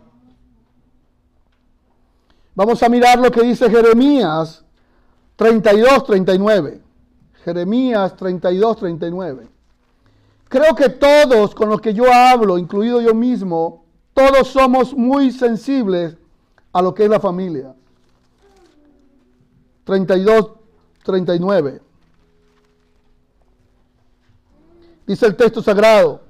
Vamos 2.55 2.83
a 2.83 2.89
mirar 2.89 3.19
lo 3.19 3.31
que 3.31 3.43
dice 3.43 3.69
Jeremías 3.69 4.65
32, 5.37 6.05
39. 6.05 6.81
Jeremías 7.45 8.17
32, 8.17 8.77
39. 8.79 9.49
Creo 10.49 10.75
que 10.75 10.89
todos 10.89 11.55
con 11.55 11.69
los 11.69 11.81
que 11.81 11.93
yo 11.93 12.13
hablo, 12.13 12.57
incluido 12.57 13.01
yo 13.01 13.15
mismo, 13.15 13.85
todos 14.15 14.49
somos 14.49 14.95
muy 14.95 15.33
sensibles 15.33 16.17
a 16.73 16.81
lo 16.81 16.95
que 16.95 17.05
es 17.05 17.11
la 17.11 17.21
familia. 17.21 17.75
32, 19.85 20.53
39. 21.05 21.81
Dice 25.07 25.27
el 25.27 25.37
texto 25.37 25.63
sagrado, 25.63 26.23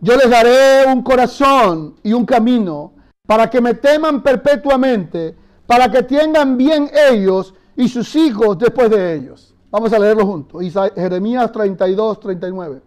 yo 0.00 0.16
les 0.16 0.28
daré 0.28 0.84
un 0.86 1.02
corazón 1.02 1.94
y 2.02 2.12
un 2.12 2.26
camino 2.26 2.92
para 3.26 3.48
que 3.48 3.60
me 3.60 3.74
teman 3.74 4.22
perpetuamente, 4.22 5.36
para 5.66 5.90
que 5.90 6.02
tengan 6.02 6.56
bien 6.56 6.90
ellos 7.10 7.54
y 7.76 7.88
sus 7.88 8.14
hijos 8.16 8.58
después 8.58 8.90
de 8.90 9.14
ellos. 9.14 9.54
Vamos 9.70 9.92
a 9.92 9.98
leerlo 9.98 10.26
juntos. 10.26 10.60
Jeremías 10.96 11.52
32, 11.52 12.18
39. 12.18 12.82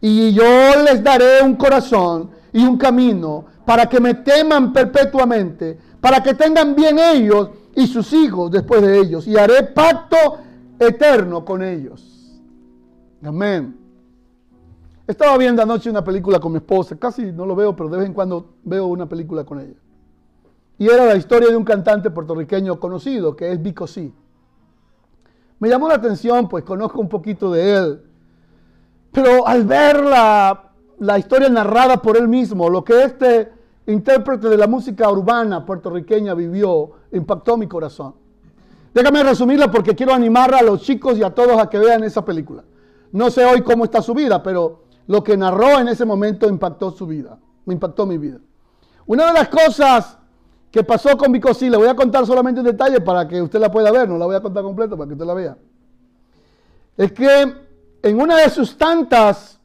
Y 0.00 0.32
yo 0.32 0.42
les 0.84 1.02
daré 1.04 1.42
un 1.42 1.54
corazón 1.54 2.30
y 2.52 2.64
un 2.64 2.76
camino 2.76 3.44
para 3.64 3.86
que 3.88 4.00
me 4.00 4.14
teman 4.14 4.72
perpetuamente, 4.72 5.78
para 6.00 6.20
que 6.20 6.34
tengan 6.34 6.74
bien 6.74 6.98
ellos 6.98 7.50
y 7.74 7.86
sus 7.86 8.12
hijos 8.12 8.50
después 8.50 8.82
de 8.82 8.98
ellos. 8.98 9.26
Y 9.26 9.36
haré 9.36 9.62
pacto 9.64 10.16
eterno 10.78 11.44
con 11.44 11.62
ellos. 11.62 12.40
Amén. 13.22 13.76
Estaba 15.06 15.36
viendo 15.36 15.62
anoche 15.62 15.90
una 15.90 16.04
película 16.04 16.38
con 16.38 16.52
mi 16.52 16.58
esposa, 16.58 16.96
casi 16.96 17.32
no 17.32 17.44
lo 17.44 17.56
veo, 17.56 17.74
pero 17.74 17.88
de 17.88 17.98
vez 17.98 18.06
en 18.06 18.14
cuando 18.14 18.54
veo 18.64 18.86
una 18.86 19.08
película 19.08 19.44
con 19.44 19.60
ella. 19.60 19.78
Y 20.78 20.88
era 20.88 21.06
la 21.06 21.16
historia 21.16 21.48
de 21.48 21.56
un 21.56 21.64
cantante 21.64 22.10
puertorriqueño 22.10 22.78
conocido, 22.80 23.36
que 23.36 23.52
es 23.52 23.62
Vico 23.62 23.86
C. 23.86 24.12
Me 25.58 25.68
llamó 25.68 25.88
la 25.88 25.94
atención, 25.94 26.48
pues 26.48 26.64
conozco 26.64 27.00
un 27.00 27.08
poquito 27.08 27.52
de 27.52 27.76
él. 27.76 28.02
Pero 29.12 29.46
al 29.46 29.64
ver 29.64 30.02
la, 30.02 30.72
la 30.98 31.18
historia 31.18 31.48
narrada 31.48 32.00
por 32.00 32.16
él 32.16 32.26
mismo, 32.26 32.70
lo 32.70 32.82
que 32.82 33.02
este 33.02 33.52
intérprete 33.86 34.48
de 34.48 34.56
la 34.56 34.66
música 34.66 35.10
urbana 35.10 35.66
puertorriqueña 35.66 36.34
vivió, 36.34 36.92
impactó 37.12 37.56
mi 37.56 37.66
corazón. 37.66 38.14
Déjame 38.94 39.22
resumirla 39.22 39.70
porque 39.70 39.94
quiero 39.94 40.12
animar 40.12 40.54
a 40.54 40.62
los 40.62 40.82
chicos 40.82 41.16
y 41.18 41.22
a 41.22 41.30
todos 41.30 41.58
a 41.58 41.70
que 41.70 41.78
vean 41.78 42.04
esa 42.04 42.24
película. 42.24 42.64
No 43.12 43.30
sé 43.30 43.44
hoy 43.44 43.62
cómo 43.62 43.84
está 43.84 44.02
su 44.02 44.14
vida, 44.14 44.42
pero 44.42 44.84
lo 45.06 45.22
que 45.22 45.36
narró 45.36 45.78
en 45.78 45.88
ese 45.88 46.04
momento 46.04 46.48
impactó 46.48 46.90
su 46.90 47.06
vida, 47.06 47.38
me 47.64 47.74
impactó 47.74 48.06
mi 48.06 48.18
vida. 48.18 48.38
Una 49.06 49.26
de 49.26 49.32
las 49.32 49.48
cosas 49.48 50.18
que 50.70 50.84
pasó 50.84 51.16
con 51.18 51.32
Bicosí, 51.32 51.68
le 51.68 51.76
voy 51.76 51.88
a 51.88 51.94
contar 51.94 52.26
solamente 52.26 52.60
un 52.60 52.66
detalle 52.66 53.00
para 53.00 53.28
que 53.28 53.40
usted 53.42 53.60
la 53.60 53.70
pueda 53.70 53.90
ver, 53.90 54.08
no 54.08 54.16
la 54.16 54.26
voy 54.26 54.36
a 54.36 54.40
contar 54.40 54.62
completa 54.62 54.96
para 54.96 55.06
que 55.08 55.12
usted 55.14 55.26
la 55.26 55.34
vea. 55.34 55.56
Es 56.96 57.12
que 57.12 57.54
en 58.02 58.20
una 58.20 58.36
de 58.36 58.48
sus 58.50 58.76
tantas 58.76 59.60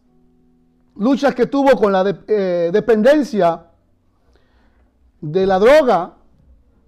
luchas 0.96 1.34
que 1.34 1.46
tuvo 1.46 1.78
con 1.78 1.92
la 1.92 2.18
eh, 2.28 2.70
dependencia 2.74 3.68
de 5.22 5.46
la 5.46 5.60
droga, 5.60 6.14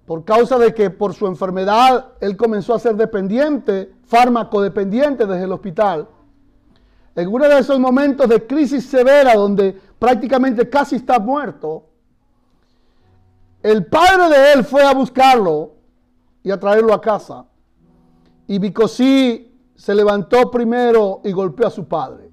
por 0.10 0.26
causa 0.26 0.58
de 0.58 0.74
que 0.74 0.90
por 0.90 1.14
su 1.14 1.28
enfermedad 1.28 2.14
él 2.20 2.36
comenzó 2.36 2.74
a 2.74 2.80
ser 2.80 2.96
dependiente, 2.96 3.94
fármaco 4.06 4.60
dependiente 4.60 5.28
desde 5.28 5.44
el 5.44 5.52
hospital. 5.52 6.10
En 7.14 7.28
uno 7.28 7.48
de 7.48 7.60
esos 7.60 7.80
momentos 7.80 8.28
de 8.28 8.48
crisis 8.48 8.88
severa 8.88 9.36
donde 9.36 9.80
prácticamente 10.00 10.68
casi 10.68 10.96
está 10.96 11.20
muerto, 11.20 11.90
el 13.62 13.86
padre 13.86 14.36
de 14.36 14.54
él 14.54 14.64
fue 14.64 14.82
a 14.82 14.96
buscarlo 14.96 15.76
y 16.42 16.50
a 16.50 16.60
traerlo 16.60 16.92
a 16.92 17.00
casa. 17.00 17.46
Y 18.48 18.58
Bicosí 18.58 19.62
se 19.76 19.94
levantó 19.94 20.50
primero 20.50 21.22
y 21.24 21.32
golpeó 21.32 21.68
a 21.68 21.70
su 21.70 21.88
padre. 21.88 22.32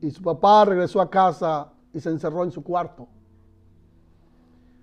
Y 0.00 0.10
su 0.10 0.22
papá 0.22 0.64
regresó 0.64 1.02
a 1.02 1.10
casa 1.10 1.70
y 1.92 2.00
se 2.00 2.08
encerró 2.08 2.44
en 2.44 2.50
su 2.50 2.64
cuarto. 2.64 3.08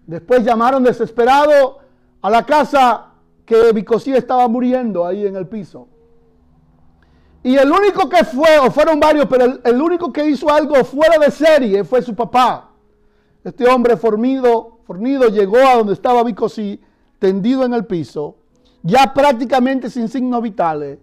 Después 0.06 0.44
llamaron 0.44 0.84
desesperado 0.84 1.80
a 2.22 2.30
la 2.30 2.46
casa 2.46 3.14
que 3.46 3.72
Bicosí 3.72 4.14
estaba 4.14 4.48
muriendo 4.48 5.06
ahí 5.06 5.26
en 5.26 5.36
el 5.36 5.48
piso. 5.48 5.88
Y 7.44 7.56
el 7.58 7.72
único 7.72 8.08
que 8.08 8.24
fue, 8.24 8.58
o 8.60 8.72
fueron 8.72 9.00
varios, 9.00 9.26
pero 9.26 9.60
el, 9.64 9.82
único 9.82 10.14
que 10.14 10.26
hizo 10.26 10.50
algo 10.50 10.76
fuera 10.86 11.18
de 11.18 11.30
serie 11.30 11.84
fue 11.84 12.02
su 12.02 12.16
papá. 12.16 12.70
Este 13.44 13.68
hombre 13.68 13.98
fornido, 13.98 14.80
fornido 14.86 15.28
llegó 15.28 15.58
a 15.58 15.76
donde 15.76 15.94
estaba 15.94 16.24
Bicosí, 16.24 16.80
tendido 17.20 17.66
en 17.66 17.74
el 17.74 17.86
piso, 17.86 18.38
ya 18.82 19.14
prácticamente 19.14 19.90
sin 19.90 20.08
signos 20.08 20.42
vitales. 20.42 21.00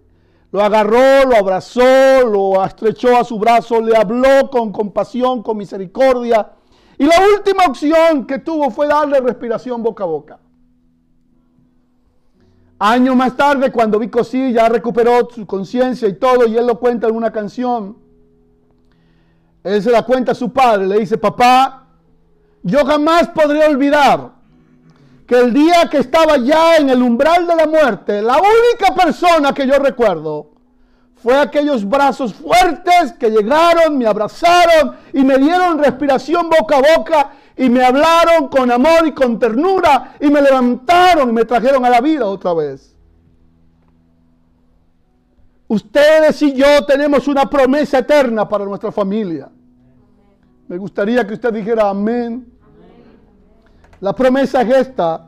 Lo 0.51 0.61
agarró, 0.61 1.25
lo 1.29 1.35
abrazó, 1.35 2.25
lo 2.25 2.63
estrechó 2.65 3.15
a 3.15 3.23
su 3.23 3.37
brazo, 3.37 3.79
le 3.79 3.95
habló 3.95 4.49
con 4.49 4.71
compasión, 4.71 5.43
con 5.43 5.57
misericordia 5.57 6.51
y 7.01 7.05
la 7.05 7.15
última 7.35 7.65
opción 7.65 8.27
que 8.27 8.37
tuvo 8.37 8.69
fue 8.69 8.85
darle 8.85 9.19
respiración 9.19 9.81
boca 9.81 10.03
a 10.03 10.05
boca. 10.05 10.37
Años 12.77 13.15
más 13.15 13.35
tarde, 13.35 13.71
cuando 13.71 13.97
Vico 13.97 14.23
sí 14.23 14.53
ya 14.53 14.69
recuperó 14.69 15.27
su 15.31 15.47
conciencia 15.47 16.07
y 16.07 16.13
todo, 16.13 16.45
y 16.45 16.55
él 16.55 16.67
lo 16.67 16.79
cuenta 16.79 17.07
en 17.07 17.15
una 17.15 17.31
canción, 17.31 17.97
él 19.63 19.81
se 19.81 19.89
la 19.89 20.03
cuenta 20.03 20.33
a 20.33 20.35
su 20.35 20.53
padre, 20.53 20.85
le 20.85 20.99
dice, 20.99 21.17
papá, 21.17 21.87
yo 22.61 22.85
jamás 22.85 23.29
podré 23.29 23.65
olvidar 23.65 24.33
que 25.25 25.39
el 25.39 25.51
día 25.55 25.89
que 25.89 25.97
estaba 25.97 26.37
ya 26.37 26.75
en 26.77 26.91
el 26.91 27.01
umbral 27.01 27.47
de 27.47 27.55
la 27.55 27.65
muerte, 27.65 28.21
la 28.21 28.37
única 28.37 28.93
persona 28.93 29.55
que 29.55 29.65
yo 29.65 29.79
recuerdo 29.79 30.51
fue 31.21 31.37
aquellos 31.37 31.87
brazos 31.87 32.33
fuertes 32.33 33.13
que 33.19 33.29
llegaron, 33.29 33.97
me 33.97 34.07
abrazaron 34.07 34.95
y 35.13 35.23
me 35.23 35.37
dieron 35.37 35.77
respiración 35.77 36.49
boca 36.49 36.77
a 36.77 36.97
boca 36.97 37.31
y 37.55 37.69
me 37.69 37.83
hablaron 37.83 38.47
con 38.47 38.71
amor 38.71 39.05
y 39.05 39.11
con 39.11 39.37
ternura 39.37 40.15
y 40.19 40.29
me 40.29 40.41
levantaron 40.41 41.29
y 41.29 41.33
me 41.33 41.45
trajeron 41.45 41.85
a 41.85 41.91
la 41.91 42.01
vida 42.01 42.25
otra 42.25 42.53
vez. 42.53 42.95
Ustedes 45.67 46.41
y 46.41 46.53
yo 46.53 46.85
tenemos 46.87 47.27
una 47.27 47.47
promesa 47.47 47.99
eterna 47.99 48.49
para 48.49 48.65
nuestra 48.65 48.91
familia. 48.91 49.49
Me 50.67 50.77
gustaría 50.77 51.25
que 51.27 51.35
usted 51.35 51.53
dijera 51.53 51.89
amén. 51.89 52.51
La 53.99 54.13
promesa 54.13 54.63
es 54.63 54.87
esta. 54.87 55.27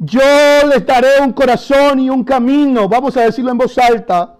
Yo 0.00 0.20
les 0.68 0.84
daré 0.84 1.20
un 1.22 1.32
corazón 1.32 2.00
y 2.00 2.10
un 2.10 2.24
camino. 2.24 2.88
Vamos 2.88 3.16
a 3.16 3.22
decirlo 3.22 3.52
en 3.52 3.58
voz 3.58 3.78
alta 3.78 4.37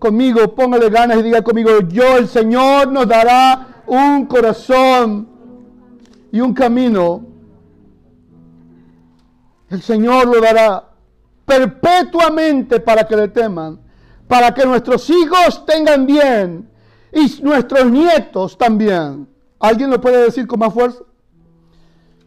conmigo, 0.00 0.52
póngale 0.56 0.90
ganas 0.90 1.18
y 1.18 1.22
diga 1.22 1.42
conmigo, 1.42 1.70
yo 1.86 2.16
el 2.16 2.26
Señor 2.26 2.90
nos 2.90 3.06
dará 3.06 3.82
un 3.86 4.26
corazón 4.26 5.28
y 6.32 6.40
un 6.40 6.54
camino 6.54 7.26
El 9.68 9.82
Señor 9.82 10.26
lo 10.26 10.40
dará 10.40 10.84
perpetuamente 11.46 12.80
para 12.80 13.06
que 13.06 13.16
le 13.16 13.28
teman, 13.28 13.78
para 14.26 14.52
que 14.52 14.66
nuestros 14.66 15.08
hijos 15.10 15.64
tengan 15.64 16.06
bien 16.06 16.68
y 17.12 17.40
nuestros 17.42 17.88
nietos 17.90 18.58
también. 18.58 19.28
¿Alguien 19.60 19.90
lo 19.90 20.00
puede 20.00 20.24
decir 20.24 20.46
con 20.48 20.58
más 20.58 20.74
fuerza? 20.74 21.04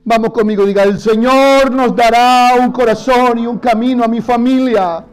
Vamos 0.06 0.32
conmigo, 0.32 0.66
diga, 0.66 0.84
el 0.84 1.00
Señor 1.00 1.72
nos 1.72 1.96
dará 1.96 2.56
un 2.62 2.72
corazón 2.72 3.40
y 3.40 3.48
un 3.48 3.58
camino 3.58 4.04
a 4.04 4.08
mi 4.08 4.22
familia. 4.22 5.06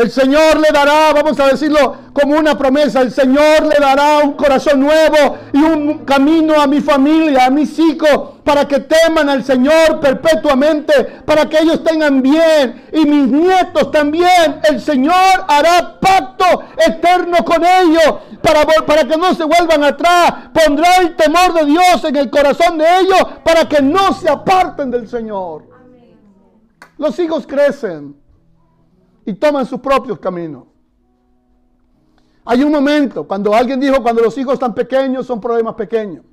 El 0.00 0.10
Señor 0.10 0.58
le 0.58 0.68
dará, 0.72 1.12
vamos 1.12 1.38
a 1.40 1.48
decirlo 1.48 1.94
como 2.14 2.38
una 2.38 2.56
promesa, 2.56 3.02
el 3.02 3.12
Señor 3.12 3.66
le 3.66 3.76
dará 3.78 4.20
un 4.24 4.32
corazón 4.32 4.80
nuevo 4.80 5.36
y 5.52 5.58
un 5.58 6.06
camino 6.06 6.58
a 6.58 6.66
mi 6.66 6.80
familia, 6.80 7.44
a 7.44 7.50
mis 7.50 7.78
hijos, 7.78 8.40
para 8.42 8.66
que 8.66 8.80
teman 8.80 9.28
al 9.28 9.44
Señor 9.44 10.00
perpetuamente, 10.00 10.94
para 11.26 11.50
que 11.50 11.58
ellos 11.58 11.84
tengan 11.84 12.22
bien 12.22 12.88
y 12.94 13.04
mis 13.04 13.26
nietos 13.28 13.90
también. 13.90 14.62
El 14.62 14.80
Señor 14.80 15.44
hará 15.46 16.00
pacto 16.00 16.46
eterno 16.78 17.44
con 17.44 17.62
ellos 17.62 18.20
para, 18.40 18.64
para 18.86 19.04
que 19.04 19.18
no 19.18 19.34
se 19.34 19.44
vuelvan 19.44 19.84
atrás. 19.84 20.32
Pondrá 20.54 20.96
el 20.96 21.14
temor 21.14 21.52
de 21.52 21.66
Dios 21.66 22.04
en 22.04 22.16
el 22.16 22.30
corazón 22.30 22.78
de 22.78 22.86
ellos 23.00 23.20
para 23.44 23.68
que 23.68 23.82
no 23.82 24.14
se 24.14 24.30
aparten 24.30 24.90
del 24.90 25.06
Señor. 25.06 25.68
Los 26.96 27.18
hijos 27.18 27.46
crecen 27.46 28.19
y 29.24 29.34
toman 29.34 29.66
sus 29.66 29.80
propios 29.80 30.18
caminos. 30.18 30.64
Hay 32.44 32.62
un 32.62 32.72
momento, 32.72 33.24
cuando 33.24 33.54
alguien 33.54 33.78
dijo, 33.78 34.02
cuando 34.02 34.22
los 34.22 34.36
hijos 34.38 34.54
están 34.54 34.74
pequeños 34.74 35.26
son 35.26 35.40
problemas 35.40 35.74
pequeños. 35.74 36.24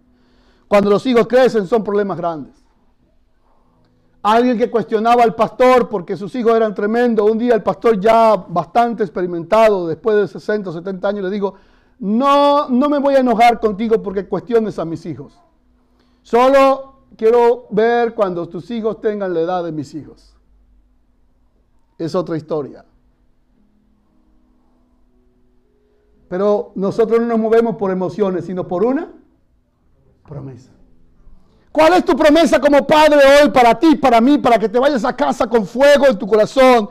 Cuando 0.68 0.89
los 0.89 1.05
hijos 1.05 1.27
crecen 1.27 1.68
son 1.68 1.84
problemas 1.84 2.18
grandes. 2.18 2.55
Alguien 4.23 4.57
que 4.57 4.69
cuestionaba 4.69 5.23
al 5.23 5.35
pastor 5.35 5.88
porque 5.89 6.18
sus 6.18 6.34
hijos 6.35 6.55
eran 6.55 6.73
tremendos. 6.73 7.30
Un 7.30 7.38
día 7.38 7.53
el 7.53 7.64
pastor 7.64 7.99
ya 7.99 8.35
bastante 8.35 9.03
experimentado, 9.03 9.88
después 9.88 10.18
de 10.18 10.27
60 10.27 10.69
o 10.69 10.73
70 10.73 11.07
años, 11.07 11.23
le 11.26 11.30
digo, 11.30 11.53
no, 11.99 12.68
no 12.68 12.89
me 12.89 12.99
voy 12.99 13.15
a 13.15 13.19
enojar 13.19 13.59
contigo 13.59 14.01
porque 14.01 14.27
cuestiones 14.27 14.80
a 14.80 14.85
mis 14.85 15.05
hijos. 15.05 15.39
Solo 16.23 16.95
quiero 17.15 17.68
ver 17.69 18.14
cuando 18.14 18.47
tus 18.47 18.69
hijos 18.72 18.99
tengan 19.01 19.34
la 19.34 19.41
edad 19.41 19.64
de 19.64 19.72
mis 19.72 19.93
hijos 19.93 20.36
es 21.98 22.15
otra 22.15 22.38
historia. 22.38 22.86
Pero 26.30 26.72
nosotros 26.76 27.19
no 27.22 27.28
nos 27.28 27.40
movemos 27.40 27.78
por 27.78 27.91
emociones, 27.91 28.45
sino 28.45 28.68
por 28.68 28.84
una 28.84 29.10
promesa. 30.28 30.72
¿Cuál 31.72 31.94
es 31.94 32.06
tu 32.06 32.15
promesa 32.15 32.60
como 32.60 32.86
padre 32.86 33.19
hoy 33.41 33.49
para 33.49 33.78
ti, 33.80 33.95
para 33.95 34.19
mí, 34.19 34.38
para 34.38 34.57
que 34.57 34.68
te 34.68 34.80
vayas 34.80 35.06
a 35.06 35.15
casa 35.15 35.48
con 35.48 35.65
fuego 35.65 36.07
en 36.07 36.18
tu 36.18 36.28
corazón 36.28 36.90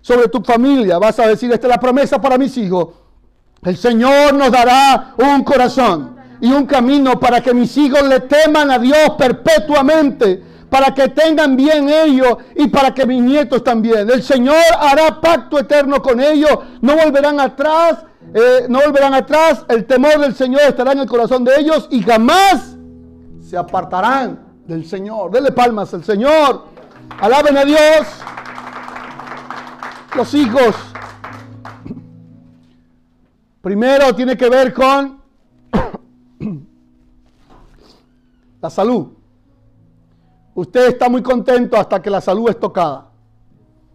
sobre 0.00 0.28
tu 0.28 0.42
familia? 0.42 0.98
Vas 0.98 1.18
a 1.18 1.26
decir, 1.26 1.52
esta 1.52 1.66
es 1.66 1.70
la 1.70 1.78
promesa 1.78 2.20
para 2.20 2.38
mis 2.38 2.56
hijos. 2.56 2.88
El 3.62 3.76
Señor 3.76 4.34
nos 4.34 4.50
dará 4.50 5.14
un 5.18 5.44
corazón 5.44 6.16
y 6.40 6.50
un 6.50 6.66
camino 6.66 7.20
para 7.20 7.40
que 7.40 7.54
mis 7.54 7.76
hijos 7.76 8.02
le 8.02 8.20
teman 8.20 8.70
a 8.70 8.78
Dios 8.78 9.10
perpetuamente 9.16 10.42
para 10.72 10.94
que 10.94 11.08
tengan 11.08 11.54
bien 11.54 11.86
ellos 11.90 12.38
y 12.56 12.66
para 12.68 12.94
que 12.94 13.04
mis 13.04 13.20
nietos 13.20 13.62
también. 13.62 14.08
El 14.08 14.22
Señor 14.22 14.56
hará 14.80 15.20
pacto 15.20 15.58
eterno 15.58 16.00
con 16.00 16.18
ellos, 16.18 16.60
no 16.80 16.96
volverán 16.96 17.38
atrás, 17.40 18.06
eh, 18.32 18.64
no 18.70 18.80
volverán 18.80 19.12
atrás, 19.12 19.66
el 19.68 19.84
temor 19.84 20.18
del 20.18 20.34
Señor 20.34 20.62
estará 20.62 20.92
en 20.92 21.00
el 21.00 21.06
corazón 21.06 21.44
de 21.44 21.60
ellos 21.60 21.88
y 21.90 22.02
jamás 22.02 22.78
se 23.42 23.58
apartarán 23.58 24.40
del 24.66 24.86
Señor. 24.86 25.30
Denle 25.30 25.52
palmas 25.52 25.92
al 25.92 26.04
Señor, 26.04 26.64
alaben 27.20 27.58
a 27.58 27.64
Dios. 27.66 28.06
Los 30.16 30.32
hijos, 30.32 30.74
primero 33.60 34.14
tiene 34.14 34.38
que 34.38 34.48
ver 34.48 34.72
con 34.72 35.20
la 38.62 38.70
salud. 38.70 39.21
Usted 40.54 40.88
está 40.88 41.08
muy 41.08 41.22
contento 41.22 41.76
hasta 41.76 42.00
que 42.02 42.10
la 42.10 42.20
salud 42.20 42.48
es 42.48 42.58
tocada. 42.58 43.10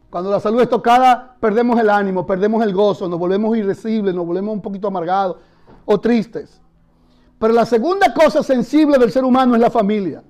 Cuando 0.09 0.31
la 0.31 0.39
salud 0.39 0.61
es 0.61 0.69
tocada, 0.69 1.35
perdemos 1.39 1.79
el 1.79 1.89
ánimo, 1.89 2.25
perdemos 2.25 2.63
el 2.63 2.73
gozo, 2.73 3.07
nos 3.07 3.19
volvemos 3.19 3.55
irresibles, 3.57 4.15
nos 4.15 4.25
volvemos 4.25 4.53
un 4.53 4.61
poquito 4.61 4.87
amargados 4.87 5.37
o 5.85 5.99
tristes. 5.99 6.61
Pero 7.39 7.53
la 7.53 7.65
segunda 7.65 8.13
cosa 8.13 8.41
sensible 8.41 8.97
del 8.97 9.11
ser 9.11 9.23
humano 9.23 9.53
es 9.53 9.61
la 9.61 9.69
familia. 9.69 10.23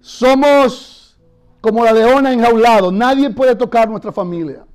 Somos 0.00 1.18
como 1.60 1.84
la 1.84 1.92
leona 1.92 2.32
enjaulado. 2.32 2.92
Nadie 2.92 3.30
puede 3.30 3.56
tocar 3.56 3.88
nuestra 3.88 4.12
familia. 4.12 4.66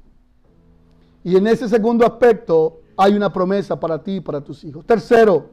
Y 1.24 1.36
en 1.36 1.46
ese 1.48 1.70
segundo 1.70 2.06
aspecto 2.06 2.80
hay 2.98 3.14
una 3.14 3.32
promesa 3.32 3.80
para 3.80 4.02
ti 4.02 4.16
y 4.16 4.22
para 4.22 4.42
tus 4.42 4.64
hijos. 4.64 4.86
Tercero, 4.86 5.50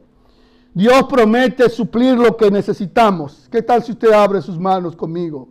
Dios 0.73 1.03
promete 1.09 1.69
suplir 1.69 2.17
lo 2.17 2.37
que 2.37 2.51
necesitamos. 2.51 3.47
¿Qué 3.51 3.61
tal 3.61 3.83
si 3.83 3.91
usted 3.91 4.11
abre 4.11 4.41
sus 4.41 4.59
manos 4.59 4.95
conmigo? 4.95 5.49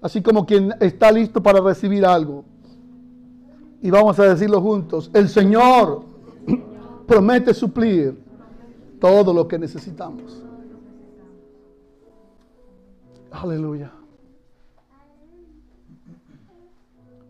Así 0.00 0.22
como 0.22 0.44
quien 0.44 0.74
está 0.80 1.12
listo 1.12 1.42
para 1.42 1.60
recibir 1.60 2.04
algo. 2.04 2.44
Y 3.80 3.90
vamos 3.90 4.18
a 4.18 4.24
decirlo 4.24 4.60
juntos. 4.60 5.10
El 5.12 5.28
Señor 5.28 6.04
promete 7.06 7.52
suplir 7.52 8.18
todo 9.00 9.32
lo 9.34 9.46
que 9.46 9.58
necesitamos. 9.58 10.42
Aleluya. 13.30 13.92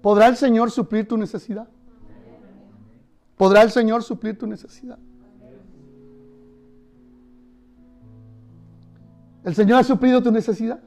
¿Podrá 0.00 0.26
el 0.26 0.36
Señor 0.36 0.70
suplir 0.70 1.08
tu 1.08 1.16
necesidad? 1.16 1.66
¿Podrá 3.36 3.62
el 3.62 3.70
Señor 3.70 4.02
suplir 4.02 4.38
tu 4.38 4.46
necesidad? 4.46 4.98
¿El 9.44 9.54
Señor 9.54 9.80
ha 9.80 9.84
suplido 9.84 10.22
tu 10.22 10.32
necesidad? 10.32 10.80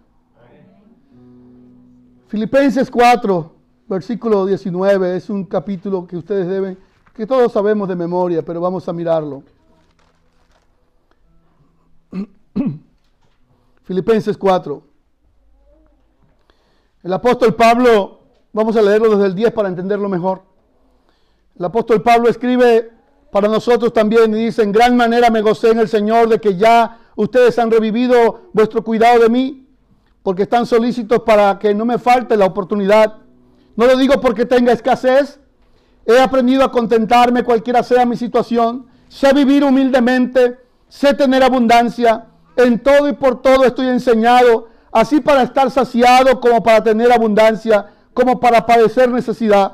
Filipenses 2.27 2.89
4, 2.89 3.55
versículo 3.87 4.45
19, 4.47 5.15
es 5.15 5.29
un 5.29 5.45
capítulo 5.45 6.07
que 6.07 6.17
ustedes 6.17 6.47
deben, 6.47 6.77
que 7.13 7.27
todos 7.27 7.51
sabemos 7.53 7.87
de 7.87 7.95
memoria, 7.95 8.43
pero 8.43 8.59
vamos 8.59 8.89
a 8.89 8.93
mirarlo. 8.93 9.43
Filipenses 13.83 14.35
4. 14.35 14.83
El 17.03 17.13
apóstol 17.13 17.55
Pablo, 17.55 18.19
vamos 18.51 18.75
a 18.75 18.81
leerlo 18.81 19.11
desde 19.11 19.27
el 19.27 19.35
10 19.35 19.53
para 19.53 19.69
entenderlo 19.69 20.09
mejor. 20.09 20.41
El 21.57 21.63
apóstol 21.63 22.01
Pablo 22.01 22.27
escribe 22.27 22.91
para 23.31 23.47
nosotros 23.47 23.93
también 23.93 24.33
y 24.33 24.45
dice, 24.45 24.63
en 24.63 24.71
gran 24.71 24.97
manera 24.97 25.29
me 25.29 25.41
gocé 25.41 25.69
en 25.71 25.79
el 25.79 25.87
Señor 25.87 26.27
de 26.27 26.41
que 26.41 26.57
ya 26.57 27.06
ustedes 27.17 27.59
han 27.59 27.69
revivido 27.69 28.43
vuestro 28.53 28.83
cuidado 28.83 29.19
de 29.19 29.27
mí, 29.29 29.67
porque 30.23 30.43
están 30.43 30.65
solícitos 30.65 31.23
para 31.23 31.59
que 31.59 31.73
no 31.73 31.83
me 31.83 31.97
falte 31.97 32.37
la 32.37 32.45
oportunidad. 32.45 33.17
No 33.75 33.85
lo 33.85 33.97
digo 33.97 34.21
porque 34.21 34.45
tenga 34.45 34.71
escasez. 34.71 35.39
He 36.05 36.19
aprendido 36.19 36.63
a 36.63 36.71
contentarme 36.71 37.43
cualquiera 37.43 37.83
sea 37.83 38.05
mi 38.05 38.15
situación. 38.15 38.87
Sé 39.09 39.33
vivir 39.33 39.63
humildemente, 39.63 40.59
sé 40.87 41.13
tener 41.13 41.43
abundancia. 41.43 42.27
En 42.55 42.79
todo 42.79 43.07
y 43.07 43.13
por 43.13 43.41
todo 43.41 43.65
estoy 43.65 43.87
enseñado, 43.87 44.67
así 44.91 45.21
para 45.21 45.43
estar 45.43 45.69
saciado 45.69 46.39
como 46.39 46.63
para 46.63 46.83
tener 46.83 47.11
abundancia, 47.11 47.87
como 48.13 48.39
para 48.39 48.65
padecer 48.65 49.11
necesidad. 49.11 49.73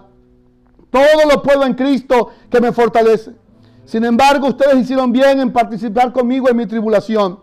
Todo 0.89 1.29
lo 1.29 1.41
puedo 1.41 1.65
en 1.65 1.73
Cristo 1.73 2.29
que 2.49 2.61
me 2.61 2.71
fortalece. 2.71 3.31
Sin 3.85 4.05
embargo, 4.05 4.47
ustedes 4.47 4.75
hicieron 4.77 5.11
bien 5.11 5.39
en 5.39 5.51
participar 5.51 6.13
conmigo 6.13 6.49
en 6.49 6.57
mi 6.57 6.65
tribulación. 6.65 7.39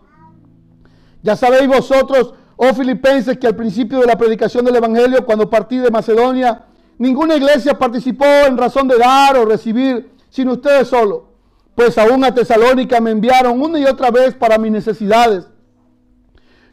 Ya 1.21 1.35
sabéis 1.35 1.67
vosotros, 1.67 2.33
oh 2.55 2.73
filipenses, 2.73 3.37
que 3.37 3.47
al 3.47 3.55
principio 3.55 3.99
de 3.99 4.07
la 4.07 4.17
predicación 4.17 4.65
del 4.65 4.75
Evangelio, 4.75 5.25
cuando 5.25 5.49
partí 5.49 5.77
de 5.77 5.91
Macedonia, 5.91 6.65
ninguna 6.97 7.35
iglesia 7.35 7.77
participó 7.77 8.25
en 8.47 8.57
razón 8.57 8.87
de 8.87 8.97
dar 8.97 9.37
o 9.37 9.45
recibir, 9.45 10.11
sino 10.29 10.53
ustedes 10.53 10.87
solo. 10.87 11.29
Pues 11.75 11.97
aún 11.97 12.23
a 12.23 12.33
Tesalónica 12.33 12.99
me 12.99 13.11
enviaron 13.11 13.61
una 13.61 13.79
y 13.79 13.85
otra 13.85 14.11
vez 14.11 14.33
para 14.33 14.57
mis 14.57 14.71
necesidades. 14.71 15.47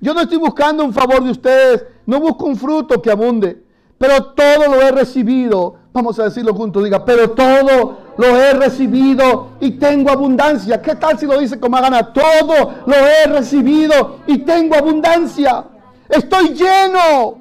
Yo 0.01 0.15
no 0.15 0.21
estoy 0.21 0.39
buscando 0.39 0.85
un 0.85 0.95
favor 0.95 1.23
de 1.25 1.31
ustedes, 1.31 1.85
no 2.07 2.21
busco 2.21 2.47
un 2.47 2.57
fruto 2.57 3.03
que 3.03 3.11
abunde, 3.11 3.63
pero 3.99 4.33
todo 4.33 4.69
lo 4.69 4.81
he 4.81 4.93
recibido 4.93 5.78
Vamos 5.93 6.19
a 6.19 6.25
decirlo 6.25 6.55
juntos, 6.55 6.85
diga, 6.85 7.05
pero 7.05 7.31
todo 7.31 7.99
lo 8.17 8.27
he 8.37 8.53
recibido 8.53 9.53
y 9.61 9.73
tengo 9.73 10.11
abundancia. 10.11 10.81
¿Qué 10.83 10.95
tal 10.95 11.19
si 11.19 11.27
lo 11.27 11.39
dice 11.39 11.59
como 11.59 11.81
gana? 11.81 12.13
Todo 12.13 12.75
lo 12.87 12.95
he 12.95 13.27
recibido 13.27 14.19
y 14.27 14.39
tengo 14.39 14.77
abundancia. 14.77 15.65
Estoy 16.09 16.55
lleno, 16.55 17.39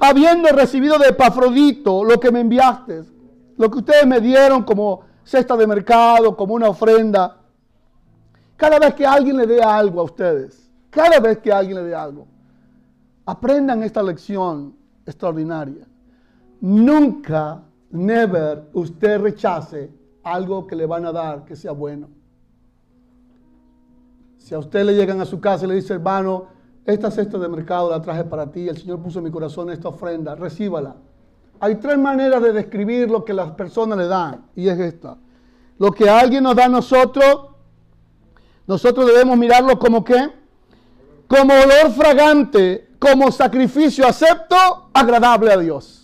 habiendo 0.00 0.48
recibido 0.50 0.98
de 0.98 1.08
Epafrodito 1.08 2.04
lo 2.04 2.18
que 2.18 2.30
me 2.30 2.40
enviaste, 2.40 3.04
lo 3.56 3.70
que 3.70 3.78
ustedes 3.78 4.06
me 4.06 4.20
dieron 4.20 4.62
como 4.64 5.02
cesta 5.24 5.56
de 5.56 5.66
mercado, 5.66 6.36
como 6.36 6.54
una 6.54 6.68
ofrenda. 6.68 7.38
Cada 8.56 8.78
vez 8.78 8.94
que 8.94 9.06
alguien 9.06 9.36
le 9.36 9.46
dé 9.46 9.62
algo 9.62 10.00
a 10.00 10.04
ustedes, 10.04 10.70
cada 10.90 11.18
vez 11.20 11.38
que 11.38 11.52
alguien 11.52 11.76
le 11.78 11.84
dé 11.84 11.94
algo, 11.94 12.26
aprendan 13.26 13.82
esta 13.82 14.02
lección 14.02 14.76
extraordinaria. 15.06 15.86
Nunca, 16.60 17.62
never, 17.94 18.68
usted 18.72 19.20
rechace 19.20 19.90
algo 20.22 20.66
que 20.66 20.76
le 20.76 20.84
van 20.84 21.06
a 21.06 21.12
dar 21.12 21.44
que 21.44 21.56
sea 21.56 21.72
bueno. 21.72 22.08
Si 24.38 24.54
a 24.54 24.58
usted 24.58 24.84
le 24.84 24.94
llegan 24.94 25.20
a 25.20 25.24
su 25.24 25.40
casa 25.40 25.64
y 25.64 25.68
le 25.68 25.76
dice, 25.76 25.94
hermano, 25.94 26.48
esta 26.84 27.10
cesta 27.10 27.38
de 27.38 27.48
mercado 27.48 27.88
la 27.88 28.02
traje 28.02 28.24
para 28.24 28.50
ti, 28.50 28.68
el 28.68 28.76
Señor 28.76 29.00
puso 29.00 29.20
en 29.20 29.24
mi 29.24 29.30
corazón 29.30 29.70
esta 29.70 29.88
ofrenda, 29.88 30.34
recíbala. 30.34 30.96
Hay 31.60 31.76
tres 31.76 31.96
maneras 31.96 32.42
de 32.42 32.52
describir 32.52 33.10
lo 33.10 33.24
que 33.24 33.32
las 33.32 33.52
personas 33.52 33.96
le 33.96 34.06
dan, 34.06 34.44
y 34.54 34.68
es 34.68 34.78
esta. 34.78 35.16
Lo 35.78 35.92
que 35.92 36.10
alguien 36.10 36.42
nos 36.42 36.56
da 36.56 36.66
a 36.66 36.68
nosotros, 36.68 37.48
nosotros 38.66 39.06
debemos 39.06 39.38
mirarlo 39.38 39.78
como 39.78 40.04
qué? 40.04 40.30
Como 41.26 41.54
olor 41.54 41.92
fragante, 41.92 42.90
como 42.98 43.32
sacrificio 43.32 44.06
acepto, 44.06 44.56
agradable 44.92 45.52
a 45.52 45.58
Dios. 45.58 46.03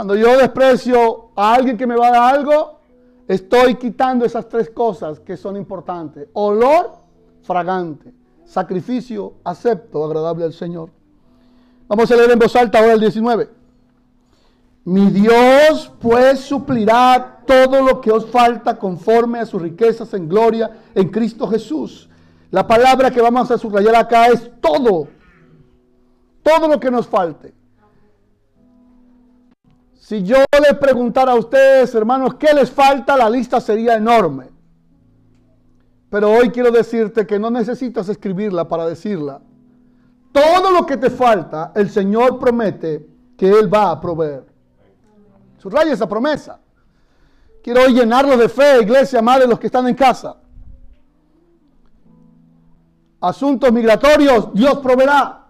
Cuando 0.00 0.16
yo 0.16 0.38
desprecio 0.38 1.28
a 1.36 1.52
alguien 1.52 1.76
que 1.76 1.86
me 1.86 1.94
va 1.94 2.08
a 2.08 2.10
dar 2.10 2.34
algo, 2.34 2.80
estoy 3.28 3.74
quitando 3.74 4.24
esas 4.24 4.48
tres 4.48 4.70
cosas 4.70 5.20
que 5.20 5.36
son 5.36 5.58
importantes. 5.58 6.26
Olor 6.32 6.92
fragante, 7.42 8.10
sacrificio 8.46 9.34
acepto, 9.44 10.02
agradable 10.02 10.46
al 10.46 10.54
Señor. 10.54 10.88
Vamos 11.86 12.10
a 12.10 12.16
leer 12.16 12.30
en 12.30 12.38
voz 12.38 12.56
alta 12.56 12.78
ahora 12.78 12.94
el 12.94 13.00
19. 13.00 13.50
Mi 14.86 15.10
Dios 15.10 15.92
pues 16.00 16.40
suplirá 16.40 17.42
todo 17.46 17.82
lo 17.82 18.00
que 18.00 18.10
os 18.10 18.24
falta 18.24 18.78
conforme 18.78 19.40
a 19.40 19.44
sus 19.44 19.60
riquezas 19.60 20.14
en 20.14 20.30
gloria 20.30 20.78
en 20.94 21.10
Cristo 21.10 21.46
Jesús. 21.46 22.08
La 22.50 22.66
palabra 22.66 23.10
que 23.10 23.20
vamos 23.20 23.50
a 23.50 23.58
subrayar 23.58 23.96
acá 23.96 24.28
es 24.28 24.50
todo. 24.62 25.08
Todo 26.42 26.68
lo 26.68 26.80
que 26.80 26.90
nos 26.90 27.06
falte. 27.06 27.59
Si 30.10 30.24
yo 30.24 30.38
les 30.60 30.76
preguntara 30.76 31.30
a 31.30 31.34
ustedes, 31.36 31.94
hermanos, 31.94 32.34
¿qué 32.34 32.52
les 32.52 32.68
falta? 32.68 33.16
La 33.16 33.30
lista 33.30 33.60
sería 33.60 33.94
enorme. 33.94 34.48
Pero 36.10 36.32
hoy 36.32 36.50
quiero 36.50 36.72
decirte 36.72 37.24
que 37.24 37.38
no 37.38 37.48
necesitas 37.48 38.08
escribirla 38.08 38.66
para 38.66 38.86
decirla. 38.86 39.40
Todo 40.32 40.72
lo 40.72 40.84
que 40.84 40.96
te 40.96 41.10
falta, 41.10 41.70
el 41.76 41.90
Señor 41.90 42.40
promete 42.40 43.06
que 43.38 43.50
Él 43.50 43.72
va 43.72 43.92
a 43.92 44.00
proveer. 44.00 44.44
Subraya 45.58 45.92
esa 45.92 46.08
promesa. 46.08 46.58
Quiero 47.62 47.82
hoy 47.82 47.94
llenarlo 47.94 48.36
de 48.36 48.48
fe, 48.48 48.82
iglesia, 48.82 49.22
madre, 49.22 49.46
los 49.46 49.60
que 49.60 49.66
están 49.68 49.86
en 49.86 49.94
casa. 49.94 50.38
Asuntos 53.20 53.70
migratorios, 53.70 54.52
Dios 54.54 54.76
proveerá. 54.78 55.46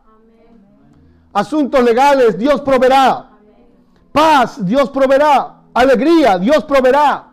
Asuntos 1.33 1.83
legales, 1.83 2.37
Dios 2.37 2.61
proveerá. 2.61 3.30
Paz, 4.13 4.65
Dios 4.65 4.91
proveerá. 4.91 5.57
Alegría, 5.75 6.39
Dios 6.39 6.65
proveerá. 6.65 7.29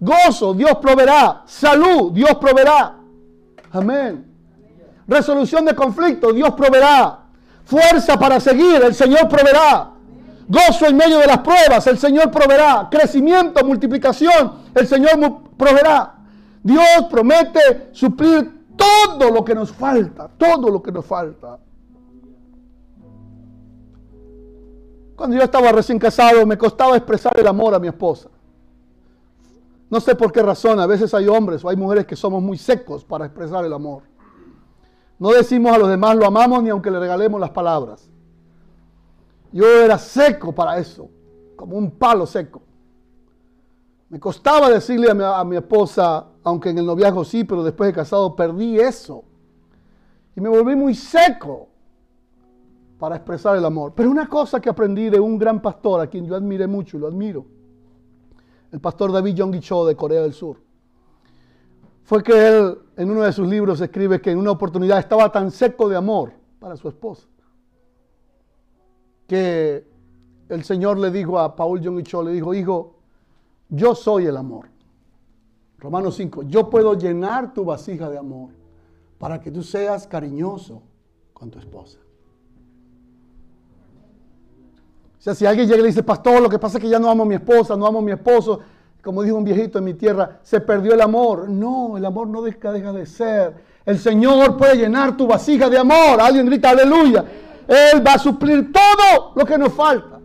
Gozo, 0.00 0.54
Dios 0.54 0.76
proveerá. 0.80 1.42
Salud, 1.46 2.12
Dios 2.12 2.34
proveerá. 2.36 2.96
Amén. 3.72 4.26
Resolución 5.06 5.64
de 5.64 5.74
conflicto, 5.74 6.32
Dios 6.32 6.50
proveerá. 6.54 7.20
Fuerza 7.64 8.18
para 8.18 8.40
seguir, 8.40 8.82
el 8.82 8.94
Señor 8.94 9.28
proveerá. 9.28 9.90
Gozo 10.48 10.86
en 10.86 10.96
medio 10.96 11.18
de 11.18 11.26
las 11.26 11.38
pruebas, 11.38 11.86
el 11.86 11.98
Señor 11.98 12.30
proveerá. 12.30 12.88
Crecimiento, 12.90 13.64
multiplicación, 13.64 14.54
el 14.74 14.86
Señor 14.86 15.18
proveerá. 15.56 16.14
Dios 16.62 17.06
promete 17.10 17.90
suplir 17.92 18.66
todo 18.76 19.30
lo 19.30 19.44
que 19.44 19.54
nos 19.54 19.72
falta, 19.72 20.28
todo 20.36 20.70
lo 20.70 20.82
que 20.82 20.92
nos 20.92 21.04
falta. 21.06 21.58
Cuando 25.22 25.36
yo 25.36 25.44
estaba 25.44 25.70
recién 25.70 26.00
casado 26.00 26.44
me 26.44 26.58
costaba 26.58 26.96
expresar 26.96 27.38
el 27.38 27.46
amor 27.46 27.76
a 27.76 27.78
mi 27.78 27.86
esposa. 27.86 28.28
No 29.88 30.00
sé 30.00 30.16
por 30.16 30.32
qué 30.32 30.42
razón, 30.42 30.80
a 30.80 30.86
veces 30.88 31.14
hay 31.14 31.28
hombres 31.28 31.64
o 31.64 31.68
hay 31.68 31.76
mujeres 31.76 32.06
que 32.06 32.16
somos 32.16 32.42
muy 32.42 32.58
secos 32.58 33.04
para 33.04 33.26
expresar 33.26 33.64
el 33.64 33.72
amor. 33.72 34.02
No 35.20 35.30
decimos 35.30 35.70
a 35.70 35.78
los 35.78 35.88
demás 35.88 36.16
lo 36.16 36.26
amamos 36.26 36.64
ni 36.64 36.70
aunque 36.70 36.90
le 36.90 36.98
regalemos 36.98 37.40
las 37.40 37.50
palabras. 37.50 38.10
Yo 39.52 39.64
era 39.64 39.96
seco 39.96 40.50
para 40.50 40.76
eso, 40.78 41.08
como 41.54 41.76
un 41.76 41.92
palo 41.92 42.26
seco. 42.26 42.60
Me 44.08 44.18
costaba 44.18 44.70
decirle 44.70 45.08
a 45.08 45.44
mi, 45.44 45.54
esposa, 45.54 46.26
aunque 46.42 46.70
en 46.70 46.78
el 46.78 46.86
noviazgo 46.86 47.24
sí, 47.24 47.44
pero 47.44 47.62
después 47.62 47.86
de 47.86 47.94
casado 47.94 48.34
perdí 48.34 48.80
eso. 48.80 49.22
Y 50.34 50.40
me 50.40 50.48
volví 50.48 50.74
muy 50.74 50.96
seco 50.96 51.68
para 53.02 53.16
expresar 53.16 53.56
el 53.56 53.64
amor. 53.64 53.94
Pero 53.96 54.12
una 54.12 54.28
cosa 54.28 54.60
que 54.60 54.70
aprendí 54.70 55.10
de 55.10 55.18
un 55.18 55.36
gran 55.36 55.60
pastor 55.60 56.00
a 56.00 56.06
quien 56.06 56.24
yo 56.24 56.36
admiré 56.36 56.68
mucho 56.68 56.96
y 56.96 57.00
lo 57.00 57.08
admiro, 57.08 57.44
el 58.70 58.78
pastor 58.78 59.10
David 59.10 59.34
Yonggi 59.34 59.58
Cho 59.58 59.84
de 59.84 59.96
Corea 59.96 60.22
del 60.22 60.32
Sur, 60.32 60.58
fue 62.04 62.22
que 62.22 62.46
él 62.46 62.78
en 62.96 63.10
uno 63.10 63.22
de 63.22 63.32
sus 63.32 63.48
libros 63.48 63.80
escribe 63.80 64.20
que 64.20 64.30
en 64.30 64.38
una 64.38 64.52
oportunidad 64.52 65.00
estaba 65.00 65.32
tan 65.32 65.50
seco 65.50 65.88
de 65.88 65.96
amor 65.96 66.32
para 66.60 66.76
su 66.76 66.86
esposa 66.86 67.26
que 69.26 69.84
el 70.48 70.62
Señor 70.62 70.96
le 70.96 71.10
dijo 71.10 71.40
a 71.40 71.56
Paul 71.56 71.84
Jong 71.84 72.04
Cho, 72.04 72.22
le 72.22 72.30
dijo, 72.30 72.54
hijo, 72.54 72.94
yo 73.68 73.96
soy 73.96 74.26
el 74.26 74.36
amor. 74.36 74.68
Romanos 75.78 76.14
5, 76.14 76.44
yo 76.44 76.70
puedo 76.70 76.94
llenar 76.96 77.52
tu 77.52 77.64
vasija 77.64 78.08
de 78.08 78.18
amor 78.18 78.50
para 79.18 79.40
que 79.40 79.50
tú 79.50 79.64
seas 79.64 80.06
cariñoso 80.06 80.84
con 81.32 81.50
tu 81.50 81.58
esposa. 81.58 81.98
O 85.22 85.24
sea, 85.24 85.36
si 85.36 85.46
alguien 85.46 85.68
llega 85.68 85.78
y 85.78 85.82
le 85.82 85.86
dice, 85.86 86.02
pastor, 86.02 86.42
lo 86.42 86.48
que 86.50 86.58
pasa 86.58 86.78
es 86.78 86.82
que 86.82 86.90
ya 86.90 86.98
no 86.98 87.08
amo 87.08 87.22
a 87.22 87.26
mi 87.26 87.36
esposa, 87.36 87.76
no 87.76 87.86
amo 87.86 88.00
a 88.00 88.02
mi 88.02 88.10
esposo, 88.10 88.58
como 89.00 89.22
dijo 89.22 89.36
un 89.36 89.44
viejito 89.44 89.78
en 89.78 89.84
mi 89.84 89.94
tierra, 89.94 90.40
se 90.42 90.60
perdió 90.60 90.94
el 90.94 91.00
amor. 91.00 91.48
No, 91.48 91.96
el 91.96 92.04
amor 92.04 92.26
no 92.26 92.42
deja, 92.42 92.72
de 92.72 93.06
ser. 93.06 93.54
El 93.86 94.00
Señor 94.00 94.56
puede 94.56 94.74
llenar 94.74 95.16
tu 95.16 95.28
vasija 95.28 95.70
de 95.70 95.78
amor. 95.78 96.20
Alguien 96.20 96.46
grita, 96.46 96.70
aleluya. 96.70 97.24
Él 97.68 98.04
va 98.04 98.14
a 98.14 98.18
suplir 98.18 98.72
todo 98.72 99.30
lo 99.36 99.46
que 99.46 99.56
nos 99.56 99.72
falta. 99.72 100.18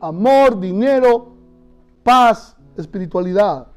Amor, 0.00 0.60
dinero, 0.60 1.32
paz, 2.02 2.54
espiritualidad. 2.76 3.68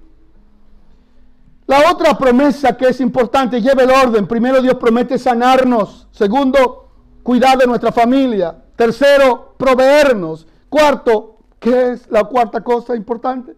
La 1.67 1.89
otra 1.89 2.17
promesa 2.17 2.75
que 2.75 2.89
es 2.89 2.99
importante, 2.99 3.61
lleve 3.61 3.83
el 3.83 3.91
orden. 3.91 4.27
Primero, 4.27 4.61
Dios 4.61 4.75
promete 4.75 5.17
sanarnos. 5.17 6.09
Segundo, 6.11 6.89
cuidar 7.23 7.57
de 7.57 7.65
nuestra 7.65 7.93
familia. 7.93 8.57
Tercero, 8.79 9.55
proveernos. 9.57 10.47
Cuarto, 10.69 11.35
¿qué 11.59 11.91
es 11.91 12.09
la 12.09 12.23
cuarta 12.23 12.63
cosa 12.63 12.95
importante? 12.95 13.53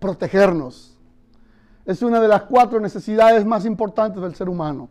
Protegernos. 0.00 0.98
Es 1.86 2.02
una 2.02 2.18
de 2.18 2.26
las 2.26 2.42
cuatro 2.42 2.80
necesidades 2.80 3.46
más 3.46 3.64
importantes 3.64 4.20
del 4.20 4.34
ser 4.34 4.48
humano. 4.48 4.88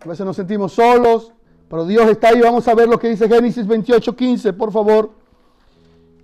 A 0.00 0.08
veces 0.08 0.24
nos 0.24 0.36
sentimos 0.36 0.72
solos, 0.72 1.34
pero 1.68 1.84
Dios 1.84 2.08
está 2.08 2.28
ahí. 2.28 2.40
Vamos 2.40 2.66
a 2.66 2.74
ver 2.74 2.88
lo 2.88 2.98
que 2.98 3.10
dice 3.10 3.28
Génesis 3.28 3.66
28.15, 3.66 4.56
por 4.56 4.72
favor. 4.72 5.10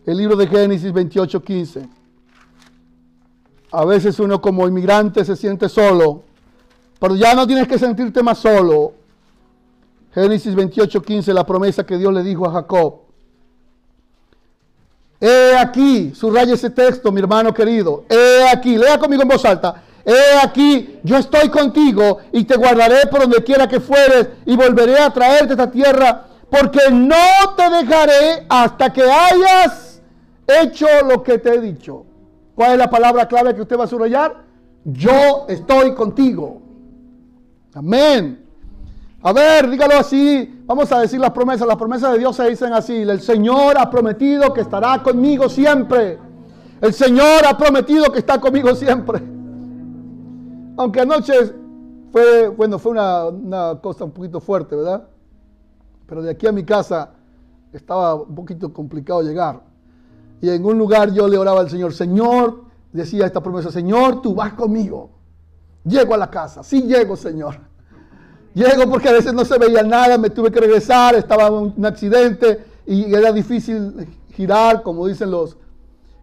El 0.07 0.17
libro 0.17 0.37
de 0.37 0.47
Génesis 0.47 0.91
28.15. 0.91 1.87
A 3.73 3.85
veces 3.85 4.19
uno 4.19 4.41
como 4.41 4.67
inmigrante 4.67 5.23
se 5.23 5.37
siente 5.37 5.69
solo, 5.69 6.23
pero 6.99 7.15
ya 7.15 7.35
no 7.35 7.47
tienes 7.47 7.69
que 7.69 7.79
sentirte 7.79 8.23
más 8.23 8.39
solo. 8.39 9.02
Génesis 10.15 10.55
28.15, 10.55 11.33
la 11.33 11.47
promesa 11.47 11.85
que 11.85 11.97
Dios 11.97 12.13
le 12.13 12.23
dijo 12.23 12.47
a 12.47 12.53
Jacob. 12.53 13.01
He 15.21 15.57
aquí, 15.57 16.13
subraya 16.15 16.55
ese 16.55 16.69
texto, 16.69 17.13
mi 17.13 17.21
hermano 17.21 17.55
querido. 17.55 18.05
He 18.09 18.49
aquí, 18.49 18.77
lea 18.77 18.99
conmigo 18.99 19.23
en 19.23 19.29
voz 19.29 19.45
alta. 19.45 19.83
He 20.05 20.37
aquí, 20.43 20.99
yo 21.05 21.17
estoy 21.17 21.49
contigo 21.49 22.19
y 22.33 22.45
te 22.45 22.57
guardaré 22.57 23.07
por 23.09 23.21
donde 23.21 23.43
quiera 23.45 23.69
que 23.69 23.79
fueres 23.79 24.29
y 24.45 24.57
volveré 24.57 24.99
a 24.99 25.11
traerte 25.11 25.53
esta 25.53 25.71
tierra, 25.71 26.27
porque 26.51 26.91
no 26.91 27.55
te 27.57 27.71
dejaré 27.71 28.47
hasta 28.49 28.93
que 28.93 29.03
hayas 29.03 30.03
hecho 30.47 30.87
lo 31.09 31.23
que 31.23 31.39
te 31.39 31.55
he 31.55 31.61
dicho. 31.61 32.05
¿Cuál 32.55 32.73
es 32.73 32.79
la 32.79 32.91
palabra 32.91 33.29
clave 33.29 33.55
que 33.55 33.63
usted 33.63 33.79
va 33.79 33.85
a 33.85 33.89
subrayar? 33.89 34.45
Yo 34.85 35.47
estoy 35.49 35.95
contigo. 35.95 36.61
Amén. 37.75 38.42
A 39.23 39.33
ver, 39.33 39.71
dígalo 39.71 39.95
así. 39.95 40.63
Vamos 40.67 40.91
a 40.91 41.01
decir 41.01 41.21
las 41.21 41.31
promesas. 41.31 41.67
Las 41.67 41.77
promesas 41.77 42.13
de 42.13 42.19
Dios 42.19 42.35
se 42.35 42.49
dicen 42.51 42.73
así. 42.73 43.03
El 43.03 43.21
Señor 43.21 43.79
ha 43.79 43.89
prometido 43.89 44.53
que 44.53 44.63
estará 44.63 45.03
conmigo 45.03 45.49
siempre. 45.49 46.19
El 46.81 46.93
Señor 46.93 47.47
ha 47.47 47.57
prometido 47.57 48.11
que 48.11 48.19
está 48.19 48.41
conmigo 48.41 48.75
siempre. 48.75 49.23
Aunque 50.77 51.01
anoche 51.01 51.33
fue, 52.11 52.49
bueno, 52.49 52.79
fue 52.79 52.93
una, 52.93 53.79
cosa 53.81 54.05
un 54.05 54.11
poquito 54.11 54.41
fuerte, 54.41 54.75
¿verdad? 54.75 55.07
Pero 56.07 56.23
de 56.23 56.31
aquí 56.31 56.49
a 56.49 56.53
mi 56.53 56.65
casa 56.65 57.13
estaba 57.73 58.17
un 58.17 58.35
poquito 58.35 58.73
complicado 58.73 59.23
llegar. 59.23 59.63
Y 60.41 60.51
en 60.51 60.65
un 60.65 60.77
lugar 60.77 61.13
yo 61.13 61.29
le 61.29 61.39
oraba 61.39 61.61
al 61.61 61.71
Señor, 61.71 61.95
Señor, 61.95 62.65
decía 62.93 63.27
esta 63.27 63.41
promesa, 63.41 63.71
Señor, 63.71 64.21
tú 64.21 64.35
vas 64.35 64.55
conmigo. 64.55 65.11
Llego 65.85 66.15
a 66.15 66.17
la 66.17 66.29
casa, 66.29 66.65
sí 66.65 66.83
llego, 66.83 67.15
Señor. 67.15 67.72
Llego 68.55 68.91
porque 68.91 69.09
a 69.09 69.13
veces 69.13 69.33
no 69.33 69.45
se 69.45 69.59
veía 69.59 69.83
nada, 69.83 70.19
me 70.19 70.31
tuve 70.31 70.51
que 70.51 70.61
regresar, 70.61 71.15
estaba 71.15 71.51
un, 71.51 71.73
un 71.77 71.87
accidente 71.87 72.65
y 72.87 73.15
era 73.15 73.33
difícil 73.33 74.07
girar, 74.35 74.83
como 74.83 75.07
dicen 75.07 75.31
los, 75.31 75.57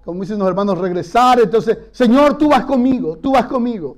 como 0.06 0.22
dicen 0.22 0.38
los 0.40 0.48
hermanos, 0.48 0.78
regresar. 0.78 1.40
Entonces, 1.40 1.78
Señor, 1.92 2.38
tú 2.38 2.50
vas 2.50 2.66
conmigo, 2.66 3.18
tú 3.18 3.32
vas 3.32 3.46
conmigo. 3.46 3.98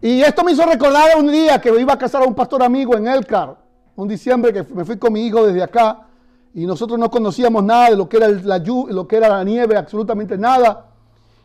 Y 0.00 0.20
esto 0.20 0.44
me 0.44 0.52
hizo 0.52 0.64
recordar 0.64 1.10
un 1.18 1.30
día 1.30 1.60
que 1.60 1.68
iba 1.80 1.94
a 1.94 1.98
casar 1.98 2.22
a 2.22 2.26
un 2.26 2.34
pastor 2.34 2.62
amigo 2.62 2.96
en 2.96 3.06
Elcar, 3.08 3.56
un 3.96 4.06
diciembre 4.06 4.52
que 4.52 4.62
me 4.74 4.84
fui 4.84 4.98
con 4.98 5.12
mi 5.12 5.26
hijo 5.26 5.46
desde 5.46 5.62
acá 5.62 6.06
y 6.54 6.66
nosotros 6.66 6.98
no 6.98 7.10
conocíamos 7.10 7.64
nada 7.64 7.90
de 7.90 7.96
lo 7.96 8.08
que 8.08 8.18
era 8.18 8.28
la, 8.28 8.58
lo 8.58 9.08
que 9.08 9.16
era 9.16 9.28
la 9.28 9.44
nieve, 9.44 9.76
absolutamente 9.76 10.38
nada. 10.38 10.90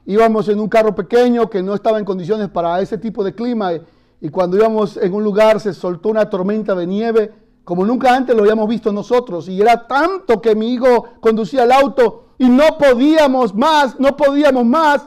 Íbamos 0.06 0.48
en 0.50 0.60
un 0.60 0.68
carro 0.68 0.94
pequeño 0.96 1.50
que 1.50 1.62
no 1.62 1.74
estaba 1.74 2.00
en 2.00 2.06
condiciones 2.06 2.50
para 2.50 2.80
ese 2.82 2.98
tipo 2.98 3.24
de 3.24 3.34
clima 3.34 3.72
y 4.22 4.30
cuando 4.30 4.56
íbamos 4.56 4.98
en 4.98 5.14
un 5.14 5.23
lugar 5.23 5.60
se 5.60 5.73
soltó 5.73 6.10
una 6.10 6.30
tormenta 6.30 6.76
de 6.76 6.88
nieve 6.88 7.34
como 7.64 7.85
nunca 7.85 8.15
antes 8.15 8.35
lo 8.35 8.43
habíamos 8.43 8.69
visto 8.69 8.91
nosotros 8.91 9.48
y 9.49 9.61
era 9.61 9.88
tanto 9.88 10.41
que 10.41 10.56
mi 10.56 10.73
hijo 10.73 11.06
conducía 11.19 11.64
el 11.64 11.72
auto 11.72 12.26
y 12.38 12.49
no 12.49 12.77
podíamos 12.77 13.53
más, 13.53 13.99
no 13.99 14.18
podíamos 14.18 14.65
más 14.65 15.03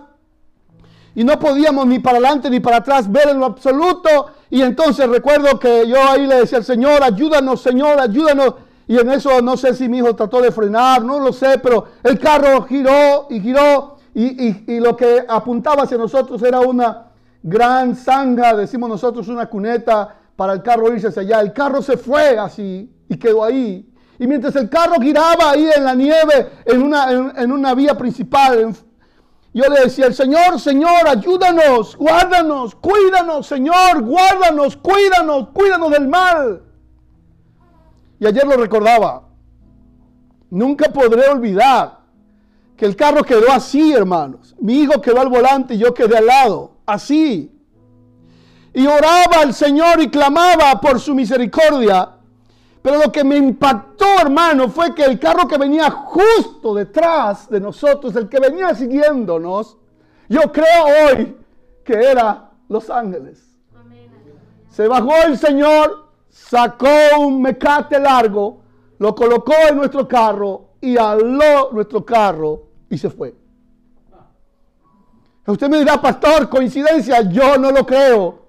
y 1.15 1.25
no 1.25 1.39
podíamos 1.39 1.87
ni 1.87 1.99
para 1.99 2.19
adelante 2.19 2.51
ni 2.51 2.61
para 2.61 2.79
atrás 2.79 3.11
ver 3.11 3.29
en 3.29 3.39
lo 3.39 3.47
absoluto. 3.47 4.27
Y 4.51 4.63
entonces 4.63 5.09
recuerdo 5.09 5.59
que 5.59 5.87
yo 5.87 5.97
ahí 6.01 6.27
le 6.27 6.37
decía 6.37 6.59
al 6.59 6.65
Señor, 6.65 7.03
ayúdanos, 7.03 7.61
Señor, 7.61 8.01
ayúdanos. 8.01 8.55
Y 8.87 8.99
en 8.99 9.11
eso 9.11 9.41
no 9.41 9.57
sé 9.57 9.75
si 9.75 9.89
mi 9.89 9.99
hijo 9.99 10.15
trató 10.15 10.41
de 10.43 10.53
frenar, 10.53 11.03
no 11.03 11.21
lo 11.21 11.33
sé, 11.33 11.59
pero 11.59 11.87
el 12.03 12.19
carro 12.19 12.63
giró 12.63 13.27
y 13.31 13.41
giró 13.41 13.97
y, 14.15 14.73
y, 14.73 14.79
lo 14.79 14.97
que 14.97 15.25
apuntaba 15.27 15.83
hacia 15.83 15.97
nosotros 15.97 16.41
era 16.43 16.61
una 16.61 17.09
gran 17.45 17.95
zanja, 17.95 18.57
decimos 18.57 18.89
nosotros 18.89 19.29
una 19.29 19.47
cuneta 19.47 20.17
para 20.35 20.55
el 20.55 20.63
carro 20.63 20.93
irse 20.93 21.09
hacia 21.09 21.23
allá. 21.23 21.41
El 21.41 21.53
carro 21.53 21.83
se 21.83 21.97
fue 21.99 22.39
así 22.39 22.91
y 23.09 23.17
quedó 23.17 23.45
ahí. 23.45 23.89
Y 24.19 24.27
mientras 24.27 24.57
el 24.57 24.71
carro 24.71 24.95
giraba 25.01 25.51
ahí 25.51 25.69
en 25.77 25.85
la 25.85 25.95
nieve, 25.95 26.51
en 26.65 26.83
una, 26.83 27.11
en 27.37 27.53
una 27.53 27.75
vía 27.75 27.97
principal, 27.97 28.75
yo 29.53 29.65
le 29.69 29.83
decía 29.83 30.07
al 30.07 30.15
Señor, 30.15 30.59
Señor, 30.59 31.07
ayúdanos, 31.07 31.97
guárdanos, 31.97 32.75
cuídanos, 32.77 33.47
Señor, 33.47 34.03
guárdanos, 34.03 34.77
cuídanos, 34.79 35.49
cuídanos 35.53 35.91
del 35.91 36.09
mal. 36.09 36.63
Y 38.19 38.27
ayer 38.27 38.47
lo 38.47 38.57
recordaba. 38.57 39.29
Nunca 40.49 40.89
podré 40.89 41.29
olvidar 41.29 41.99
que 42.77 42.87
el 42.87 42.97
carro 42.97 43.23
quedó 43.23 43.53
así, 43.53 43.93
hermanos. 43.93 44.55
Mi 44.59 44.81
hijo 44.81 45.01
quedó 45.01 45.21
al 45.21 45.29
volante 45.29 45.75
y 45.75 45.79
yo 45.79 45.93
quedé 45.93 46.17
al 46.17 46.27
lado, 46.27 46.74
así. 46.87 47.51
Y 48.73 48.87
oraba 48.87 49.41
al 49.43 49.55
Señor 49.55 50.01
y 50.01 50.11
clamaba 50.11 50.81
por 50.81 50.99
su 50.99 51.15
misericordia. 51.15 52.11
Pero 52.83 52.99
lo 52.99 53.11
que 53.11 53.25
me 53.25 53.37
impactó, 53.37 54.05
hermano, 54.21 54.69
fue 54.69 54.95
que 54.95 55.05
el 55.05 55.19
carro 55.19 55.49
que 55.49 55.57
venía 55.57 55.91
justo 55.91 56.75
detrás 56.75 57.49
de 57.49 57.61
nosotros, 57.61 58.15
el 58.17 58.29
que 58.29 58.41
venía 58.41 58.75
siguiéndonos, 58.75 59.79
yo 60.29 60.53
creo 60.53 60.85
hoy 61.09 61.37
que 61.83 61.95
era 61.95 62.51
Los 62.69 62.91
Ángeles. 62.91 63.57
Se 64.69 64.89
bajó 64.89 65.13
el 65.25 65.39
Señor, 65.39 66.09
sacó 66.29 66.89
un 67.21 67.41
mecate 67.41 67.99
largo, 67.99 68.61
lo 68.99 69.15
colocó 69.15 69.55
en 69.69 69.77
nuestro 69.77 70.09
carro 70.09 70.71
y 70.81 70.97
aló 70.99 71.71
nuestro 71.73 72.05
carro 72.05 72.65
y 72.91 72.99
se 72.99 73.09
fue. 73.09 73.35
Usted 75.47 75.69
me 75.69 75.79
dirá, 75.79 76.01
pastor, 76.01 76.49
coincidencia, 76.49 77.21
yo 77.23 77.59
no 77.59 77.71
lo 77.71 77.85
creo. 77.85 78.45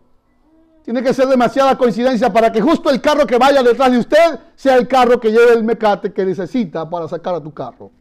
Tiene 0.83 1.01
que 1.01 1.13
ser 1.13 1.27
demasiada 1.27 1.77
coincidencia 1.77 2.31
para 2.31 2.51
que 2.51 2.61
justo 2.61 2.89
el 2.89 3.01
carro 3.01 3.25
que 3.25 3.37
vaya 3.37 3.63
detrás 3.63 3.91
de 3.91 3.97
usted 3.97 4.39
sea 4.55 4.75
el 4.75 4.87
carro 4.87 5.19
que 5.19 5.31
lleve 5.31 5.53
el 5.53 5.63
mecate 5.63 6.13
que 6.13 6.23
necesita 6.23 6.87
para 6.89 7.07
sacar 7.07 7.35
a 7.35 7.41
tu 7.41 7.53
carro. 7.53 7.91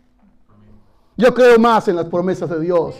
Yo 1.16 1.33
creo 1.33 1.59
más 1.59 1.89
en 1.89 1.97
las 1.97 2.07
promesas 2.07 2.51
de 2.51 2.61
Dios. 2.61 2.97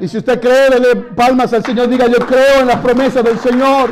Y 0.00 0.06
si 0.06 0.18
usted 0.18 0.40
cree, 0.40 0.70
dele 0.70 0.94
palmas 1.16 1.52
al 1.52 1.64
Señor. 1.64 1.88
Diga, 1.88 2.06
yo 2.06 2.24
creo 2.24 2.60
en 2.60 2.68
las 2.68 2.80
promesas 2.80 3.24
del 3.24 3.38
Señor. 3.38 3.90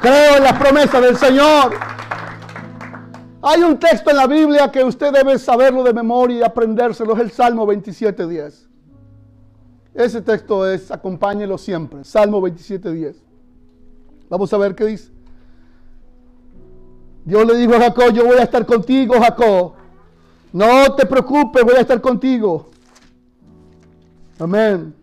Creo 0.00 0.36
en 0.36 0.42
las 0.42 0.58
promesas 0.58 1.00
del 1.00 1.16
Señor. 1.16 1.74
Hay 3.42 3.62
un 3.62 3.78
texto 3.78 4.10
en 4.10 4.16
la 4.16 4.26
Biblia 4.26 4.70
que 4.72 4.82
usted 4.82 5.12
debe 5.12 5.38
saberlo 5.38 5.84
de 5.84 5.92
memoria 5.92 6.38
y 6.38 6.42
aprendérselo. 6.42 7.14
Es 7.14 7.20
el 7.20 7.30
Salmo 7.30 7.66
27.10. 7.66 8.67
Ese 9.98 10.22
texto 10.22 10.64
es, 10.64 10.92
acompáñelo 10.92 11.58
siempre. 11.58 12.04
Salmo 12.04 12.40
27.10. 12.40 13.16
Vamos 14.30 14.52
a 14.52 14.58
ver 14.58 14.76
qué 14.76 14.84
dice. 14.84 15.10
Dios 17.24 17.44
le 17.44 17.56
dijo 17.56 17.74
a 17.74 17.80
Jacob, 17.80 18.12
yo 18.12 18.24
voy 18.24 18.38
a 18.38 18.44
estar 18.44 18.64
contigo, 18.64 19.14
Jacob. 19.18 19.72
No 20.52 20.94
te 20.94 21.04
preocupes, 21.04 21.64
voy 21.64 21.74
a 21.74 21.80
estar 21.80 22.00
contigo. 22.00 22.70
Amén. 24.38 24.94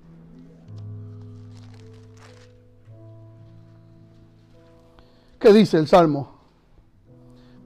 ¿Qué 5.38 5.52
dice 5.52 5.78
el 5.78 5.90
Salmo? 5.90 6.40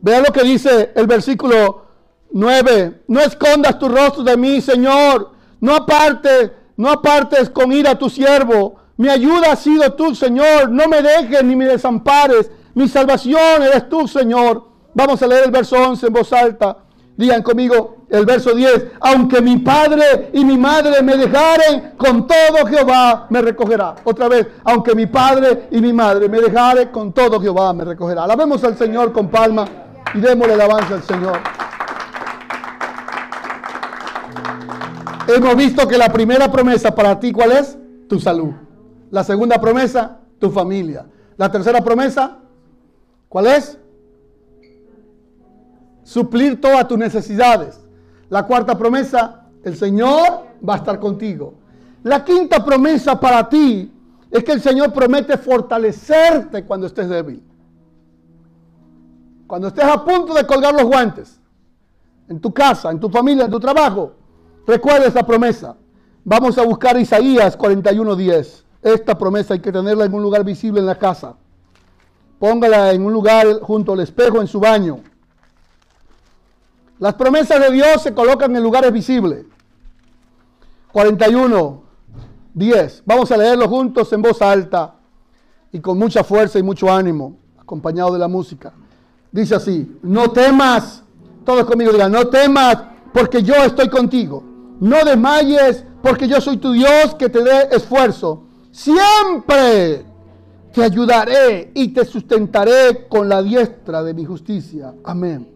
Vea 0.02 0.20
lo 0.22 0.34
que 0.34 0.42
dice 0.42 0.94
el 0.96 1.06
versículo 1.06 1.86
9. 2.32 3.04
No 3.08 3.20
escondas 3.20 3.78
tu 3.78 3.88
rostro 3.88 4.24
de 4.24 4.36
mí, 4.36 4.62
Señor. 4.62 5.30
No 5.62 5.76
apartes, 5.76 6.54
no 6.80 6.90
apartes 6.90 7.50
con 7.50 7.74
ira 7.74 7.92
a 7.92 7.98
tu 7.98 8.10
siervo. 8.10 8.78
Mi 8.96 9.10
ayuda 9.10 9.52
ha 9.52 9.56
sido 9.58 9.92
tú, 9.96 10.16
Señor. 10.16 10.70
No 10.70 10.88
me 10.88 11.02
dejes 11.02 11.44
ni 11.44 11.54
me 11.54 11.66
desampares. 11.66 12.50
Mi 12.74 12.88
salvación 12.88 13.64
eres 13.64 13.90
tú, 13.90 14.08
Señor. 14.08 14.64
Vamos 14.94 15.22
a 15.22 15.28
leer 15.28 15.44
el 15.44 15.52
verso 15.52 15.76
11 15.76 16.08
en 16.08 16.14
voz 16.14 16.32
alta. 16.32 16.78
Digan 17.18 17.44
conmigo 17.44 18.06
el 18.10 18.26
verso 18.26 18.54
10. 18.54 18.94
Aunque 19.02 19.42
mi 19.42 19.58
padre 19.58 20.30
y 20.32 20.46
mi 20.46 20.58
madre 20.58 21.04
me 21.04 21.18
dejaren, 21.18 21.96
con 21.98 22.26
todo 22.26 22.66
Jehová 22.66 23.28
me 23.30 23.42
recogerá. 23.42 23.96
Otra 24.06 24.30
vez. 24.30 24.48
Aunque 24.64 24.96
mi 24.96 25.08
padre 25.08 25.68
y 25.72 25.82
mi 25.82 25.92
madre 25.92 26.30
me 26.30 26.40
dejaren, 26.40 26.88
con 26.94 27.12
todo 27.12 27.42
Jehová 27.42 27.74
me 27.74 27.84
recogerá. 27.84 28.24
Alabemos 28.24 28.64
al 28.64 28.78
Señor 28.78 29.12
con 29.12 29.28
palma 29.28 29.68
y 30.14 30.22
démosle 30.22 30.54
alabanza 30.54 30.94
al 30.94 31.04
Señor. 31.04 31.40
Hemos 35.36 35.56
visto 35.56 35.88
que 35.88 35.98
la 35.98 36.12
primera 36.12 36.52
promesa 36.52 36.96
para 36.96 37.20
ti, 37.20 37.32
¿cuál 37.32 37.52
es? 37.52 37.78
Tu 38.08 38.20
salud. 38.20 38.52
La 39.12 39.24
segunda 39.24 39.62
promesa, 39.62 40.18
tu 40.40 40.50
familia. 40.50 41.06
La 41.38 41.52
tercera 41.52 41.84
promesa, 41.84 42.40
¿cuál 43.28 43.46
es? 43.46 43.78
Suplir 46.04 46.60
todas 46.60 46.88
tus 46.88 46.98
necesidades. 46.98 47.80
La 48.30 48.48
cuarta 48.48 48.76
promesa, 48.76 49.46
el 49.64 49.78
Señor 49.78 50.48
va 50.68 50.74
a 50.74 50.78
estar 50.78 51.00
contigo. 51.00 51.54
La 52.02 52.26
quinta 52.26 52.66
promesa 52.66 53.20
para 53.20 53.48
ti 53.48 53.92
es 54.32 54.44
que 54.44 54.52
el 54.52 54.62
Señor 54.62 54.92
promete 54.92 55.38
fortalecerte 55.38 56.66
cuando 56.66 56.88
estés 56.88 57.08
débil. 57.08 57.44
Cuando 59.46 59.68
estés 59.68 59.86
a 59.86 60.04
punto 60.04 60.34
de 60.34 60.48
colgar 60.48 60.74
los 60.74 60.86
guantes, 60.86 61.40
en 62.28 62.40
tu 62.40 62.52
casa, 62.52 62.90
en 62.90 63.00
tu 63.00 63.10
familia, 63.10 63.46
en 63.46 63.52
tu 63.52 63.60
trabajo, 63.60 64.14
recuerda 64.70 65.08
esa 65.08 65.24
promesa. 65.24 65.76
Vamos 66.24 66.58
a 66.58 66.64
buscar 66.64 66.98
Isaías 66.98 67.58
41:10. 67.58 68.64
Esta 68.82 69.18
promesa 69.18 69.56
hay 69.56 69.60
que 69.60 69.72
tenerla 69.72 70.06
en 70.06 70.14
un 70.14 70.22
lugar 70.22 70.44
visible 70.44 70.80
en 70.80 70.86
la 70.86 70.96
casa. 70.96 71.36
Póngala 72.38 72.94
en 72.94 73.06
un 73.06 73.12
lugar 73.12 73.60
junto 73.62 73.94
al 73.94 74.00
espejo 74.00 74.40
en 74.40 74.48
su 74.48 74.60
baño. 74.60 75.00
Las 77.00 77.16
promesas 77.16 77.60
de 77.60 77.72
Dios 77.72 78.02
se 78.02 78.14
colocan 78.14 78.56
en 78.56 78.64
lugares 78.64 78.94
visibles. 78.94 79.46
41, 80.91 81.84
10. 82.54 83.04
Vamos 83.06 83.32
a 83.32 83.38
leerlo 83.38 83.68
juntos 83.68 84.12
en 84.14 84.22
voz 84.22 84.41
alta 84.41 84.96
y 85.72 85.80
con 85.80 85.98
mucha 85.98 86.24
fuerza 86.24 86.60
y 86.60 86.64
mucho 86.64 86.91
ánimo, 86.91 87.38
acompañado 87.58 88.14
de 88.14 88.20
la 88.20 88.28
música. 88.28 88.74
Dice 89.32 89.56
así, 89.56 90.00
no 90.02 90.32
temas, 90.32 91.04
todos 91.46 91.66
conmigo 91.66 91.91
digan, 91.91 92.12
no 92.12 92.28
temas 92.28 92.78
porque 93.14 93.44
yo 93.44 93.56
estoy 93.56 93.90
contigo. 93.90 94.49
No 94.80 95.04
desmayes 95.04 95.84
porque 96.02 96.28
yo 96.28 96.40
soy 96.40 96.58
tu 96.58 96.72
Dios 96.72 97.16
que 97.16 97.30
te 97.30 97.44
dé 97.44 97.70
esfuerzo 97.72 98.44
siempre 98.72 100.06
te 100.74 100.84
ayudaré 100.84 101.72
y 101.74 101.90
te 101.90 102.06
sustentaré 102.06 103.08
con 103.08 103.28
la 103.28 103.42
diestra 103.42 104.04
de 104.04 104.14
mi 104.14 104.26
justicia. 104.26 104.94
Amén. 105.04 105.50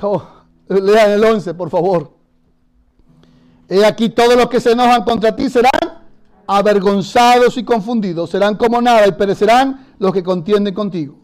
Oh, 0.00 0.22
lean 0.68 1.10
el 1.12 1.24
11, 1.24 1.54
por 1.54 1.70
favor. 1.70 2.12
He 3.68 3.84
aquí 3.84 4.10
todos 4.10 4.36
los 4.36 4.48
que 4.48 4.60
se 4.60 4.72
enojan 4.72 5.02
contra 5.04 5.34
ti 5.34 5.50
serán 5.50 5.70
avergonzados 6.46 7.56
y 7.56 7.64
confundidos, 7.64 8.30
serán 8.30 8.54
como 8.54 8.80
nada 8.80 9.06
y 9.08 9.12
perecerán 9.12 9.94
los 9.98 10.12
que 10.12 10.22
contienden 10.22 10.72
contigo. 10.72 11.18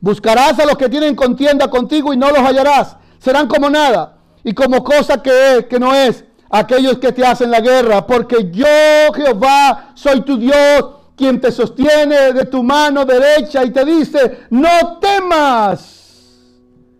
Buscarás 0.00 0.58
a 0.58 0.66
los 0.66 0.76
que 0.76 0.88
tienen 0.88 1.14
contienda 1.14 1.70
contigo 1.70 2.12
y 2.12 2.16
no 2.16 2.30
los 2.30 2.40
hallarás, 2.40 2.96
serán 3.18 3.46
como 3.46 3.70
nada 3.70 4.17
y 4.48 4.54
como 4.54 4.82
cosa 4.82 5.22
que, 5.22 5.58
es, 5.58 5.66
que 5.66 5.78
no 5.78 5.94
es 5.94 6.24
aquellos 6.48 6.96
que 6.96 7.12
te 7.12 7.22
hacen 7.22 7.50
la 7.50 7.60
guerra, 7.60 8.06
porque 8.06 8.50
yo, 8.50 9.12
Jehová, 9.14 9.90
soy 9.92 10.22
tu 10.22 10.38
Dios, 10.38 10.86
quien 11.14 11.38
te 11.38 11.52
sostiene 11.52 12.32
de 12.32 12.46
tu 12.46 12.62
mano 12.62 13.04
derecha 13.04 13.62
y 13.62 13.70
te 13.70 13.84
dice, 13.84 14.46
no 14.48 14.96
temas, 15.02 16.40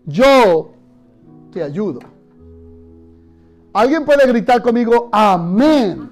yo 0.05 0.73
te 1.51 1.63
ayudo. 1.63 2.01
¿Alguien 3.73 4.05
puede 4.05 4.27
gritar 4.27 4.61
conmigo, 4.61 5.09
amén? 5.11 6.11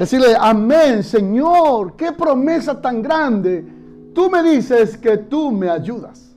Decirle, 0.00 0.34
amén, 0.36 1.04
Señor, 1.04 1.94
qué 1.94 2.10
promesa 2.10 2.80
tan 2.80 3.02
grande. 3.02 3.64
Tú 4.12 4.28
me 4.28 4.42
dices 4.42 4.96
que 4.96 5.16
tú 5.16 5.52
me 5.52 5.70
ayudas. 5.70 6.31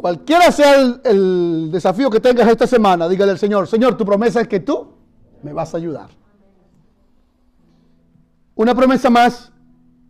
Cualquiera 0.00 0.50
sea 0.50 0.98
el, 1.04 1.70
desafío 1.70 2.08
que 2.08 2.20
tengas 2.20 2.48
esta 2.48 2.66
semana, 2.66 3.06
dígale 3.06 3.32
al 3.32 3.38
Señor, 3.38 3.66
Señor, 3.66 3.98
tu 3.98 4.06
promesa 4.06 4.40
es 4.40 4.48
que 4.48 4.60
tú 4.60 4.88
me 5.42 5.52
vas 5.52 5.74
a 5.74 5.76
ayudar. 5.76 6.08
Una 8.54 8.74
promesa 8.74 9.10
más, 9.10 9.52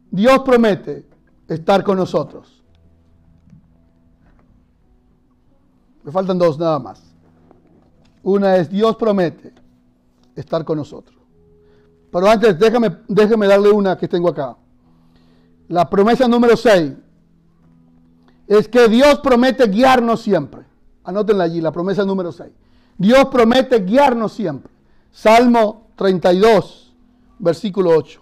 Dios 0.09 0.39
promete 0.45 1.07
estar 1.49 1.83
con 1.83 1.99
nosotros. 1.99 2.63
Me 6.05 6.13
faltan 6.13 6.39
dos 6.39 6.57
nada 6.57 6.79
más. 6.79 7.03
Una 8.23 8.59
es 8.59 8.71
Dios 8.71 8.95
promete 8.95 9.53
estar 10.37 10.65
con 10.65 10.79
nosotros. 10.79 11.19
Pero 12.13 12.31
antes, 12.31 12.57
déjame, 12.61 12.97
déjame 13.09 13.49
darle 13.49 13.71
una 13.71 13.99
que 13.99 14.07
tengo 14.07 14.29
acá. 14.29 14.57
La 15.67 15.91
promesa 15.91 16.29
número 16.29 16.57
6 16.57 16.93
es 18.51 18.67
que 18.67 18.89
Dios 18.89 19.21
promete 19.21 19.69
guiarnos 19.69 20.23
siempre. 20.23 20.63
Anótenla 21.05 21.45
allí, 21.45 21.61
la 21.61 21.71
promesa 21.71 22.05
número 22.05 22.33
6. 22.33 22.51
Dios 22.99 23.27
promete 23.27 23.79
guiarnos 23.79 24.33
siempre. 24.33 24.73
Salmo 25.13 25.87
32, 25.95 26.93
versículo 27.39 27.91
8. 27.97 28.21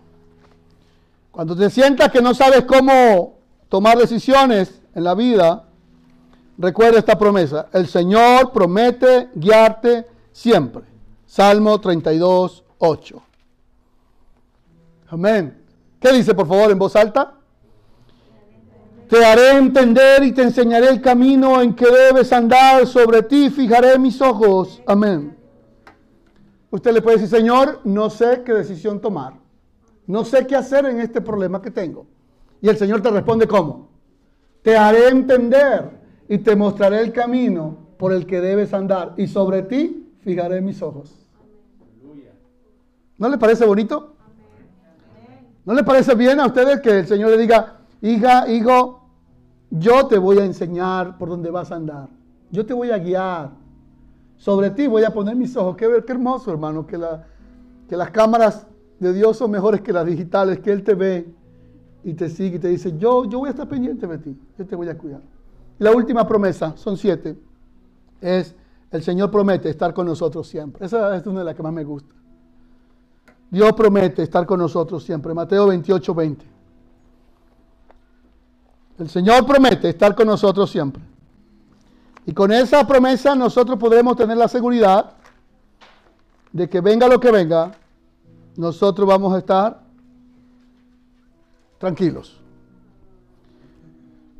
Cuando 1.30 1.56
te 1.56 1.70
sientas 1.70 2.12
que 2.12 2.20
no 2.20 2.34
sabes 2.34 2.64
cómo 2.64 3.38
tomar 3.70 3.96
decisiones 3.96 4.82
en 4.94 5.04
la 5.04 5.14
vida, 5.14 5.64
recuerda 6.58 6.98
esta 6.98 7.18
promesa. 7.18 7.68
El 7.72 7.86
Señor 7.88 8.52
promete 8.52 9.30
guiarte 9.34 10.04
siempre. 10.30 10.82
Salmo 11.24 11.80
32, 11.80 12.64
8. 12.76 13.22
Amén. 15.08 15.64
¿Qué 15.98 16.12
dice 16.12 16.34
por 16.34 16.46
favor 16.46 16.70
en 16.70 16.78
voz 16.78 16.94
alta? 16.96 17.37
Te 19.08 19.24
haré 19.24 19.56
entender 19.56 20.22
y 20.22 20.32
te 20.32 20.42
enseñaré 20.42 20.88
el 20.88 21.00
camino 21.00 21.62
en 21.62 21.74
que 21.74 21.86
debes 21.86 22.32
andar. 22.32 22.86
Sobre 22.86 23.22
ti 23.22 23.48
fijaré 23.48 23.98
mis 23.98 24.20
ojos. 24.20 24.82
Amén. 24.86 25.36
Usted 26.70 26.92
le 26.92 27.00
puede 27.00 27.16
decir, 27.16 27.38
Señor, 27.38 27.80
no 27.84 28.10
sé 28.10 28.42
qué 28.44 28.52
decisión 28.52 29.00
tomar. 29.00 29.34
No 30.06 30.24
sé 30.24 30.46
qué 30.46 30.56
hacer 30.56 30.84
en 30.86 31.00
este 31.00 31.20
problema 31.20 31.62
que 31.62 31.70
tengo. 31.70 32.06
Y 32.60 32.68
el 32.68 32.76
Señor 32.76 33.00
te 33.00 33.10
responde, 33.10 33.46
¿cómo? 33.46 33.88
Te 34.62 34.76
haré 34.76 35.08
entender 35.08 35.90
y 36.28 36.38
te 36.38 36.54
mostraré 36.54 37.00
el 37.00 37.12
camino 37.12 37.76
por 37.96 38.12
el 38.12 38.26
que 38.26 38.40
debes 38.40 38.74
andar. 38.74 39.14
Y 39.16 39.26
sobre 39.26 39.62
ti 39.62 40.12
fijaré 40.20 40.60
mis 40.60 40.82
ojos. 40.82 41.14
¿No 43.16 43.28
le 43.28 43.38
parece 43.38 43.64
bonito? 43.64 44.14
¿No 45.64 45.74
le 45.74 45.82
parece 45.82 46.14
bien 46.14 46.40
a 46.40 46.46
ustedes 46.46 46.80
que 46.80 47.00
el 47.00 47.06
Señor 47.06 47.30
le 47.30 47.38
diga, 47.38 47.78
hija, 48.00 48.48
hijo, 48.48 48.97
yo 49.70 50.06
te 50.06 50.18
voy 50.18 50.38
a 50.38 50.44
enseñar 50.44 51.18
por 51.18 51.28
dónde 51.28 51.50
vas 51.50 51.70
a 51.70 51.76
andar. 51.76 52.08
Yo 52.50 52.64
te 52.64 52.72
voy 52.74 52.90
a 52.90 52.98
guiar. 52.98 53.50
Sobre 54.36 54.70
ti 54.70 54.86
voy 54.86 55.04
a 55.04 55.10
poner 55.10 55.36
mis 55.36 55.56
ojos. 55.56 55.76
Qué, 55.76 55.88
qué 56.06 56.12
hermoso, 56.12 56.50
hermano, 56.50 56.86
que, 56.86 56.96
la, 56.96 57.26
que 57.88 57.96
las 57.96 58.10
cámaras 58.10 58.66
de 58.98 59.12
Dios 59.12 59.36
son 59.36 59.50
mejores 59.50 59.80
que 59.80 59.92
las 59.92 60.06
digitales, 60.06 60.60
que 60.60 60.72
Él 60.72 60.82
te 60.82 60.94
ve 60.94 61.32
y 62.04 62.14
te 62.14 62.28
sigue 62.28 62.56
y 62.56 62.58
te 62.58 62.68
dice, 62.68 62.96
yo, 62.96 63.24
yo 63.24 63.38
voy 63.38 63.48
a 63.48 63.50
estar 63.50 63.68
pendiente 63.68 64.06
de 64.06 64.18
ti, 64.18 64.38
yo 64.56 64.66
te 64.66 64.76
voy 64.76 64.88
a 64.88 64.96
cuidar. 64.96 65.20
La 65.78 65.92
última 65.92 66.26
promesa, 66.26 66.76
son 66.76 66.96
siete, 66.96 67.36
es 68.20 68.54
el 68.90 69.02
Señor 69.02 69.30
promete 69.30 69.68
estar 69.68 69.92
con 69.92 70.06
nosotros 70.06 70.48
siempre. 70.48 70.86
Esa 70.86 71.14
es 71.16 71.26
una 71.26 71.40
de 71.40 71.44
las 71.44 71.54
que 71.54 71.62
más 71.62 71.72
me 71.72 71.84
gusta. 71.84 72.14
Dios 73.50 73.72
promete 73.72 74.22
estar 74.22 74.46
con 74.46 74.58
nosotros 74.58 75.02
siempre. 75.04 75.34
Mateo 75.34 75.66
28, 75.66 76.14
20. 76.14 76.46
El 78.98 79.08
Señor 79.08 79.46
promete 79.46 79.88
estar 79.90 80.14
con 80.14 80.26
nosotros 80.26 80.70
siempre. 80.70 81.02
Y 82.26 82.32
con 82.32 82.52
esa 82.52 82.86
promesa 82.86 83.34
nosotros 83.34 83.78
podremos 83.78 84.16
tener 84.16 84.36
la 84.36 84.48
seguridad 84.48 85.12
de 86.52 86.68
que 86.68 86.80
venga 86.80 87.08
lo 87.08 87.20
que 87.20 87.30
venga, 87.30 87.72
nosotros 88.56 89.06
vamos 89.06 89.32
a 89.34 89.38
estar 89.38 89.80
tranquilos. 91.78 92.40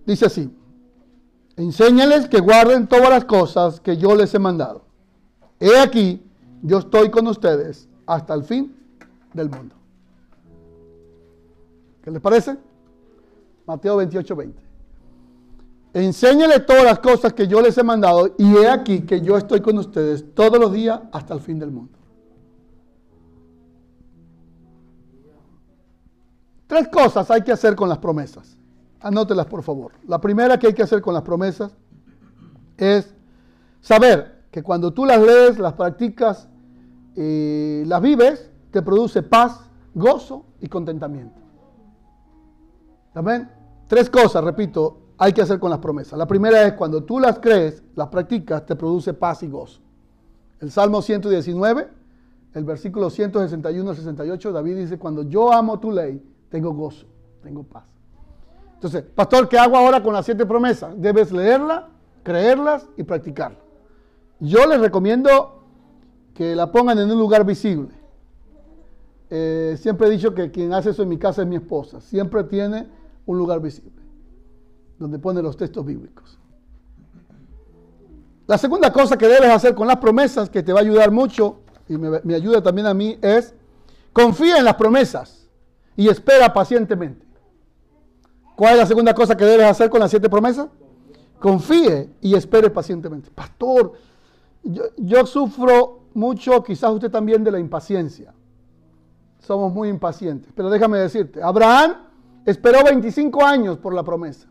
Dice 0.04 0.26
así, 0.26 0.50
enséñales 1.56 2.28
que 2.28 2.40
guarden 2.40 2.88
todas 2.88 3.10
las 3.10 3.24
cosas 3.24 3.80
que 3.80 3.96
yo 3.96 4.16
les 4.16 4.34
he 4.34 4.38
mandado. 4.38 4.82
He 5.60 5.78
aquí, 5.78 6.22
yo 6.62 6.78
estoy 6.78 7.10
con 7.10 7.26
ustedes 7.28 7.88
hasta 8.06 8.34
el 8.34 8.42
fin 8.42 8.76
del 9.32 9.50
mundo. 9.50 9.74
¿Qué 12.02 12.10
les 12.10 12.20
parece? 12.20 12.67
Mateo 13.68 13.98
28, 13.98 14.34
20. 14.34 14.62
Enséñales 15.92 16.64
todas 16.64 16.84
las 16.84 17.00
cosas 17.00 17.34
que 17.34 17.46
yo 17.46 17.60
les 17.60 17.76
he 17.76 17.82
mandado 17.82 18.34
y 18.38 18.56
he 18.56 18.66
aquí 18.66 19.02
que 19.02 19.20
yo 19.20 19.36
estoy 19.36 19.60
con 19.60 19.76
ustedes 19.76 20.34
todos 20.34 20.58
los 20.58 20.72
días 20.72 21.00
hasta 21.12 21.34
el 21.34 21.40
fin 21.40 21.58
del 21.58 21.70
mundo. 21.70 21.92
Tres 26.66 26.88
cosas 26.88 27.30
hay 27.30 27.42
que 27.42 27.52
hacer 27.52 27.76
con 27.76 27.90
las 27.90 27.98
promesas. 27.98 28.56
Anótelas 29.00 29.44
por 29.44 29.62
favor. 29.62 29.92
La 30.06 30.18
primera 30.18 30.58
que 30.58 30.68
hay 30.68 30.74
que 30.74 30.82
hacer 30.82 31.02
con 31.02 31.12
las 31.12 31.22
promesas 31.22 31.76
es 32.78 33.14
saber 33.82 34.44
que 34.50 34.62
cuando 34.62 34.94
tú 34.94 35.04
las 35.04 35.20
lees, 35.20 35.58
las 35.58 35.74
practicas, 35.74 36.48
y 37.14 37.84
las 37.84 38.00
vives, 38.00 38.50
te 38.70 38.80
produce 38.80 39.22
paz, 39.22 39.68
gozo 39.92 40.46
y 40.60 40.68
contentamiento. 40.68 41.38
¿Amén? 43.12 43.57
Tres 43.88 44.10
cosas, 44.10 44.44
repito, 44.44 44.98
hay 45.16 45.32
que 45.32 45.42
hacer 45.42 45.58
con 45.58 45.70
las 45.70 45.80
promesas. 45.80 46.18
La 46.18 46.26
primera 46.26 46.62
es 46.62 46.74
cuando 46.74 47.02
tú 47.02 47.18
las 47.18 47.40
crees, 47.40 47.82
las 47.96 48.08
practicas, 48.08 48.64
te 48.64 48.76
produce 48.76 49.14
paz 49.14 49.42
y 49.42 49.48
gozo. 49.48 49.80
El 50.60 50.70
Salmo 50.70 51.02
119, 51.02 51.88
el 52.54 52.64
versículo 52.64 53.10
161 53.10 53.90
al 53.90 53.96
68, 53.96 54.52
David 54.52 54.76
dice, 54.76 54.98
cuando 54.98 55.22
yo 55.22 55.52
amo 55.52 55.80
tu 55.80 55.90
ley, 55.90 56.22
tengo 56.50 56.72
gozo, 56.72 57.06
tengo 57.42 57.62
paz. 57.64 57.84
Entonces, 58.74 59.02
pastor, 59.02 59.48
¿qué 59.48 59.58
hago 59.58 59.76
ahora 59.76 60.02
con 60.02 60.12
las 60.12 60.24
siete 60.24 60.46
promesas? 60.46 60.94
Debes 61.00 61.32
leerlas, 61.32 61.84
creerlas 62.22 62.86
y 62.96 63.02
practicarlas. 63.02 63.62
Yo 64.38 64.66
les 64.66 64.80
recomiendo 64.80 65.64
que 66.34 66.54
la 66.54 66.70
pongan 66.70 66.98
en 66.98 67.10
un 67.10 67.18
lugar 67.18 67.44
visible. 67.44 67.88
Eh, 69.30 69.76
siempre 69.78 70.06
he 70.06 70.10
dicho 70.10 70.34
que 70.34 70.50
quien 70.50 70.72
hace 70.72 70.90
eso 70.90 71.02
en 71.02 71.08
mi 71.08 71.18
casa 71.18 71.42
es 71.42 71.48
mi 71.48 71.56
esposa. 71.56 72.00
Siempre 72.00 72.44
tiene 72.44 72.86
un 73.28 73.36
lugar 73.38 73.60
visible, 73.60 73.92
donde 74.98 75.18
pone 75.18 75.42
los 75.42 75.56
textos 75.56 75.84
bíblicos. 75.84 76.38
La 78.46 78.56
segunda 78.56 78.90
cosa 78.90 79.18
que 79.18 79.28
debes 79.28 79.50
hacer 79.50 79.74
con 79.74 79.86
las 79.86 79.98
promesas, 79.98 80.48
que 80.48 80.62
te 80.62 80.72
va 80.72 80.80
a 80.80 80.82
ayudar 80.82 81.10
mucho 81.10 81.60
y 81.88 81.98
me, 81.98 82.34
ayuda 82.34 82.62
también 82.62 82.86
a 82.86 82.94
mí, 82.94 83.18
es 83.20 83.54
confía 84.14 84.56
en 84.56 84.64
las 84.64 84.76
promesas 84.76 85.46
y 85.94 86.08
espera 86.08 86.54
pacientemente. 86.54 87.26
¿Cuál 88.56 88.72
es 88.72 88.78
la 88.78 88.86
segunda 88.86 89.14
cosa 89.14 89.36
que 89.36 89.44
debes 89.44 89.66
hacer 89.66 89.90
con 89.90 90.00
las 90.00 90.08
siete 90.08 90.30
promesas? 90.30 90.68
Confíe 91.38 92.08
y 92.22 92.34
espere 92.34 92.70
pacientemente. 92.70 93.30
Pastor, 93.30 93.92
yo, 94.62 94.84
yo, 94.96 95.26
sufro 95.26 96.04
mucho, 96.14 96.64
quizás 96.64 96.90
usted 96.90 97.10
también, 97.10 97.44
de 97.44 97.50
la 97.50 97.58
impaciencia. 97.58 98.32
Somos 99.38 99.70
muy 99.70 99.90
impacientes. 99.90 100.50
Pero 100.56 100.70
déjame 100.70 100.98
decirte, 100.98 101.42
Abraham 101.42 102.07
esperó 102.50 102.82
25 102.82 103.44
años 103.44 103.76
por 103.76 103.92
la 103.92 104.02
promesa. 104.02 104.48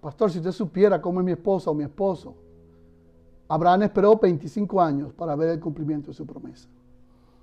Pastor, 0.00 0.30
si 0.30 0.38
usted 0.38 0.52
supiera 0.52 1.02
cómo 1.02 1.20
es 1.20 1.26
mi 1.26 1.32
esposa 1.32 1.70
o 1.70 1.74
mi 1.74 1.82
esposo, 1.82 2.36
Abraham 3.48 3.82
esperó 3.82 4.16
25 4.16 4.80
años 4.80 5.12
para 5.12 5.34
ver 5.34 5.50
el 5.50 5.60
cumplimiento 5.60 6.12
de 6.12 6.14
su 6.14 6.24
promesa. 6.24 6.68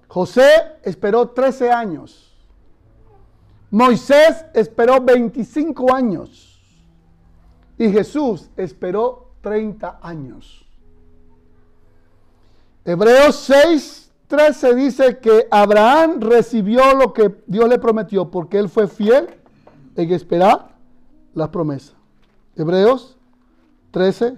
José 0.07 0.79
esperó 0.83 1.29
13 1.29 1.69
años. 1.69 2.33
Moisés 3.71 4.45
esperó 4.53 5.01
25 5.01 5.93
años. 5.93 6.61
Y 7.77 7.91
Jesús 7.91 8.49
esperó 8.55 9.31
30 9.41 9.99
años. 10.01 10.65
Hebreos 12.85 13.35
6, 13.35 14.08
13 14.29 14.75
dice 14.75 15.17
que 15.17 15.47
Abraham 15.49 16.21
recibió 16.21 16.93
lo 16.93 17.13
que 17.13 17.35
Dios 17.47 17.67
le 17.67 17.79
prometió 17.79 18.29
porque 18.29 18.59
él 18.59 18.69
fue 18.69 18.87
fiel 18.87 19.27
en 19.95 20.11
esperar 20.13 20.69
las 21.33 21.49
promesas. 21.49 21.95
Hebreos 22.55 23.17
13. 23.89 24.37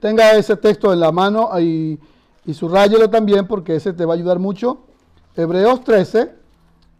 Tenga 0.00 0.32
ese 0.32 0.56
texto 0.56 0.92
en 0.92 1.00
la 1.00 1.12
mano 1.12 1.50
y 1.60 2.00
Y 2.46 2.52
subrayelo 2.52 3.08
también 3.08 3.46
porque 3.46 3.76
ese 3.76 3.92
te 3.92 4.04
va 4.04 4.14
a 4.14 4.16
ayudar 4.16 4.38
mucho. 4.38 4.84
Hebreos 5.36 5.82
13, 5.84 6.30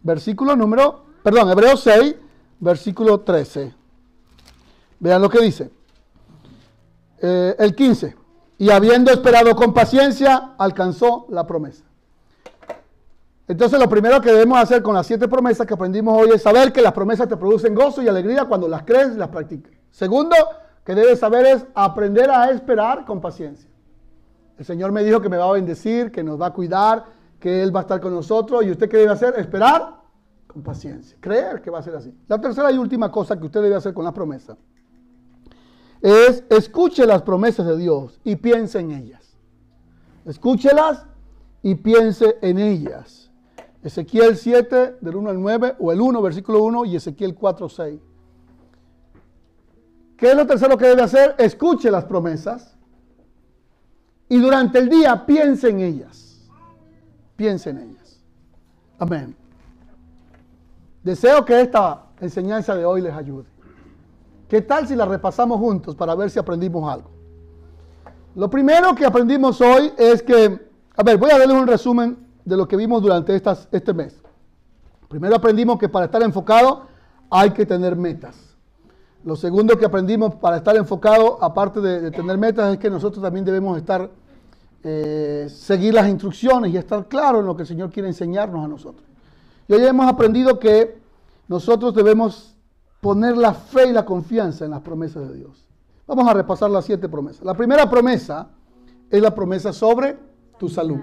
versículo 0.03 0.55
número, 0.55 1.05
perdón, 1.23 1.49
Hebreos 1.49 1.81
6, 1.81 2.15
versículo 2.59 3.21
13. 3.21 3.73
Vean 4.99 5.21
lo 5.21 5.29
que 5.29 5.41
dice. 5.41 5.71
Eh, 7.21 7.55
el 7.59 7.75
15. 7.75 8.15
Y 8.57 8.69
habiendo 8.69 9.11
esperado 9.11 9.55
con 9.55 9.73
paciencia, 9.73 10.53
alcanzó 10.57 11.25
la 11.29 11.45
promesa. 11.45 11.83
Entonces 13.47 13.79
lo 13.79 13.87
primero 13.87 14.21
que 14.21 14.31
debemos 14.31 14.57
hacer 14.57 14.81
con 14.81 14.95
las 14.95 15.05
siete 15.05 15.27
promesas 15.27 15.67
que 15.67 15.73
aprendimos 15.73 16.19
hoy 16.19 16.29
es 16.33 16.41
saber 16.41 16.73
que 16.73 16.81
las 16.81 16.93
promesas 16.93 17.27
te 17.27 17.37
producen 17.37 17.75
gozo 17.75 18.01
y 18.01 18.07
alegría 18.07 18.45
cuando 18.45 18.67
las 18.67 18.83
crees 18.83 19.13
y 19.13 19.17
las 19.17 19.29
practicas. 19.29 19.71
Segundo, 19.91 20.35
que 20.83 20.95
debes 20.95 21.19
saber 21.19 21.45
es 21.45 21.65
aprender 21.75 22.29
a 22.31 22.49
esperar 22.49 23.05
con 23.05 23.21
paciencia. 23.21 23.69
El 24.57 24.65
Señor 24.65 24.91
me 24.91 25.03
dijo 25.03 25.21
que 25.21 25.29
me 25.29 25.37
va 25.37 25.49
a 25.49 25.53
bendecir, 25.53 26.11
que 26.11 26.23
nos 26.23 26.41
va 26.41 26.47
a 26.47 26.53
cuidar, 26.53 27.05
que 27.39 27.61
Él 27.61 27.75
va 27.75 27.81
a 27.81 27.83
estar 27.83 27.99
con 27.99 28.13
nosotros. 28.13 28.63
¿Y 28.63 28.71
usted 28.71 28.89
qué 28.89 28.97
debe 28.97 29.11
hacer? 29.11 29.35
Esperar 29.37 29.95
con 30.47 30.63
paciencia. 30.63 31.17
Creer 31.19 31.61
que 31.61 31.69
va 31.69 31.79
a 31.79 31.83
ser 31.83 31.95
así. 31.95 32.17
La 32.27 32.39
tercera 32.39 32.71
y 32.71 32.77
última 32.77 33.11
cosa 33.11 33.37
que 33.37 33.45
usted 33.45 33.61
debe 33.61 33.75
hacer 33.75 33.93
con 33.93 34.05
la 34.05 34.13
promesa 34.13 34.57
es 36.05 36.43
escuche 36.51 37.07
las 37.07 37.23
promesas 37.23 37.65
de 37.65 37.77
Dios 37.77 38.19
y 38.23 38.35
piense 38.35 38.79
en 38.79 38.91
ellas. 38.91 39.35
Escúchelas 40.23 41.03
y 41.63 41.73
piense 41.73 42.37
en 42.43 42.59
ellas. 42.59 43.31
Ezequiel 43.81 44.37
7, 44.37 44.97
del 45.01 45.15
1 45.15 45.29
al 45.31 45.41
9, 45.41 45.75
o 45.79 45.91
el 45.91 45.99
1, 45.99 46.21
versículo 46.21 46.63
1, 46.63 46.85
y 46.85 46.95
Ezequiel 46.95 47.33
4, 47.33 47.69
6. 47.69 47.99
¿Qué 50.15 50.29
es 50.29 50.35
lo 50.35 50.45
tercero 50.45 50.77
que 50.77 50.85
debe 50.85 51.01
hacer? 51.01 51.33
Escuche 51.39 51.89
las 51.89 52.05
promesas 52.05 52.77
y 54.29 54.37
durante 54.37 54.77
el 54.77 54.89
día 54.89 55.25
piense 55.25 55.69
en 55.69 55.79
ellas. 55.79 56.47
Piense 57.35 57.71
en 57.71 57.79
ellas. 57.79 58.21
Amén. 58.99 59.35
Deseo 61.03 61.43
que 61.43 61.61
esta 61.61 62.05
enseñanza 62.21 62.75
de 62.75 62.85
hoy 62.85 63.01
les 63.01 63.13
ayude. 63.13 63.54
¿Qué 64.47 64.61
tal 64.61 64.87
si 64.87 64.95
la 64.95 65.05
repasamos 65.05 65.59
juntos 65.59 65.95
para 65.95 66.13
ver 66.15 66.29
si 66.29 66.37
aprendimos 66.37 66.91
algo? 66.91 67.09
Lo 68.35 68.49
primero 68.49 68.93
que 68.93 69.05
aprendimos 69.05 69.59
hoy 69.61 69.91
es 69.97 70.21
que, 70.21 70.59
a 70.95 71.03
ver, 71.03 71.17
voy 71.17 71.31
a 71.31 71.39
darles 71.39 71.57
un 71.57 71.67
resumen 71.67 72.17
de 72.43 72.57
lo 72.57 72.67
que 72.67 72.75
vimos 72.75 73.01
durante 73.01 73.35
este 73.35 73.93
mes. 73.93 74.21
Primero 75.07 75.35
aprendimos 75.35 75.79
que 75.79 75.89
para 75.89 76.05
estar 76.05 76.21
enfocado 76.21 76.83
hay 77.29 77.51
que 77.51 77.65
tener 77.65 77.95
metas. 77.95 78.35
Lo 79.23 79.35
segundo 79.35 79.77
que 79.77 79.85
aprendimos 79.85 80.35
para 80.35 80.57
estar 80.57 80.75
enfocado, 80.75 81.39
aparte 81.41 81.81
de, 81.81 82.11
tener 82.11 82.37
metas, 82.37 82.73
es 82.73 82.79
que 82.79 82.89
nosotros 82.89 83.23
también 83.23 83.43
debemos 83.43 83.77
estar, 83.77 84.11
eh, 84.83 85.47
seguir 85.49 85.95
las 85.95 86.07
instrucciones 86.07 86.71
y 86.71 86.77
estar 86.77 87.07
claros 87.07 87.39
en 87.39 87.47
lo 87.47 87.55
que 87.55 87.63
el 87.63 87.67
Señor 87.67 87.89
quiere 87.89 88.09
enseñarnos 88.09 88.63
a 88.63 88.67
nosotros. 88.67 89.03
Y 89.67 89.73
hoy 89.73 89.83
hemos 89.83 90.07
aprendido 90.07 90.59
que 90.59 90.99
nosotros 91.47 91.95
debemos 91.95 92.54
poner 93.05 93.37
la 93.37 93.53
fe 93.53 93.89
y 93.89 93.93
la 93.93 94.03
confianza 94.03 94.65
en 94.65 94.71
las 94.71 94.81
promesas 94.81 95.29
de 95.29 95.35
Dios. 95.35 95.63
Vamos 96.07 96.27
a 96.27 96.33
repasar 96.33 96.71
las 96.71 96.85
siete 96.85 97.07
promesas. 97.07 97.45
La 97.45 97.53
primera 97.53 97.87
promesa 97.87 98.47
es 99.11 99.21
la 99.21 99.35
promesa 99.35 99.71
sobre 99.71 100.17
tu 100.57 100.69
salud. 100.69 101.01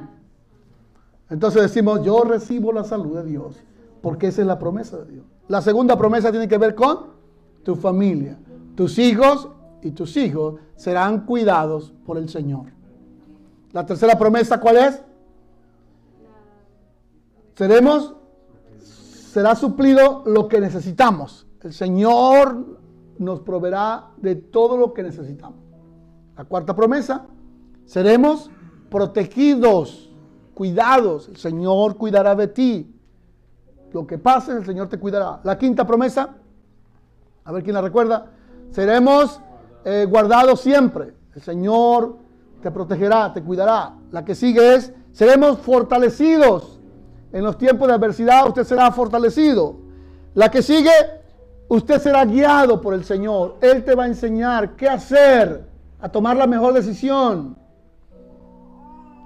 Entonces 1.31 1.63
decimos, 1.63 2.03
yo 2.03 2.25
recibo 2.25 2.73
la 2.73 2.83
salud 2.83 3.15
de 3.19 3.25
Dios, 3.25 3.55
porque 4.01 4.27
esa 4.27 4.41
es 4.41 4.49
la 4.49 4.59
promesa 4.59 4.99
de 4.99 5.13
Dios. 5.13 5.27
La 5.47 5.63
segunda 5.63 5.97
promesa 5.97 6.33
tiene 6.33 6.49
que 6.49 6.59
ver 6.59 6.75
con 6.75 7.07
tu 7.63 7.77
familia. 7.77 8.37
Tus 8.75 8.99
hijos 8.99 9.49
y 9.81 9.93
tus 9.93 10.17
hijos 10.17 10.57
serán 10.75 11.25
cuidados 11.25 11.95
por 12.05 12.19
el 12.19 12.29
Señor. 12.29 12.65
La 13.71 13.87
tercera 13.87 14.19
promesa, 14.19 14.59
¿cuál 14.59 14.77
es? 14.79 15.01
Seremos, 17.55 18.17
será 18.81 19.55
suplido 19.55 20.25
lo 20.27 20.49
que 20.49 20.61
necesitamos. 20.61 21.47
El 21.63 21.73
Señor 21.73 22.79
nos 23.19 23.41
proveerá 23.41 24.11
de 24.17 24.35
todo 24.35 24.77
lo 24.77 24.93
que 24.93 25.03
necesitamos. 25.03 25.59
La 26.37 26.45
cuarta 26.45 26.75
promesa, 26.75 27.27
seremos 27.85 28.51
protegidos 28.91 30.11
cuidados. 30.55 31.29
El 31.29 31.37
Señor 31.37 31.97
cuidará 31.97 32.35
de 32.35 32.49
ti. 32.49 32.95
Lo 33.93 34.07
que 34.07 34.19
pase, 34.19 34.53
el 34.53 34.65
Señor 34.65 34.89
te 34.89 34.99
cuidará. 34.99 35.41
La 35.45 35.59
quinta 35.59 35.87
promesa, 35.87 36.37
a 37.45 37.53
ver 37.53 37.63
quién 37.63 37.75
la 37.75 37.83
recuerda, 37.83 38.31
seremos 38.71 39.41
eh, 39.85 40.07
guardados 40.09 40.61
siempre. 40.61 41.15
El 41.35 41.43
Señor 41.43 42.17
te 42.63 42.71
protegerá, 42.71 43.33
te 43.33 43.43
cuidará. 43.43 43.95
La 44.11 44.25
que 44.25 44.35
sigue 44.35 44.75
es, 44.75 44.93
seremos 45.13 45.59
fortalecidos. 45.59 46.81
En 47.33 47.45
los 47.45 47.57
tiempos 47.57 47.89
de 47.89 47.95
adversidad 47.95 48.47
usted 48.47 48.65
será 48.65 48.91
fortalecido. 48.93 49.77
La 50.35 50.51
que 50.51 50.63
sigue, 50.63 50.91
usted 51.77 51.99
será 52.01 52.25
guiado 52.27 52.81
por 52.81 52.93
el 52.93 53.03
Señor. 53.03 53.57
Él 53.63 53.83
te 53.83 53.95
va 53.95 54.05
a 54.05 54.07
enseñar 54.07 54.77
qué 54.77 54.89
hacer, 54.89 55.67
a 56.01 56.09
tomar 56.09 56.37
la 56.37 56.47
mejor 56.47 56.75
decisión. 56.75 57.57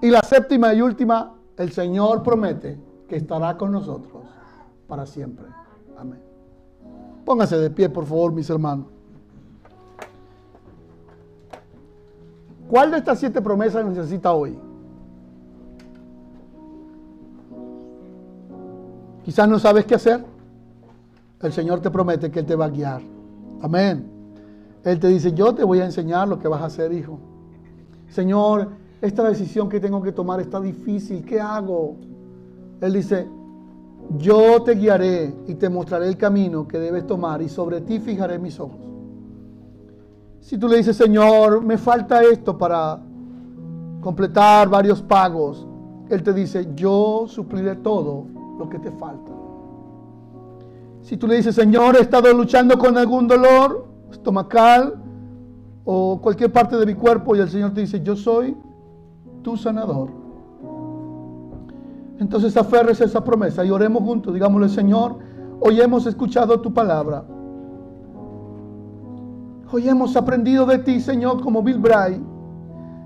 Y 0.01 0.11
la 0.11 0.21
séptima 0.21 0.73
y 0.73 0.81
última, 0.81 1.35
el 1.57 1.73
Señor 1.73 2.23
promete 2.23 2.79
que 3.09 3.17
estará 3.17 3.57
con 3.57 3.73
nosotros 3.73 4.23
para 4.87 5.07
siempre. 5.07 5.47
Amén. 5.99 6.21
Póngase 7.25 7.59
de 7.59 7.69
pie, 7.71 7.89
por 7.89 8.07
favor, 8.07 8.31
mis 8.33 8.49
hermanos. 8.49 8.87
¿Cuál 12.69 12.93
de 12.93 12.99
estas 12.99 13.19
siete 13.19 13.41
promesas 13.41 13.85
necesita 13.85 14.33
hoy? 14.33 14.57
Quizás 19.25 19.49
no 19.49 19.59
sabes 19.59 19.85
qué 19.85 19.97
hacer. 19.97 20.36
El 21.43 21.53
Señor 21.53 21.81
te 21.81 21.91
promete 21.91 22.31
que 22.31 22.41
Él 22.41 22.47
te 22.47 22.57
va 22.57 22.67
a 22.67 22.71
guiar. 22.71 23.03
Amén. 23.61 24.11
Él 24.85 25.01
te 25.01 25.09
dice, 25.09 25.33
yo 25.33 25.55
te 25.55 25.65
voy 25.65 25.81
a 25.81 25.85
enseñar 25.85 26.29
lo 26.29 26.39
que 26.39 26.49
vas 26.49 26.63
a 26.63 26.67
hacer, 26.67 26.93
hijo. 26.93 27.19
Señor, 28.09 28.69
esta 29.03 29.25
decisión 29.25 29.69
que 29.69 29.81
tengo 29.81 30.01
que 30.03 30.13
tomar 30.13 30.41
está 30.41 30.61
difícil, 30.61 31.25
¿qué 31.25 31.41
hago? 31.41 31.97
Él 32.81 32.93
dice, 32.93 33.29
yo 34.19 34.63
te 34.63 34.75
guiaré 34.75 35.35
y 35.47 35.55
te 35.55 35.69
mostraré 35.69 36.09
el 36.09 36.17
camino 36.17 36.67
que 36.67 36.79
debes 36.79 37.07
tomar 37.07 37.43
y 37.43 37.49
sobre 37.49 37.81
ti 37.81 37.99
fijaré 37.99 38.39
mis 38.39 38.59
ojos. 38.61 38.79
Si 40.41 40.57
tú 40.57 40.69
le 40.69 40.77
dices, 40.77 40.97
Señor, 40.97 41.63
me 41.63 41.77
falta 41.77 42.23
esto 42.23 42.57
para 42.57 43.01
completar 44.01 44.69
varios 44.69 45.03
pagos, 45.03 45.67
Él 46.09 46.23
te 46.23 46.33
dice, 46.33 46.69
yo 46.77 47.25
supliré 47.27 47.75
todo 47.75 48.25
lo 48.59 48.69
que 48.69 48.79
te 48.79 48.93
falta. 48.93 49.46
Si 51.07 51.17
tú 51.17 51.29
le 51.29 51.37
dices, 51.37 51.55
Señor, 51.55 51.95
he 51.95 52.01
estado 52.01 52.33
luchando 52.33 52.77
con 52.77 52.99
algún 52.99 53.29
dolor 53.29 53.87
estomacal 54.11 54.95
o 55.85 56.21
cualquier 56.21 56.51
parte 56.51 56.77
de 56.77 56.85
mi 56.85 56.95
cuerpo 56.95 57.37
y 57.37 57.39
el 57.39 57.49
Señor 57.49 57.73
te 57.73 57.83
dice, 57.83 58.03
yo 58.03 58.17
soy 58.17 58.57
tu 59.43 59.57
sanador. 59.57 60.11
Entonces 62.19 62.57
aferres 62.57 63.01
esa 63.01 63.23
promesa 63.23 63.65
y 63.65 63.71
oremos 63.71 64.03
juntos. 64.03 64.35
Digámosle, 64.35 64.69
Señor, 64.69 65.19
hoy 65.61 65.81
hemos 65.81 66.07
escuchado 66.07 66.61
tu 66.61 66.75
palabra. 66.75 67.23
Hoy 69.71 69.89
hemos 69.89 70.17
aprendido 70.17 70.67
de 70.67 70.79
ti, 70.79 70.99
Señor, 70.99 71.41
como 71.41 71.63
Bill 71.63 71.79
Bray. 71.79 72.21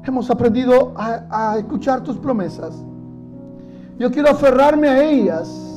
Hemos 0.05 0.31
aprendido 0.31 0.95
a, 0.97 1.27
a 1.53 1.59
escuchar 1.59 2.03
tus 2.03 2.17
promesas. 2.17 2.83
Yo 3.99 4.11
quiero 4.11 4.31
aferrarme 4.31 4.89
a 4.89 5.05
ellas 5.05 5.70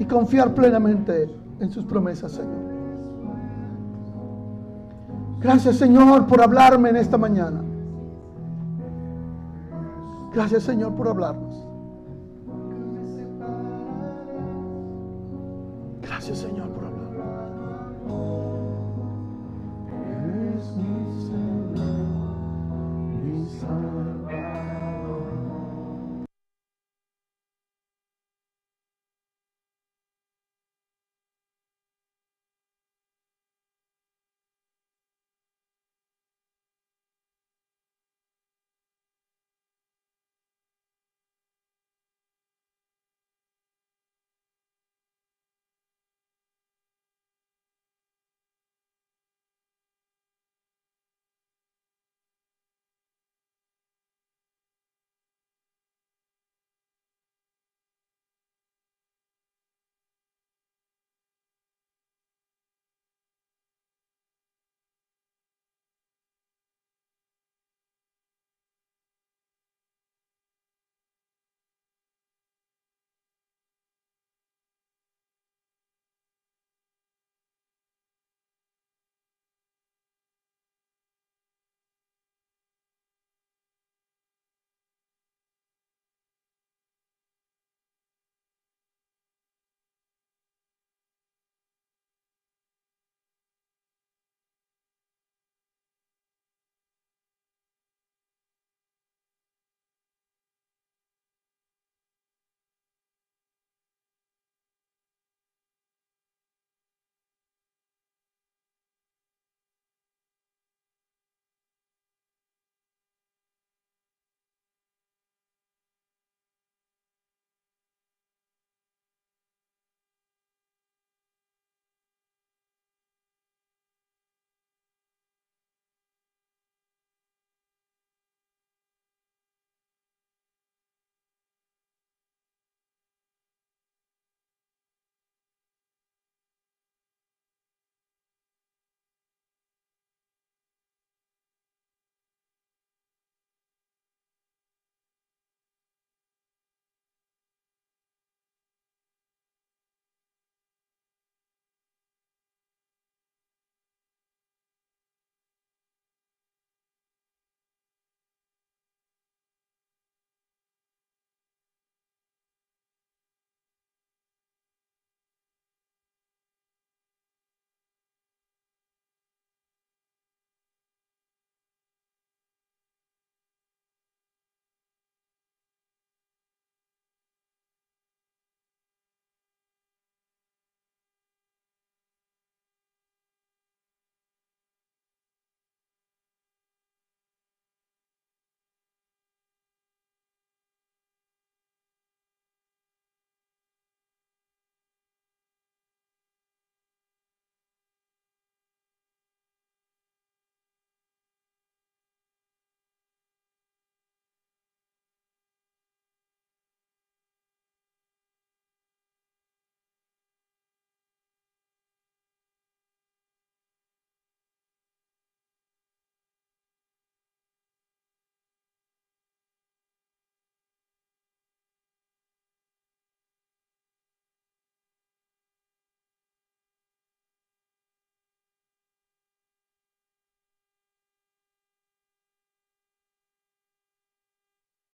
y 0.00 0.04
confiar 0.06 0.52
plenamente 0.54 1.32
en 1.60 1.70
sus 1.70 1.84
promesas, 1.84 2.32
Señor. 2.32 2.70
Gracias, 5.38 5.76
Señor, 5.76 6.26
por 6.26 6.42
hablarme 6.42 6.90
en 6.90 6.96
esta 6.96 7.16
mañana. 7.16 7.62
Gracias 10.32 10.62
Señor 10.62 10.94
por 10.94 11.08
hablarnos. 11.08 11.66
Gracias 16.02 16.38
Señor 16.38 16.68
por 16.68 16.84
hablarnos. 16.84 18.49